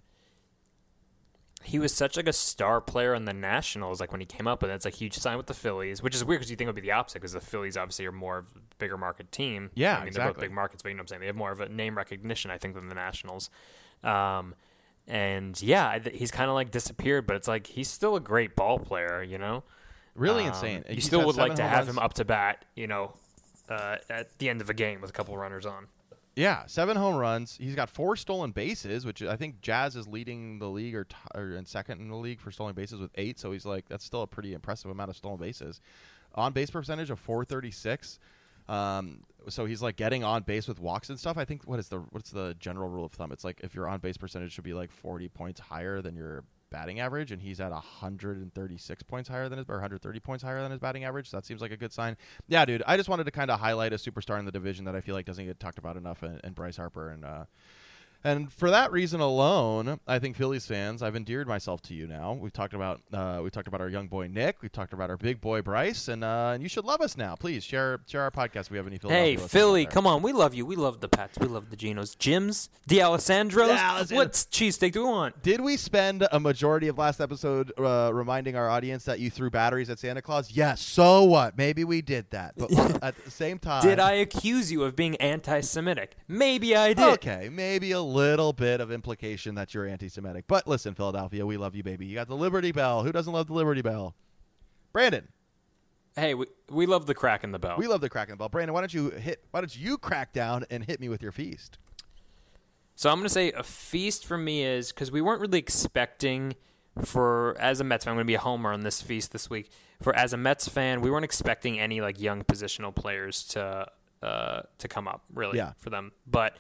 He 1.65 1.79
was 1.79 1.93
such 1.93 2.17
like 2.17 2.29
a 2.29 2.33
star 2.33 2.81
player 2.81 3.15
in 3.15 3.25
the 3.25 3.33
Nationals. 3.33 4.01
Like 4.01 4.13
when 4.13 4.21
he 4.21 4.27
came 4.27 4.47
up, 4.47 4.63
and 4.63 4.71
it's 4.71 4.85
like 4.85 4.95
huge 4.95 5.15
sign 5.15 5.37
with 5.37 5.47
the 5.47 5.55
Phillies, 5.55 6.03
which 6.03 6.15
is 6.15 6.25
weird 6.25 6.41
because 6.41 6.51
you 6.51 6.57
think 6.57 6.67
it 6.67 6.71
would 6.71 6.77
be 6.77 6.83
the 6.83 6.93
opposite 6.93 7.19
because 7.21 7.33
the 7.33 7.41
Phillies 7.41 7.77
obviously 7.77 8.07
are 8.07 8.13
more 8.13 8.39
of 8.39 8.47
a 8.55 8.59
bigger 8.79 8.97
market 8.97 9.33
team. 9.33 9.71
Yeah, 9.75 9.99
I 9.99 10.05
mean 10.05 10.13
they're 10.13 10.23
both 10.25 10.31
exactly. 10.31 10.49
big 10.49 10.55
markets, 10.55 10.83
but 10.83 10.91
you 10.91 10.95
know 10.95 11.01
what 11.01 11.05
I'm 11.05 11.09
saying 11.09 11.21
they 11.21 11.27
have 11.27 11.37
more 11.37 11.51
of 11.53 11.61
a 11.61 11.69
name 11.69 11.97
recognition, 11.97 12.51
I 12.51 12.59
think, 12.59 12.75
than 12.75 12.89
the 12.89 12.95
Nationals. 12.95 13.51
Um, 14.05 14.55
and 15.09 15.61
yeah, 15.63 15.99
he's 16.13 16.31
kind 16.31 16.49
of 16.51 16.55
like 16.55 16.71
disappeared, 16.71 17.27
but 17.27 17.37
it's 17.37 17.49
like 17.49 17.67
he's 17.67 17.89
still 17.89 18.17
a 18.17 18.21
great 18.21 18.55
ball 18.57 18.79
player, 18.79 19.23
you 19.23 19.39
know. 19.39 19.63
Really 20.15 20.43
Um, 20.43 20.49
insane. 20.49 20.85
You 20.89 21.01
still 21.01 21.27
would 21.27 21.37
like 21.37 21.57
to 21.57 21.63
have 21.63 21.87
runs. 21.87 21.91
him 21.91 21.99
up 21.99 22.15
to 22.15 22.25
bat, 22.25 22.65
you 22.75 22.87
know, 22.87 23.15
uh, 23.69 23.97
at 24.09 24.39
the 24.39 24.49
end 24.49 24.61
of 24.61 24.71
a 24.71 24.75
game 24.75 25.01
with 25.01 25.11
a 25.11 25.13
couple 25.13 25.37
runners 25.37 25.67
on. 25.67 25.87
Yeah, 26.37 26.67
seven 26.67 26.99
home 26.99 27.17
runs. 27.17 27.57
He's 27.59 27.75
got 27.75 27.89
four 27.89 28.15
stolen 28.15 28.51
bases, 28.51 29.07
which 29.07 29.23
I 29.23 29.37
think 29.37 29.63
Jazz 29.63 29.97
is 29.97 30.07
leading 30.07 30.59
the 30.59 30.69
league 30.69 30.95
or, 30.95 31.05
t- 31.05 31.17
or 31.35 31.53
in 31.53 31.65
second 31.65 31.99
in 32.01 32.11
the 32.11 32.17
league 32.17 32.41
for 32.41 32.51
stolen 32.51 32.75
bases 32.75 33.01
with 33.01 33.11
eight. 33.15 33.39
So 33.39 33.53
he's 33.53 33.65
like 33.65 33.89
that's 33.89 34.05
still 34.05 34.21
a 34.21 34.27
pretty 34.27 34.53
impressive 34.53 34.91
amount 34.91 35.09
of 35.09 35.17
stolen 35.17 35.39
bases. 35.41 35.81
On 36.35 36.53
base 36.53 36.69
percentage 36.69 37.09
of 37.09 37.19
436. 37.19 38.19
Um, 38.69 39.21
so 39.49 39.65
he's 39.65 39.81
like 39.81 39.97
getting 39.97 40.25
on 40.25 40.43
base 40.43 40.69
with 40.69 40.79
walks 40.79 41.09
and 41.09 41.19
stuff. 41.19 41.39
I 41.39 41.47
think 41.47 41.63
what 41.65 41.79
is 41.79 41.89
the 41.89 42.01
what's 42.11 42.31
the 42.31 42.55
general 42.59 42.91
rule 42.91 43.07
of 43.07 43.13
thumb? 43.13 43.33
It's 43.33 43.45
like 43.45 43.61
if 43.63 43.75
your 43.75 43.89
on 43.89 44.01
base 44.01 44.19
percentage 44.19 44.53
should 44.53 44.65
be 44.65 44.75
like 44.75 44.91
40 44.91 45.29
points 45.29 45.61
higher 45.61 46.03
than 46.03 46.17
your 46.17 46.45
batting 46.71 47.01
average, 47.01 47.33
and 47.33 47.41
he's 47.41 47.61
at 47.61 47.71
136 47.71 49.03
points 49.05 49.29
higher 49.29 49.49
than 49.49 49.59
his 49.59 49.69
or 49.69 49.77
130 49.77 50.21
points 50.21 50.43
higher 50.43 50.61
than 50.63 50.71
his 50.71 50.81
batting 50.81 51.05
average. 51.05 51.31
So 51.31 51.37
that 51.37 51.47
seems 51.47 51.61
like 51.61 51.73
a 51.73 51.77
good 51.77 51.93
sign. 51.93 52.17
Yeah, 52.49 52.65
dude. 52.65 52.83
I 52.87 52.97
just 52.97 53.09
wanted 53.09 53.25
to 53.25 53.31
kind 53.31 53.51
of 53.51 53.61
highlight 53.61 53.93
a 53.93 53.97
superstar 53.97 54.39
in 54.39 54.45
the 54.45 54.53
division 54.53 54.85
that 54.85 54.97
I 54.97 55.01
feel 55.01 55.15
like 55.15 55.27
doesn't 55.27 55.45
get 55.45 55.61
talked 55.61 55.79
about 55.79 55.97
enough, 55.97 56.23
and, 56.23 56.41
and 56.45 56.55
Bryce 56.55 56.77
Harper, 56.77 57.11
and 57.11 57.25
uh, 57.25 57.45
and 58.27 58.53
for 58.53 58.71
that 58.71 58.91
reason 58.91 59.21
alone, 59.21 60.01
I 60.07 60.19
think 60.19 60.37
Phillies 60.37 60.67
fans, 60.67 61.03
I've 61.03 61.15
endeared 61.15 61.47
myself 61.47 61.81
to 61.83 61.95
you 61.95 62.07
now. 62.09 62.33
We've 62.33 62.53
talked 62.53 62.75
about 62.75 63.01
uh, 63.13 63.41
we 63.43 63.51
talked 63.51 63.69
about 63.69 63.81
our 63.81 63.89
young 63.89 64.09
boy 64.09 64.27
Nick. 64.27 64.63
We've 64.63 64.73
talked 64.73 64.93
about 64.93 65.11
our 65.11 65.17
big 65.17 65.41
boy 65.41 65.63
Bryce, 65.63 66.09
and 66.09 66.25
uh, 66.25 66.51
and 66.53 66.63
you 66.63 66.69
should 66.69 66.85
love 66.85 67.01
us 67.01 67.17
now. 67.17 67.37
Please 67.37 67.63
share 67.63 68.01
share 68.09 68.23
our 68.23 68.31
podcast. 68.33 68.67
If 68.67 68.71
we 68.73 68.79
have 68.79 68.87
any 68.89 68.99
Philly. 68.99 69.15
Hey, 69.15 69.37
Philly, 69.37 69.87
come 69.87 70.07
on. 70.09 70.23
We 70.23 70.33
love 70.33 70.55
you. 70.55 70.67
We 70.67 70.75
love 70.75 71.01
the 71.01 71.09
Pats. 71.09 71.39
We 71.39 71.47
love 71.47 71.71
the 71.71 71.77
Genos. 71.77 72.19
Jims, 72.19 72.69
the 72.89 72.99
Alessandros. 72.99 73.79
Alessandro- 73.79 74.17
What 74.17 74.33
cheesesteak 74.33 74.93
do 74.93 75.05
we 75.05 75.11
want? 75.11 75.43
Did 75.45 75.61
we 75.61 75.77
spend 75.77 76.27
a 76.33 76.41
majority 76.41 76.89
of 76.89 76.99
last 76.99 77.21
episode 77.21 77.73
uh, 77.79 78.11
reminding 78.13 78.57
our 78.57 78.69
audience 78.69 79.05
that 79.05 79.21
you 79.21 79.31
threw 79.31 79.51
batteries 79.51 79.89
at 79.89 80.01
Santa 80.01 80.21
Claus? 80.21 80.51
Yes. 80.51 80.81
So 80.81 81.23
what? 81.25 81.57
Maybe 81.57 81.85
we 81.85 82.03
did 82.03 82.29
that, 82.31 82.55
but 82.57 82.73
at 83.05 83.17
the 83.25 83.31
same 83.31 83.61
time, 83.61 83.83
Did 83.83 84.01
I 84.01 84.13
accuse 84.15 84.73
you 84.73 84.83
of 84.83 84.97
being 84.97 85.15
anti 85.17 85.61
Semitic? 85.61 86.17
Maybe 86.27 86.75
I 86.75 86.93
did. 86.93 87.15
Okay, 87.15 87.49
maybe 87.53 87.93
a 87.93 88.01
little 88.01 88.16
bit 88.57 88.81
of 88.81 88.91
implication 88.93 89.55
that 89.57 89.75
you're 89.75 89.87
anti-Semitic, 89.87 90.45
but 90.47 90.67
listen, 90.67 90.95
Philadelphia, 90.95 91.45
we 91.47 91.57
love 91.57 91.75
you, 91.75 91.83
baby. 91.83 92.07
You 92.07 92.15
got 92.15 92.29
the 92.29 92.37
Liberty 92.37 92.73
Bell. 92.73 93.03
Who 93.03 93.13
doesn't 93.13 93.33
love 93.33 93.47
the 93.49 93.55
Liberty 93.55 93.83
Bell? 93.83 94.15
Brandon, 94.93 95.29
Hey, 96.17 96.33
we, 96.33 96.47
we 96.71 96.87
love 96.87 97.05
the 97.05 97.15
crack 97.15 97.45
in 97.45 97.53
the 97.53 97.59
bell. 97.59 97.77
we 97.77 97.87
love 97.87 98.01
the 98.01 98.09
crack 98.09 98.29
in 98.29 98.33
the 98.33 98.37
Bell. 98.39 98.49
Brandon, 98.49 98.73
why 98.73 98.81
don't 98.81 98.95
you 98.95 99.11
hit? 99.11 99.45
Why 99.51 99.61
don't 99.61 99.77
you 99.77 99.99
crack 99.99 100.33
down 100.33 100.65
and 100.71 100.83
hit 100.85 100.99
me 100.99 101.11
with 101.11 101.21
your 101.21 101.31
feast? 101.33 101.77
So 102.95 103.11
I'm 103.11 103.17
going 103.17 103.27
to 103.27 103.29
say 103.29 103.53
a 103.53 103.63
feast 103.63 104.25
for 104.25 104.39
me 104.39 104.65
is 104.65 104.91
because 104.93 105.13
we 105.13 105.21
weren't 105.21 105.43
really 105.43 105.59
expecting 105.59 106.55
for 107.05 107.55
as 107.61 107.81
a 107.81 107.85
Mets 107.85 108.07
fan, 108.07 108.13
I'm 108.13 108.17
going 108.17 108.25
to 108.25 108.29
be 108.29 108.35
a 108.37 108.39
homer 108.41 108.73
on 108.73 108.81
this 108.81 109.03
feast 109.03 109.33
this 109.33 109.51
week. 109.51 109.71
For 110.01 110.17
as 110.17 110.33
a 110.33 110.39
Mets 110.39 110.67
fan, 110.67 111.03
we 111.03 111.11
weren't 111.11 111.27
expecting 111.27 111.79
any 111.79 112.01
like 112.01 112.19
young 112.19 112.43
positional 112.45 112.95
players 112.95 113.45
to 113.49 113.87
uh, 114.23 114.63
to 114.79 114.89
come 114.89 115.07
up 115.07 115.23
really 115.35 115.59
Yeah. 115.59 115.73
for 115.77 115.91
them. 115.91 116.13
But 116.27 116.57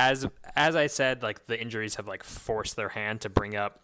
as 0.00 0.26
as 0.56 0.76
I 0.76 0.86
said, 0.86 1.22
like 1.22 1.46
the 1.46 1.60
injuries 1.60 1.96
have 1.96 2.08
like 2.08 2.24
forced 2.24 2.76
their 2.76 2.88
hand 2.88 3.20
to 3.22 3.28
bring 3.28 3.54
up 3.54 3.80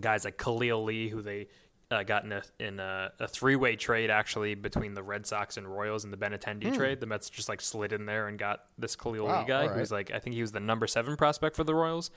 guys 0.00 0.24
like 0.24 0.38
Khalil 0.38 0.84
Lee, 0.84 1.08
who 1.08 1.20
they 1.20 1.48
uh, 1.90 2.02
got 2.02 2.24
in 2.24 2.32
a 2.32 2.42
in 2.58 2.80
a, 2.80 3.12
a 3.20 3.28
three 3.28 3.54
way 3.54 3.76
trade 3.76 4.10
actually 4.10 4.54
between 4.54 4.94
the 4.94 5.02
Red 5.02 5.26
Sox 5.26 5.56
and 5.56 5.68
Royals 5.68 6.04
in 6.04 6.10
the 6.10 6.16
Benintendi 6.16 6.74
trade. 6.74 7.00
The 7.00 7.06
Mets 7.06 7.28
just 7.28 7.48
like 7.48 7.60
slid 7.60 7.92
in 7.92 8.06
there 8.06 8.26
and 8.26 8.38
got 8.38 8.64
this 8.78 8.96
Khalil 8.96 9.26
Wow, 9.26 9.42
Lee 9.42 9.46
guy, 9.46 9.66
right. 9.66 9.76
was 9.78 9.92
like 9.92 10.10
I 10.12 10.18
think 10.18 10.34
he 10.34 10.40
was 10.40 10.52
the 10.52 10.60
number 10.60 10.86
seven 10.86 11.16
prospect 11.16 11.56
for 11.56 11.64
the 11.64 11.74
Royals, 11.74 12.10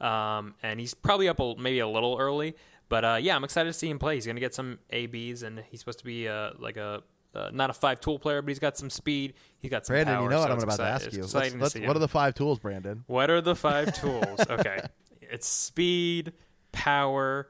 um, 0.00 0.54
and 0.62 0.80
he's 0.80 0.94
probably 0.94 1.28
up 1.28 1.38
a, 1.38 1.54
maybe 1.58 1.80
a 1.80 1.88
little 1.88 2.16
early. 2.18 2.56
But 2.88 3.04
uh, 3.04 3.18
yeah, 3.20 3.36
I'm 3.36 3.44
excited 3.44 3.68
to 3.70 3.78
see 3.78 3.90
him 3.90 3.98
play. 3.98 4.14
He's 4.14 4.26
going 4.26 4.36
to 4.36 4.40
get 4.40 4.54
some 4.54 4.78
ABs, 4.90 5.42
and 5.42 5.62
he's 5.70 5.80
supposed 5.80 5.98
to 5.98 6.04
be 6.04 6.26
uh, 6.26 6.52
like 6.58 6.76
a 6.76 7.02
uh, 7.34 7.50
not 7.52 7.70
a 7.70 7.72
five 7.72 8.00
tool 8.00 8.18
player, 8.18 8.42
but 8.42 8.48
he's 8.48 8.58
got 8.58 8.76
some 8.76 8.90
speed. 8.90 9.34
He's 9.58 9.70
got 9.70 9.86
some 9.86 9.94
Brandon, 9.94 10.14
power. 10.16 10.24
you 10.24 10.30
know 10.30 10.40
what 10.40 10.50
I'm 10.50 10.58
about 10.58 10.76
to 10.78 10.82
ask 10.84 11.12
you. 11.12 11.20
Let's- 11.22 11.34
let's- 11.34 11.72
see 11.72 11.80
what 11.80 11.90
him. 11.90 11.96
are 11.96 11.98
the 12.00 12.08
five 12.08 12.34
tools, 12.34 12.58
Brandon? 12.58 13.04
What 13.06 13.30
are 13.30 13.40
the 13.40 13.54
five 13.54 13.94
tools? 14.00 14.40
Okay. 14.48 14.80
It's 15.22 15.46
speed, 15.46 16.32
power, 16.72 17.48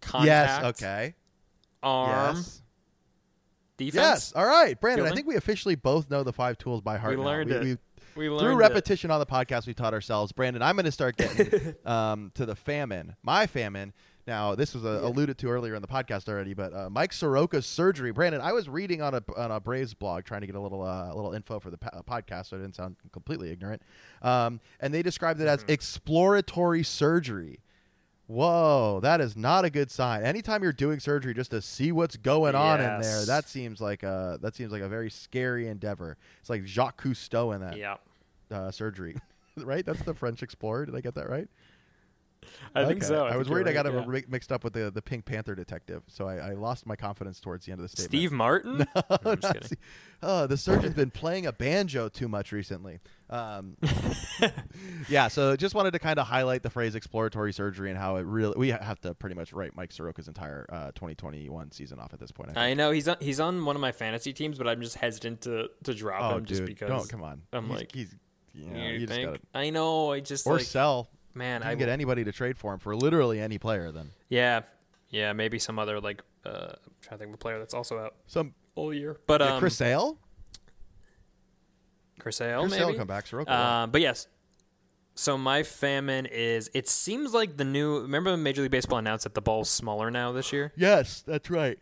contact, 0.00 0.26
Yes. 0.26 0.64
Okay. 0.82 1.14
arm, 1.82 2.36
Yes. 2.36 2.62
defense. 3.76 3.94
Yes. 3.94 4.32
All 4.34 4.46
right, 4.46 4.80
Brandon. 4.80 5.06
I 5.06 5.10
think 5.14 5.26
we 5.26 5.36
officially 5.36 5.74
both 5.76 6.10
know 6.10 6.22
the 6.22 6.32
five 6.32 6.58
tools 6.58 6.80
by 6.80 6.96
heart. 6.96 7.16
We 7.16 7.22
now. 7.22 7.28
learned 7.28 7.50
it. 7.52 7.62
We, 7.62 7.76
We 8.16 8.28
learned 8.30 8.40
through 8.40 8.52
it. 8.54 8.68
repetition 8.68 9.10
on 9.10 9.20
the 9.20 9.26
podcast 9.26 9.66
we 9.66 9.74
taught 9.74 9.92
ourselves. 9.94 10.32
Brandon, 10.32 10.62
I'm 10.62 10.74
going 10.74 10.86
to 10.86 10.92
start 10.92 11.16
getting 11.16 11.74
um, 11.84 12.32
to 12.34 12.46
the 12.46 12.56
famine. 12.56 13.14
My 13.22 13.46
famine. 13.46 13.92
Now, 14.26 14.56
this 14.56 14.74
was 14.74 14.84
uh, 14.84 15.00
alluded 15.04 15.38
to 15.38 15.48
earlier 15.48 15.76
in 15.76 15.82
the 15.82 15.86
podcast 15.88 16.28
already, 16.28 16.52
but 16.52 16.74
uh, 16.74 16.90
Mike 16.90 17.12
Soroka's 17.12 17.64
surgery. 17.64 18.10
Brandon, 18.10 18.40
I 18.40 18.52
was 18.52 18.68
reading 18.68 19.00
on 19.00 19.14
a 19.14 19.22
on 19.36 19.52
a 19.52 19.60
Braves 19.60 19.94
blog 19.94 20.24
trying 20.24 20.40
to 20.40 20.46
get 20.48 20.56
a 20.56 20.60
little 20.60 20.82
uh, 20.82 21.12
a 21.12 21.14
little 21.14 21.32
info 21.32 21.60
for 21.60 21.70
the 21.70 21.78
pa- 21.78 22.02
podcast, 22.08 22.46
so 22.46 22.56
I 22.56 22.60
didn't 22.60 22.74
sound 22.74 22.96
completely 23.12 23.50
ignorant. 23.52 23.82
Um, 24.22 24.60
and 24.80 24.92
they 24.92 25.02
described 25.02 25.40
it 25.40 25.46
as 25.46 25.60
Mm-hmm. 25.60 25.72
exploratory 25.72 26.82
surgery. 26.82 27.60
Whoa, 28.26 28.98
that 29.04 29.20
is 29.20 29.36
not 29.36 29.64
a 29.64 29.70
good 29.70 29.88
sign. 29.92 30.24
Anytime 30.24 30.64
you're 30.64 30.72
doing 30.72 30.98
surgery 30.98 31.32
just 31.32 31.52
to 31.52 31.62
see 31.62 31.92
what's 31.92 32.16
going 32.16 32.56
on 32.56 32.80
in 32.80 33.00
there, 33.00 33.24
that 33.26 33.48
seems 33.48 33.80
like 33.80 34.02
a 34.02 34.38
that 34.42 34.56
seems 34.56 34.72
like 34.72 34.82
a 34.82 34.88
very 34.88 35.10
scary 35.10 35.68
endeavor. 35.68 36.16
It's 36.40 36.50
like 36.50 36.66
Jacques 36.66 37.00
Cousteau 37.00 37.54
in 37.54 37.60
that 37.60 37.76
Yeah. 37.76 37.96
uh, 38.50 38.72
surgery, 38.72 39.14
right? 39.58 39.86
That's 39.86 40.02
the 40.02 40.14
French 40.14 40.42
explorer. 40.42 40.86
Did 40.86 40.96
I 40.96 41.00
get 41.00 41.14
that 41.14 41.28
right? 41.30 41.46
I 42.74 42.84
think 42.84 42.98
Okay. 42.98 43.06
so. 43.06 43.26
I, 43.26 43.36
was 43.36 43.46
think 43.46 43.46
you're 43.48 43.54
worried 43.64 43.68
I 43.68 43.72
got 43.72 44.06
right, 44.06 44.22
it 44.24 44.30
mixed 44.30 44.52
up 44.52 44.64
with 44.64 44.72
the 44.72 44.90
the 44.90 45.02
Pink 45.02 45.24
Panther 45.24 45.54
detective, 45.54 46.02
so 46.08 46.28
I, 46.28 46.36
I 46.36 46.52
lost 46.54 46.86
my 46.86 46.96
confidence 46.96 47.40
towards 47.40 47.66
the 47.66 47.72
end 47.72 47.80
of 47.80 47.84
the 47.84 47.88
statement. 47.88 48.10
Steve 48.10 48.32
Martin? 48.32 48.86
No, 48.96 49.02
I'm 49.24 49.40
just 49.40 49.52
kidding. 49.52 49.66
Steve- 49.66 49.78
Oh, 50.22 50.46
the 50.46 50.56
surgeon's 50.56 50.94
been 50.94 51.10
playing 51.10 51.44
a 51.44 51.52
banjo 51.52 52.08
too 52.08 52.26
much 52.26 52.50
recently. 52.50 53.00
Um, 53.28 53.76
yeah, 55.08 55.28
so 55.28 55.54
just 55.56 55.74
wanted 55.74 55.92
to 55.92 55.98
kind 55.98 56.18
of 56.18 56.26
highlight 56.26 56.62
the 56.62 56.70
phrase 56.70 56.94
exploratory 56.94 57.52
surgery 57.52 57.90
and 57.90 57.98
how 57.98 58.16
it 58.16 58.22
really 58.22 58.54
we 58.56 58.68
have 58.68 59.00
to 59.02 59.14
pretty 59.14 59.34
much 59.36 59.52
write 59.52 59.76
Mike 59.76 59.90
Soroka's 59.90 60.26
entire 60.28 60.66
uh, 60.70 60.86
2021 60.92 61.70
season 61.72 61.98
off 61.98 62.12
at 62.14 62.20
this 62.20 62.32
point. 62.32 62.56
I. 62.56 62.68
I 62.68 62.74
know 62.74 62.90
he's 62.90 63.08
on, 63.08 63.16
he's 63.20 63.40
on 63.40 63.64
one 63.64 63.76
of 63.76 63.82
my 63.82 63.92
fantasy 63.92 64.32
teams, 64.32 64.58
but 64.58 64.66
I'm 64.66 64.80
just 64.80 64.96
hesitant 64.96 65.42
to, 65.42 65.68
to 65.84 65.94
drop 65.94 66.32
oh, 66.32 66.38
him 66.38 66.44
just 66.46 66.64
because. 66.64 66.88
don't 66.88 67.08
come 67.08 67.22
on. 67.22 67.42
I'm 67.52 67.66
He's- 67.66 67.78
like, 67.78 67.92
he's 67.94 68.14
you, 68.54 68.70
know, 68.70 68.78
you 68.78 68.92
you 68.94 68.98
just 69.06 69.12
think? 69.12 69.26
gotta 69.26 69.40
I 69.54 69.70
know. 69.70 70.12
I 70.12 70.20
just 70.20 70.46
or 70.46 70.54
like, 70.54 70.62
sell. 70.62 71.10
Man. 71.36 71.62
I 71.62 71.70
can 71.70 71.78
get 71.78 71.88
anybody 71.88 72.24
to 72.24 72.32
trade 72.32 72.56
for 72.58 72.72
him 72.72 72.78
for 72.80 72.96
literally 72.96 73.40
any 73.40 73.58
player. 73.58 73.92
Then 73.92 74.10
yeah, 74.28 74.62
yeah. 75.10 75.32
Maybe 75.32 75.58
some 75.58 75.78
other 75.78 76.00
like 76.00 76.22
uh, 76.44 76.48
I'm 76.72 76.92
trying 77.02 77.18
to 77.18 77.24
think 77.24 77.28
of 77.30 77.34
a 77.34 77.38
player 77.38 77.58
that's 77.58 77.74
also 77.74 77.98
out 77.98 78.14
some 78.26 78.54
all 78.74 78.92
year. 78.92 79.18
But 79.26 79.40
yeah, 79.40 79.54
um, 79.54 79.60
Chris 79.60 79.76
Sale. 79.76 80.18
Chris 82.18 82.36
Sale, 82.36 82.62
Chris 82.62 82.74
Sale 82.74 82.94
come 82.94 83.06
back. 83.06 83.26
Soroka. 83.26 83.50
Uh, 83.50 83.86
but 83.86 84.00
yes. 84.00 84.26
So 85.14 85.38
my 85.38 85.62
famine 85.62 86.26
is. 86.26 86.70
It 86.74 86.88
seems 86.88 87.32
like 87.32 87.56
the 87.56 87.64
new. 87.64 88.00
Remember, 88.00 88.30
when 88.32 88.42
Major 88.42 88.62
League 88.62 88.70
Baseball 88.70 88.98
announced 88.98 89.24
that 89.24 89.34
the 89.34 89.40
ball's 89.40 89.70
smaller 89.70 90.10
now 90.10 90.32
this 90.32 90.52
year. 90.52 90.72
yes, 90.76 91.22
that's 91.26 91.48
right. 91.50 91.78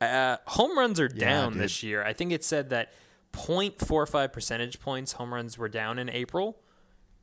Uh, 0.00 0.36
home 0.46 0.76
runs 0.76 0.98
are 1.00 1.10
Yeah, 1.14 1.18
down 1.26 1.52
dude. 1.54 1.62
this 1.62 1.82
year. 1.82 2.02
I 2.04 2.12
think 2.12 2.32
it 2.32 2.44
said 2.44 2.68
that 2.70 2.92
0.45 3.32 4.32
percentage 4.32 4.78
points 4.80 5.12
home 5.12 5.32
runs 5.32 5.56
were 5.56 5.68
down 5.70 5.98
in 5.98 6.10
April 6.10 6.58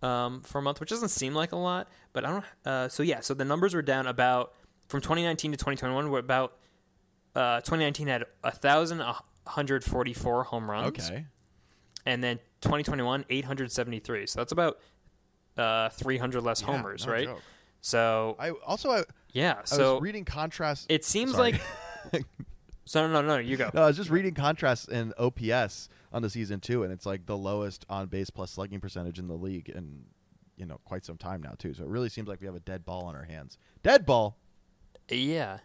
um, 0.04 0.42
for 0.42 0.60
a 0.60 0.62
month, 0.62 0.80
which 0.80 0.90
doesn't 0.90 1.10
seem 1.10 1.34
like 1.34 1.54
a 1.54 1.58
lot, 1.58 1.88
but 2.12 2.26
I 2.26 2.30
don't. 2.32 2.46
Uh, 2.66 2.88
so 2.90 3.02
yeah, 3.04 3.22
so 3.22 3.34
the 3.34 3.46
numbers 3.46 3.74
were 3.74 3.82
down 3.82 4.06
about 4.06 4.54
from 4.88 5.02
2019 5.02 5.52
to 5.52 5.58
2021. 5.58 6.10
Were 6.12 6.20
about 6.20 6.58
uh, 7.36 7.58
2019 7.62 8.08
had 8.08 8.26
1,144 8.42 10.44
home 10.44 10.70
runs, 10.70 11.10
Okay. 11.10 11.26
and 12.06 12.24
then 12.24 12.38
2021 12.62 13.26
873. 13.30 14.28
So 14.28 14.40
that's 14.40 14.52
about 14.52 14.80
uh, 15.58 15.90
300 15.90 16.42
less 16.42 16.62
Yeah, 16.62 16.68
homers, 16.68 17.06
no 17.06 17.14
right? 17.14 17.26
joke. 17.26 17.42
So 17.82 18.36
I 18.40 18.52
also 18.52 18.92
I, 18.92 19.04
yeah, 19.32 19.62
so 19.66 19.96
was 19.96 20.04
reading 20.04 20.26
contrast. 20.26 20.86
it 20.90 21.04
seems 21.06 21.32
Sorry. 21.32 21.54
like. 22.14 22.24
So 22.86 23.08
no, 23.08 23.22
no, 23.22 23.28
no, 23.28 23.38
you 23.38 23.56
go. 23.58 23.70
no, 23.74 23.84
I 23.84 23.88
was 23.88 23.98
just 23.98 24.10
reading 24.10 24.34
contrast 24.34 24.90
in 24.90 25.14
OPS 25.18 25.88
on 26.12 26.22
the 26.22 26.30
season 26.30 26.60
two, 26.60 26.84
and 26.84 26.92
it's 26.92 27.06
like 27.06 27.26
the 27.26 27.38
lowest 27.38 27.86
on 27.90 28.08
base 28.08 28.30
plus 28.30 28.52
slugging 28.52 28.80
percentage 28.82 29.20
in 29.20 29.28
the 29.28 29.36
league 29.36 29.70
and 29.70 30.06
you 30.58 30.66
know 30.66 30.80
quite 30.86 31.06
some 31.06 31.18
time 31.18 31.42
now 31.42 31.54
too. 31.58 31.74
So 31.74 31.84
it 31.84 31.90
really 31.90 32.10
seems 32.10 32.28
like 32.28 32.42
we 32.42 32.48
have 32.48 32.56
a 32.56 32.60
dead 32.60 32.86
ball 32.86 33.06
on 33.06 33.16
our 33.16 33.24
hands. 33.24 33.58
Dead 33.84 34.06
ball. 34.06 34.38
Yeah. 35.10 35.60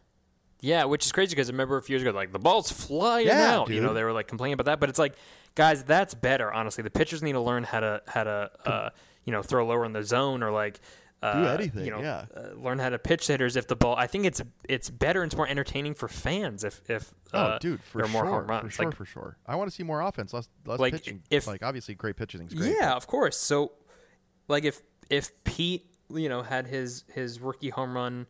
Yeah, 0.60 0.84
which 0.84 1.06
is 1.06 1.12
crazy 1.12 1.36
because 1.36 1.48
I 1.48 1.52
remember 1.52 1.76
a 1.76 1.82
few 1.82 1.94
years 1.94 2.02
ago, 2.02 2.10
like 2.16 2.32
the 2.32 2.38
ball's 2.40 2.70
flying 2.72 3.28
Yeah, 3.28 3.58
out. 3.58 3.70
You 3.70 3.80
know, 3.80 3.94
they 3.94 4.02
were 4.02 4.12
like 4.12 4.26
complaining 4.26 4.54
about 4.54 4.66
that, 4.66 4.80
but 4.80 4.88
it's 4.88 4.98
like, 4.98 5.14
guys, 5.54 5.84
that's 5.84 6.14
better. 6.14 6.52
Honestly, 6.52 6.82
the 6.82 6.90
pitchers 6.90 7.22
need 7.22 7.32
to 7.34 7.40
learn 7.40 7.62
how 7.62 7.78
to 7.80 8.02
how 8.08 8.24
to 8.24 8.50
uh, 8.66 8.90
you 9.24 9.32
know 9.32 9.40
throw 9.42 9.64
lower 9.66 9.84
in 9.84 9.92
the 9.92 10.02
zone 10.02 10.42
or 10.42 10.50
like 10.50 10.80
uh, 11.22 11.42
Do 11.42 11.48
anything, 11.48 11.84
You 11.84 11.90
know, 11.90 12.00
yeah. 12.00 12.26
uh, 12.36 12.54
learn 12.56 12.78
how 12.78 12.88
to 12.90 12.98
pitch 12.98 13.26
hitters 13.26 13.56
if 13.56 13.66
the 13.66 13.74
ball. 13.76 13.96
I 13.96 14.06
think 14.06 14.24
it's 14.24 14.40
it's 14.68 14.88
better 14.90 15.22
and 15.22 15.30
it's 15.32 15.36
more 15.36 15.48
entertaining 15.48 15.94
for 15.94 16.06
fans 16.08 16.62
if 16.64 16.80
if 16.88 17.12
uh, 17.32 17.54
oh, 17.54 17.58
dude, 17.60 17.82
for 17.82 17.98
there 17.98 18.06
are 18.06 18.12
more 18.12 18.22
sure, 18.24 18.32
home 18.40 18.46
runs. 18.46 18.62
for 18.64 18.70
sure, 18.70 18.84
Like, 18.86 18.94
for 18.96 19.04
sure. 19.04 19.36
I 19.46 19.56
want 19.56 19.68
to 19.70 19.74
see 19.74 19.82
more 19.82 20.00
offense, 20.00 20.32
less 20.32 20.48
less 20.64 20.78
Like, 20.78 20.92
pitching. 20.94 21.22
if- 21.30 21.46
like 21.46 21.62
obviously, 21.62 21.94
great 21.94 22.16
pitching 22.16 22.42
is 22.42 22.54
great. 22.54 22.74
Yeah, 22.78 22.94
of 22.94 23.06
course. 23.06 23.36
So, 23.36 23.72
like 24.46 24.64
if 24.64 24.80
if 25.10 25.32
Pete, 25.44 25.86
you 26.14 26.28
know, 26.28 26.42
had 26.42 26.66
his 26.66 27.04
his 27.12 27.40
rookie 27.40 27.70
home 27.70 27.94
run 27.96 28.26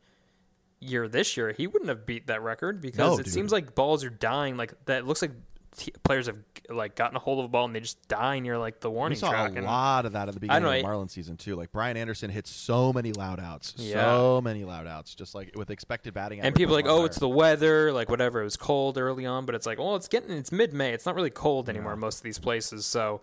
year 0.81 1.09
this 1.09 1.37
year, 1.37 1.53
he 1.53 1.67
wouldn't 1.67 1.89
have 1.89 2.07
beat 2.07 2.29
that 2.29 2.41
record 2.43 2.81
because 2.81 2.99
No, 2.99 3.19
it 3.19 3.25
dude. 3.25 3.33
seems 3.35 3.53
like 3.53 3.75
balls 3.75 4.05
are 4.05 4.11
dying. 4.11 4.57
Like 4.57 4.73
that 4.87 5.07
looks 5.07 5.21
like 5.23 5.33
t- 5.79 5.93
players 6.05 6.27
have 6.27 6.37
like 6.69 6.95
gotten 6.95 7.17
a 7.17 7.19
hold 7.19 7.39
of 7.39 7.47
a 7.47 7.49
ball 7.49 7.65
and 7.65 7.75
they 7.75 7.81
just 7.81 8.07
die 8.09 8.39
near 8.41 8.59
like 8.59 8.81
the 8.81 8.91
We 8.91 8.97
warning 8.97 9.19
saw 9.19 9.31
track. 9.31 9.53
a 9.53 9.57
and 9.57 9.65
lot 9.65 10.05
of 10.05 10.13
that 10.13 10.29
at 10.29 10.35
the 10.35 10.41
beginning 10.41 10.63
know, 10.65 10.71
of 10.73 10.83
the 10.83 10.87
Marlins 10.87 11.11
season 11.13 11.37
too. 11.37 11.57
Like 11.57 11.73
Brian 11.73 11.97
Anderson 11.97 12.31
hit 12.31 12.47
so 12.47 12.93
many 12.93 13.13
loud 13.13 13.41
outs, 13.41 13.73
Yeah. 13.79 14.03
so 14.05 14.41
many 14.43 14.65
loud 14.65 14.87
outs, 14.87 15.15
just 15.15 15.35
like 15.35 15.53
with 15.57 15.71
expected 15.71 16.13
batting. 16.13 16.41
and 16.41 16.55
people 16.55 16.75
are 16.75 16.79
like, 16.79 16.87
oh, 16.87 16.99
higher. 16.99 17.07
it's 17.07 17.19
the 17.19 17.29
weather, 17.29 17.91
like 17.93 18.11
whatever. 18.11 18.41
It 18.41 18.45
was 18.45 18.57
cold 18.57 18.99
early 18.99 19.25
on, 19.25 19.47
but 19.47 19.55
it's 19.55 19.65
like, 19.67 19.79
well, 19.79 19.97
it's 19.97 20.09
getting 20.09 20.31
it's 20.33 20.53
mid 20.53 20.75
May. 20.75 20.93
It's 20.93 21.07
not 21.07 21.15
really 21.15 21.31
cold 21.31 21.69
anymore 21.71 21.95
in 21.95 21.99
most 22.01 22.19
of 22.19 22.23
these 22.25 22.39
places. 22.39 22.85
So, 22.85 23.23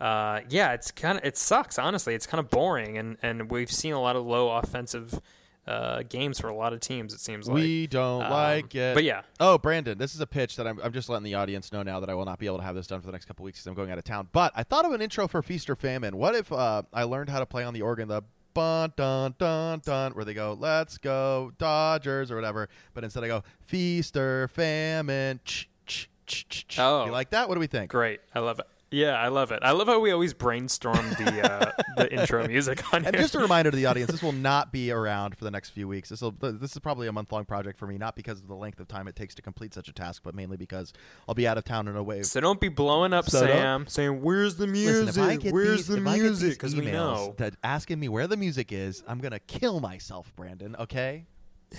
uh, 0.00 0.40
yeah, 0.48 0.72
it's 0.72 0.90
kind 0.90 1.18
of 1.18 1.24
it 1.24 1.36
sucks. 1.36 1.78
Honestly, 1.78 2.14
it's 2.14 2.26
kind 2.26 2.38
of 2.40 2.50
boring, 2.50 2.98
and 2.98 3.16
and 3.22 3.50
we've 3.50 3.70
seen 3.72 3.92
a 3.92 4.00
lot 4.00 4.14
of 4.16 4.24
low 4.26 4.50
offensive 4.50 5.20
uh, 5.66 6.02
games 6.08 6.38
for 6.38 6.48
a 6.48 6.54
lot 6.54 6.72
of 6.72 6.80
teams. 6.80 7.14
It 7.14 7.20
seems 7.20 7.48
like 7.48 7.54
we 7.54 7.86
don't 7.86 8.22
Um, 8.24 8.30
like 8.30 8.74
it. 8.74 8.94
but 8.94 9.04
yeah. 9.04 9.22
Oh, 9.40 9.56
Brandon, 9.58 9.96
this 9.96 10.14
is 10.14 10.20
a 10.20 10.26
pitch 10.26 10.56
that 10.56 10.66
I'm, 10.66 10.78
I'm 10.82 10.92
just 10.92 11.08
letting 11.08 11.24
the 11.24 11.34
audience 11.34 11.72
know 11.72 11.82
now 11.82 12.00
that 12.00 12.10
I 12.10 12.14
will 12.14 12.26
not 12.26 12.38
be 12.38 12.46
able 12.46 12.58
to 12.58 12.64
have 12.64 12.74
this 12.74 12.86
done 12.86 13.00
for 13.00 13.06
the 13.06 13.12
next 13.12 13.24
couple 13.24 13.44
weeks 13.44 13.58
because 13.58 13.66
I'm 13.68 13.74
going 13.74 13.90
out 13.90 13.98
of 13.98 14.04
town. 14.04 14.28
But 14.32 14.52
I 14.54 14.62
thought 14.62 14.84
of 14.84 14.92
an 14.92 15.00
intro 15.00 15.26
for 15.26 15.42
Feast 15.42 15.70
or 15.70 15.76
Famine. 15.76 16.16
What 16.16 16.34
if 16.34 16.52
uh, 16.52 16.82
I 16.92 17.04
learned 17.04 17.30
how 17.30 17.38
to 17.38 17.46
play 17.46 17.64
on 17.64 17.72
the 17.74 17.82
organ 17.82 18.08
the 18.08 18.22
bun 18.52 18.92
dun 18.96 19.34
dun 19.38 19.80
dun 19.84 20.12
where 20.12 20.24
they 20.24 20.32
go 20.34 20.56
let's 20.60 20.96
go 20.98 21.52
Dodgers 21.58 22.30
or 22.30 22.36
whatever, 22.36 22.68
but 22.92 23.02
instead 23.02 23.24
I 23.24 23.28
go 23.28 23.42
Feast 23.66 24.16
or 24.16 24.48
Famine. 24.48 25.40
Ch, 25.44 25.68
ch, 25.86 26.08
ch. 26.48 26.78
Oh. 26.78 27.06
you 27.06 27.12
like 27.12 27.30
that? 27.30 27.48
What 27.48 27.54
do 27.54 27.60
we 27.60 27.66
think? 27.66 27.90
Great. 27.90 28.20
I 28.34 28.38
love 28.40 28.58
it. 28.58 28.66
Yeah, 28.94 29.14
I 29.20 29.28
love 29.28 29.50
it. 29.50 29.58
I 29.62 29.72
love 29.72 29.88
how 29.88 29.98
we 29.98 30.12
always 30.12 30.32
brainstorm 30.34 31.08
the 31.10 31.50
uh, 31.52 31.72
the 31.96 32.12
intro 32.12 32.46
music 32.54 32.92
on 32.94 33.04
And 33.04 33.14
here. 33.14 33.22
just 33.22 33.34
a 33.34 33.38
reminder 33.40 33.70
to 33.70 33.76
the 33.76 33.86
audience: 33.86 34.10
this 34.10 34.22
will 34.22 34.32
not 34.50 34.72
be 34.72 34.90
around 34.90 35.36
for 35.36 35.44
the 35.44 35.50
next 35.50 35.70
few 35.70 35.88
weeks. 35.88 36.08
This 36.10 36.20
will 36.22 36.30
this 36.40 36.72
is 36.72 36.78
probably 36.78 37.08
a 37.08 37.12
month 37.12 37.32
long 37.32 37.44
project 37.44 37.78
for 37.78 37.86
me, 37.86 37.98
not 37.98 38.14
because 38.16 38.40
of 38.40 38.46
the 38.48 38.54
length 38.54 38.78
of 38.80 38.86
time 38.88 39.08
it 39.08 39.16
takes 39.16 39.34
to 39.34 39.42
complete 39.42 39.74
such 39.74 39.88
a 39.88 39.92
task, 39.92 40.22
but 40.24 40.34
mainly 40.34 40.56
because 40.56 40.92
I'll 41.28 41.34
be 41.34 41.46
out 41.48 41.58
of 41.58 41.64
town 41.64 41.88
and 41.88 41.96
away. 41.96 42.22
so 42.22 42.40
don't 42.40 42.60
be 42.60 42.68
blowing 42.68 43.12
up 43.12 43.28
So 43.28 43.40
Sam 43.40 43.86
saying, 43.88 44.22
"Where's 44.22 44.56
the 44.56 44.66
music? 44.66 45.06
Listen, 45.16 45.52
Where's 45.52 45.76
these, 45.78 45.86
the 45.88 45.96
if 45.96 46.06
I 46.06 46.14
get 46.16 46.22
music?" 46.22 46.52
Because 46.54 46.76
we 46.76 46.86
know. 46.86 47.34
that 47.38 47.56
asking 47.64 47.98
me 47.98 48.08
where 48.08 48.26
the 48.26 48.36
music 48.36 48.70
is, 48.72 49.02
I'm 49.08 49.18
gonna 49.18 49.40
kill 49.40 49.80
myself, 49.80 50.32
Brandon. 50.36 50.76
Okay. 50.78 51.26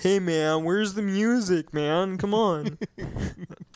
Hey 0.00 0.18
man, 0.18 0.64
where's 0.64 0.94
the 0.94 1.02
music, 1.02 1.72
man? 1.72 2.18
Come 2.18 2.34
on. 2.34 2.78
I 2.98 3.02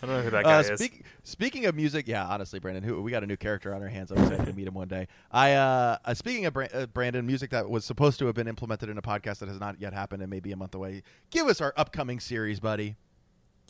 don't 0.07 0.11
know 0.11 0.23
who 0.23 0.31
that 0.31 0.45
guy 0.45 0.57
Uh, 0.59 0.61
is. 0.61 0.79
speak, 0.81 1.05
speaking 1.23 1.66
of 1.66 1.75
music, 1.75 2.07
yeah, 2.09 2.27
honestly, 2.27 2.59
Brandon, 2.59 2.83
who, 2.83 3.01
we 3.03 3.11
got 3.11 3.23
a 3.23 3.27
new 3.27 3.37
character 3.37 3.75
on 3.75 3.83
our 3.83 3.89
hands. 3.89 4.11
I'm 4.11 4.18
excited 4.18 4.47
to 4.47 4.53
meet 4.53 4.66
him 4.66 4.75
one 4.75 4.89
day. 4.89 5.09
I 5.31 5.53
uh, 5.55 5.97
uh, 6.05 6.14
speaking 6.14 6.47
of 6.47 6.53
Bra- 6.53 6.66
uh, 6.73 6.87
Brandon, 6.87 7.27
music 7.27 7.51
that 7.51 7.68
was 7.71 7.85
supposed 7.85 8.18
to 8.21 8.27
have 8.27 8.35
been 8.35 8.49
implemented 8.49 8.89
in 8.91 8.99
a 8.99 9.03
podcast 9.03 9.39
that 9.39 9.49
has 9.49 9.59
not 9.61 9.81
yet 9.81 9.93
happened 9.93 10.23
and 10.23 10.31
may 10.31 10.41
be 10.41 10.53
a 10.53 10.57
month 10.57 10.75
away. 10.75 11.03
Give 11.31 11.47
us 11.49 11.61
our 11.61 11.73
upcoming 11.77 12.21
series, 12.21 12.61
buddy. 12.61 12.97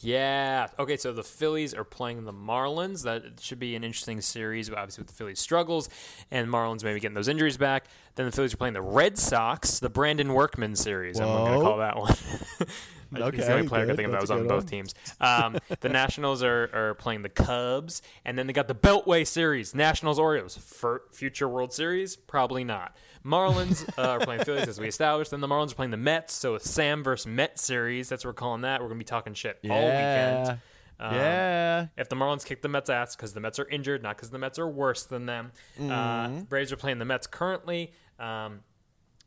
Yeah. 0.03 0.69
Okay, 0.79 0.97
so 0.97 1.13
the 1.13 1.23
Phillies 1.23 1.75
are 1.75 1.85
playing 1.85 2.25
the 2.25 2.33
Marlins. 2.33 3.05
That 3.05 3.41
should 3.41 3.59
be 3.59 3.75
an 3.77 3.85
interesting 3.85 4.21
series, 4.21 4.71
obviously, 4.71 5.03
with 5.03 5.09
the 5.09 5.15
Phillies' 5.15 5.41
struggles 5.41 5.89
and 6.31 6.49
Marlins 6.49 6.83
maybe 6.85 7.01
getting 7.01 7.15
those 7.15 7.29
injuries 7.29 7.57
back. 7.57 7.87
Then 8.17 8.27
the 8.27 8.33
Phillies 8.33 8.55
are 8.55 8.57
playing 8.57 8.75
the 8.75 8.83
Red 8.83 9.19
Sox, 9.19 9.79
the 9.79 9.91
Brandon 9.91 10.33
Workman 10.33 10.77
series. 10.77 11.21
I'm 11.21 11.27
going 11.27 11.59
to 11.61 11.65
call 11.65 11.79
that 11.79 11.97
one. 11.97 12.15
He's 13.13 13.47
the 13.47 13.53
only 13.55 13.69
player 13.69 13.83
I 13.83 13.87
good. 13.87 13.91
could 13.91 13.97
think 13.97 14.07
of 14.07 14.13
that 14.13 14.21
was 14.21 14.31
on 14.31 14.47
both 14.47 14.65
one. 14.65 14.67
teams. 14.67 14.95
Um, 15.21 15.59
the 15.81 15.89
Nationals 15.91 16.43
are, 16.45 16.71
are 16.73 16.95
playing 16.95 17.23
the 17.23 17.29
Cubs, 17.29 18.03
and 18.25 18.39
then 18.39 18.47
they 18.47 18.53
got 18.53 18.69
the 18.69 18.75
Beltway 18.75 19.27
series, 19.27 19.75
Nationals 19.75 20.19
Orioles. 20.19 20.57
For 20.57 21.03
future 21.11 21.49
World 21.49 21.73
Series, 21.73 22.15
probably 22.17 22.63
not. 22.63 22.95
Marlins 23.25 23.87
uh, 23.99 24.03
are 24.03 24.21
playing 24.21 24.45
Phillies, 24.45 24.69
as 24.69 24.81
we 24.81 24.89
established. 24.89 25.31
Then 25.31 25.41
the 25.41 25.49
Marlins 25.49 25.73
are 25.73 25.77
playing 25.77 25.91
the 25.91 25.97
Mets, 25.97 26.33
so 26.33 26.55
a 26.55 26.61
Sam 26.61 27.05
versus 27.05 27.27
Met 27.27 27.59
series. 27.59 28.09
That's 28.09 28.25
what 28.25 28.31
we're 28.31 28.35
calling 28.35 28.63
that. 28.63 28.81
We're 28.81 28.89
going 28.89 28.99
to 28.99 29.05
be 29.05 29.09
talking 29.09 29.35
shit 29.35 29.59
all 29.69 29.85
weekend. 29.85 30.59
Um, 30.99 31.15
yeah. 31.15 31.87
If 31.97 32.09
the 32.09 32.17
Marlins 32.17 32.45
kick 32.45 32.63
the 32.63 32.69
Mets' 32.69 32.91
ass 32.91 33.17
because 33.17 33.33
the 33.33 33.41
Mets 33.41 33.59
are 33.59 33.69
injured, 33.69 34.03
not 34.03 34.17
because 34.17 34.31
the 34.31 34.39
Mets 34.39 34.59
are 34.59 34.69
worse 34.69 35.05
than 35.05 35.27
them. 35.27 35.53
Uh, 35.81 36.29
Braves 36.49 36.73
are 36.73 36.77
playing 36.77 36.99
the 36.99 37.05
Mets 37.05 37.27
currently. 37.27 37.93
Um, 38.19 38.61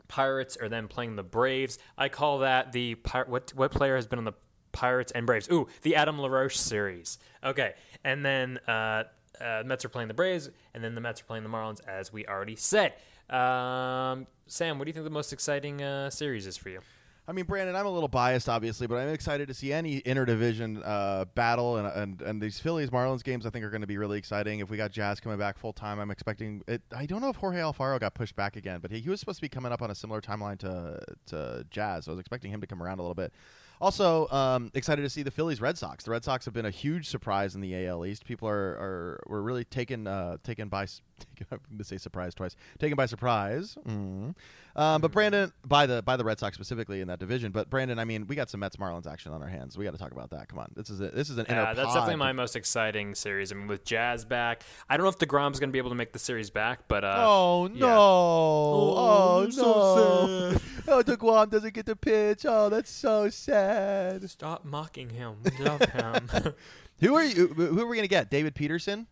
Pirates 0.07 0.55
are 0.57 0.69
then 0.69 0.87
playing 0.87 1.15
the 1.15 1.23
Braves. 1.23 1.79
I 1.97 2.09
call 2.09 2.39
that 2.39 2.71
the 2.71 2.95
Pir- 2.95 3.25
what 3.27 3.51
what 3.55 3.71
player 3.71 3.95
has 3.95 4.05
been 4.05 4.19
on 4.19 4.25
the 4.25 4.33
Pirates 4.71 5.11
and 5.11 5.25
Braves? 5.25 5.49
Ooh, 5.51 5.67
the 5.81 5.95
Adam 5.95 6.19
LaRoche 6.19 6.55
series. 6.55 7.17
Okay, 7.43 7.73
and 8.03 8.23
then 8.23 8.59
uh, 8.67 9.05
uh, 9.41 9.63
Mets 9.65 9.83
are 9.85 9.89
playing 9.89 10.09
the 10.09 10.13
Braves, 10.13 10.51
and 10.75 10.83
then 10.83 10.93
the 10.93 11.01
Mets 11.01 11.21
are 11.21 11.25
playing 11.25 11.43
the 11.43 11.49
Marlins, 11.49 11.79
as 11.87 12.13
we 12.13 12.27
already 12.27 12.55
said. 12.55 12.93
Um, 13.29 14.27
Sam, 14.47 14.77
what 14.77 14.85
do 14.85 14.89
you 14.89 14.93
think 14.93 15.05
the 15.05 15.09
most 15.09 15.33
exciting 15.33 15.81
uh, 15.81 16.09
series 16.09 16.47
is 16.47 16.57
for 16.57 16.69
you? 16.69 16.79
I 17.25 17.31
mean, 17.31 17.45
Brandon, 17.45 17.73
I'm 17.73 17.85
a 17.85 17.89
little 17.91 18.09
biased, 18.09 18.49
obviously, 18.49 18.85
but 18.85 18.95
I'm 18.95 19.07
excited 19.07 19.47
to 19.47 19.53
see 19.53 19.71
any 19.71 20.01
interdivision 20.01 20.81
uh, 20.83 21.23
battle, 21.35 21.77
and, 21.77 21.87
and 21.87 22.21
and 22.21 22.41
these 22.41 22.59
Phillies 22.59 22.89
Marlins 22.89 23.23
games 23.23 23.45
I 23.45 23.49
think 23.49 23.63
are 23.63 23.69
going 23.69 23.81
to 23.81 23.87
be 23.87 23.97
really 23.97 24.17
exciting. 24.17 24.59
If 24.59 24.69
we 24.69 24.75
got 24.75 24.91
Jazz 24.91 25.21
coming 25.21 25.37
back 25.37 25.57
full 25.57 25.71
time, 25.71 25.99
I'm 25.99 26.11
expecting 26.11 26.63
it. 26.67 26.81
I 26.93 27.05
don't 27.05 27.21
know 27.21 27.29
if 27.29 27.37
Jorge 27.37 27.59
Alfaro 27.59 27.97
got 27.97 28.13
pushed 28.13 28.35
back 28.35 28.57
again, 28.57 28.79
but 28.81 28.91
he, 28.91 28.99
he 28.99 29.09
was 29.09 29.21
supposed 29.21 29.37
to 29.37 29.41
be 29.41 29.47
coming 29.47 29.71
up 29.71 29.81
on 29.81 29.89
a 29.89 29.95
similar 29.95 30.19
timeline 30.19 30.59
to 30.59 30.99
to 31.27 31.65
Jazz. 31.69 32.05
So 32.05 32.11
I 32.11 32.13
was 32.13 32.19
expecting 32.19 32.51
him 32.51 32.59
to 32.59 32.67
come 32.67 32.83
around 32.83 32.99
a 32.99 33.03
little 33.03 33.15
bit. 33.15 33.31
Also, 33.79 34.27
um, 34.29 34.69
excited 34.73 35.01
to 35.01 35.09
see 35.09 35.23
the 35.23 35.31
Phillies 35.31 35.61
Red 35.61 35.77
Sox. 35.77 36.03
The 36.03 36.11
Red 36.11 36.23
Sox 36.23 36.45
have 36.45 36.53
been 36.53 36.65
a 36.65 36.71
huge 36.71 37.07
surprise 37.07 37.55
in 37.55 37.61
the 37.61 37.85
AL 37.87 38.05
East. 38.05 38.25
People 38.25 38.49
are 38.49 38.53
are 38.53 39.23
were 39.27 39.41
really 39.41 39.63
taken 39.63 40.07
uh, 40.07 40.37
taken 40.43 40.67
by 40.67 40.87
taken, 41.19 41.47
I'm 41.51 41.59
going 41.69 41.77
to 41.77 41.83
say 41.83 41.97
surprise 41.97 42.33
twice. 42.33 42.55
Taken 42.79 42.95
by 42.95 43.05
surprise. 43.05 43.77
Mm. 43.87 44.35
Um, 44.75 45.01
but 45.01 45.11
Brandon, 45.11 45.51
by 45.65 45.85
the 45.85 46.01
by 46.01 46.17
the 46.17 46.23
Red 46.23 46.39
Sox 46.39 46.55
specifically 46.55 46.99
in 47.01 47.07
that 47.07 47.19
division. 47.19 47.51
But 47.51 47.69
Brandon, 47.69 47.99
I 47.99 48.05
mean, 48.05 48.25
we 48.25 48.35
got 48.35 48.49
some 48.49 48.59
Mets 48.59 48.77
Marlins 48.77 49.05
action 49.05 49.31
on 49.31 49.43
our 49.43 49.47
hands. 49.47 49.77
We 49.77 49.85
got 49.85 49.91
to 49.91 49.99
talk 49.99 50.11
about 50.11 50.31
that. 50.31 50.47
Come 50.49 50.57
on, 50.57 50.71
this 50.75 50.89
is 50.89 50.99
a, 50.99 51.09
this 51.09 51.29
is 51.29 51.37
an 51.37 51.45
Yeah, 51.47 51.73
that's 51.73 51.85
pod. 51.87 51.93
definitely 51.95 52.15
my 52.15 52.31
most 52.33 52.55
exciting 52.55 53.13
series. 53.13 53.51
I 53.51 53.55
mean, 53.55 53.67
with 53.67 53.85
Jazz 53.85 54.25
back, 54.25 54.63
I 54.89 54.97
don't 54.97 55.03
know 55.03 55.09
if 55.09 55.19
Degrom's 55.19 55.59
going 55.59 55.69
to 55.69 55.73
be 55.73 55.77
able 55.77 55.91
to 55.91 55.95
make 55.95 56.11
the 56.13 56.19
series 56.19 56.49
back, 56.49 56.87
but 56.87 57.03
uh, 57.03 57.15
Oh 57.19 57.67
no! 57.71 57.85
yeah. 57.87 57.95
Oh, 57.97 59.37
I'm 59.43 59.43
no! 59.45 59.51
so 59.51 60.51
sad. 60.53 60.61
oh, 60.87 61.03
DeGrom 61.03 61.49
doesn't 61.51 61.73
get 61.73 61.85
the 61.85 61.95
pitch. 61.95 62.45
Oh, 62.47 62.69
that's 62.69 62.89
so 62.91 63.29
sad. 63.29 64.27
stop 64.29 64.65
mocking 64.65 65.09
him. 65.11 65.35
We 65.43 65.63
love 65.65 65.81
him. 65.81 66.29
Who 66.99 67.15
are 67.15 67.23
you? 67.23 67.47
Who 67.47 67.79
are 67.81 67.85
we 67.87 67.97
gonna 67.97 68.07
get? 68.07 68.29
David 68.31 68.55
Peterson? 68.55 69.07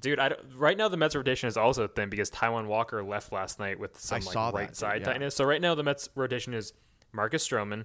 Dude, 0.00 0.18
I 0.18 0.32
right 0.56 0.76
now 0.76 0.88
the 0.88 0.96
Mets 0.96 1.14
rotation 1.14 1.48
is 1.48 1.56
also 1.56 1.86
thin 1.86 2.08
because 2.08 2.30
Taijuan 2.30 2.66
Walker 2.66 3.02
left 3.02 3.32
last 3.32 3.58
night 3.58 3.78
with 3.78 3.98
some 3.98 4.16
I 4.16 4.24
like 4.24 4.34
that, 4.34 4.54
right 4.54 4.76
side 4.76 5.00
yeah. 5.00 5.06
tightness. 5.06 5.36
So 5.36 5.44
right 5.44 5.60
now 5.60 5.74
the 5.74 5.82
Mets 5.82 6.08
rotation 6.14 6.52
is 6.52 6.72
Marcus 7.12 7.46
Stroman, 7.46 7.84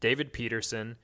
David 0.00 0.32
Peterson, 0.32 0.96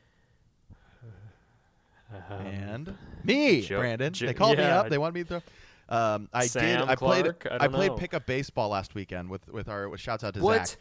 and 2.31 2.97
me, 3.25 3.63
Joe- 3.63 3.81
Brandon. 3.81 4.13
Jo- 4.13 4.27
they 4.27 4.35
called 4.35 4.59
me 4.59 4.65
up. 4.65 4.89
They 4.89 4.99
wanted 4.99 5.15
me 5.15 5.25
to. 5.25 5.29
Throw. 5.29 5.43
Um, 5.89 6.29
I 6.33 6.43
did. 6.43 6.51
Sam 6.51 6.89
I 6.89 6.95
played. 6.97 7.39
Clark? 7.41 7.49
I 7.61 7.69
played 7.69 7.91
know. 7.91 7.97
pickup 7.97 8.27
baseball 8.27 8.71
last 8.71 8.95
weekend 8.95 9.29
with 9.29 9.49
with 9.49 9.69
our. 9.69 9.89
With 9.89 10.01
shouts 10.01 10.25
out 10.25 10.35
to 10.35 10.41
What? 10.41 10.69
Zach. 10.69 10.79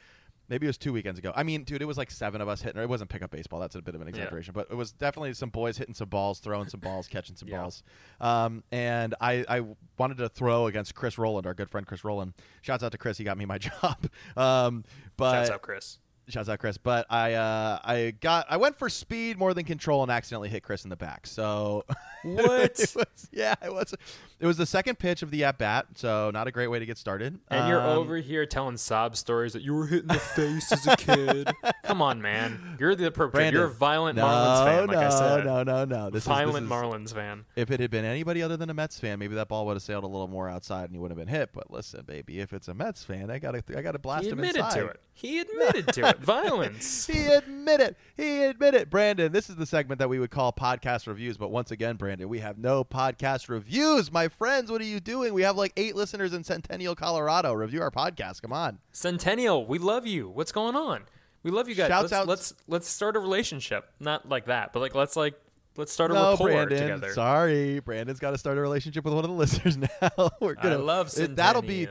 Maybe 0.54 0.68
it 0.68 0.70
was 0.70 0.78
two 0.78 0.93
weekends 0.93 1.18
ago. 1.18 1.34
I 1.36 1.41
mean, 1.41 1.64
dude, 1.64 1.82
it 1.82 1.86
was 1.86 1.97
like 1.97 2.12
seven 2.12 2.39
of 2.39 2.47
us 2.47 2.62
hitting. 2.62 2.80
It 2.80 2.88
wasn't 2.88 3.10
pickup 3.10 3.32
baseball. 3.32 3.60
That's 3.60 3.74
a 3.74 3.82
bit 3.82 3.95
of 3.95 4.01
an 4.01 4.08
exaggeration, 4.08 4.54
but 4.54 4.68
it 4.70 4.76
was 4.76 4.91
definitely 4.91 5.34
some 5.34 5.49
boys 5.49 5.80
hitting 5.80 5.95
some 5.95 6.10
balls, 6.10 6.38
throwing 6.38 6.70
some 6.70 6.80
balls, 6.80 7.08
catching 7.08 7.36
some 7.36 7.47
Yeah. 7.49 7.62
balls. 7.62 7.82
Um, 8.22 8.64
and 8.72 9.16
I, 9.20 9.43
I 9.49 9.62
wanted 9.97 10.18
to 10.20 10.30
throw 10.30 10.68
against 10.68 10.93
Chris 10.93 11.18
Rowland, 11.18 11.47
our 11.47 11.56
good 11.56 11.72
friend 11.72 11.88
Chris 11.88 12.04
Rowland. 12.04 12.34
Shouts 12.62 12.84
out 12.84 12.91
to 12.91 12.99
Chris. 12.99 13.18
He 13.18 13.24
got 13.24 13.36
me 13.36 13.45
my 13.45 13.58
job. 13.82 13.97
Um, 14.38 14.84
but 15.18 15.32
Shouts 15.38 15.49
out 15.49 15.64
Chris. 15.64 15.97
Shouts 16.30 16.48
out 16.50 16.60
Chris. 16.60 16.78
But 16.78 17.06
I 17.10 17.34
uh, 17.34 17.80
I 17.84 18.14
got 18.20 18.46
I 18.50 18.58
went 18.58 18.78
for 18.78 18.88
speed 18.90 19.38
more 19.38 19.54
than 19.54 19.66
control 19.66 20.04
and 20.04 20.12
accidentally 20.12 20.50
hit 20.50 20.64
Chris 20.64 20.84
in 20.86 20.90
the 20.90 20.96
back. 20.96 21.28
So 21.28 21.84
What? 22.24 22.80
it 22.80 22.94
was, 22.96 23.28
yeah, 23.32 23.56
it 23.64 23.74
was 23.74 23.94
it 24.40 24.46
was 24.48 24.56
the 24.58 24.66
second 24.66 25.00
pitch 25.00 25.22
of 25.22 25.32
the 25.32 25.44
at 25.44 25.58
bat, 25.58 25.88
so 25.96 26.32
not 26.34 26.48
a 26.48 26.52
great 26.52 26.68
way 26.68 26.80
to 26.80 26.86
get 26.86 26.98
started. 26.98 27.40
And 27.50 27.68
you're 27.68 27.82
Um, 27.82 27.98
over 27.98 28.18
here 28.18 28.46
telling 28.46 28.78
sob 28.78 29.18
stories 29.18 29.52
that 29.54 29.62
you 29.64 29.74
were 29.74 29.86
hit 29.88 30.04
in 30.04 30.08
the 30.08 30.14
face 30.16 30.72
as 30.72 30.88
a 30.88 30.96
kid. 30.96 31.50
Come 31.84 32.02
on, 32.02 32.22
man. 32.22 32.78
You're 32.80 32.96
the. 32.96 33.12
Brandon, 33.12 33.54
You're 33.54 33.66
a 33.66 33.70
violent 33.70 34.18
no, 34.18 34.26
Marlins 34.26 34.66
fan, 34.66 34.88
like 34.88 34.98
no, 35.00 35.06
I 35.06 35.10
said. 35.10 35.46
No, 35.46 35.64
no, 35.64 35.86
no. 35.86 36.10
This 36.10 36.24
violent 36.26 36.66
is, 36.66 36.70
this 36.70 36.78
is, 36.78 36.84
Marlins 36.84 37.14
fan. 37.14 37.46
If 37.56 37.72
it 37.72 37.80
had 37.80 37.92
been 37.92 38.06
anybody 38.06 38.42
other 38.42 38.58
than 38.58 38.70
a 38.70 38.74
Mets 38.74 39.00
fan, 39.00 39.20
maybe 39.20 39.36
that 39.36 39.48
ball 39.50 39.66
would 39.66 39.74
have 39.76 39.84
sailed 39.84 40.04
a 40.04 40.08
little 40.08 40.28
more 40.28 40.50
outside 40.50 40.86
and 40.86 40.94
he 40.94 41.00
would 41.00 41.12
have 41.12 41.18
been 41.18 41.28
hit. 41.28 41.50
But 41.54 41.72
listen, 41.72 42.04
baby, 42.06 42.40
if 42.40 42.54
it's 42.54 42.68
a 42.70 42.74
Mets 42.74 43.04
fan, 43.04 43.30
I 43.30 43.40
gotta 43.40 43.64
I 43.78 43.82
gotta 43.82 44.00
blast 44.00 44.24
He 44.26 44.30
him 44.32 44.40
admitted 44.40 44.64
inside. 44.64 44.80
to 44.80 44.86
it. 44.88 45.00
He 45.14 45.40
admitted 45.40 45.88
to 45.94 46.10
it. 46.10 46.12
Violence. 46.20 47.07
He 47.14 47.26
admitted. 47.28 47.95
He 48.18 48.43
admitted. 48.43 48.89
Brandon, 48.89 49.32
this 49.32 49.49
is 49.49 49.55
the 49.55 49.66
segment 49.66 49.99
that 49.99 50.09
we 50.09 50.20
would 50.20 50.32
call 50.32 50.51
podcast 50.53 51.07
reviews. 51.07 51.38
But 51.38 51.51
once 51.51 51.72
again, 51.72 51.95
Brandon, 51.95 52.28
we 52.30 52.39
have 52.39 52.57
no 52.57 52.84
podcast 52.84 53.49
reviews. 53.49 54.11
My 54.11 54.28
friends, 54.28 54.72
what 54.72 54.82
are 54.82 54.86
you 54.86 54.99
doing? 54.99 55.34
We 55.34 55.43
have 55.43 55.55
like 55.57 55.74
eight 55.78 55.95
listeners 55.95 56.34
in 56.34 56.43
Centennial, 56.43 56.95
Colorado. 56.95 57.53
Review 57.53 57.82
our 57.82 57.91
podcast. 57.91 58.41
Come 58.41 58.53
on. 58.53 58.80
Centennial, 58.91 59.66
we 59.66 59.78
love 59.80 60.05
you. 60.07 60.30
What's 60.30 60.51
going 60.51 60.76
on? 60.76 61.03
We 61.43 61.51
love 61.51 61.68
you 61.68 61.76
guys. 61.76 61.89
Shouts 61.89 62.03
let's, 62.03 62.14
out- 62.14 62.28
let's 62.28 62.53
let's 62.68 62.88
start 62.88 63.16
a 63.16 63.20
relationship. 63.20 63.89
Not 63.99 64.28
like 64.30 64.45
that, 64.45 64.72
but 64.74 64.80
like 64.80 64.95
let's 64.95 65.16
like 65.16 65.34
let's 65.76 65.91
start 65.91 66.11
a 66.11 66.14
no, 66.14 66.32
rapport 66.32 66.47
Brandon. 66.47 66.80
together. 66.82 67.14
Sorry, 67.14 67.80
Brandon's 67.80 68.20
got 68.20 68.32
to 68.32 68.38
start 68.38 68.57
a 68.57 68.61
relationship 68.61 69.03
with 69.03 69.14
one 69.14 69.26
of 69.26 69.30
the 69.30 69.36
listeners 69.38 69.76
now. 69.78 70.30
We're 70.39 70.53
gonna. 70.55 70.78
love 70.78 71.07
it- 71.07 71.11
Centennial. 71.11 71.36
that'll 71.36 71.61
be 71.61 71.88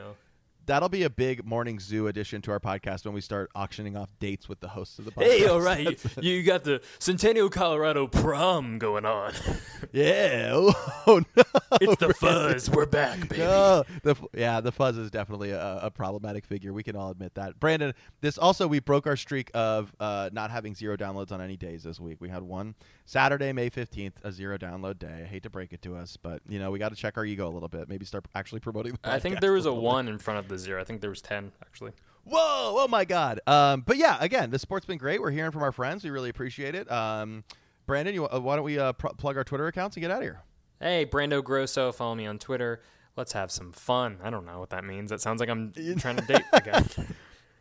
that'll 0.65 0.89
be 0.89 1.03
a 1.03 1.09
big 1.09 1.45
morning 1.45 1.79
zoo 1.79 2.07
addition 2.07 2.41
to 2.43 2.51
our 2.51 2.59
podcast 2.59 3.05
when 3.05 3.13
we 3.13 3.21
start 3.21 3.49
auctioning 3.55 3.97
off 3.97 4.09
dates 4.19 4.47
with 4.47 4.59
the 4.59 4.69
hosts 4.69 4.99
of 4.99 5.05
the 5.05 5.11
podcast. 5.11 5.23
Hey, 5.23 5.47
all 5.47 5.61
right, 5.61 6.05
you, 6.21 6.33
you 6.33 6.43
got 6.43 6.63
the 6.63 6.81
Centennial, 6.99 7.49
Colorado 7.49 8.07
prom 8.07 8.79
going 8.79 9.05
on. 9.05 9.33
yeah. 9.91 10.49
Oh 10.53 11.21
no. 11.35 11.43
It's 11.81 11.95
the 11.97 12.13
fuzz. 12.13 12.69
We're 12.69 12.85
back, 12.85 13.27
baby. 13.29 13.41
No, 13.41 13.83
the 14.03 14.15
yeah, 14.33 14.61
the 14.61 14.71
fuzz 14.71 14.97
is 14.97 15.11
definitely 15.11 15.51
a, 15.51 15.79
a 15.83 15.91
problematic 15.91 16.45
figure. 16.45 16.71
We 16.73 16.83
can 16.83 16.95
all 16.95 17.09
admit 17.09 17.35
that. 17.35 17.59
Brandon, 17.59 17.93
this 18.21 18.37
also 18.37 18.67
we 18.67 18.79
broke 18.79 19.07
our 19.07 19.17
streak 19.17 19.51
of 19.53 19.93
uh, 19.99 20.29
not 20.31 20.51
having 20.51 20.75
zero 20.75 20.95
downloads 20.95 21.31
on 21.31 21.41
any 21.41 21.57
days 21.57 21.83
this 21.83 21.99
week. 21.99 22.17
We 22.19 22.29
had 22.29 22.43
one 22.43 22.75
Saturday, 23.05 23.51
May 23.53 23.69
fifteenth, 23.69 24.19
a 24.23 24.31
zero 24.31 24.57
download 24.57 24.99
day. 24.99 25.23
I 25.23 25.25
hate 25.25 25.43
to 25.43 25.49
break 25.49 25.73
it 25.73 25.81
to 25.83 25.95
us, 25.95 26.17
but 26.17 26.41
you 26.47 26.59
know 26.59 26.71
we 26.71 26.79
got 26.79 26.89
to 26.89 26.95
check 26.95 27.17
our 27.17 27.25
ego 27.25 27.47
a 27.47 27.51
little 27.51 27.69
bit. 27.69 27.89
Maybe 27.89 28.05
start 28.05 28.25
actually 28.35 28.59
promoting. 28.59 28.97
The 29.03 29.11
I 29.11 29.19
think 29.19 29.39
there 29.39 29.53
was 29.53 29.65
a 29.65 29.71
bit. 29.71 29.81
one 29.81 30.07
in 30.07 30.17
front 30.17 30.39
of 30.39 30.47
the 30.47 30.52
zero. 30.57 30.81
I 30.81 30.83
think 30.83 31.01
there 31.01 31.09
was 31.09 31.21
ten 31.21 31.51
actually. 31.61 31.91
Whoa! 32.25 32.75
Oh 32.77 32.87
my 32.87 33.03
God! 33.05 33.41
Um, 33.47 33.81
but 33.85 33.97
yeah, 33.97 34.17
again, 34.19 34.49
the 34.49 34.59
sport's 34.59 34.85
been 34.85 34.97
great. 34.97 35.21
We're 35.21 35.31
hearing 35.31 35.51
from 35.51 35.61
our 35.61 35.71
friends. 35.73 36.03
We 36.03 36.09
really 36.09 36.29
appreciate 36.29 36.73
it. 36.73 36.89
Um, 36.91 37.43
Brandon, 37.85 38.13
you, 38.13 38.27
uh, 38.27 38.39
why 38.39 38.55
don't 38.55 38.63
we 38.63 38.79
uh, 38.79 38.93
pr- 38.93 39.07
plug 39.17 39.35
our 39.35 39.43
Twitter 39.43 39.67
accounts 39.67 39.97
and 39.97 40.01
get 40.01 40.09
out 40.11 40.17
of 40.17 40.23
here? 40.23 40.41
Hey, 40.79 41.05
Brando 41.05 41.43
Grosso, 41.43 41.91
follow 41.91 42.15
me 42.15 42.25
on 42.25 42.39
Twitter. 42.39 42.81
Let's 43.17 43.33
have 43.33 43.51
some 43.51 43.71
fun. 43.73 44.19
I 44.23 44.29
don't 44.29 44.45
know 44.45 44.59
what 44.59 44.69
that 44.69 44.83
means. 44.85 45.09
That 45.09 45.21
sounds 45.21 45.39
like 45.39 45.49
I'm 45.49 45.71
trying 45.97 46.15
to 46.15 46.25
date 46.25 46.43
again. 46.53 46.85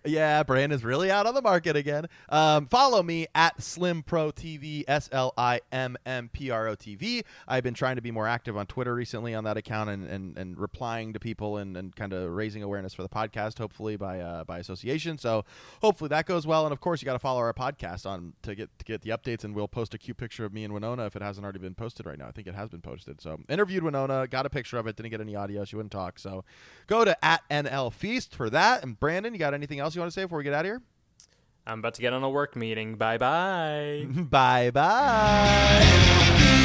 Yeah, 0.05 0.42
Brandon's 0.42 0.82
really 0.82 1.12
out 1.12 1.26
on 1.26 1.34
the 1.34 1.42
market 1.42 1.76
again. 1.76 2.07
Um, 2.28 2.66
follow 2.66 3.05
me 3.05 3.28
at 3.36 3.62
Slim 3.62 4.03
Pro 4.03 4.32
TV, 4.32 4.82
S 4.88 5.09
L 5.12 5.32
I 5.38 5.61
M 5.70 5.96
M 6.05 6.28
P 6.32 6.50
R 6.50 6.66
O 6.66 6.74
TV. 6.74 7.22
I've 7.46 7.62
been 7.62 7.74
trying 7.74 7.96
to 7.96 8.03
be 8.03 8.11
more 8.11 8.26
active 8.26 8.57
on 8.57 8.66
Twitter 8.66 8.94
recently 8.94 9.32
on 9.32 9.44
that 9.44 9.57
account 9.57 9.90
and, 9.90 10.09
and, 10.09 10.36
and 10.36 10.59
replying 10.59 11.12
to 11.12 11.20
people 11.20 11.57
and, 11.57 11.76
and 11.76 11.94
kind 11.94 12.12
of 12.12 12.30
raising 12.30 12.64
awareness 12.64 12.94
for 12.94 13.03
the 13.03 13.09
podcast, 13.09 13.59
hopefully 13.59 13.96
by 13.96 14.18
uh, 14.18 14.42
by 14.42 14.59
association. 14.59 15.18
So 15.18 15.44
hopefully 15.80 16.09
that 16.09 16.26
goes 16.26 16.48
well. 16.48 16.64
And 16.64 16.72
of 16.72 16.80
course, 16.80 17.00
you 17.00 17.07
got 17.07 17.12
to 17.12 17.20
follow 17.20 17.40
our 17.40 17.55
podcast 17.55 18.05
on 18.05 18.32
to 18.42 18.57
get 18.57 18.76
to 18.80 18.84
get 18.84 19.03
the 19.03 19.11
updates. 19.11 19.44
And 19.44 19.55
we'll 19.55 19.68
post 19.68 19.94
a 19.94 19.98
cute 19.98 20.16
picture 20.16 20.44
of 20.44 20.53
me 20.53 20.64
and 20.64 20.74
Winona 20.74 21.07
if 21.07 21.14
it 21.14 21.22
hasn't 21.22 21.44
already 21.44 21.61
been 21.61 21.74
posted 21.74 22.07
right 22.07 22.18
now. 22.18 22.26
I 22.26 22.32
think 22.32 22.48
it 22.48 22.57
has 22.57 22.70
been 22.70 22.80
posted. 22.80 23.20
So 23.20 23.38
interviewed 23.48 23.84
Winona, 23.84 24.26
got 24.26 24.46
a 24.46 24.50
picture 24.50 24.78
of 24.78 24.88
it, 24.88 24.96
didn't 24.96 25.11
get 25.11 25.20
any 25.20 25.36
audio. 25.36 25.64
She 25.64 25.76
wouldn't 25.76 25.92
talk. 25.92 26.18
So 26.18 26.44
go 26.88 27.05
to 27.05 27.24
at 27.24 27.42
NL 27.48 27.92
Feast 27.92 28.34
for 28.34 28.50
that. 28.50 28.82
And 28.82 28.98
Brandon, 28.98 29.32
you 29.32 29.38
got 29.38 29.55
anything 29.55 29.78
else 29.93 29.97
you 29.97 30.01
want 30.01 30.12
to 30.12 30.14
say 30.14 30.24
before 30.24 30.38
we 30.38 30.45
get 30.45 30.55
out 30.55 30.64
of 30.64 30.66
here? 30.66 30.80
I'm 31.66 31.80
about 31.80 31.95
to 31.95 32.01
get 32.01 32.12
on 32.14 32.22
a 32.22 32.30
work 32.30 32.57
meeting. 32.57 32.97
Bye 32.97 33.18
bye. 33.18 34.07
bye 34.30 34.70
bye. 34.70 36.59